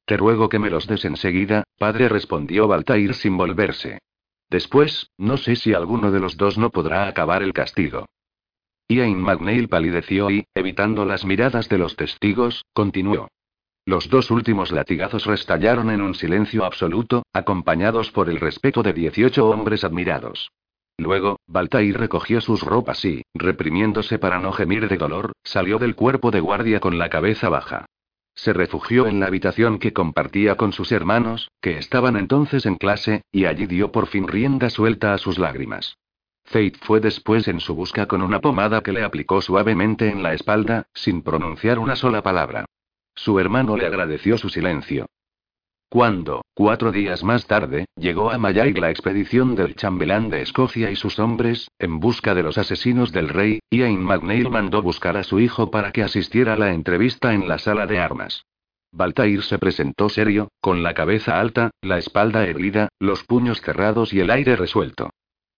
Te 0.07 0.17
ruego 0.17 0.49
que 0.49 0.61
me 0.61 0.71
los 0.71 0.87
des 0.87 1.05
enseguida, 1.05 1.65
padre, 1.79 2.09
respondió 2.09 2.69
Baltair 2.69 3.13
sin 3.15 3.37
volverse. 3.37 3.99
Después, 4.49 5.11
no 5.19 5.37
sé 5.37 5.57
si 5.57 5.75
alguno 5.75 6.13
de 6.13 6.21
los 6.21 6.37
dos 6.37 6.59
no 6.59 6.71
podrá 6.71 7.09
acabar 7.09 7.43
el 7.43 7.53
castigo. 7.53 8.07
Ian 8.89 9.21
McNeil 9.21 9.69
palideció 9.69 10.31
y, 10.31 10.47
evitando 10.55 11.05
las 11.05 11.25
miradas 11.25 11.69
de 11.69 11.79
los 11.79 11.97
testigos, 11.97 12.65
continuó. 12.73 13.27
Los 13.85 14.09
dos 14.09 14.31
últimos 14.31 14.71
latigazos 14.71 15.27
restallaron 15.27 15.91
en 15.91 16.01
un 16.01 16.15
silencio 16.15 16.65
absoluto, 16.65 17.25
acompañados 17.33 18.13
por 18.13 18.29
el 18.29 18.39
respeto 18.39 18.85
de 18.85 18.93
18 18.93 19.45
hombres 19.45 19.83
admirados. 19.83 20.53
Luego, 20.99 21.41
Baltair 21.49 21.99
recogió 21.99 22.41
sus 22.41 22.63
ropas 22.63 23.05
y, 23.05 23.23
reprimiéndose 23.35 24.21
para 24.21 24.39
no 24.39 24.53
gemir 24.53 24.89
de 24.89 24.97
dolor, 24.99 25.33
salió 25.43 25.79
del 25.79 25.97
cuerpo 25.97 26.31
de 26.31 26.41
guardia 26.41 26.79
con 26.79 26.97
la 26.97 27.11
cabeza 27.11 27.49
baja. 27.49 27.87
Se 28.37 28.53
refugió 28.53 29.07
en 29.07 29.19
la 29.19 29.27
habitación 29.27 29.79
que 29.79 29.95
compartía 29.95 30.57
con 30.57 30.73
sus 30.73 30.93
hermanos, 30.93 31.51
que 31.61 31.79
estaban 31.79 32.17
entonces 32.17 32.67
en 32.67 32.77
clase, 32.77 33.23
y 33.33 33.47
allí 33.47 33.67
dio 33.67 33.91
por 33.91 34.07
fin 34.07 34.29
rienda 34.29 34.69
suelta 34.71 35.15
a 35.15 35.19
sus 35.19 35.39
lágrimas. 35.39 35.97
Fate 36.45 36.79
fue 36.83 37.01
después 37.01 37.49
en 37.49 37.61
su 37.61 37.75
busca 37.75 38.07
con 38.07 38.23
una 38.23 38.41
pomada 38.41 38.83
que 38.83 38.93
le 38.93 39.03
aplicó 39.03 39.41
suavemente 39.41 40.11
en 40.11 40.23
la 40.23 40.35
espalda, 40.35 40.87
sin 40.95 41.23
pronunciar 41.23 41.79
una 41.79 41.97
sola 41.97 42.23
palabra. 42.23 42.67
Su 43.15 43.41
hermano 43.41 43.77
le 43.77 43.87
agradeció 43.87 44.37
su 44.37 44.51
silencio. 44.51 45.07
Cuando, 45.89 46.45
cuatro 46.53 46.91
días 46.91 47.23
más 47.23 47.47
tarde, 47.47 47.87
llegó 47.97 48.33
a 48.33 48.39
Mayag 48.39 48.77
la 48.79 48.91
expedición 48.91 49.55
del 49.55 49.77
chambelán 49.77 50.31
de 50.31 50.43
Escocia 50.43 50.91
y 50.91 50.97
sus 50.97 51.21
hombres, 51.21 51.69
en 51.79 52.01
busca 52.01 52.35
de 52.35 52.43
los 52.43 52.59
asesinos 52.59 53.13
del 53.13 53.29
rey, 53.29 53.61
Ian 53.71 54.03
McNeil 54.03 54.51
mandó 54.51 54.83
buscar 54.83 55.17
a 55.17 55.23
su 55.23 55.39
hijo 55.39 55.71
para 55.71 55.93
que 55.93 56.03
asistiera 56.03 56.55
a 56.55 56.59
la 56.59 56.73
entrevista 56.73 57.35
en 57.35 57.47
la 57.47 57.59
sala 57.59 57.87
de 57.87 58.01
armas. 58.01 58.45
Baltair 58.91 59.43
se 59.43 59.59
presentó 59.59 60.09
serio, 60.09 60.49
con 60.61 60.83
la 60.83 60.95
cabeza 60.95 61.39
alta, 61.39 61.71
la 61.83 61.99
espalda 61.99 62.45
erguida, 62.47 62.89
los 62.99 63.23
puños 63.23 63.61
cerrados 63.61 64.13
y 64.13 64.21
el 64.21 64.31
aire 64.31 64.57
resuelto. 64.57 65.11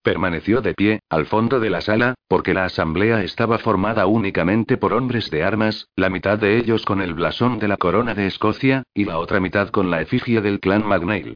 Permaneció 0.09 0.63
de 0.63 0.73
pie, 0.73 1.01
al 1.11 1.27
fondo 1.27 1.61
de 1.61 1.69
la 1.69 1.83
sala, 1.83 2.15
porque 2.29 2.55
la 2.55 2.65
asamblea 2.65 3.23
estaba 3.23 3.59
formada 3.59 4.07
únicamente 4.07 4.79
por 4.79 4.95
hombres 4.95 5.31
de 5.31 5.45
armas, 5.45 5.89
la 5.97 6.09
mitad 6.09 6.39
de 6.39 6.57
ellos 6.57 6.87
con 6.87 7.03
el 7.03 7.13
blasón 7.13 7.59
de 7.59 7.69
la 7.69 7.77
corona 7.77 8.15
de 8.15 8.27
Escocia, 8.27 8.85
y 8.95 9.05
la 9.05 9.19
otra 9.19 9.39
mitad 9.39 9.69
con 9.69 9.91
la 9.91 10.01
efigie 10.01 10.41
del 10.41 10.61
clan 10.61 10.83
MacNeil. 10.87 11.35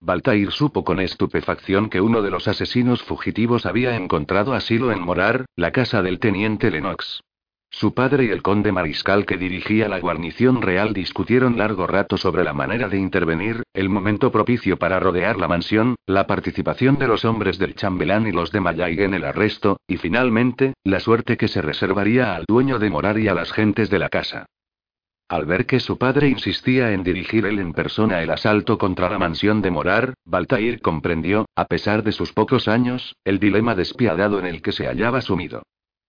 Baltair 0.00 0.52
supo 0.52 0.84
con 0.84 1.00
estupefacción 1.00 1.90
que 1.90 2.00
uno 2.00 2.22
de 2.22 2.30
los 2.30 2.48
asesinos 2.48 3.02
fugitivos 3.02 3.66
había 3.66 3.94
encontrado 3.94 4.54
asilo 4.54 4.90
en 4.90 5.02
Morar, 5.02 5.44
la 5.54 5.72
casa 5.72 6.00
del 6.00 6.18
teniente 6.18 6.70
Lennox. 6.70 7.20
Su 7.76 7.92
padre 7.92 8.26
y 8.26 8.28
el 8.28 8.40
conde 8.40 8.70
mariscal 8.70 9.26
que 9.26 9.36
dirigía 9.36 9.88
la 9.88 9.98
guarnición 9.98 10.62
real 10.62 10.94
discutieron 10.94 11.58
largo 11.58 11.88
rato 11.88 12.16
sobre 12.16 12.44
la 12.44 12.52
manera 12.52 12.88
de 12.88 12.98
intervenir, 12.98 13.64
el 13.74 13.88
momento 13.88 14.30
propicio 14.30 14.76
para 14.76 15.00
rodear 15.00 15.38
la 15.38 15.48
mansión, 15.48 15.96
la 16.06 16.28
participación 16.28 17.00
de 17.00 17.08
los 17.08 17.24
hombres 17.24 17.58
del 17.58 17.74
chambelán 17.74 18.28
y 18.28 18.30
los 18.30 18.52
de 18.52 18.60
Mayay 18.60 19.00
en 19.00 19.14
el 19.14 19.24
arresto, 19.24 19.80
y 19.88 19.96
finalmente, 19.96 20.74
la 20.84 21.00
suerte 21.00 21.36
que 21.36 21.48
se 21.48 21.62
reservaría 21.62 22.36
al 22.36 22.44
dueño 22.46 22.78
de 22.78 22.90
morar 22.90 23.18
y 23.18 23.26
a 23.26 23.34
las 23.34 23.50
gentes 23.50 23.90
de 23.90 23.98
la 23.98 24.08
casa. 24.08 24.46
Al 25.28 25.44
ver 25.44 25.66
que 25.66 25.80
su 25.80 25.98
padre 25.98 26.28
insistía 26.28 26.92
en 26.92 27.02
dirigir 27.02 27.44
él 27.44 27.58
en 27.58 27.72
persona 27.72 28.22
el 28.22 28.30
asalto 28.30 28.78
contra 28.78 29.10
la 29.10 29.18
mansión 29.18 29.62
de 29.62 29.72
Morar, 29.72 30.14
Baltair 30.24 30.80
comprendió, 30.80 31.46
a 31.56 31.64
pesar 31.64 32.04
de 32.04 32.12
sus 32.12 32.32
pocos 32.32 32.68
años, 32.68 33.16
el 33.24 33.40
dilema 33.40 33.74
despiadado 33.74 34.38
en 34.38 34.46
el 34.46 34.62
que 34.62 34.70
se 34.70 34.86
hallaba 34.86 35.20
sumido. 35.22 35.64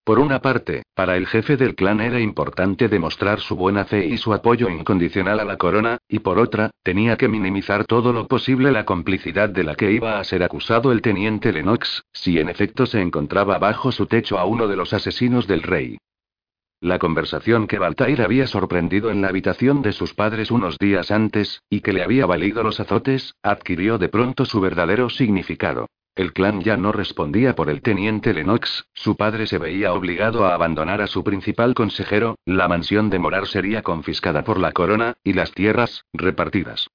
Por 0.05 0.19
una 0.19 0.39
parte, 0.39 0.83
para 0.93 1.17
el 1.17 1.25
jefe 1.25 1.57
del 1.57 1.73
clan 1.73 1.99
era 1.99 2.19
importante 2.19 2.87
demostrar 2.87 3.39
su 3.39 3.55
buena 3.55 3.85
fe 3.85 4.05
y 4.05 4.17
su 4.17 4.35
apoyo 4.35 4.69
incondicional 4.69 5.39
a 5.39 5.45
la 5.45 5.57
corona, 5.57 5.97
y 6.07 6.19
por 6.19 6.37
otra, 6.37 6.69
tenía 6.83 7.17
que 7.17 7.27
minimizar 7.27 7.85
todo 7.85 8.13
lo 8.13 8.27
posible 8.27 8.71
la 8.71 8.85
complicidad 8.85 9.49
de 9.49 9.63
la 9.63 9.73
que 9.73 9.91
iba 9.91 10.19
a 10.19 10.23
ser 10.23 10.43
acusado 10.43 10.91
el 10.91 11.01
teniente 11.01 11.51
Lennox, 11.51 12.03
si 12.13 12.37
en 12.37 12.49
efecto 12.49 12.85
se 12.85 13.01
encontraba 13.01 13.57
bajo 13.57 13.91
su 13.91 14.05
techo 14.05 14.37
a 14.37 14.45
uno 14.45 14.67
de 14.67 14.75
los 14.75 14.93
asesinos 14.93 15.47
del 15.47 15.63
rey. 15.63 15.97
La 16.81 16.99
conversación 16.99 17.65
que 17.65 17.79
Baltair 17.79 18.21
había 18.21 18.45
sorprendido 18.45 19.09
en 19.09 19.23
la 19.23 19.29
habitación 19.29 19.81
de 19.81 19.91
sus 19.91 20.13
padres 20.13 20.51
unos 20.51 20.77
días 20.77 21.09
antes, 21.09 21.63
y 21.67 21.81
que 21.81 21.93
le 21.93 22.03
había 22.03 22.27
valido 22.27 22.61
los 22.61 22.79
azotes, 22.79 23.33
adquirió 23.41 23.97
de 23.97 24.09
pronto 24.09 24.45
su 24.45 24.61
verdadero 24.61 25.09
significado. 25.09 25.87
El 26.15 26.31
clan 26.31 26.61
ya 26.61 26.77
no 26.77 26.93
respondía 26.93 27.55
por 27.55 27.69
el 27.69 27.81
teniente 27.81 28.33
Lennox, 28.33 28.87
su 28.93 29.17
padre 29.17 29.47
se 29.47 29.57
veía 29.57 29.93
obligado 29.93 30.45
a 30.45 30.53
abandonar 30.53 31.01
a 31.01 31.07
su 31.07 31.25
principal 31.25 31.73
consejero, 31.73 32.37
la 32.45 32.69
mansión 32.69 33.09
de 33.09 33.19
Morar 33.19 33.47
sería 33.47 33.81
confiscada 33.81 34.45
por 34.45 34.57
la 34.57 34.71
corona, 34.71 35.15
y 35.25 35.33
las 35.33 35.51
tierras, 35.51 36.05
repartidas. 36.13 36.87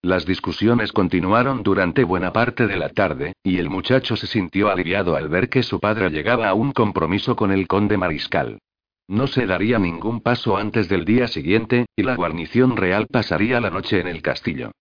Las 0.00 0.24
discusiones 0.24 0.90
continuaron 0.90 1.62
durante 1.62 2.02
buena 2.02 2.32
parte 2.32 2.66
de 2.66 2.78
la 2.78 2.88
tarde, 2.88 3.34
y 3.44 3.58
el 3.58 3.68
muchacho 3.68 4.16
se 4.16 4.26
sintió 4.26 4.70
aliviado 4.70 5.16
al 5.16 5.28
ver 5.28 5.50
que 5.50 5.62
su 5.62 5.78
padre 5.78 6.08
llegaba 6.08 6.48
a 6.48 6.54
un 6.54 6.72
compromiso 6.72 7.36
con 7.36 7.52
el 7.52 7.68
conde 7.68 7.98
mariscal. 7.98 8.58
No 9.06 9.26
se 9.26 9.46
daría 9.46 9.78
ningún 9.78 10.22
paso 10.22 10.56
antes 10.56 10.88
del 10.88 11.04
día 11.04 11.28
siguiente, 11.28 11.84
y 11.94 12.04
la 12.04 12.16
guarnición 12.16 12.78
real 12.78 13.06
pasaría 13.06 13.60
la 13.60 13.68
noche 13.68 14.00
en 14.00 14.08
el 14.08 14.22
castillo. 14.22 14.72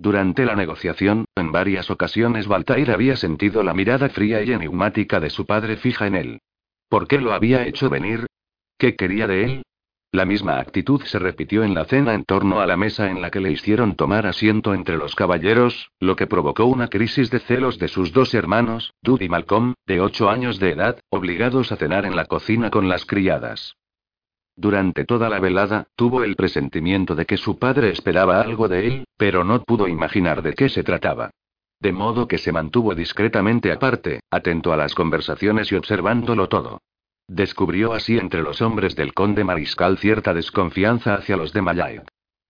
Durante 0.00 0.44
la 0.44 0.54
negociación, 0.54 1.24
en 1.34 1.50
varias 1.50 1.90
ocasiones 1.90 2.46
Baltair 2.46 2.92
había 2.92 3.16
sentido 3.16 3.64
la 3.64 3.74
mirada 3.74 4.08
fría 4.08 4.40
y 4.44 4.52
enigmática 4.52 5.18
de 5.18 5.28
su 5.28 5.44
padre 5.44 5.76
fija 5.76 6.06
en 6.06 6.14
él. 6.14 6.40
¿Por 6.88 7.08
qué 7.08 7.20
lo 7.20 7.32
había 7.32 7.66
hecho 7.66 7.90
venir? 7.90 8.26
¿Qué 8.78 8.94
quería 8.94 9.26
de 9.26 9.44
él? 9.44 9.62
La 10.12 10.24
misma 10.24 10.60
actitud 10.60 11.02
se 11.02 11.18
repitió 11.18 11.64
en 11.64 11.74
la 11.74 11.84
cena 11.84 12.14
en 12.14 12.24
torno 12.24 12.60
a 12.60 12.66
la 12.66 12.76
mesa 12.76 13.10
en 13.10 13.20
la 13.20 13.32
que 13.32 13.40
le 13.40 13.50
hicieron 13.50 13.96
tomar 13.96 14.24
asiento 14.26 14.72
entre 14.72 14.96
los 14.96 15.16
caballeros, 15.16 15.90
lo 15.98 16.14
que 16.14 16.28
provocó 16.28 16.64
una 16.64 16.86
crisis 16.86 17.28
de 17.30 17.40
celos 17.40 17.78
de 17.78 17.88
sus 17.88 18.12
dos 18.12 18.32
hermanos, 18.34 18.94
Dud 19.02 19.20
y 19.20 19.28
Malcolm, 19.28 19.74
de 19.84 20.00
ocho 20.00 20.30
años 20.30 20.60
de 20.60 20.70
edad, 20.70 21.00
obligados 21.10 21.72
a 21.72 21.76
cenar 21.76 22.06
en 22.06 22.14
la 22.14 22.24
cocina 22.26 22.70
con 22.70 22.88
las 22.88 23.04
criadas. 23.04 23.76
Durante 24.58 25.04
toda 25.04 25.28
la 25.28 25.38
velada, 25.38 25.86
tuvo 25.94 26.24
el 26.24 26.34
presentimiento 26.34 27.14
de 27.14 27.26
que 27.26 27.36
su 27.36 27.60
padre 27.60 27.90
esperaba 27.90 28.40
algo 28.40 28.66
de 28.66 28.88
él, 28.88 29.04
pero 29.16 29.44
no 29.44 29.62
pudo 29.62 29.86
imaginar 29.86 30.42
de 30.42 30.54
qué 30.54 30.68
se 30.68 30.82
trataba. 30.82 31.30
De 31.78 31.92
modo 31.92 32.26
que 32.26 32.38
se 32.38 32.50
mantuvo 32.50 32.96
discretamente 32.96 33.70
aparte, 33.70 34.18
atento 34.32 34.72
a 34.72 34.76
las 34.76 34.96
conversaciones 34.96 35.70
y 35.70 35.76
observándolo 35.76 36.48
todo. 36.48 36.80
Descubrió 37.28 37.92
así 37.92 38.18
entre 38.18 38.42
los 38.42 38.60
hombres 38.60 38.96
del 38.96 39.14
conde 39.14 39.44
mariscal 39.44 39.96
cierta 39.96 40.34
desconfianza 40.34 41.14
hacia 41.14 41.36
los 41.36 41.52
de 41.52 41.62
Mayay. 41.62 42.00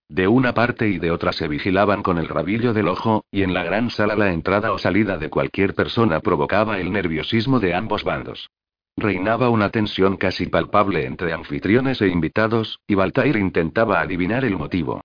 De 0.09 0.27
una 0.27 0.55
parte 0.55 0.89
y 0.89 0.97
de 0.97 1.11
otra 1.11 1.31
se 1.31 1.47
vigilaban 1.47 2.01
con 2.01 2.17
el 2.17 2.27
rabillo 2.27 2.73
del 2.73 2.87
ojo, 2.87 3.23
y 3.29 3.43
en 3.43 3.53
la 3.53 3.63
gran 3.63 3.91
sala 3.91 4.15
la 4.15 4.33
entrada 4.33 4.71
o 4.73 4.79
salida 4.79 5.19
de 5.19 5.29
cualquier 5.29 5.75
persona 5.75 6.21
provocaba 6.21 6.79
el 6.79 6.91
nerviosismo 6.91 7.59
de 7.59 7.75
ambos 7.75 8.03
bandos. 8.03 8.49
Reinaba 8.99 9.49
una 9.49 9.69
tensión 9.69 10.17
casi 10.17 10.47
palpable 10.47 11.05
entre 11.05 11.31
anfitriones 11.31 12.01
e 12.01 12.09
invitados, 12.09 12.79
y 12.85 12.95
Baltair 12.95 13.37
intentaba 13.37 14.01
adivinar 14.01 14.43
el 14.43 14.57
motivo. 14.57 15.01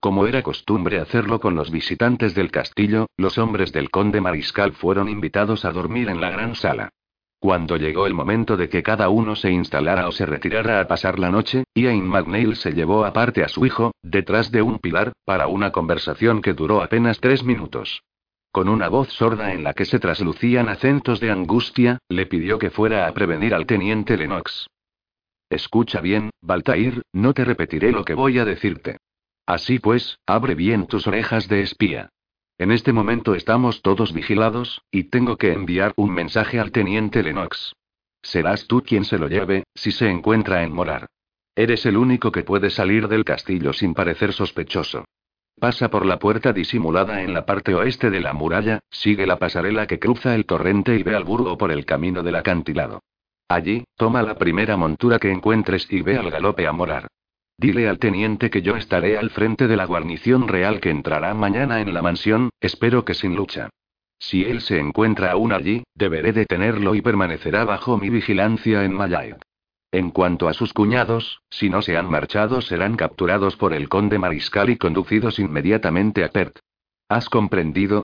Como 0.00 0.26
era 0.26 0.42
costumbre 0.42 0.98
hacerlo 0.98 1.38
con 1.38 1.54
los 1.54 1.70
visitantes 1.70 2.34
del 2.34 2.50
castillo, 2.50 3.06
los 3.16 3.38
hombres 3.38 3.72
del 3.72 3.90
conde 3.90 4.20
mariscal 4.20 4.72
fueron 4.72 5.08
invitados 5.08 5.64
a 5.64 5.70
dormir 5.70 6.08
en 6.08 6.20
la 6.20 6.30
gran 6.30 6.56
sala. 6.56 6.90
Cuando 7.38 7.76
llegó 7.76 8.06
el 8.06 8.14
momento 8.14 8.56
de 8.56 8.68
que 8.68 8.82
cada 8.82 9.08
uno 9.10 9.36
se 9.36 9.50
instalara 9.50 10.08
o 10.08 10.12
se 10.12 10.26
retirara 10.26 10.80
a 10.80 10.88
pasar 10.88 11.18
la 11.18 11.30
noche, 11.30 11.64
Ian 11.74 12.06
McNeil 12.06 12.56
se 12.56 12.72
llevó 12.72 13.04
aparte 13.04 13.44
a 13.44 13.48
su 13.48 13.64
hijo, 13.64 13.92
detrás 14.02 14.50
de 14.50 14.62
un 14.62 14.78
pilar, 14.78 15.12
para 15.24 15.46
una 15.46 15.70
conversación 15.70 16.42
que 16.42 16.52
duró 16.52 16.82
apenas 16.82 17.20
tres 17.20 17.44
minutos. 17.44 18.02
Con 18.54 18.68
una 18.68 18.88
voz 18.88 19.08
sorda 19.08 19.52
en 19.52 19.64
la 19.64 19.74
que 19.74 19.84
se 19.84 19.98
traslucían 19.98 20.68
acentos 20.68 21.18
de 21.18 21.32
angustia, 21.32 21.98
le 22.08 22.26
pidió 22.26 22.56
que 22.56 22.70
fuera 22.70 23.08
a 23.08 23.12
prevenir 23.12 23.52
al 23.52 23.66
teniente 23.66 24.16
Lennox. 24.16 24.68
Escucha 25.50 26.00
bien, 26.00 26.30
Baltair, 26.40 27.02
no 27.12 27.34
te 27.34 27.44
repetiré 27.44 27.90
lo 27.90 28.04
que 28.04 28.14
voy 28.14 28.38
a 28.38 28.44
decirte. 28.44 28.98
Así 29.44 29.80
pues, 29.80 30.20
abre 30.24 30.54
bien 30.54 30.86
tus 30.86 31.08
orejas 31.08 31.48
de 31.48 31.62
espía. 31.62 32.10
En 32.56 32.70
este 32.70 32.92
momento 32.92 33.34
estamos 33.34 33.82
todos 33.82 34.12
vigilados, 34.12 34.82
y 34.92 35.10
tengo 35.10 35.36
que 35.36 35.52
enviar 35.52 35.92
un 35.96 36.14
mensaje 36.14 36.60
al 36.60 36.70
teniente 36.70 37.24
Lennox. 37.24 37.72
Serás 38.22 38.68
tú 38.68 38.84
quien 38.84 39.04
se 39.04 39.18
lo 39.18 39.26
lleve, 39.26 39.64
si 39.74 39.90
se 39.90 40.08
encuentra 40.08 40.62
en 40.62 40.72
Morar. 40.72 41.06
Eres 41.56 41.86
el 41.86 41.96
único 41.96 42.30
que 42.30 42.44
puede 42.44 42.70
salir 42.70 43.08
del 43.08 43.24
castillo 43.24 43.72
sin 43.72 43.94
parecer 43.94 44.32
sospechoso. 44.32 45.04
Pasa 45.64 45.88
por 45.88 46.04
la 46.04 46.18
puerta 46.18 46.52
disimulada 46.52 47.22
en 47.22 47.32
la 47.32 47.46
parte 47.46 47.74
oeste 47.74 48.10
de 48.10 48.20
la 48.20 48.34
muralla, 48.34 48.80
sigue 48.90 49.26
la 49.26 49.38
pasarela 49.38 49.86
que 49.86 49.98
cruza 49.98 50.34
el 50.34 50.44
torrente 50.44 50.94
y 50.94 51.02
ve 51.02 51.16
al 51.16 51.24
burgo 51.24 51.56
por 51.56 51.72
el 51.72 51.86
camino 51.86 52.22
del 52.22 52.34
acantilado. 52.34 53.02
Allí, 53.48 53.82
toma 53.96 54.22
la 54.22 54.34
primera 54.34 54.76
montura 54.76 55.18
que 55.18 55.32
encuentres 55.32 55.90
y 55.90 56.02
ve 56.02 56.18
al 56.18 56.30
galope 56.30 56.66
a 56.66 56.72
morar. 56.72 57.06
Dile 57.56 57.88
al 57.88 57.98
teniente 57.98 58.50
que 58.50 58.60
yo 58.60 58.76
estaré 58.76 59.16
al 59.16 59.30
frente 59.30 59.66
de 59.66 59.76
la 59.78 59.86
guarnición 59.86 60.48
real 60.48 60.80
que 60.82 60.90
entrará 60.90 61.32
mañana 61.32 61.80
en 61.80 61.94
la 61.94 62.02
mansión, 62.02 62.50
espero 62.60 63.06
que 63.06 63.14
sin 63.14 63.34
lucha. 63.34 63.70
Si 64.18 64.44
él 64.44 64.60
se 64.60 64.78
encuentra 64.78 65.32
aún 65.32 65.54
allí, 65.54 65.82
deberé 65.94 66.34
detenerlo 66.34 66.94
y 66.94 67.00
permanecerá 67.00 67.64
bajo 67.64 67.96
mi 67.96 68.10
vigilancia 68.10 68.84
en 68.84 68.92
Mayay. 68.92 69.36
En 69.94 70.10
cuanto 70.10 70.48
a 70.48 70.54
sus 70.54 70.72
cuñados, 70.72 71.40
si 71.50 71.70
no 71.70 71.80
se 71.80 71.96
han 71.96 72.10
marchado 72.10 72.60
serán 72.60 72.96
capturados 72.96 73.54
por 73.54 73.72
el 73.72 73.88
conde 73.88 74.18
mariscal 74.18 74.68
y 74.68 74.76
conducidos 74.76 75.38
inmediatamente 75.38 76.24
a 76.24 76.30
Perth. 76.30 76.58
¿Has 77.08 77.28
comprendido? 77.28 78.02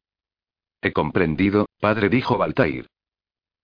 He 0.80 0.92
comprendido, 0.92 1.66
padre, 1.80 2.08
dijo 2.08 2.38
Baltair. 2.38 2.86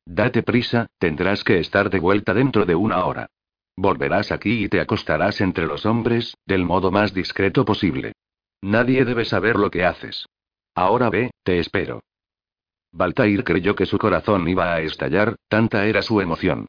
Date 0.04 0.42
prisa, 0.42 0.88
tendrás 0.98 1.44
que 1.44 1.60
estar 1.60 1.88
de 1.88 2.00
vuelta 2.00 2.34
dentro 2.34 2.66
de 2.66 2.74
una 2.74 3.04
hora. 3.04 3.28
Volverás 3.76 4.32
aquí 4.32 4.64
y 4.64 4.68
te 4.68 4.80
acostarás 4.80 5.40
entre 5.40 5.66
los 5.66 5.86
hombres, 5.86 6.36
del 6.46 6.64
modo 6.64 6.90
más 6.90 7.14
discreto 7.14 7.64
posible. 7.64 8.14
Nadie 8.60 9.04
debe 9.04 9.24
saber 9.24 9.54
lo 9.54 9.70
que 9.70 9.84
haces. 9.84 10.26
Ahora 10.74 11.10
ve, 11.10 11.30
te 11.44 11.60
espero. 11.60 12.02
Baltair 12.90 13.44
creyó 13.44 13.76
que 13.76 13.86
su 13.86 13.98
corazón 13.98 14.48
iba 14.48 14.74
a 14.74 14.80
estallar, 14.80 15.36
tanta 15.48 15.86
era 15.86 16.02
su 16.02 16.20
emoción. 16.20 16.66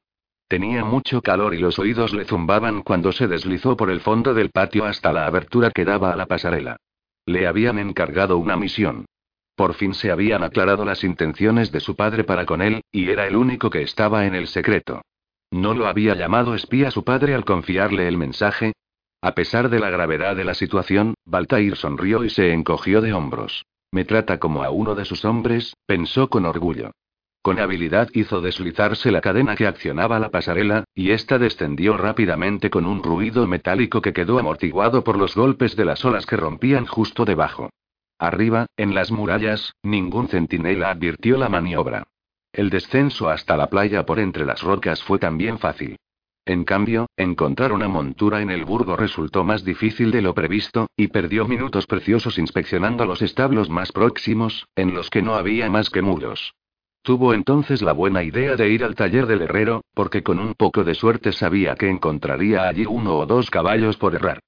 Tenía 0.48 0.86
mucho 0.86 1.22
calor 1.22 1.54
y 1.54 1.58
los 1.58 1.78
oídos 1.78 2.14
le 2.14 2.24
zumbaban 2.24 2.82
cuando 2.82 3.12
se 3.12 3.28
deslizó 3.28 3.76
por 3.76 3.90
el 3.90 4.00
fondo 4.00 4.34
del 4.34 4.50
patio 4.50 4.86
hasta 4.86 5.12
la 5.12 5.26
abertura 5.26 5.72
que 5.72 5.84
daba 5.84 6.14
a 6.14 6.16
la 6.16 6.26
pasarela. 6.26 6.78
Le 7.26 7.48
habían 7.48 7.80
encargado 7.80 8.38
una 8.38 8.56
misión. 8.56 9.06
Por 9.56 9.74
fin 9.74 9.94
se 9.94 10.10
habían 10.10 10.44
aclarado 10.44 10.86
las 10.86 11.04
intenciones 11.04 11.72
de 11.72 11.82
su 11.82 11.96
padre 11.96 12.24
para 12.24 12.46
con 12.46 12.62
él, 12.62 12.82
y 12.92 13.10
era 13.10 13.28
el 13.28 13.36
único 13.36 13.70
que 13.70 13.82
estaba 13.82 14.26
en 14.26 14.36
el 14.36 14.48
secreto. 14.48 15.02
¿No 15.52 15.74
lo 15.74 15.88
había 15.88 16.16
llamado 16.16 16.56
espía 16.56 16.92
su 16.92 17.04
padre 17.04 17.34
al 17.34 17.44
confiarle 17.44 18.08
el 18.08 18.18
mensaje? 18.18 18.74
A 19.22 19.34
pesar 19.34 19.70
de 19.70 19.80
la 19.80 19.90
gravedad 19.90 20.36
de 20.36 20.46
la 20.46 20.54
situación, 20.54 21.16
Baltair 21.26 21.76
sonrió 21.76 22.24
y 22.24 22.30
se 22.30 22.54
encogió 22.54 23.02
de 23.02 23.14
hombros. 23.14 23.66
Me 23.92 24.06
trata 24.06 24.38
como 24.38 24.64
a 24.64 24.70
uno 24.70 24.96
de 24.96 25.06
sus 25.06 25.26
hombres, 25.26 25.74
pensó 25.86 26.30
con 26.30 26.46
orgullo. 26.46 26.92
Con 27.48 27.60
habilidad 27.60 28.10
hizo 28.12 28.42
deslizarse 28.42 29.10
la 29.10 29.22
cadena 29.22 29.56
que 29.56 29.68
accionaba 29.68 30.20
la 30.20 30.32
pasarela, 30.32 30.84
y 30.94 31.12
ésta 31.12 31.40
descendió 31.40 31.96
rápidamente 31.96 32.70
con 32.70 32.86
un 32.86 33.02
ruido 33.02 33.48
metálico 33.48 34.02
que 34.02 34.12
quedó 34.12 34.38
amortiguado 34.38 35.06
por 35.06 35.18
los 35.18 35.34
golpes 35.34 35.78
de 35.78 35.86
las 35.86 36.04
olas 36.04 36.26
que 36.26 36.36
rompían 36.36 36.86
justo 36.86 37.24
debajo. 37.24 37.70
Arriba, 38.20 38.66
en 38.76 38.94
las 38.94 39.14
murallas, 39.14 39.72
ningún 39.82 40.28
centinela 40.28 40.90
advirtió 40.90 41.38
la 41.38 41.48
maniobra. 41.48 42.08
El 42.52 42.70
descenso 42.70 43.30
hasta 43.30 43.56
la 43.56 43.68
playa 43.68 44.06
por 44.06 44.20
entre 44.20 44.46
las 44.46 44.62
rocas 44.62 45.02
fue 45.02 45.18
también 45.18 45.58
fácil. 45.58 45.96
En 46.44 46.66
cambio, 46.66 47.08
encontrar 47.16 47.72
una 47.72 47.88
montura 47.88 48.42
en 48.42 48.50
el 48.50 48.66
burgo 48.66 48.98
resultó 48.98 49.46
más 49.46 49.64
difícil 49.64 50.12
de 50.12 50.22
lo 50.22 50.34
previsto, 50.34 50.88
y 50.98 51.08
perdió 51.08 51.48
minutos 51.48 51.88
preciosos 51.88 52.40
inspeccionando 52.40 53.06
los 53.06 53.22
establos 53.22 53.70
más 53.70 53.94
próximos, 53.94 54.68
en 54.76 54.94
los 54.94 55.10
que 55.10 55.22
no 55.22 55.36
había 55.36 55.70
más 55.70 55.90
que 55.90 56.02
muros. 56.02 56.54
Tuvo 57.08 57.34
entonces 57.34 57.82
la 57.82 57.94
buena 57.94 58.22
idea 58.22 58.58
de 58.58 58.70
ir 58.70 58.84
al 58.84 58.94
taller 58.94 59.28
del 59.28 59.44
herrero, 59.44 59.82
porque 59.94 60.24
con 60.24 60.40
un 60.40 60.56
poco 60.56 60.84
de 60.84 60.94
suerte 60.94 61.32
sabía 61.32 61.74
que 61.76 61.88
encontraría 61.88 62.68
allí 62.68 62.86
uno 62.86 63.16
o 63.16 63.26
dos 63.26 63.50
caballos 63.50 63.96
por 63.96 64.14
errar. 64.14 64.42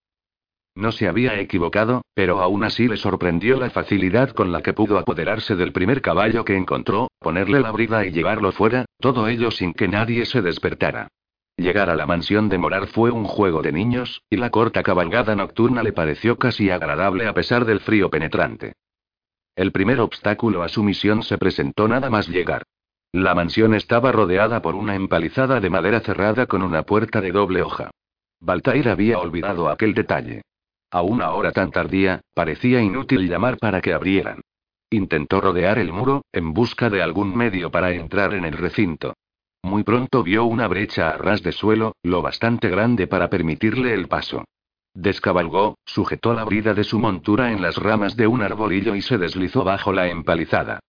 No 0.76 0.92
se 0.92 1.08
había 1.08 1.40
equivocado, 1.40 2.02
pero 2.14 2.42
aún 2.42 2.66
así 2.66 2.90
le 2.90 2.98
sorprendió 2.98 3.58
la 3.58 3.70
facilidad 3.70 4.32
con 4.32 4.52
la 4.52 4.62
que 4.62 4.74
pudo 4.74 4.98
apoderarse 4.98 5.56
del 5.56 5.72
primer 5.72 6.02
caballo 6.02 6.44
que 6.44 6.58
encontró, 6.58 7.08
ponerle 7.20 7.62
la 7.62 7.72
brida 7.72 8.06
y 8.06 8.12
llevarlo 8.12 8.52
fuera, 8.52 8.84
todo 9.00 9.30
ello 9.30 9.52
sin 9.52 9.72
que 9.72 9.88
nadie 9.88 10.26
se 10.26 10.42
despertara. 10.42 11.08
Llegar 11.56 11.90
a 11.90 11.96
la 11.96 12.08
mansión 12.08 12.50
de 12.50 12.58
Morar 12.58 12.88
fue 12.88 13.10
un 13.10 13.24
juego 13.24 13.62
de 13.62 13.72
niños, 13.72 14.22
y 14.30 14.36
la 14.36 14.50
corta 14.50 14.84
cabalgada 14.84 15.34
nocturna 15.34 15.82
le 15.82 15.94
pareció 15.94 16.38
casi 16.38 16.72
agradable 16.72 17.26
a 17.26 17.34
pesar 17.34 17.64
del 17.64 17.80
frío 17.80 18.10
penetrante. 18.10 18.74
El 19.60 19.74
primer 19.74 20.00
obstáculo 20.00 20.64
a 20.64 20.70
su 20.70 20.84
misión 20.84 21.22
se 21.22 21.38
presentó 21.38 21.90
nada 21.90 22.10
más 22.10 22.30
llegar. 22.30 22.64
La 23.12 23.36
mansión 23.36 23.74
estaba 23.74 24.14
rodeada 24.14 24.62
por 24.62 24.74
una 24.74 24.96
empalizada 24.96 25.60
de 25.60 25.70
madera 25.70 26.00
cerrada 26.00 26.46
con 26.46 26.62
una 26.62 26.84
puerta 26.84 27.20
de 27.20 27.34
doble 27.34 27.62
hoja. 27.62 27.92
Baltair 28.40 28.88
había 28.88 29.20
olvidado 29.20 29.68
aquel 29.68 29.94
detalle. 29.94 30.44
A 30.92 31.02
una 31.02 31.32
hora 31.32 31.52
tan 31.52 31.72
tardía, 31.72 32.22
parecía 32.34 32.82
inútil 32.82 33.28
llamar 33.28 33.58
para 33.58 33.82
que 33.82 33.92
abrieran. 33.94 34.40
Intentó 34.92 35.42
rodear 35.42 35.78
el 35.78 35.92
muro, 35.92 36.24
en 36.32 36.54
busca 36.54 36.90
de 36.90 37.04
algún 37.04 37.36
medio 37.36 37.70
para 37.70 37.92
entrar 37.92 38.36
en 38.36 38.46
el 38.46 38.54
recinto. 38.54 39.16
Muy 39.62 39.84
pronto 39.84 40.24
vio 40.24 40.46
una 40.46 40.70
brecha 40.70 41.10
a 41.10 41.18
ras 41.18 41.44
de 41.44 41.52
suelo, 41.52 41.98
lo 42.02 42.22
bastante 42.22 42.70
grande 42.70 43.08
para 43.08 43.30
permitirle 43.30 43.94
el 43.94 44.08
paso. 44.08 44.46
Descabalgó, 44.94 45.78
sujetó 45.86 46.34
la 46.34 46.44
brida 46.44 46.74
de 46.74 46.84
su 46.84 47.00
montura 47.00 47.52
en 47.52 47.62
las 47.62 47.78
ramas 47.78 48.16
de 48.16 48.28
un 48.28 48.42
arbolillo 48.42 48.96
y 48.96 49.02
se 49.02 49.18
deslizó 49.18 49.64
bajo 49.64 49.94
la 49.94 50.08
empalizada. 50.10 50.80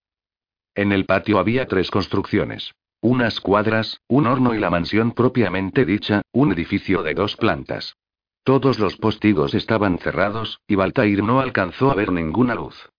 En 0.75 0.91
el 0.91 1.05
patio 1.05 1.39
había 1.39 1.67
tres 1.67 1.91
construcciones. 1.91 2.73
Unas 3.01 3.39
cuadras, 3.39 3.99
un 4.07 4.27
horno 4.27 4.53
y 4.53 4.59
la 4.59 4.69
mansión 4.69 5.11
propiamente 5.11 5.85
dicha, 5.85 6.21
un 6.31 6.51
edificio 6.51 7.03
de 7.03 7.13
dos 7.13 7.35
plantas. 7.35 7.95
Todos 8.43 8.79
los 8.79 8.97
postigos 8.97 9.53
estaban 9.53 9.97
cerrados, 9.97 10.61
y 10.67 10.75
Baltair 10.75 11.23
no 11.23 11.39
alcanzó 11.39 11.91
a 11.91 11.95
ver 11.95 12.11
ninguna 12.11 12.55
luz. 12.55 12.89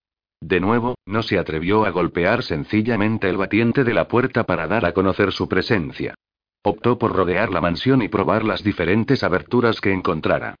De 0.41 0.59
nuevo, 0.59 0.95
no 1.05 1.23
se 1.23 1.39
atrevió 1.39 1.85
a 1.85 1.91
golpear 1.91 2.43
sencillamente 2.43 3.29
el 3.29 3.37
batiente 3.37 3.83
de 3.83 3.93
la 3.93 4.07
puerta 4.07 4.43
para 4.43 4.67
dar 4.67 4.85
a 4.85 4.93
conocer 4.93 5.31
su 5.31 5.47
presencia. 5.47 6.15
Optó 6.63 6.97
por 6.97 7.13
rodear 7.13 7.49
la 7.49 7.61
mansión 7.61 8.01
y 8.01 8.09
probar 8.09 8.43
las 8.43 8.63
diferentes 8.63 9.23
aberturas 9.23 9.79
que 9.79 9.91
encontrara. 9.91 10.55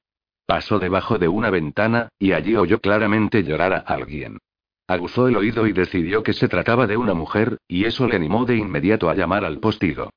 Pasó 0.45 0.79
debajo 0.79 1.17
de 1.17 1.27
una 1.27 1.49
ventana, 1.49 2.09
y 2.19 2.33
allí 2.33 2.55
oyó 2.55 2.79
claramente 2.79 3.43
llorar 3.43 3.73
a 3.73 3.79
alguien. 3.79 4.39
Aguzó 4.87 5.27
el 5.27 5.37
oído 5.37 5.65
y 5.67 5.71
decidió 5.71 6.23
que 6.23 6.33
se 6.33 6.49
trataba 6.49 6.87
de 6.87 6.97
una 6.97 7.13
mujer, 7.13 7.57
y 7.67 7.85
eso 7.85 8.07
le 8.07 8.15
animó 8.15 8.45
de 8.45 8.57
inmediato 8.57 9.09
a 9.09 9.15
llamar 9.15 9.45
al 9.45 9.59
postigo. 9.59 10.09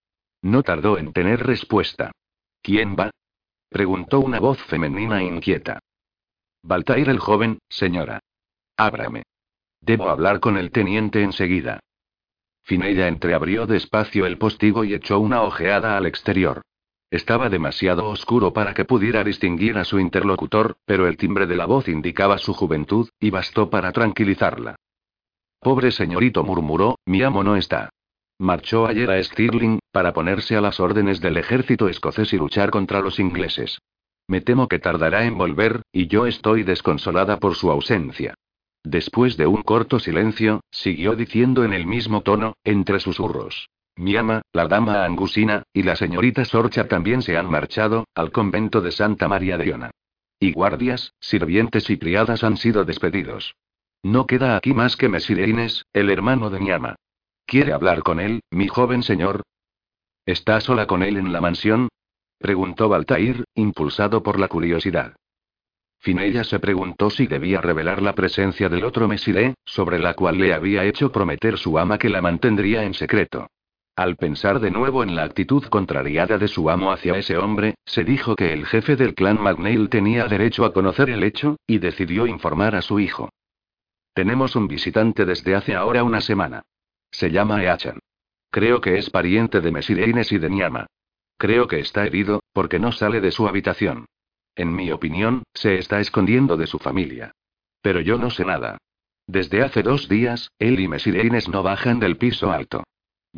No 0.42 0.62
tardó 0.62 0.98
en 0.98 1.12
tener 1.12 1.46
respuesta. 1.46 2.12
¿Quién 2.62 2.96
va? 2.98 3.10
preguntó 3.68 4.20
una 4.20 4.40
voz 4.40 4.62
femenina 4.64 5.22
inquieta. 5.22 5.80
Baltair 6.62 7.08
el 7.08 7.18
joven, 7.18 7.58
señora. 7.68 8.20
Ábrame. 8.76 9.22
Debo 9.80 10.08
hablar 10.08 10.40
con 10.40 10.56
el 10.56 10.72
teniente 10.72 11.22
enseguida. 11.22 11.80
Finella 12.64 13.06
entreabrió 13.06 13.66
despacio 13.66 14.26
el 14.26 14.38
postigo 14.38 14.82
y 14.82 14.94
echó 14.94 15.20
una 15.20 15.42
ojeada 15.42 15.96
al 15.96 16.06
exterior. 16.06 16.62
Estaba 17.10 17.48
demasiado 17.48 18.08
oscuro 18.08 18.52
para 18.52 18.74
que 18.74 18.84
pudiera 18.84 19.22
distinguir 19.22 19.78
a 19.78 19.84
su 19.84 20.00
interlocutor, 20.00 20.76
pero 20.84 21.06
el 21.06 21.16
timbre 21.16 21.46
de 21.46 21.56
la 21.56 21.66
voz 21.66 21.88
indicaba 21.88 22.38
su 22.38 22.52
juventud, 22.52 23.08
y 23.20 23.30
bastó 23.30 23.70
para 23.70 23.92
tranquilizarla. 23.92 24.76
Pobre 25.60 25.92
señorito 25.92 26.42
murmuró, 26.42 26.98
mi 27.06 27.22
amo 27.22 27.44
no 27.44 27.56
está. 27.56 27.90
Marchó 28.38 28.86
ayer 28.86 29.10
a 29.10 29.22
Stirling, 29.22 29.78
para 29.92 30.12
ponerse 30.12 30.56
a 30.56 30.60
las 30.60 30.80
órdenes 30.80 31.20
del 31.20 31.36
ejército 31.36 31.88
escocés 31.88 32.32
y 32.32 32.36
luchar 32.36 32.70
contra 32.70 33.00
los 33.00 33.18
ingleses. 33.18 33.78
Me 34.28 34.40
temo 34.40 34.66
que 34.66 34.80
tardará 34.80 35.24
en 35.24 35.38
volver, 35.38 35.82
y 35.92 36.08
yo 36.08 36.26
estoy 36.26 36.64
desconsolada 36.64 37.38
por 37.38 37.54
su 37.54 37.70
ausencia. 37.70 38.34
Después 38.82 39.36
de 39.36 39.46
un 39.46 39.62
corto 39.62 39.98
silencio, 40.00 40.60
siguió 40.70 41.14
diciendo 41.14 41.64
en 41.64 41.72
el 41.72 41.86
mismo 41.86 42.22
tono, 42.22 42.54
entre 42.64 43.00
susurros. 43.00 43.68
Mi 43.96 44.14
ama, 44.16 44.42
la 44.52 44.68
dama 44.68 45.04
Angusina, 45.04 45.62
y 45.72 45.82
la 45.82 45.96
señorita 45.96 46.44
Sorcha 46.44 46.86
también 46.86 47.22
se 47.22 47.38
han 47.38 47.50
marchado, 47.50 48.06
al 48.14 48.30
convento 48.30 48.82
de 48.82 48.92
Santa 48.92 49.26
María 49.26 49.56
de 49.56 49.66
Iona. 49.66 49.90
Y 50.38 50.52
guardias, 50.52 51.14
sirvientes 51.18 51.88
y 51.88 51.98
criadas 51.98 52.44
han 52.44 52.58
sido 52.58 52.84
despedidos. 52.84 53.56
No 54.02 54.26
queda 54.26 54.56
aquí 54.56 54.74
más 54.74 54.96
que 54.96 55.08
Mesirines, 55.08 55.86
el 55.94 56.10
hermano 56.10 56.50
de 56.50 56.60
mi 56.60 56.70
ama. 56.70 56.96
¿Quiere 57.46 57.72
hablar 57.72 58.02
con 58.02 58.20
él, 58.20 58.42
mi 58.50 58.68
joven 58.68 59.02
señor? 59.02 59.42
¿Está 60.26 60.60
sola 60.60 60.86
con 60.86 61.02
él 61.02 61.16
en 61.16 61.32
la 61.32 61.40
mansión? 61.40 61.88
preguntó 62.38 62.90
Baltair, 62.90 63.44
impulsado 63.54 64.22
por 64.22 64.38
la 64.38 64.48
curiosidad. 64.48 65.16
Finella 66.00 66.44
se 66.44 66.58
preguntó 66.58 67.08
si 67.08 67.26
debía 67.26 67.62
revelar 67.62 68.02
la 68.02 68.14
presencia 68.14 68.68
del 68.68 68.84
otro 68.84 69.08
Mesiré, 69.08 69.54
sobre 69.64 69.98
la 69.98 70.12
cual 70.12 70.36
le 70.38 70.52
había 70.52 70.84
hecho 70.84 71.10
prometer 71.10 71.56
su 71.56 71.78
ama 71.78 71.96
que 71.96 72.10
la 72.10 72.20
mantendría 72.20 72.84
en 72.84 72.92
secreto. 72.92 73.48
Al 73.96 74.16
pensar 74.16 74.60
de 74.60 74.70
nuevo 74.70 75.02
en 75.02 75.16
la 75.16 75.22
actitud 75.22 75.64
contrariada 75.64 76.36
de 76.36 76.48
su 76.48 76.68
amo 76.68 76.92
hacia 76.92 77.16
ese 77.16 77.38
hombre, 77.38 77.76
se 77.86 78.04
dijo 78.04 78.36
que 78.36 78.52
el 78.52 78.66
jefe 78.66 78.94
del 78.94 79.14
clan 79.14 79.42
McNeil 79.42 79.88
tenía 79.88 80.26
derecho 80.26 80.66
a 80.66 80.74
conocer 80.74 81.08
el 81.08 81.24
hecho, 81.24 81.56
y 81.66 81.78
decidió 81.78 82.26
informar 82.26 82.74
a 82.74 82.82
su 82.82 83.00
hijo. 83.00 83.30
Tenemos 84.12 84.54
un 84.54 84.68
visitante 84.68 85.24
desde 85.24 85.54
hace 85.54 85.74
ahora 85.74 86.04
una 86.04 86.20
semana. 86.20 86.62
Se 87.10 87.30
llama 87.30 87.62
Eachan. 87.64 87.98
Creo 88.50 88.82
que 88.82 88.98
es 88.98 89.08
pariente 89.08 89.62
de 89.62 89.72
Mesirines 89.72 90.30
y 90.30 90.36
de 90.36 90.50
Niama. 90.50 90.86
Creo 91.38 91.66
que 91.66 91.80
está 91.80 92.04
herido, 92.04 92.42
porque 92.52 92.78
no 92.78 92.92
sale 92.92 93.22
de 93.22 93.30
su 93.30 93.48
habitación. 93.48 94.04
En 94.54 94.74
mi 94.74 94.92
opinión, 94.92 95.42
se 95.54 95.78
está 95.78 96.00
escondiendo 96.00 96.58
de 96.58 96.66
su 96.66 96.78
familia. 96.78 97.32
Pero 97.80 98.02
yo 98.02 98.18
no 98.18 98.28
sé 98.28 98.44
nada. 98.44 98.76
Desde 99.26 99.62
hace 99.62 99.82
dos 99.82 100.06
días, 100.06 100.50
él 100.58 100.80
y 100.80 100.86
Mesirines 100.86 101.48
no 101.48 101.62
bajan 101.62 101.98
del 101.98 102.18
piso 102.18 102.52
alto. 102.52 102.84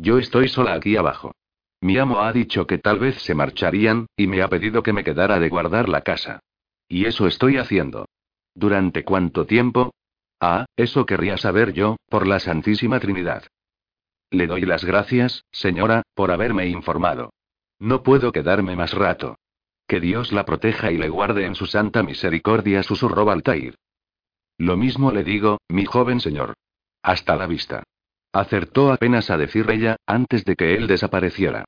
Yo 0.01 0.17
estoy 0.17 0.47
sola 0.47 0.75
aquí 0.75 0.95
abajo. 0.95 1.33
Mi 1.81 1.97
amo 1.97 2.21
ha 2.21 2.31
dicho 2.31 2.65
que 2.65 2.77
tal 2.77 2.99
vez 2.99 3.21
se 3.21 3.35
marcharían, 3.35 4.07
y 4.15 4.27
me 4.27 4.41
ha 4.41 4.47
pedido 4.47 4.81
que 4.81 4.93
me 4.93 5.03
quedara 5.03 5.39
de 5.39 5.49
guardar 5.49 5.89
la 5.89 6.01
casa. 6.01 6.39
Y 6.87 7.03
eso 7.05 7.27
estoy 7.27 7.57
haciendo. 7.57 8.05
¿Durante 8.55 9.03
cuánto 9.03 9.45
tiempo? 9.45 9.91
Ah, 10.39 10.65
eso 10.77 11.05
querría 11.05 11.37
saber 11.37 11.73
yo, 11.73 11.97
por 12.07 12.27
la 12.27 12.39
Santísima 12.39 13.01
Trinidad. 13.01 13.43
Le 14.31 14.47
doy 14.47 14.61
las 14.61 14.85
gracias, 14.85 15.43
señora, 15.51 16.03
por 16.13 16.31
haberme 16.31 16.67
informado. 16.67 17.33
No 17.77 18.01
puedo 18.01 18.31
quedarme 18.31 18.77
más 18.77 18.93
rato. 18.93 19.35
Que 19.85 19.99
Dios 19.99 20.31
la 20.31 20.45
proteja 20.45 20.93
y 20.93 20.97
le 20.97 21.09
guarde 21.09 21.45
en 21.45 21.55
su 21.55 21.65
santa 21.65 22.03
misericordia, 22.03 22.83
susurró 22.83 23.25
Baltair. 23.25 23.75
Lo 24.57 24.77
mismo 24.77 25.11
le 25.11 25.25
digo, 25.25 25.57
mi 25.67 25.83
joven 25.83 26.21
señor. 26.21 26.53
Hasta 27.01 27.35
la 27.35 27.47
vista. 27.47 27.83
Acertó 28.31 28.91
apenas 28.91 29.29
a 29.31 29.37
decir 29.37 29.69
ella, 29.69 29.97
antes 30.05 30.45
de 30.45 30.55
que 30.55 30.75
él 30.75 30.87
desapareciera. 30.87 31.65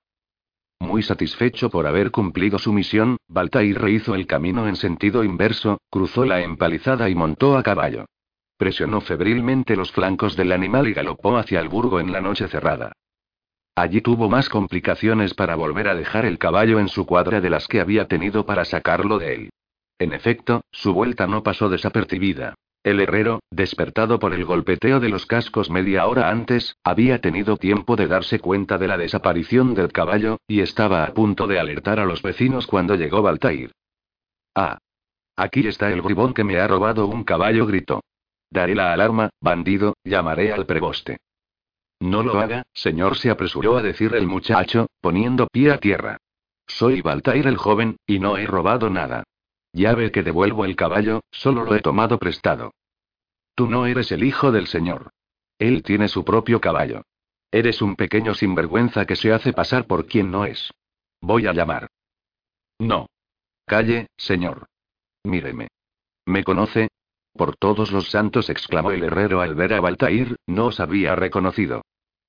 Muy 0.80 1.04
satisfecho 1.04 1.70
por 1.70 1.88
haber 1.88 2.12
cumplido 2.12 2.60
su 2.60 2.74
misión, 2.74 3.18
Baltair 3.28 3.80
rehizo 3.80 4.16
el 4.16 4.28
camino 4.28 4.68
en 4.68 4.76
sentido 4.76 5.24
inverso, 5.24 5.80
cruzó 5.90 6.26
la 6.26 6.42
empalizada 6.42 7.10
y 7.10 7.16
montó 7.16 7.58
a 7.58 7.64
caballo. 7.64 8.06
Presionó 8.58 9.02
febrilmente 9.02 9.76
los 9.76 9.92
flancos 9.92 10.36
del 10.36 10.52
animal 10.52 10.88
y 10.88 10.94
galopó 10.94 11.38
hacia 11.38 11.60
el 11.60 11.70
burgo 11.70 12.00
en 12.00 12.12
la 12.12 12.22
noche 12.22 12.48
cerrada. 12.48 12.94
Allí 13.76 14.02
tuvo 14.02 14.30
más 14.30 14.50
complicaciones 14.50 15.34
para 15.34 15.56
volver 15.56 15.88
a 15.88 15.96
dejar 15.96 16.26
el 16.26 16.38
caballo 16.38 16.80
en 16.80 16.90
su 16.90 17.06
cuadra 17.06 17.42
de 17.42 17.50
las 17.50 17.68
que 17.68 17.80
había 17.80 18.08
tenido 18.08 18.46
para 18.46 18.66
sacarlo 18.66 19.18
de 19.18 19.34
él. 19.34 19.50
En 19.98 20.14
efecto, 20.14 20.62
su 20.72 20.94
vuelta 20.94 21.26
no 21.28 21.42
pasó 21.42 21.70
desapercibida. 21.70 22.56
El 22.84 23.00
herrero, 23.00 23.42
despertado 23.52 24.18
por 24.18 24.34
el 24.34 24.44
golpeteo 24.44 25.00
de 25.00 25.10
los 25.10 25.28
cascos 25.28 25.70
media 25.70 26.08
hora 26.08 26.30
antes, 26.30 26.78
había 26.84 27.22
tenido 27.22 27.58
tiempo 27.58 27.96
de 27.96 28.08
darse 28.08 28.40
cuenta 28.40 28.80
de 28.80 28.88
la 28.88 28.98
desaparición 28.98 29.76
del 29.76 29.92
caballo, 29.92 30.40
y 30.48 30.62
estaba 30.62 31.04
a 31.04 31.14
punto 31.14 31.46
de 31.46 31.60
alertar 31.60 32.00
a 32.00 32.06
los 32.06 32.24
vecinos 32.24 32.66
cuando 32.66 32.96
llegó 32.96 33.22
Baltair. 33.22 33.72
Ah. 34.56 34.80
Aquí 35.36 35.68
está 35.68 35.92
el 35.92 36.02
bribón 36.02 36.34
que 36.34 36.44
me 36.44 36.60
ha 36.60 36.68
robado 36.68 37.06
un 37.06 37.24
caballo, 37.24 37.68
gritó. 37.68 38.02
Daré 38.50 38.76
la 38.76 38.92
alarma, 38.94 39.30
bandido, 39.40 39.96
llamaré 40.04 40.52
al 40.52 40.66
preboste. 40.66 41.18
No 42.00 42.24
lo 42.24 42.40
haga, 42.40 42.64
señor, 42.74 43.16
se 43.16 43.30
apresuró 43.30 43.78
a 43.78 43.84
decir 43.84 44.16
el 44.16 44.26
muchacho, 44.26 44.88
poniendo 45.02 45.48
pie 45.48 45.72
a 45.72 45.78
tierra. 45.78 46.18
Soy 46.66 47.02
Baltair 47.02 47.46
el 47.46 47.58
joven, 47.58 47.98
y 48.08 48.18
no 48.18 48.38
he 48.38 48.48
robado 48.48 48.90
nada. 48.90 49.24
Ya 49.74 49.96
ve 49.96 50.12
que 50.12 50.24
devuelvo 50.24 50.66
el 50.66 50.76
caballo, 50.76 51.22
solo 51.32 51.64
lo 51.64 51.76
he 51.76 51.82
tomado 51.82 52.20
prestado. 52.20 52.74
Tú 53.56 53.68
no 53.68 53.86
eres 53.86 54.12
el 54.12 54.24
hijo 54.24 54.52
del 54.52 54.68
señor. 54.68 55.12
Él 55.60 55.84
tiene 55.84 56.08
su 56.08 56.26
propio 56.26 56.60
caballo. 56.60 57.04
Eres 57.52 57.82
un 57.82 57.96
pequeño 57.96 58.34
sinvergüenza 58.34 59.06
que 59.06 59.16
se 59.16 59.32
hace 59.32 59.54
pasar 59.54 59.86
por 59.86 60.08
quien 60.08 60.32
no 60.32 60.46
es. 60.46 60.72
Voy 61.22 61.48
a 61.48 61.54
llamar. 61.54 61.90
No. 62.80 63.08
Calle, 63.66 64.08
señor. 64.18 64.68
Míreme. 65.24 65.68
¿Me 66.26 66.44
conoce? 66.44 66.90
Por 67.34 67.56
todos 67.56 67.92
los 67.92 68.10
santos, 68.10 68.50
exclamó 68.50 68.92
el 68.92 69.04
herrero 69.04 69.42
al 69.42 69.56
ver 69.56 69.74
a 69.74 69.82
Baltair, 69.82 70.36
no 70.48 70.68
os 70.68 70.80
había 70.80 71.16
reconocido. 71.16 71.84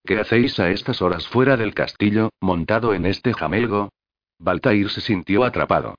¿Qué 0.04 0.18
hacéis 0.18 0.58
a 0.60 0.70
estas 0.70 1.00
horas 1.02 1.26
fuera 1.28 1.56
del 1.56 1.74
castillo, 1.74 2.30
montado 2.40 2.94
en 2.94 3.06
este 3.06 3.32
jamelgo? 3.32 3.90
Baltair 4.38 4.90
se 4.90 5.00
sintió 5.00 5.44
atrapado. 5.44 5.94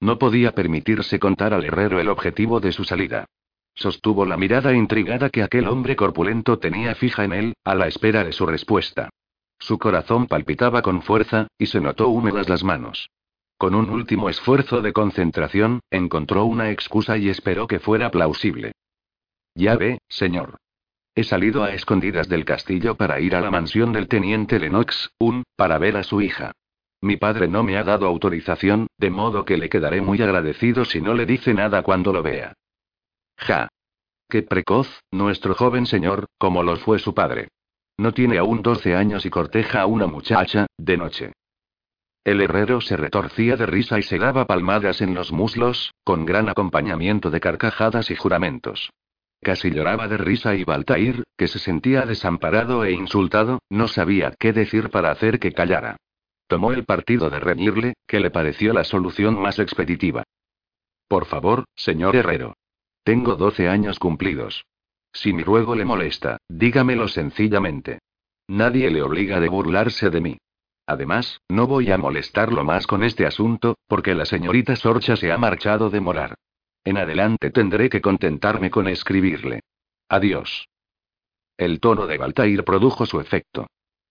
No 0.00 0.18
podía 0.18 0.52
permitirse 0.52 1.18
contar 1.18 1.54
al 1.54 1.64
herrero 1.64 2.00
el 2.00 2.08
objetivo 2.08 2.60
de 2.60 2.72
su 2.72 2.84
salida. 2.84 3.26
Sostuvo 3.74 4.26
la 4.26 4.36
mirada 4.36 4.74
intrigada 4.74 5.30
que 5.30 5.42
aquel 5.42 5.68
hombre 5.68 5.96
corpulento 5.96 6.58
tenía 6.58 6.94
fija 6.94 7.24
en 7.24 7.32
él, 7.32 7.54
a 7.64 7.74
la 7.74 7.86
espera 7.86 8.24
de 8.24 8.32
su 8.32 8.46
respuesta. 8.46 9.10
Su 9.58 9.78
corazón 9.78 10.26
palpitaba 10.26 10.82
con 10.82 11.02
fuerza, 11.02 11.48
y 11.58 11.66
se 11.66 11.80
notó 11.80 12.08
húmedas 12.08 12.48
las 12.48 12.64
manos. 12.64 13.10
Con 13.56 13.74
un 13.74 13.90
último 13.90 14.28
esfuerzo 14.28 14.82
de 14.82 14.92
concentración, 14.92 15.80
encontró 15.90 16.44
una 16.44 16.70
excusa 16.70 17.18
y 17.18 17.28
esperó 17.28 17.66
que 17.66 17.80
fuera 17.80 18.10
plausible. 18.10 18.72
Ya 19.54 19.76
ve, 19.76 19.98
señor. 20.08 20.58
He 21.16 21.24
salido 21.24 21.64
a 21.64 21.74
escondidas 21.74 22.28
del 22.28 22.44
castillo 22.44 22.94
para 22.94 23.18
ir 23.18 23.34
a 23.34 23.40
la 23.40 23.50
mansión 23.50 23.92
del 23.92 24.06
teniente 24.06 24.60
Lennox, 24.60 25.10
un, 25.18 25.42
para 25.56 25.78
ver 25.78 25.96
a 25.96 26.04
su 26.04 26.20
hija. 26.20 26.52
Mi 27.00 27.16
padre 27.16 27.46
no 27.46 27.62
me 27.62 27.76
ha 27.76 27.84
dado 27.84 28.06
autorización, 28.06 28.88
de 28.98 29.10
modo 29.10 29.44
que 29.44 29.56
le 29.56 29.68
quedaré 29.68 30.00
muy 30.00 30.20
agradecido 30.20 30.84
si 30.84 31.00
no 31.00 31.14
le 31.14 31.26
dice 31.26 31.54
nada 31.54 31.82
cuando 31.82 32.12
lo 32.12 32.22
vea. 32.22 32.54
Ja. 33.36 33.68
Qué 34.28 34.42
precoz, 34.42 35.02
nuestro 35.10 35.54
joven 35.54 35.86
señor, 35.86 36.26
como 36.38 36.62
lo 36.62 36.76
fue 36.76 36.98
su 36.98 37.14
padre. 37.14 37.48
No 37.96 38.12
tiene 38.12 38.38
aún 38.38 38.62
12 38.62 38.94
años 38.94 39.24
y 39.24 39.30
corteja 39.30 39.82
a 39.82 39.86
una 39.86 40.06
muchacha, 40.06 40.66
de 40.76 40.96
noche. 40.96 41.32
El 42.24 42.40
herrero 42.42 42.80
se 42.80 42.96
retorcía 42.96 43.56
de 43.56 43.64
risa 43.64 43.98
y 43.98 44.02
se 44.02 44.18
daba 44.18 44.44
palmadas 44.44 45.00
en 45.00 45.14
los 45.14 45.32
muslos, 45.32 45.94
con 46.04 46.26
gran 46.26 46.48
acompañamiento 46.48 47.30
de 47.30 47.40
carcajadas 47.40 48.10
y 48.10 48.16
juramentos. 48.16 48.90
Casi 49.40 49.70
lloraba 49.70 50.08
de 50.08 50.18
risa 50.18 50.54
y 50.56 50.64
Baltair, 50.64 51.24
que 51.36 51.48
se 51.48 51.58
sentía 51.58 52.02
desamparado 52.02 52.84
e 52.84 52.92
insultado, 52.92 53.60
no 53.70 53.88
sabía 53.88 54.34
qué 54.38 54.52
decir 54.52 54.90
para 54.90 55.10
hacer 55.10 55.38
que 55.38 55.52
callara. 55.52 55.96
Tomó 56.48 56.72
el 56.72 56.84
partido 56.84 57.28
de 57.28 57.40
reñirle, 57.40 57.94
que 58.06 58.20
le 58.20 58.30
pareció 58.30 58.72
la 58.72 58.82
solución 58.82 59.40
más 59.40 59.58
expeditiva. 59.58 60.24
Por 61.06 61.26
favor, 61.26 61.64
señor 61.76 62.16
Herrero. 62.16 62.54
Tengo 63.04 63.36
doce 63.36 63.68
años 63.68 63.98
cumplidos. 63.98 64.64
Si 65.12 65.32
mi 65.32 65.42
ruego 65.42 65.74
le 65.74 65.84
molesta, 65.84 66.38
dígamelo 66.48 67.08
sencillamente. 67.08 68.00
Nadie 68.48 68.90
le 68.90 69.02
obliga 69.02 69.40
de 69.40 69.48
burlarse 69.48 70.08
de 70.08 70.20
mí. 70.22 70.38
Además, 70.86 71.40
no 71.50 71.66
voy 71.66 71.90
a 71.90 71.98
molestarlo 71.98 72.64
más 72.64 72.86
con 72.86 73.04
este 73.04 73.26
asunto, 73.26 73.76
porque 73.86 74.14
la 74.14 74.24
señorita 74.24 74.74
Sorcha 74.74 75.16
se 75.16 75.30
ha 75.30 75.36
marchado 75.36 75.90
de 75.90 76.00
morar. 76.00 76.34
En 76.82 76.96
adelante 76.96 77.50
tendré 77.50 77.90
que 77.90 78.00
contentarme 78.00 78.70
con 78.70 78.88
escribirle. 78.88 79.60
Adiós. 80.08 80.66
El 81.58 81.80
tono 81.80 82.06
de 82.06 82.16
Baltair 82.16 82.64
produjo 82.64 83.04
su 83.04 83.20
efecto. 83.20 83.66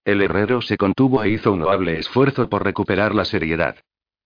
El 0.07 0.21
herrero 0.21 0.61
se 0.61 0.77
contuvo 0.77 1.21
e 1.21 1.31
hizo 1.31 1.51
un 1.51 1.59
noble 1.59 1.99
esfuerzo 1.99 2.47
por 2.47 2.63
recuperar 2.63 3.13
la 3.13 3.25
seriedad. 3.25 3.75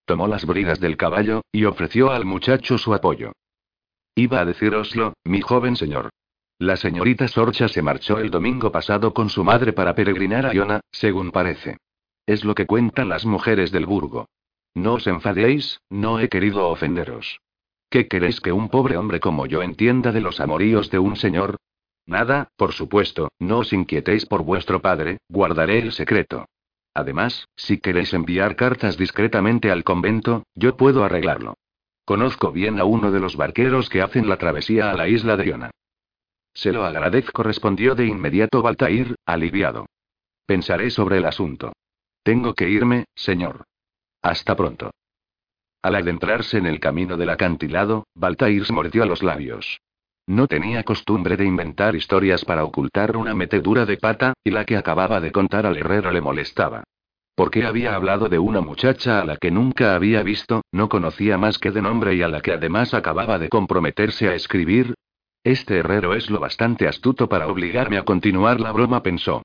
Tomó 0.05 0.27
las 0.27 0.45
bridas 0.45 0.79
del 0.79 0.95
caballo, 0.95 1.41
y 1.51 1.65
ofreció 1.65 2.11
al 2.11 2.23
muchacho 2.23 2.77
su 2.77 2.93
apoyo. 2.93 3.31
Iba 4.13 4.41
a 4.41 4.45
decíroslo, 4.45 5.13
mi 5.23 5.41
joven 5.41 5.75
señor. 5.75 6.11
La 6.59 6.77
señorita 6.77 7.27
Sorcha 7.27 7.67
se 7.67 7.81
marchó 7.81 8.19
el 8.19 8.29
domingo 8.29 8.71
pasado 8.71 9.11
con 9.15 9.29
su 9.29 9.43
madre 9.43 9.73
para 9.73 9.95
peregrinar 9.95 10.45
a 10.45 10.53
Iona, 10.53 10.81
según 10.91 11.31
parece. 11.31 11.77
Es 12.27 12.45
lo 12.45 12.53
que 12.53 12.67
cuentan 12.67 13.09
las 13.09 13.25
mujeres 13.25 13.71
del 13.71 13.87
burgo. 13.87 14.27
No 14.75 14.93
os 14.93 15.07
enfadéis, 15.07 15.81
no 15.89 16.19
he 16.19 16.29
querido 16.29 16.67
ofenderos. 16.67 17.39
¿Qué 17.89 18.07
queréis 18.07 18.39
que 18.39 18.51
un 18.51 18.69
pobre 18.69 18.97
hombre 18.97 19.19
como 19.19 19.47
yo 19.47 19.63
entienda 19.63 20.11
de 20.11 20.21
los 20.21 20.41
amoríos 20.41 20.91
de 20.91 20.99
un 20.99 21.15
señor? 21.15 21.57
Nada, 22.05 22.49
por 22.55 22.73
supuesto, 22.73 23.29
no 23.39 23.59
os 23.59 23.73
inquietéis 23.73 24.25
por 24.25 24.43
vuestro 24.43 24.81
padre, 24.81 25.19
guardaré 25.29 25.79
el 25.79 25.91
secreto. 25.91 26.45
Además, 26.93 27.47
si 27.55 27.77
queréis 27.77 28.13
enviar 28.13 28.55
cartas 28.55 28.97
discretamente 28.97 29.71
al 29.71 29.83
convento, 29.83 30.43
yo 30.55 30.75
puedo 30.75 31.03
arreglarlo. 31.03 31.55
Conozco 32.05 32.51
bien 32.51 32.79
a 32.79 32.83
uno 32.83 33.11
de 33.11 33.19
los 33.19 33.37
barqueros 33.37 33.89
que 33.89 34.01
hacen 34.01 34.27
la 34.27 34.37
travesía 34.37 34.91
a 34.91 34.95
la 34.95 35.07
isla 35.07 35.37
de 35.37 35.45
Iona. 35.45 35.71
Se 36.53 36.73
lo 36.73 36.83
agradezco, 36.83 37.43
respondió 37.43 37.95
de 37.95 38.05
inmediato 38.05 38.61
Baltair, 38.61 39.15
aliviado. 39.25 39.85
Pensaré 40.45 40.89
sobre 40.89 41.17
el 41.17 41.25
asunto. 41.25 41.71
Tengo 42.23 42.53
que 42.53 42.69
irme, 42.69 43.05
señor. 43.15 43.63
Hasta 44.21 44.55
pronto. 44.55 44.91
Al 45.81 45.95
adentrarse 45.95 46.57
en 46.57 46.65
el 46.65 46.79
camino 46.79 47.15
del 47.15 47.29
acantilado, 47.29 48.05
Baltair 48.13 48.65
se 48.65 48.73
mordió 48.73 49.05
los 49.05 49.23
labios. 49.23 49.79
No 50.31 50.47
tenía 50.47 50.83
costumbre 50.83 51.35
de 51.35 51.43
inventar 51.43 51.93
historias 51.93 52.45
para 52.45 52.63
ocultar 52.63 53.17
una 53.17 53.35
metedura 53.35 53.85
de 53.85 53.97
pata, 53.97 54.31
y 54.45 54.51
la 54.51 54.63
que 54.63 54.77
acababa 54.77 55.19
de 55.19 55.33
contar 55.33 55.65
al 55.65 55.75
herrero 55.75 56.09
le 56.09 56.21
molestaba. 56.21 56.85
Porque 57.35 57.65
había 57.65 57.95
hablado 57.95 58.29
de 58.29 58.39
una 58.39 58.61
muchacha 58.61 59.19
a 59.19 59.25
la 59.25 59.35
que 59.35 59.51
nunca 59.51 59.93
había 59.93 60.23
visto, 60.23 60.61
no 60.71 60.87
conocía 60.87 61.37
más 61.37 61.59
que 61.59 61.71
de 61.71 61.81
nombre 61.81 62.15
y 62.15 62.21
a 62.21 62.29
la 62.29 62.39
que 62.39 62.53
además 62.53 62.93
acababa 62.93 63.39
de 63.39 63.49
comprometerse 63.49 64.29
a 64.29 64.33
escribir. 64.33 64.93
Este 65.43 65.79
herrero 65.79 66.13
es 66.13 66.29
lo 66.29 66.39
bastante 66.39 66.87
astuto 66.87 67.27
para 67.27 67.49
obligarme 67.49 67.97
a 67.97 68.05
continuar 68.05 68.61
la 68.61 68.71
broma, 68.71 69.03
pensó. 69.03 69.41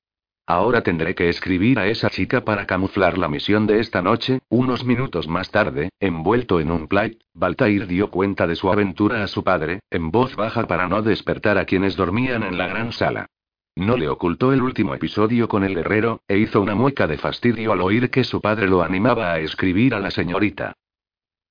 Ahora 0.48 0.82
tendré 0.82 1.16
que 1.16 1.28
escribir 1.28 1.80
a 1.80 1.88
esa 1.88 2.08
chica 2.08 2.44
para 2.44 2.66
camuflar 2.66 3.18
la 3.18 3.28
misión 3.28 3.66
de 3.66 3.80
esta 3.80 4.00
noche. 4.00 4.38
Unos 4.48 4.84
minutos 4.84 5.26
más 5.26 5.50
tarde, 5.50 5.90
envuelto 5.98 6.60
en 6.60 6.70
un 6.70 6.86
plaid, 6.86 7.16
Baltair 7.34 7.88
dio 7.88 8.12
cuenta 8.12 8.46
de 8.46 8.54
su 8.54 8.70
aventura 8.70 9.24
a 9.24 9.26
su 9.26 9.42
padre, 9.42 9.80
en 9.90 10.12
voz 10.12 10.36
baja 10.36 10.68
para 10.68 10.88
no 10.88 11.02
despertar 11.02 11.58
a 11.58 11.64
quienes 11.64 11.96
dormían 11.96 12.44
en 12.44 12.56
la 12.58 12.68
gran 12.68 12.92
sala. 12.92 13.26
No 13.74 13.96
le 13.96 14.08
ocultó 14.08 14.52
el 14.52 14.62
último 14.62 14.94
episodio 14.94 15.48
con 15.48 15.64
el 15.64 15.76
herrero, 15.76 16.20
e 16.28 16.38
hizo 16.38 16.60
una 16.60 16.76
mueca 16.76 17.08
de 17.08 17.18
fastidio 17.18 17.72
al 17.72 17.80
oír 17.80 18.08
que 18.08 18.22
su 18.22 18.40
padre 18.40 18.68
lo 18.68 18.82
animaba 18.82 19.32
a 19.32 19.40
escribir 19.40 19.94
a 19.94 20.00
la 20.00 20.12
señorita. 20.12 20.74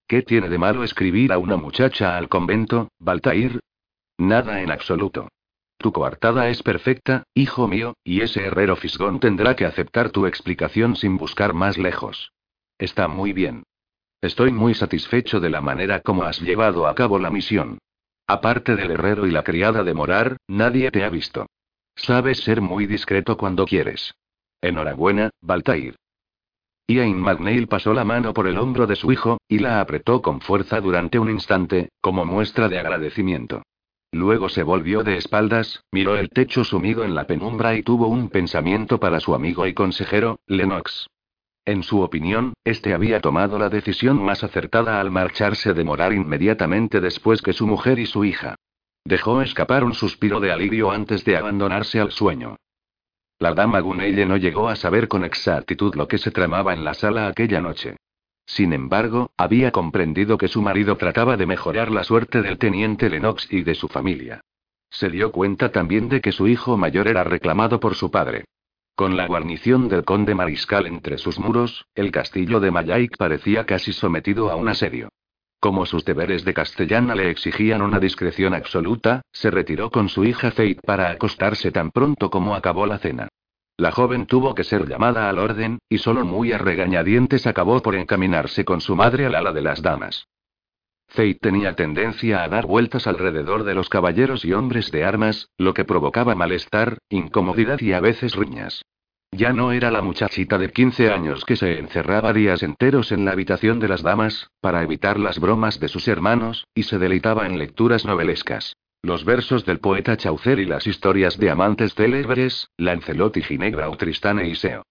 ¿Qué 0.08 0.22
tiene 0.22 0.48
de 0.48 0.58
malo 0.58 0.86
escribir 0.86 1.34
a 1.34 1.38
una 1.38 1.58
muchacha 1.58 2.16
al 2.16 2.30
convento, 2.30 2.88
Baltair? 3.00 3.60
Nada 4.18 4.62
en 4.62 4.72
absoluto. 4.72 5.28
Tu 5.78 5.92
coartada 5.92 6.50
es 6.50 6.64
perfecta, 6.64 7.24
hijo 7.34 7.68
mío, 7.68 7.96
y 8.04 8.22
ese 8.22 8.46
herrero 8.46 8.76
fisgón 8.76 9.20
tendrá 9.20 9.56
que 9.56 9.66
aceptar 9.66 10.10
tu 10.10 10.26
explicación 10.26 10.96
sin 10.96 11.18
buscar 11.18 11.54
más 11.54 11.78
lejos. 11.78 12.32
Está 12.78 13.08
muy 13.08 13.34
bien. 13.34 13.64
Estoy 14.22 14.52
muy 14.52 14.74
satisfecho 14.74 15.40
de 15.40 15.50
la 15.50 15.62
manera 15.62 16.02
como 16.02 16.24
has 16.24 16.42
llevado 16.42 16.88
a 16.88 16.96
cabo 16.96 17.20
la 17.20 17.30
misión. 17.30 17.78
Aparte 18.28 18.76
del 18.76 18.92
herrero 18.92 19.28
y 19.28 19.32
la 19.32 19.44
criada 19.44 19.84
de 19.84 19.94
morar, 19.94 20.38
nadie 20.48 20.90
te 20.90 21.04
ha 21.04 21.10
visto. 21.10 21.46
Sabes 21.96 22.40
ser 22.40 22.60
muy 22.60 22.88
discreto 22.88 23.38
cuando 23.38 23.66
quieres. 23.66 24.16
Enhorabuena, 24.62 25.30
Baltair. 25.42 25.96
Ian 26.88 27.20
McNeil 27.20 27.68
pasó 27.68 27.94
la 27.94 28.04
mano 28.04 28.34
por 28.34 28.48
el 28.48 28.58
hombro 28.58 28.88
de 28.88 28.96
su 28.96 29.12
hijo, 29.12 29.38
y 29.48 29.60
la 29.60 29.80
apretó 29.80 30.22
con 30.22 30.42
fuerza 30.42 30.82
durante 30.82 31.18
un 31.20 31.30
instante, 31.30 31.90
como 32.02 32.26
muestra 32.26 32.68
de 32.68 32.80
agradecimiento. 32.80 33.64
Luego 34.12 34.50
se 34.50 34.64
volvió 34.64 35.04
de 35.04 35.18
espaldas, 35.18 35.84
miró 35.92 36.16
el 36.16 36.30
techo 36.30 36.64
sumido 36.64 37.04
en 37.04 37.16
la 37.16 37.28
penumbra 37.28 37.76
y 37.76 37.84
tuvo 37.84 38.08
un 38.08 38.30
pensamiento 38.30 39.00
para 39.00 39.20
su 39.20 39.36
amigo 39.36 39.68
y 39.68 39.74
consejero, 39.74 40.40
Lennox. 40.48 41.08
En 41.66 41.82
su 41.82 42.02
opinión, 42.02 42.54
este 42.64 42.94
había 42.94 43.20
tomado 43.20 43.58
la 43.58 43.70
decisión 43.70 44.24
más 44.24 44.44
acertada 44.44 45.02
al 45.02 45.10
marcharse 45.10 45.74
de 45.74 45.84
morar 45.84 46.14
inmediatamente 46.14 47.02
después 47.02 47.42
que 47.42 47.54
su 47.54 47.66
mujer 47.66 47.98
y 47.98 48.06
su 48.06 48.24
hija. 48.24 48.56
Dejó 49.04 49.42
escapar 49.42 49.84
un 49.84 49.94
suspiro 49.94 50.40
de 50.40 50.52
alivio 50.52 50.92
antes 50.92 51.26
de 51.26 51.38
abandonarse 51.38 52.00
al 52.00 52.12
sueño. 52.12 52.58
La 53.40 53.54
dama 53.54 53.80
Gunelle 53.80 54.26
no 54.26 54.38
llegó 54.38 54.70
a 54.70 54.76
saber 54.76 55.08
con 55.08 55.26
exactitud 55.26 55.96
lo 55.96 56.08
que 56.08 56.18
se 56.18 56.32
tramaba 56.32 56.74
en 56.74 56.84
la 56.84 56.94
sala 56.94 57.28
aquella 57.28 57.60
noche. 57.60 57.98
Sin 58.46 58.74
embargo, 58.74 59.32
había 59.38 59.72
comprendido 59.72 60.38
que 60.38 60.48
su 60.48 60.62
marido 60.62 60.98
trataba 60.98 61.38
de 61.38 61.46
mejorar 61.46 61.92
la 61.92 62.04
suerte 62.04 62.42
del 62.42 62.58
teniente 62.58 63.10
Lennox 63.10 63.52
y 63.52 63.64
de 63.64 63.76
su 63.76 63.88
familia. 63.88 64.42
Se 64.90 65.10
dio 65.10 65.32
cuenta 65.32 65.72
también 65.72 66.10
de 66.10 66.22
que 66.22 66.32
su 66.32 66.48
hijo 66.48 66.78
mayor 66.78 67.08
era 67.08 67.24
reclamado 67.24 67.80
por 67.80 67.96
su 67.96 68.12
padre. 68.12 68.46
Con 68.96 69.18
la 69.18 69.28
guarnición 69.28 69.90
del 69.90 70.06
conde 70.06 70.36
mariscal 70.36 70.88
entre 70.88 71.18
sus 71.18 71.38
muros, 71.38 71.86
el 71.96 72.12
castillo 72.12 72.62
de 72.62 72.72
Mayaik 72.72 73.18
parecía 73.18 73.66
casi 73.66 73.92
sometido 73.92 74.50
a 74.50 74.56
un 74.56 74.70
asedio. 74.70 75.10
Como 75.60 75.86
sus 75.86 76.06
deberes 76.06 76.46
de 76.46 76.54
castellana 76.54 77.16
le 77.16 77.30
exigían 77.30 77.82
una 77.82 78.00
discreción 78.00 78.54
absoluta, 78.54 79.22
se 79.32 79.52
retiró 79.52 79.90
con 79.90 80.08
su 80.08 80.24
hija 80.24 80.52
Fate 80.52 80.80
para 80.86 81.10
acostarse 81.10 81.72
tan 81.72 81.92
pronto 81.92 82.30
como 82.30 82.56
acabó 82.56 82.86
la 82.86 83.00
cena. 83.00 83.28
La 83.78 83.92
joven 83.92 84.26
tuvo 84.26 84.56
que 84.56 84.64
ser 84.64 84.88
llamada 84.88 85.30
al 85.30 85.38
orden, 85.38 85.80
y 85.90 85.98
solo 85.98 86.26
muy 86.26 86.54
a 86.54 86.58
regañadientes 86.58 87.46
acabó 87.46 87.82
por 87.82 87.96
encaminarse 87.96 88.64
con 88.64 88.80
su 88.80 88.96
madre 88.96 89.26
al 89.26 89.36
ala 89.36 89.52
de 89.52 89.62
las 89.62 89.82
damas. 89.82 90.28
Fate 91.08 91.40
tenía 91.42 91.76
tendencia 91.76 92.44
a 92.44 92.48
dar 92.48 92.66
vueltas 92.66 93.06
alrededor 93.06 93.64
de 93.64 93.76
los 93.76 93.90
caballeros 93.90 94.46
y 94.46 94.54
hombres 94.54 94.92
de 94.92 95.04
armas, 95.04 95.50
lo 95.58 95.74
que 95.74 95.86
provocaba 95.86 96.36
malestar, 96.36 97.00
incomodidad 97.10 97.80
y 97.82 97.92
a 97.94 98.00
veces 98.00 98.36
riñas. 98.36 98.82
Ya 99.32 99.52
no 99.52 99.74
era 99.74 99.92
la 99.92 100.02
muchachita 100.02 100.58
de 100.58 100.72
15 100.72 101.12
años 101.12 101.44
que 101.44 101.58
se 101.58 101.78
encerraba 101.78 102.32
días 102.32 102.64
enteros 102.64 103.12
en 103.12 103.26
la 103.26 103.32
habitación 103.32 103.80
de 103.82 103.90
las 103.90 104.02
damas, 104.02 104.50
para 104.62 104.82
evitar 104.84 105.20
las 105.20 105.40
bromas 105.40 105.80
de 105.82 105.90
sus 105.90 106.08
hermanos, 106.08 106.66
y 106.74 106.84
se 106.84 106.98
deleitaba 106.98 107.46
en 107.46 107.60
lecturas 107.60 108.06
novelescas. 108.06 108.78
Los 109.06 109.24
versos 109.24 109.66
del 109.66 109.78
poeta 109.78 110.18
Chaucer 110.18 110.58
y 110.58 110.66
las 110.66 110.88
historias 110.88 111.38
de 111.38 111.52
amantes 111.52 111.94
célebres, 111.94 112.72
Lancelot 112.76 113.38
y 113.38 113.44
Ginebra 113.44 113.88
o 113.92 113.98
Tristán 113.98 114.44
y 114.44 114.56
Seo. 114.56 114.82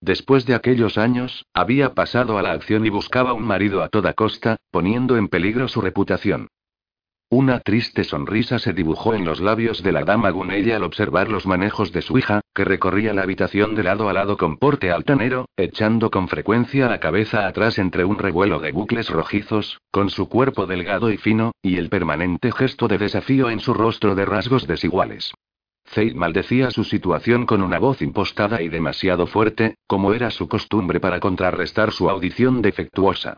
Después 0.00 0.46
de 0.46 0.54
aquellos 0.54 0.96
años, 0.96 1.44
había 1.52 1.92
pasado 1.92 2.38
a 2.38 2.42
la 2.42 2.52
acción 2.52 2.86
y 2.86 2.90
buscaba 2.90 3.32
un 3.32 3.42
marido 3.42 3.82
a 3.82 3.88
toda 3.88 4.12
costa, 4.12 4.58
poniendo 4.70 5.16
en 5.16 5.26
peligro 5.26 5.66
su 5.66 5.80
reputación. 5.80 6.46
Una 7.30 7.58
triste 7.58 8.04
sonrisa 8.04 8.60
se 8.60 8.74
dibujó 8.74 9.12
en 9.12 9.24
los 9.24 9.40
labios 9.40 9.82
de 9.82 9.90
la 9.90 10.04
dama 10.04 10.30
Gunella 10.30 10.76
al 10.76 10.84
observar 10.84 11.28
los 11.28 11.44
manejos 11.44 11.90
de 11.90 12.02
su 12.02 12.16
hija, 12.16 12.42
que 12.54 12.64
recorría 12.64 13.12
la 13.12 13.22
habitación 13.22 13.74
de 13.74 13.82
lado 13.82 14.08
a 14.08 14.12
lado 14.12 14.36
con 14.36 14.56
porte 14.58 14.92
altanero, 14.92 15.48
echando 15.56 16.10
con 16.10 16.28
frecuencia 16.28 16.88
la 16.88 17.00
cabeza 17.00 17.46
atrás 17.46 17.78
entre 17.78 18.04
un 18.04 18.18
revuelo 18.18 18.60
de 18.60 18.70
bucles 18.72 19.10
rojizos, 19.10 19.80
con 19.90 20.08
su 20.08 20.28
cuerpo 20.28 20.66
delgado 20.66 21.10
y 21.10 21.16
fino, 21.16 21.52
y 21.62 21.76
el 21.76 21.88
permanente 21.88 22.52
gesto 22.52 22.86
de 22.86 22.98
desafío 22.98 23.50
en 23.50 23.60
su 23.60 23.74
rostro 23.74 24.14
de 24.14 24.24
rasgos 24.24 24.66
desiguales. 24.66 25.32
Zaid 25.86 26.14
maldecía 26.14 26.70
su 26.70 26.84
situación 26.84 27.44
con 27.44 27.62
una 27.62 27.78
voz 27.78 28.00
impostada 28.00 28.62
y 28.62 28.68
demasiado 28.68 29.26
fuerte, 29.26 29.76
como 29.86 30.14
era 30.14 30.30
su 30.30 30.48
costumbre 30.48 31.00
para 31.00 31.20
contrarrestar 31.20 31.92
su 31.92 32.08
audición 32.08 32.62
defectuosa. 32.62 33.36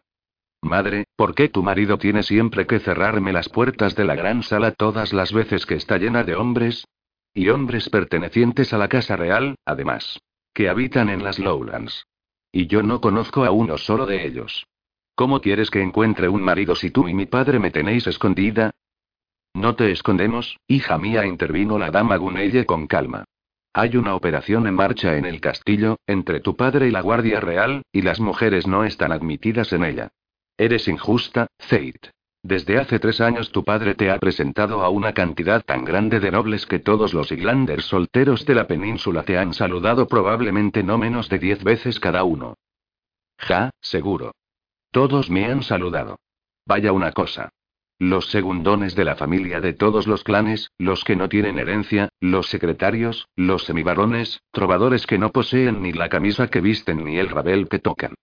Madre, 0.63 1.05
¿por 1.17 1.35
qué 1.35 1.49
tu 1.49 1.63
marido 1.63 1.99
tiene 1.99 2.23
siempre 2.23 2.67
que 2.67 2.81
cerrarme 2.81 3.33
las 3.33 3.49
puertas 3.49 3.95
de 3.95 4.05
la 4.05 4.15
gran 4.15 4.43
sala 4.43 4.73
todas 4.73 5.13
las 5.13 5.33
veces 5.33 5.67
que 5.67 5.75
está 5.75 5.99
llena 5.99 6.25
de 6.25 6.35
hombres? 6.35 6.87
Y 7.37 7.51
hombres 7.51 7.91
pertenecientes 7.91 8.73
a 8.73 8.79
la 8.79 8.89
Casa 8.89 9.15
Real, 9.15 9.57
además. 9.67 10.19
Que 10.55 10.71
habitan 10.71 11.11
en 11.11 11.23
las 11.23 11.39
Lowlands. 11.39 12.07
Y 12.51 12.67
yo 12.67 12.83
no 12.83 13.03
conozco 13.03 13.45
a 13.45 13.51
uno 13.51 13.77
solo 13.77 14.07
de 14.07 14.27
ellos. 14.27 14.67
¿Cómo 15.15 15.43
quieres 15.43 15.71
que 15.71 15.83
encuentre 15.83 16.31
un 16.31 16.41
marido 16.41 16.75
si 16.75 16.91
tú 16.91 17.07
y 17.09 17.13
mi 17.13 17.27
padre 17.27 17.59
me 17.59 17.71
tenéis 17.71 18.07
escondida? 18.07 18.71
No 19.53 19.77
te 19.77 19.93
escondemos, 19.93 20.57
hija 20.67 20.97
mía, 20.97 21.27
intervino 21.27 21.79
la 21.79 21.91
dama 21.91 22.17
Gunelle 22.17 22.65
con 22.65 22.87
calma. 22.87 23.27
Hay 23.75 23.99
una 23.99 24.15
operación 24.15 24.67
en 24.67 24.75
marcha 24.75 25.19
en 25.19 25.27
el 25.27 25.43
castillo, 25.43 25.99
entre 26.07 26.41
tu 26.41 26.57
padre 26.57 26.89
y 26.89 26.91
la 26.91 27.03
Guardia 27.03 27.41
Real, 27.41 27.83
y 27.93 28.01
las 28.01 28.19
mujeres 28.19 28.67
no 28.67 28.85
están 28.85 29.13
admitidas 29.13 29.75
en 29.75 29.85
ella. 29.85 30.09
Eres 30.57 30.89
injusta, 30.89 31.49
Zeit. 31.59 32.16
Desde 32.47 32.79
hace 32.79 33.01
tres 33.01 33.21
años 33.21 33.51
tu 33.51 33.65
padre 33.65 33.97
te 33.97 34.09
ha 34.09 34.21
presentado 34.21 34.85
a 34.85 34.89
una 34.89 35.13
cantidad 35.13 35.65
tan 35.65 35.85
grande 35.85 36.21
de 36.21 36.31
nobles 36.31 36.65
que 36.65 36.79
todos 36.79 37.13
los 37.13 37.33
Iglanders 37.33 37.87
solteros 37.87 38.47
de 38.47 38.55
la 38.55 38.69
península 38.69 39.25
te 39.25 39.37
han 39.37 39.53
saludado 39.53 40.07
probablemente 40.07 40.85
no 40.85 40.97
menos 40.97 41.29
de 41.29 41.41
diez 41.41 41.65
veces 41.65 41.99
cada 41.99 42.23
uno. 42.23 42.55
Ja, 43.37 43.71
seguro. 43.81 44.31
Todos 44.93 45.29
me 45.29 45.47
han 45.47 45.65
saludado. 45.65 46.21
Vaya 46.65 46.93
una 46.93 47.11
cosa. 47.11 47.49
Los 47.99 48.27
segundones 48.27 48.95
de 48.95 49.05
la 49.07 49.17
familia 49.17 49.61
de 49.61 49.73
todos 49.73 50.07
los 50.07 50.23
clanes, 50.23 50.71
los 50.79 51.03
que 51.03 51.17
no 51.17 51.29
tienen 51.29 51.59
herencia, 51.59 52.11
los 52.21 52.47
secretarios, 52.47 53.27
los 53.35 53.65
semibarones, 53.65 54.41
trovadores 54.53 55.05
que 55.09 55.19
no 55.19 55.33
poseen 55.33 55.83
ni 55.83 55.93
la 55.93 56.09
camisa 56.09 56.47
que 56.47 56.61
visten 56.61 57.05
ni 57.05 57.19
el 57.19 57.29
rabel 57.29 57.69
que 57.69 57.81
tocan. 57.81 58.15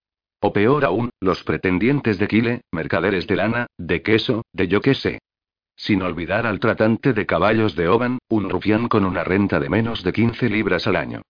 O 0.45 0.51
peor 0.51 0.83
aún, 0.83 1.09
los 1.21 1.41
pretendientes 1.45 2.19
de 2.19 2.27
Kile, 2.27 2.61
mercaderes 2.69 3.27
de 3.27 3.37
lana, 3.37 3.67
de 3.77 4.01
queso, 4.01 4.41
de 4.51 4.67
yo 4.67 4.81
qué 4.81 4.93
sé. 4.93 5.21
Sin 5.77 6.01
olvidar 6.01 6.45
al 6.45 6.59
tratante 6.59 7.13
de 7.13 7.25
caballos 7.25 7.77
de 7.77 7.87
Oban, 7.87 8.19
un 8.27 8.49
rufián 8.49 8.89
con 8.89 9.05
una 9.05 9.23
renta 9.23 9.61
de 9.61 9.69
menos 9.69 10.03
de 10.03 10.11
15 10.11 10.49
libras 10.49 10.85
al 10.85 10.97
año. 10.97 11.21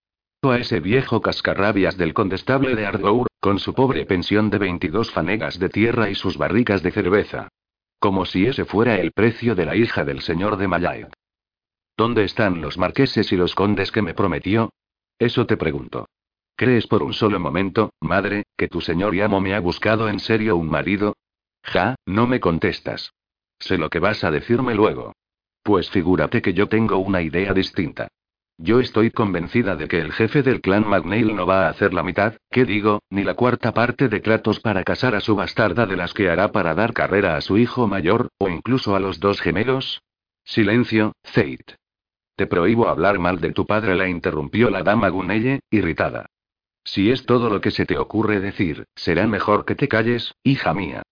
O 0.42 0.50
a 0.50 0.58
ese 0.58 0.80
viejo 0.80 1.20
cascarrabias 1.20 1.96
del 1.96 2.12
condestable 2.12 2.74
de 2.74 2.86
Ardour, 2.86 3.28
con 3.38 3.60
su 3.60 3.72
pobre 3.72 4.04
pensión 4.04 4.50
de 4.50 4.58
22 4.58 5.12
fanegas 5.12 5.60
de 5.60 5.68
tierra 5.68 6.10
y 6.10 6.16
sus 6.16 6.36
barricas 6.36 6.82
de 6.82 6.90
cerveza. 6.90 7.46
Como 8.00 8.26
si 8.26 8.46
ese 8.46 8.64
fuera 8.64 8.96
el 8.96 9.12
precio 9.12 9.54
de 9.54 9.64
la 9.64 9.76
hija 9.76 10.04
del 10.04 10.22
señor 10.22 10.56
de 10.56 10.66
Mallaig. 10.66 11.06
¿Dónde 11.96 12.24
están 12.24 12.60
los 12.60 12.78
marqueses 12.78 13.30
y 13.30 13.36
los 13.36 13.54
condes 13.54 13.92
que 13.92 14.02
me 14.02 14.12
prometió? 14.12 14.72
Eso 15.20 15.46
te 15.46 15.56
pregunto. 15.56 16.06
¿Crees 16.56 16.86
por 16.86 17.02
un 17.02 17.12
solo 17.12 17.40
momento, 17.40 17.92
madre, 18.00 18.44
que 18.56 18.68
tu 18.68 18.80
señor 18.80 19.14
y 19.14 19.20
amo 19.20 19.40
me 19.40 19.54
ha 19.54 19.60
buscado 19.60 20.08
en 20.08 20.20
serio 20.20 20.56
un 20.56 20.70
marido? 20.70 21.16
Ja, 21.64 21.96
no 22.06 22.28
me 22.28 22.38
contestas. 22.38 23.12
Sé 23.58 23.76
lo 23.76 23.90
que 23.90 23.98
vas 23.98 24.22
a 24.22 24.30
decirme 24.30 24.74
luego. 24.74 25.14
Pues 25.64 25.90
figúrate 25.90 26.42
que 26.42 26.52
yo 26.52 26.68
tengo 26.68 26.98
una 26.98 27.22
idea 27.22 27.52
distinta. 27.54 28.08
Yo 28.56 28.78
estoy 28.78 29.10
convencida 29.10 29.74
de 29.74 29.88
que 29.88 29.98
el 29.98 30.12
jefe 30.12 30.44
del 30.44 30.60
clan 30.60 30.88
McNeil 30.88 31.34
no 31.34 31.44
va 31.44 31.66
a 31.66 31.70
hacer 31.70 31.92
la 31.92 32.04
mitad, 32.04 32.34
¿qué 32.50 32.64
digo? 32.64 33.02
Ni 33.10 33.24
la 33.24 33.34
cuarta 33.34 33.74
parte 33.74 34.08
de 34.08 34.20
tratos 34.20 34.60
para 34.60 34.84
casar 34.84 35.16
a 35.16 35.20
su 35.20 35.34
bastarda 35.34 35.86
de 35.86 35.96
las 35.96 36.14
que 36.14 36.30
hará 36.30 36.52
para 36.52 36.74
dar 36.74 36.92
carrera 36.92 37.36
a 37.36 37.40
su 37.40 37.58
hijo 37.58 37.88
mayor, 37.88 38.28
o 38.38 38.48
incluso 38.48 38.94
a 38.94 39.00
los 39.00 39.18
dos 39.18 39.40
gemelos. 39.40 40.02
Silencio, 40.44 41.14
Zeit. 41.24 41.72
Te 42.36 42.46
prohíbo 42.46 42.86
hablar 42.86 43.18
mal 43.18 43.40
de 43.40 43.52
tu 43.52 43.66
padre, 43.66 43.96
la 43.96 44.08
interrumpió 44.08 44.70
la 44.70 44.84
dama 44.84 45.08
Gunelle, 45.08 45.60
irritada. 45.70 46.26
Si 46.84 47.10
es 47.10 47.24
todo 47.24 47.48
lo 47.50 47.60
que 47.60 47.70
se 47.70 47.86
te 47.86 47.98
ocurre 47.98 48.40
decir, 48.40 48.84
será 48.94 49.26
mejor 49.26 49.64
que 49.64 49.74
te 49.74 49.88
calles, 49.88 50.34
hija 50.44 50.74
mía. 50.74 51.02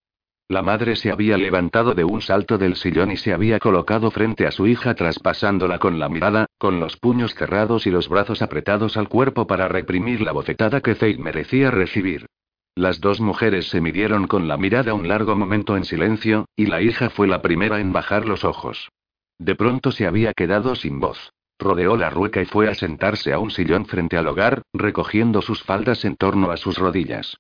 La 0.48 0.60
madre 0.60 0.96
se 0.96 1.10
había 1.10 1.38
levantado 1.38 1.94
de 1.94 2.04
un 2.04 2.20
salto 2.20 2.58
del 2.58 2.76
sillón 2.76 3.10
y 3.10 3.16
se 3.16 3.32
había 3.32 3.58
colocado 3.58 4.10
frente 4.10 4.46
a 4.46 4.50
su 4.50 4.66
hija 4.66 4.94
traspasándola 4.94 5.78
con 5.78 5.98
la 5.98 6.10
mirada, 6.10 6.46
con 6.58 6.78
los 6.78 6.98
puños 6.98 7.34
cerrados 7.34 7.86
y 7.86 7.90
los 7.90 8.10
brazos 8.10 8.42
apretados 8.42 8.98
al 8.98 9.08
cuerpo 9.08 9.46
para 9.46 9.66
reprimir 9.68 10.20
la 10.20 10.32
bofetada 10.32 10.82
que 10.82 10.94
Zaid 10.94 11.18
merecía 11.18 11.70
recibir. 11.70 12.26
Las 12.74 13.00
dos 13.00 13.20
mujeres 13.20 13.68
se 13.68 13.80
midieron 13.80 14.26
con 14.26 14.48
la 14.48 14.58
mirada 14.58 14.92
un 14.92 15.08
largo 15.08 15.36
momento 15.36 15.76
en 15.76 15.84
silencio, 15.84 16.46
y 16.54 16.66
la 16.66 16.82
hija 16.82 17.08
fue 17.08 17.28
la 17.28 17.40
primera 17.40 17.80
en 17.80 17.92
bajar 17.92 18.26
los 18.26 18.44
ojos. 18.44 18.90
De 19.38 19.54
pronto 19.54 19.90
se 19.90 20.06
había 20.06 20.34
quedado 20.34 20.74
sin 20.74 21.00
voz. 21.00 21.32
Rodeó 21.58 21.96
la 21.96 22.10
rueca 22.10 22.42
y 22.42 22.44
fue 22.44 22.68
a 22.68 22.74
sentarse 22.74 23.32
a 23.32 23.38
un 23.38 23.50
sillón 23.50 23.86
frente 23.86 24.16
al 24.16 24.26
hogar, 24.26 24.62
recogiendo 24.72 25.42
sus 25.42 25.62
faldas 25.62 26.04
en 26.04 26.16
torno 26.16 26.50
a 26.50 26.56
sus 26.56 26.78
rodillas. 26.78 27.36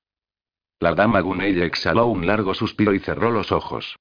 La 0.80 0.94
dama 0.94 1.20
Gunelle 1.20 1.64
exhaló 1.64 2.06
un 2.06 2.26
largo 2.26 2.54
suspiro 2.54 2.92
y 2.94 2.98
cerró 2.98 3.30
los 3.30 3.52
ojos. 3.52 3.96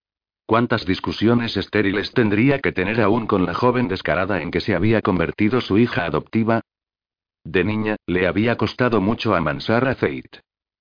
¿Cuántas 0.45 0.85
discusiones 0.85 1.55
estériles 1.55 2.11
tendría 2.11 2.59
que 2.59 2.71
tener 2.71 2.99
aún 3.01 3.27
con 3.27 3.45
la 3.45 3.53
joven 3.53 3.87
descarada 3.87 4.41
en 4.41 4.51
que 4.51 4.61
se 4.61 4.75
había 4.75 5.01
convertido 5.01 5.61
su 5.61 5.77
hija 5.77 6.05
adoptiva? 6.05 6.61
De 7.43 7.63
niña, 7.63 7.95
le 8.05 8.27
había 8.27 8.57
costado 8.57 9.01
mucho 9.01 9.33
amansar 9.33 9.87
a 9.87 9.95
Zeit. 9.95 10.37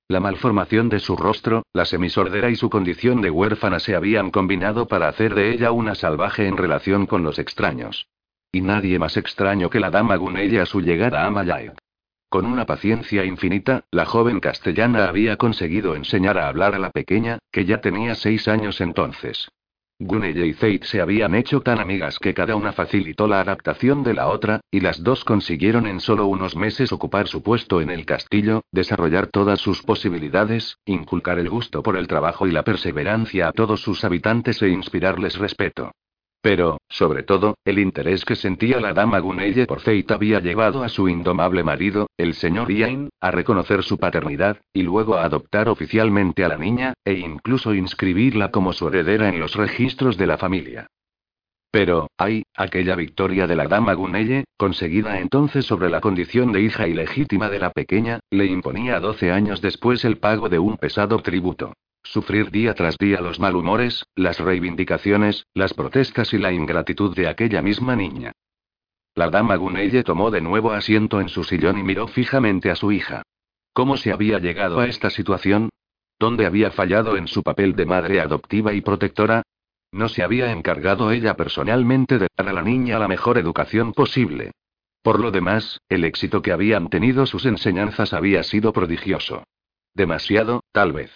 La 0.09 0.21
malformación 0.21 0.89
de 0.89 0.99
su 0.99 1.17
rostro, 1.17 1.63
la 1.73 1.85
semisordera 1.85 2.51
y 2.51 2.57
su 2.57 2.69
condición 2.69 3.21
de 3.21 3.31
huérfana 3.31 3.79
se 3.79 3.95
habían 3.95 4.31
combinado 4.31 4.89
para 4.89 5.07
hacer 5.07 5.35
de 5.37 5.53
ella 5.53 5.71
una 5.71 5.95
salvaje 5.95 6.49
en 6.49 6.57
relación 6.57 7.07
con 7.07 7.23
los 7.23 7.39
extraños. 7.39 8.09
Y 8.53 8.63
nadie 8.63 8.99
más 8.99 9.17
extraño 9.17 9.71
que 9.71 9.79
la 9.79 9.91
dama 9.91 10.17
Gunella 10.17 10.63
a 10.63 10.67
su 10.67 10.81
llegada 10.81 11.25
a 11.25 11.31
Malay. 11.31 11.71
Con 12.29 12.47
una 12.47 12.67
paciencia 12.67 13.25
infinita, 13.25 13.85
la 13.93 14.07
joven 14.07 14.41
castellana 14.41 15.09
había 15.09 15.37
conseguido 15.37 15.95
enseñar 15.95 16.37
a 16.37 16.49
hablar 16.49 16.75
a 16.75 16.81
la 16.81 16.91
pequeña, 16.91 17.39
que 17.53 17.65
ya 17.65 17.81
tenía 17.81 18.17
seis 18.17 18.49
años 18.49 18.81
entonces. 18.81 19.49
Gunella 20.01 20.45
y 20.45 20.55
Zeit 20.55 20.83
se 20.85 21.01
habían 21.01 21.35
hecho 21.35 21.61
tan 21.61 21.79
amigas 21.79 22.19
que 22.19 22.35
cada 22.35 22.57
una 22.57 22.73
facilitó 22.73 23.29
la 23.29 23.41
adaptación 23.41 24.03
de 24.03 24.15
la 24.15 24.29
otra, 24.29 24.61
y 24.71 24.81
las 24.81 25.03
dos 25.05 25.25
consiguieron 25.25 25.87
en 25.87 26.01
solo 26.01 26.27
unos 26.27 26.57
meses 26.57 26.91
ocupar 26.91 27.29
su 27.29 27.43
puesto 27.43 27.81
en 27.81 27.91
el 27.91 28.05
castillo, 28.05 28.63
desarrollar 28.73 29.29
todas 29.29 29.61
sus 29.61 29.83
posibilidades, 29.83 30.79
inculcar 30.87 31.39
el 31.39 31.51
gusto 31.51 31.83
por 31.83 31.97
el 31.97 32.09
trabajo 32.09 32.49
y 32.49 32.51
la 32.51 32.65
perseverancia 32.65 33.49
a 33.49 33.53
todos 33.53 33.83
sus 33.83 34.03
habitantes 34.03 34.61
e 34.63 34.71
inspirarles 34.71 35.39
respeto. 35.39 35.93
Pero, 36.43 36.79
sobre 36.89 37.23
todo, 37.23 37.57
el 37.67 37.79
interés 37.79 38.25
que 38.25 38.35
sentía 38.35 38.81
la 38.81 38.95
dama 38.95 39.19
Gunelle 39.19 39.67
por 39.67 39.81
Fate 39.81 40.15
había 40.15 40.41
llevado 40.41 40.83
a 40.83 40.89
su 40.89 41.09
indomable 41.09 41.63
marido, 41.63 42.09
el 42.17 42.33
señor 42.35 42.73
Ian, 42.73 43.11
a 43.21 43.31
reconocer 43.31 43.83
su 43.83 43.99
paternidad, 43.99 44.59
y 44.73 44.83
luego 44.83 45.17
a 45.17 45.25
adoptar 45.25 45.69
oficialmente 45.69 46.43
a 46.43 46.49
la 46.49 46.57
niña, 46.57 46.95
e 47.05 47.13
incluso 47.13 47.75
inscribirla 47.75 48.51
como 48.51 48.73
su 48.73 48.89
heredera 48.89 49.29
en 49.29 49.39
los 49.39 49.55
registros 49.55 50.17
de 50.17 50.27
la 50.27 50.39
familia. 50.39 50.87
Pero, 51.71 52.09
ay, 52.17 52.43
aquella 52.57 52.97
victoria 52.97 53.47
de 53.47 53.55
la 53.55 53.69
dama 53.69 53.93
Gunelle, 53.93 54.45
conseguida 54.57 55.21
entonces 55.21 55.67
sobre 55.67 55.91
la 55.91 56.01
condición 56.01 56.53
de 56.53 56.63
hija 56.63 56.89
ilegítima 56.89 57.51
de 57.51 57.61
la 57.61 57.71
pequeña, 57.71 58.19
le 58.31 58.47
imponía 58.47 58.99
12 58.99 59.31
años 59.31 59.61
después 59.61 60.05
el 60.07 60.17
pago 60.17 60.49
de 60.49 60.59
un 60.59 60.79
pesado 60.79 61.19
tributo. 61.21 61.75
Sufrir 62.03 62.51
día 62.51 62.75
tras 62.75 62.97
día 62.99 63.21
los 63.21 63.39
malhumores, 63.39 64.05
las 64.17 64.41
reivindicaciones, 64.41 65.47
las 65.55 65.75
protestas 65.75 66.33
y 66.33 66.39
la 66.39 66.53
ingratitud 66.53 67.15
de 67.15 67.29
aquella 67.29 67.63
misma 67.63 67.95
niña. 67.95 68.33
La 69.15 69.29
dama 69.29 69.57
Gunelle 69.57 70.03
tomó 70.03 70.31
de 70.31 70.41
nuevo 70.41 70.73
asiento 70.73 71.21
en 71.21 71.29
su 71.29 71.45
sillón 71.45 71.79
y 71.79 71.83
miró 71.83 72.09
fijamente 72.09 72.71
a 72.71 72.77
su 72.77 72.93
hija. 72.93 73.23
¿Cómo 73.73 73.97
se 73.97 74.13
había 74.13 74.39
llegado 74.39 74.81
a 74.81 74.87
esta 74.87 75.11
situación? 75.11 75.69
¿Dónde 76.19 76.47
había 76.47 76.71
fallado 76.71 77.17
en 77.17 77.29
su 77.29 77.43
papel 77.43 77.75
de 77.77 77.87
madre 77.87 78.21
adoptiva 78.21 78.73
y 78.73 78.81
protectora? 78.81 79.43
No 79.93 80.09
se 80.09 80.23
había 80.23 80.53
encargado 80.53 81.11
ella 81.11 81.35
personalmente 81.35 82.19
de 82.19 82.29
dar 82.37 82.49
a 82.49 82.53
la 82.53 82.63
niña 82.63 82.99
la 82.99 83.09
mejor 83.09 83.39
educación 83.39 83.93
posible. 83.93 84.53
Por 85.03 85.19
lo 85.19 85.31
demás, 85.31 85.81
el 85.89 86.05
éxito 86.05 86.43
que 86.43 86.53
habían 86.53 86.89
tenido 86.89 87.27
sus 87.27 87.47
enseñanzas 87.47 88.13
había 88.13 88.43
sido 88.43 88.73
prodigioso. 88.73 89.45
Demasiado, 89.95 90.63
tal 90.73 90.93
vez. 90.93 91.11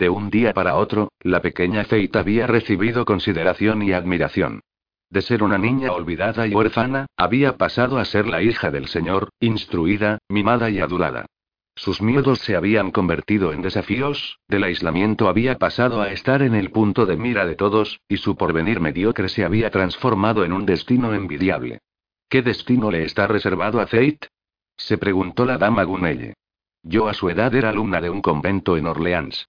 De 0.00 0.08
un 0.08 0.30
día 0.30 0.54
para 0.54 0.76
otro, 0.76 1.12
la 1.20 1.42
pequeña 1.42 1.84
Fate 1.84 2.18
había 2.18 2.46
recibido 2.46 3.04
consideración 3.04 3.82
y 3.82 3.92
admiración. 3.92 4.62
De 5.10 5.20
ser 5.20 5.42
una 5.42 5.58
niña 5.58 5.92
olvidada 5.92 6.46
y 6.46 6.54
huérfana, 6.54 7.04
había 7.18 7.58
pasado 7.58 7.98
a 7.98 8.06
ser 8.06 8.26
la 8.26 8.40
hija 8.40 8.70
del 8.70 8.88
Señor, 8.88 9.28
instruida, 9.40 10.16
mimada 10.26 10.70
y 10.70 10.80
adulada. 10.80 11.26
Sus 11.76 12.00
miedos 12.00 12.38
se 12.38 12.56
habían 12.56 12.92
convertido 12.92 13.52
en 13.52 13.60
desafíos, 13.60 14.38
del 14.48 14.64
aislamiento 14.64 15.28
había 15.28 15.58
pasado 15.58 16.00
a 16.00 16.10
estar 16.10 16.40
en 16.40 16.54
el 16.54 16.70
punto 16.70 17.04
de 17.04 17.18
mira 17.18 17.44
de 17.44 17.56
todos, 17.56 18.00
y 18.08 18.16
su 18.16 18.38
porvenir 18.38 18.80
mediocre 18.80 19.28
se 19.28 19.44
había 19.44 19.70
transformado 19.70 20.46
en 20.46 20.54
un 20.54 20.64
destino 20.64 21.12
envidiable. 21.12 21.80
¿Qué 22.30 22.40
destino 22.40 22.90
le 22.90 23.04
está 23.04 23.26
reservado 23.26 23.82
a 23.82 23.86
Fate? 23.86 24.28
se 24.78 24.96
preguntó 24.96 25.44
la 25.44 25.58
dama 25.58 25.84
Gunelle. 25.84 26.32
Yo 26.82 27.06
a 27.06 27.12
su 27.12 27.28
edad 27.28 27.54
era 27.54 27.68
alumna 27.68 28.00
de 28.00 28.08
un 28.08 28.22
convento 28.22 28.78
en 28.78 28.86
Orleans. 28.86 29.46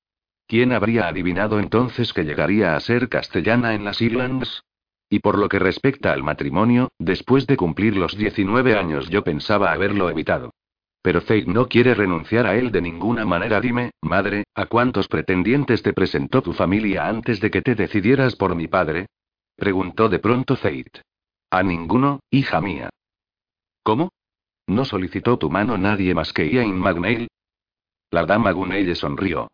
¿Quién 0.51 0.73
habría 0.73 1.07
adivinado 1.07 1.61
entonces 1.61 2.11
que 2.11 2.25
llegaría 2.25 2.75
a 2.75 2.79
ser 2.81 3.07
castellana 3.07 3.73
en 3.73 3.85
las 3.85 4.01
Islands? 4.01 4.65
Y 5.09 5.19
por 5.19 5.37
lo 5.37 5.47
que 5.47 5.59
respecta 5.59 6.11
al 6.11 6.23
matrimonio, 6.23 6.89
después 6.99 7.47
de 7.47 7.55
cumplir 7.55 7.95
los 7.95 8.17
19 8.17 8.75
años 8.75 9.09
yo 9.09 9.23
pensaba 9.23 9.71
haberlo 9.71 10.09
evitado. 10.09 10.53
Pero 11.01 11.21
Fate 11.21 11.45
no 11.45 11.69
quiere 11.69 11.93
renunciar 11.93 12.47
a 12.47 12.57
él 12.57 12.69
de 12.69 12.81
ninguna 12.81 13.23
manera. 13.23 13.61
Dime, 13.61 13.91
madre, 14.01 14.43
¿a 14.53 14.65
cuántos 14.65 15.07
pretendientes 15.07 15.83
te 15.83 15.93
presentó 15.93 16.41
tu 16.41 16.51
familia 16.51 17.07
antes 17.07 17.39
de 17.39 17.49
que 17.49 17.61
te 17.61 17.73
decidieras 17.73 18.35
por 18.35 18.53
mi 18.53 18.67
padre? 18.67 19.05
Preguntó 19.55 20.09
de 20.09 20.19
pronto 20.19 20.57
Fate. 20.57 21.01
A 21.49 21.63
ninguno, 21.63 22.19
hija 22.29 22.59
mía. 22.59 22.89
¿Cómo? 23.83 24.11
¿No 24.67 24.83
solicitó 24.83 25.37
tu 25.37 25.49
mano 25.49 25.77
nadie 25.77 26.13
más 26.13 26.33
que 26.33 26.51
Ian 26.51 26.77
Magnail? 26.77 27.29
La 28.09 28.25
dama 28.25 28.51
Gunelle 28.51 28.95
sonrió. 28.95 29.47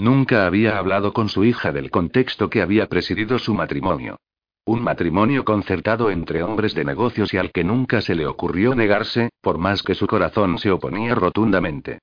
Nunca 0.00 0.46
había 0.46 0.78
hablado 0.78 1.12
con 1.12 1.28
su 1.28 1.44
hija 1.44 1.72
del 1.72 1.90
contexto 1.90 2.48
que 2.48 2.62
había 2.62 2.86
presidido 2.86 3.38
su 3.38 3.52
matrimonio. 3.52 4.16
Un 4.64 4.82
matrimonio 4.82 5.44
concertado 5.44 6.10
entre 6.10 6.42
hombres 6.42 6.74
de 6.74 6.86
negocios 6.86 7.34
y 7.34 7.36
al 7.36 7.52
que 7.52 7.64
nunca 7.64 8.00
se 8.00 8.14
le 8.14 8.26
ocurrió 8.26 8.74
negarse, 8.74 9.28
por 9.42 9.58
más 9.58 9.82
que 9.82 9.94
su 9.94 10.06
corazón 10.06 10.56
se 10.56 10.70
oponía 10.70 11.14
rotundamente. 11.14 11.98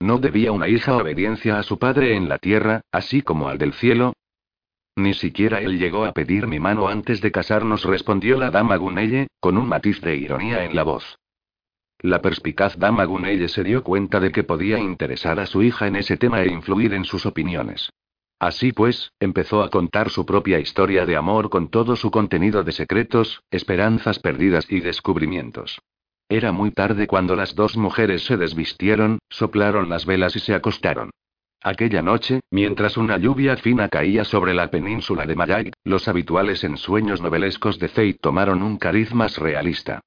¿No 0.00 0.16
debía 0.16 0.50
una 0.50 0.66
hija 0.66 0.96
obediencia 0.96 1.58
a 1.58 1.62
su 1.62 1.78
padre 1.78 2.16
en 2.16 2.30
la 2.30 2.38
tierra, 2.38 2.80
así 2.90 3.20
como 3.20 3.50
al 3.50 3.58
del 3.58 3.74
cielo? 3.74 4.14
Ni 4.96 5.12
siquiera 5.12 5.60
él 5.60 5.78
llegó 5.78 6.06
a 6.06 6.12
pedir 6.12 6.46
mi 6.46 6.58
mano 6.58 6.88
antes 6.88 7.20
de 7.20 7.32
casarnos, 7.32 7.84
respondió 7.84 8.38
la 8.38 8.50
dama 8.50 8.76
Gunelle, 8.76 9.26
con 9.40 9.58
un 9.58 9.68
matiz 9.68 10.00
de 10.00 10.16
ironía 10.16 10.64
en 10.64 10.74
la 10.74 10.84
voz. 10.84 11.18
La 12.02 12.20
perspicaz 12.20 12.76
dama 12.76 13.04
Gunelle 13.04 13.48
se 13.48 13.62
dio 13.62 13.84
cuenta 13.84 14.18
de 14.18 14.32
que 14.32 14.42
podía 14.42 14.76
interesar 14.78 15.38
a 15.38 15.46
su 15.46 15.62
hija 15.62 15.86
en 15.86 15.94
ese 15.94 16.16
tema 16.16 16.42
e 16.42 16.48
influir 16.48 16.94
en 16.94 17.04
sus 17.04 17.26
opiniones. 17.26 17.92
Así 18.40 18.72
pues, 18.72 19.12
empezó 19.20 19.62
a 19.62 19.70
contar 19.70 20.10
su 20.10 20.26
propia 20.26 20.58
historia 20.58 21.06
de 21.06 21.14
amor 21.14 21.48
con 21.48 21.70
todo 21.70 21.94
su 21.94 22.10
contenido 22.10 22.64
de 22.64 22.72
secretos, 22.72 23.44
esperanzas 23.52 24.18
perdidas 24.18 24.66
y 24.68 24.80
descubrimientos. 24.80 25.80
Era 26.28 26.50
muy 26.50 26.72
tarde 26.72 27.06
cuando 27.06 27.36
las 27.36 27.54
dos 27.54 27.76
mujeres 27.76 28.24
se 28.24 28.36
desvistieron, 28.36 29.20
soplaron 29.28 29.88
las 29.88 30.04
velas 30.04 30.34
y 30.34 30.40
se 30.40 30.54
acostaron. 30.54 31.10
Aquella 31.62 32.02
noche, 32.02 32.40
mientras 32.50 32.96
una 32.96 33.16
lluvia 33.16 33.56
fina 33.56 33.88
caía 33.88 34.24
sobre 34.24 34.54
la 34.54 34.72
península 34.72 35.24
de 35.24 35.36
Mayag, 35.36 35.70
los 35.84 36.08
habituales 36.08 36.64
ensueños 36.64 37.20
novelescos 37.22 37.78
de 37.78 37.86
Fate 37.86 38.18
tomaron 38.20 38.64
un 38.64 38.76
cariz 38.76 39.14
más 39.14 39.38
realista. 39.38 40.00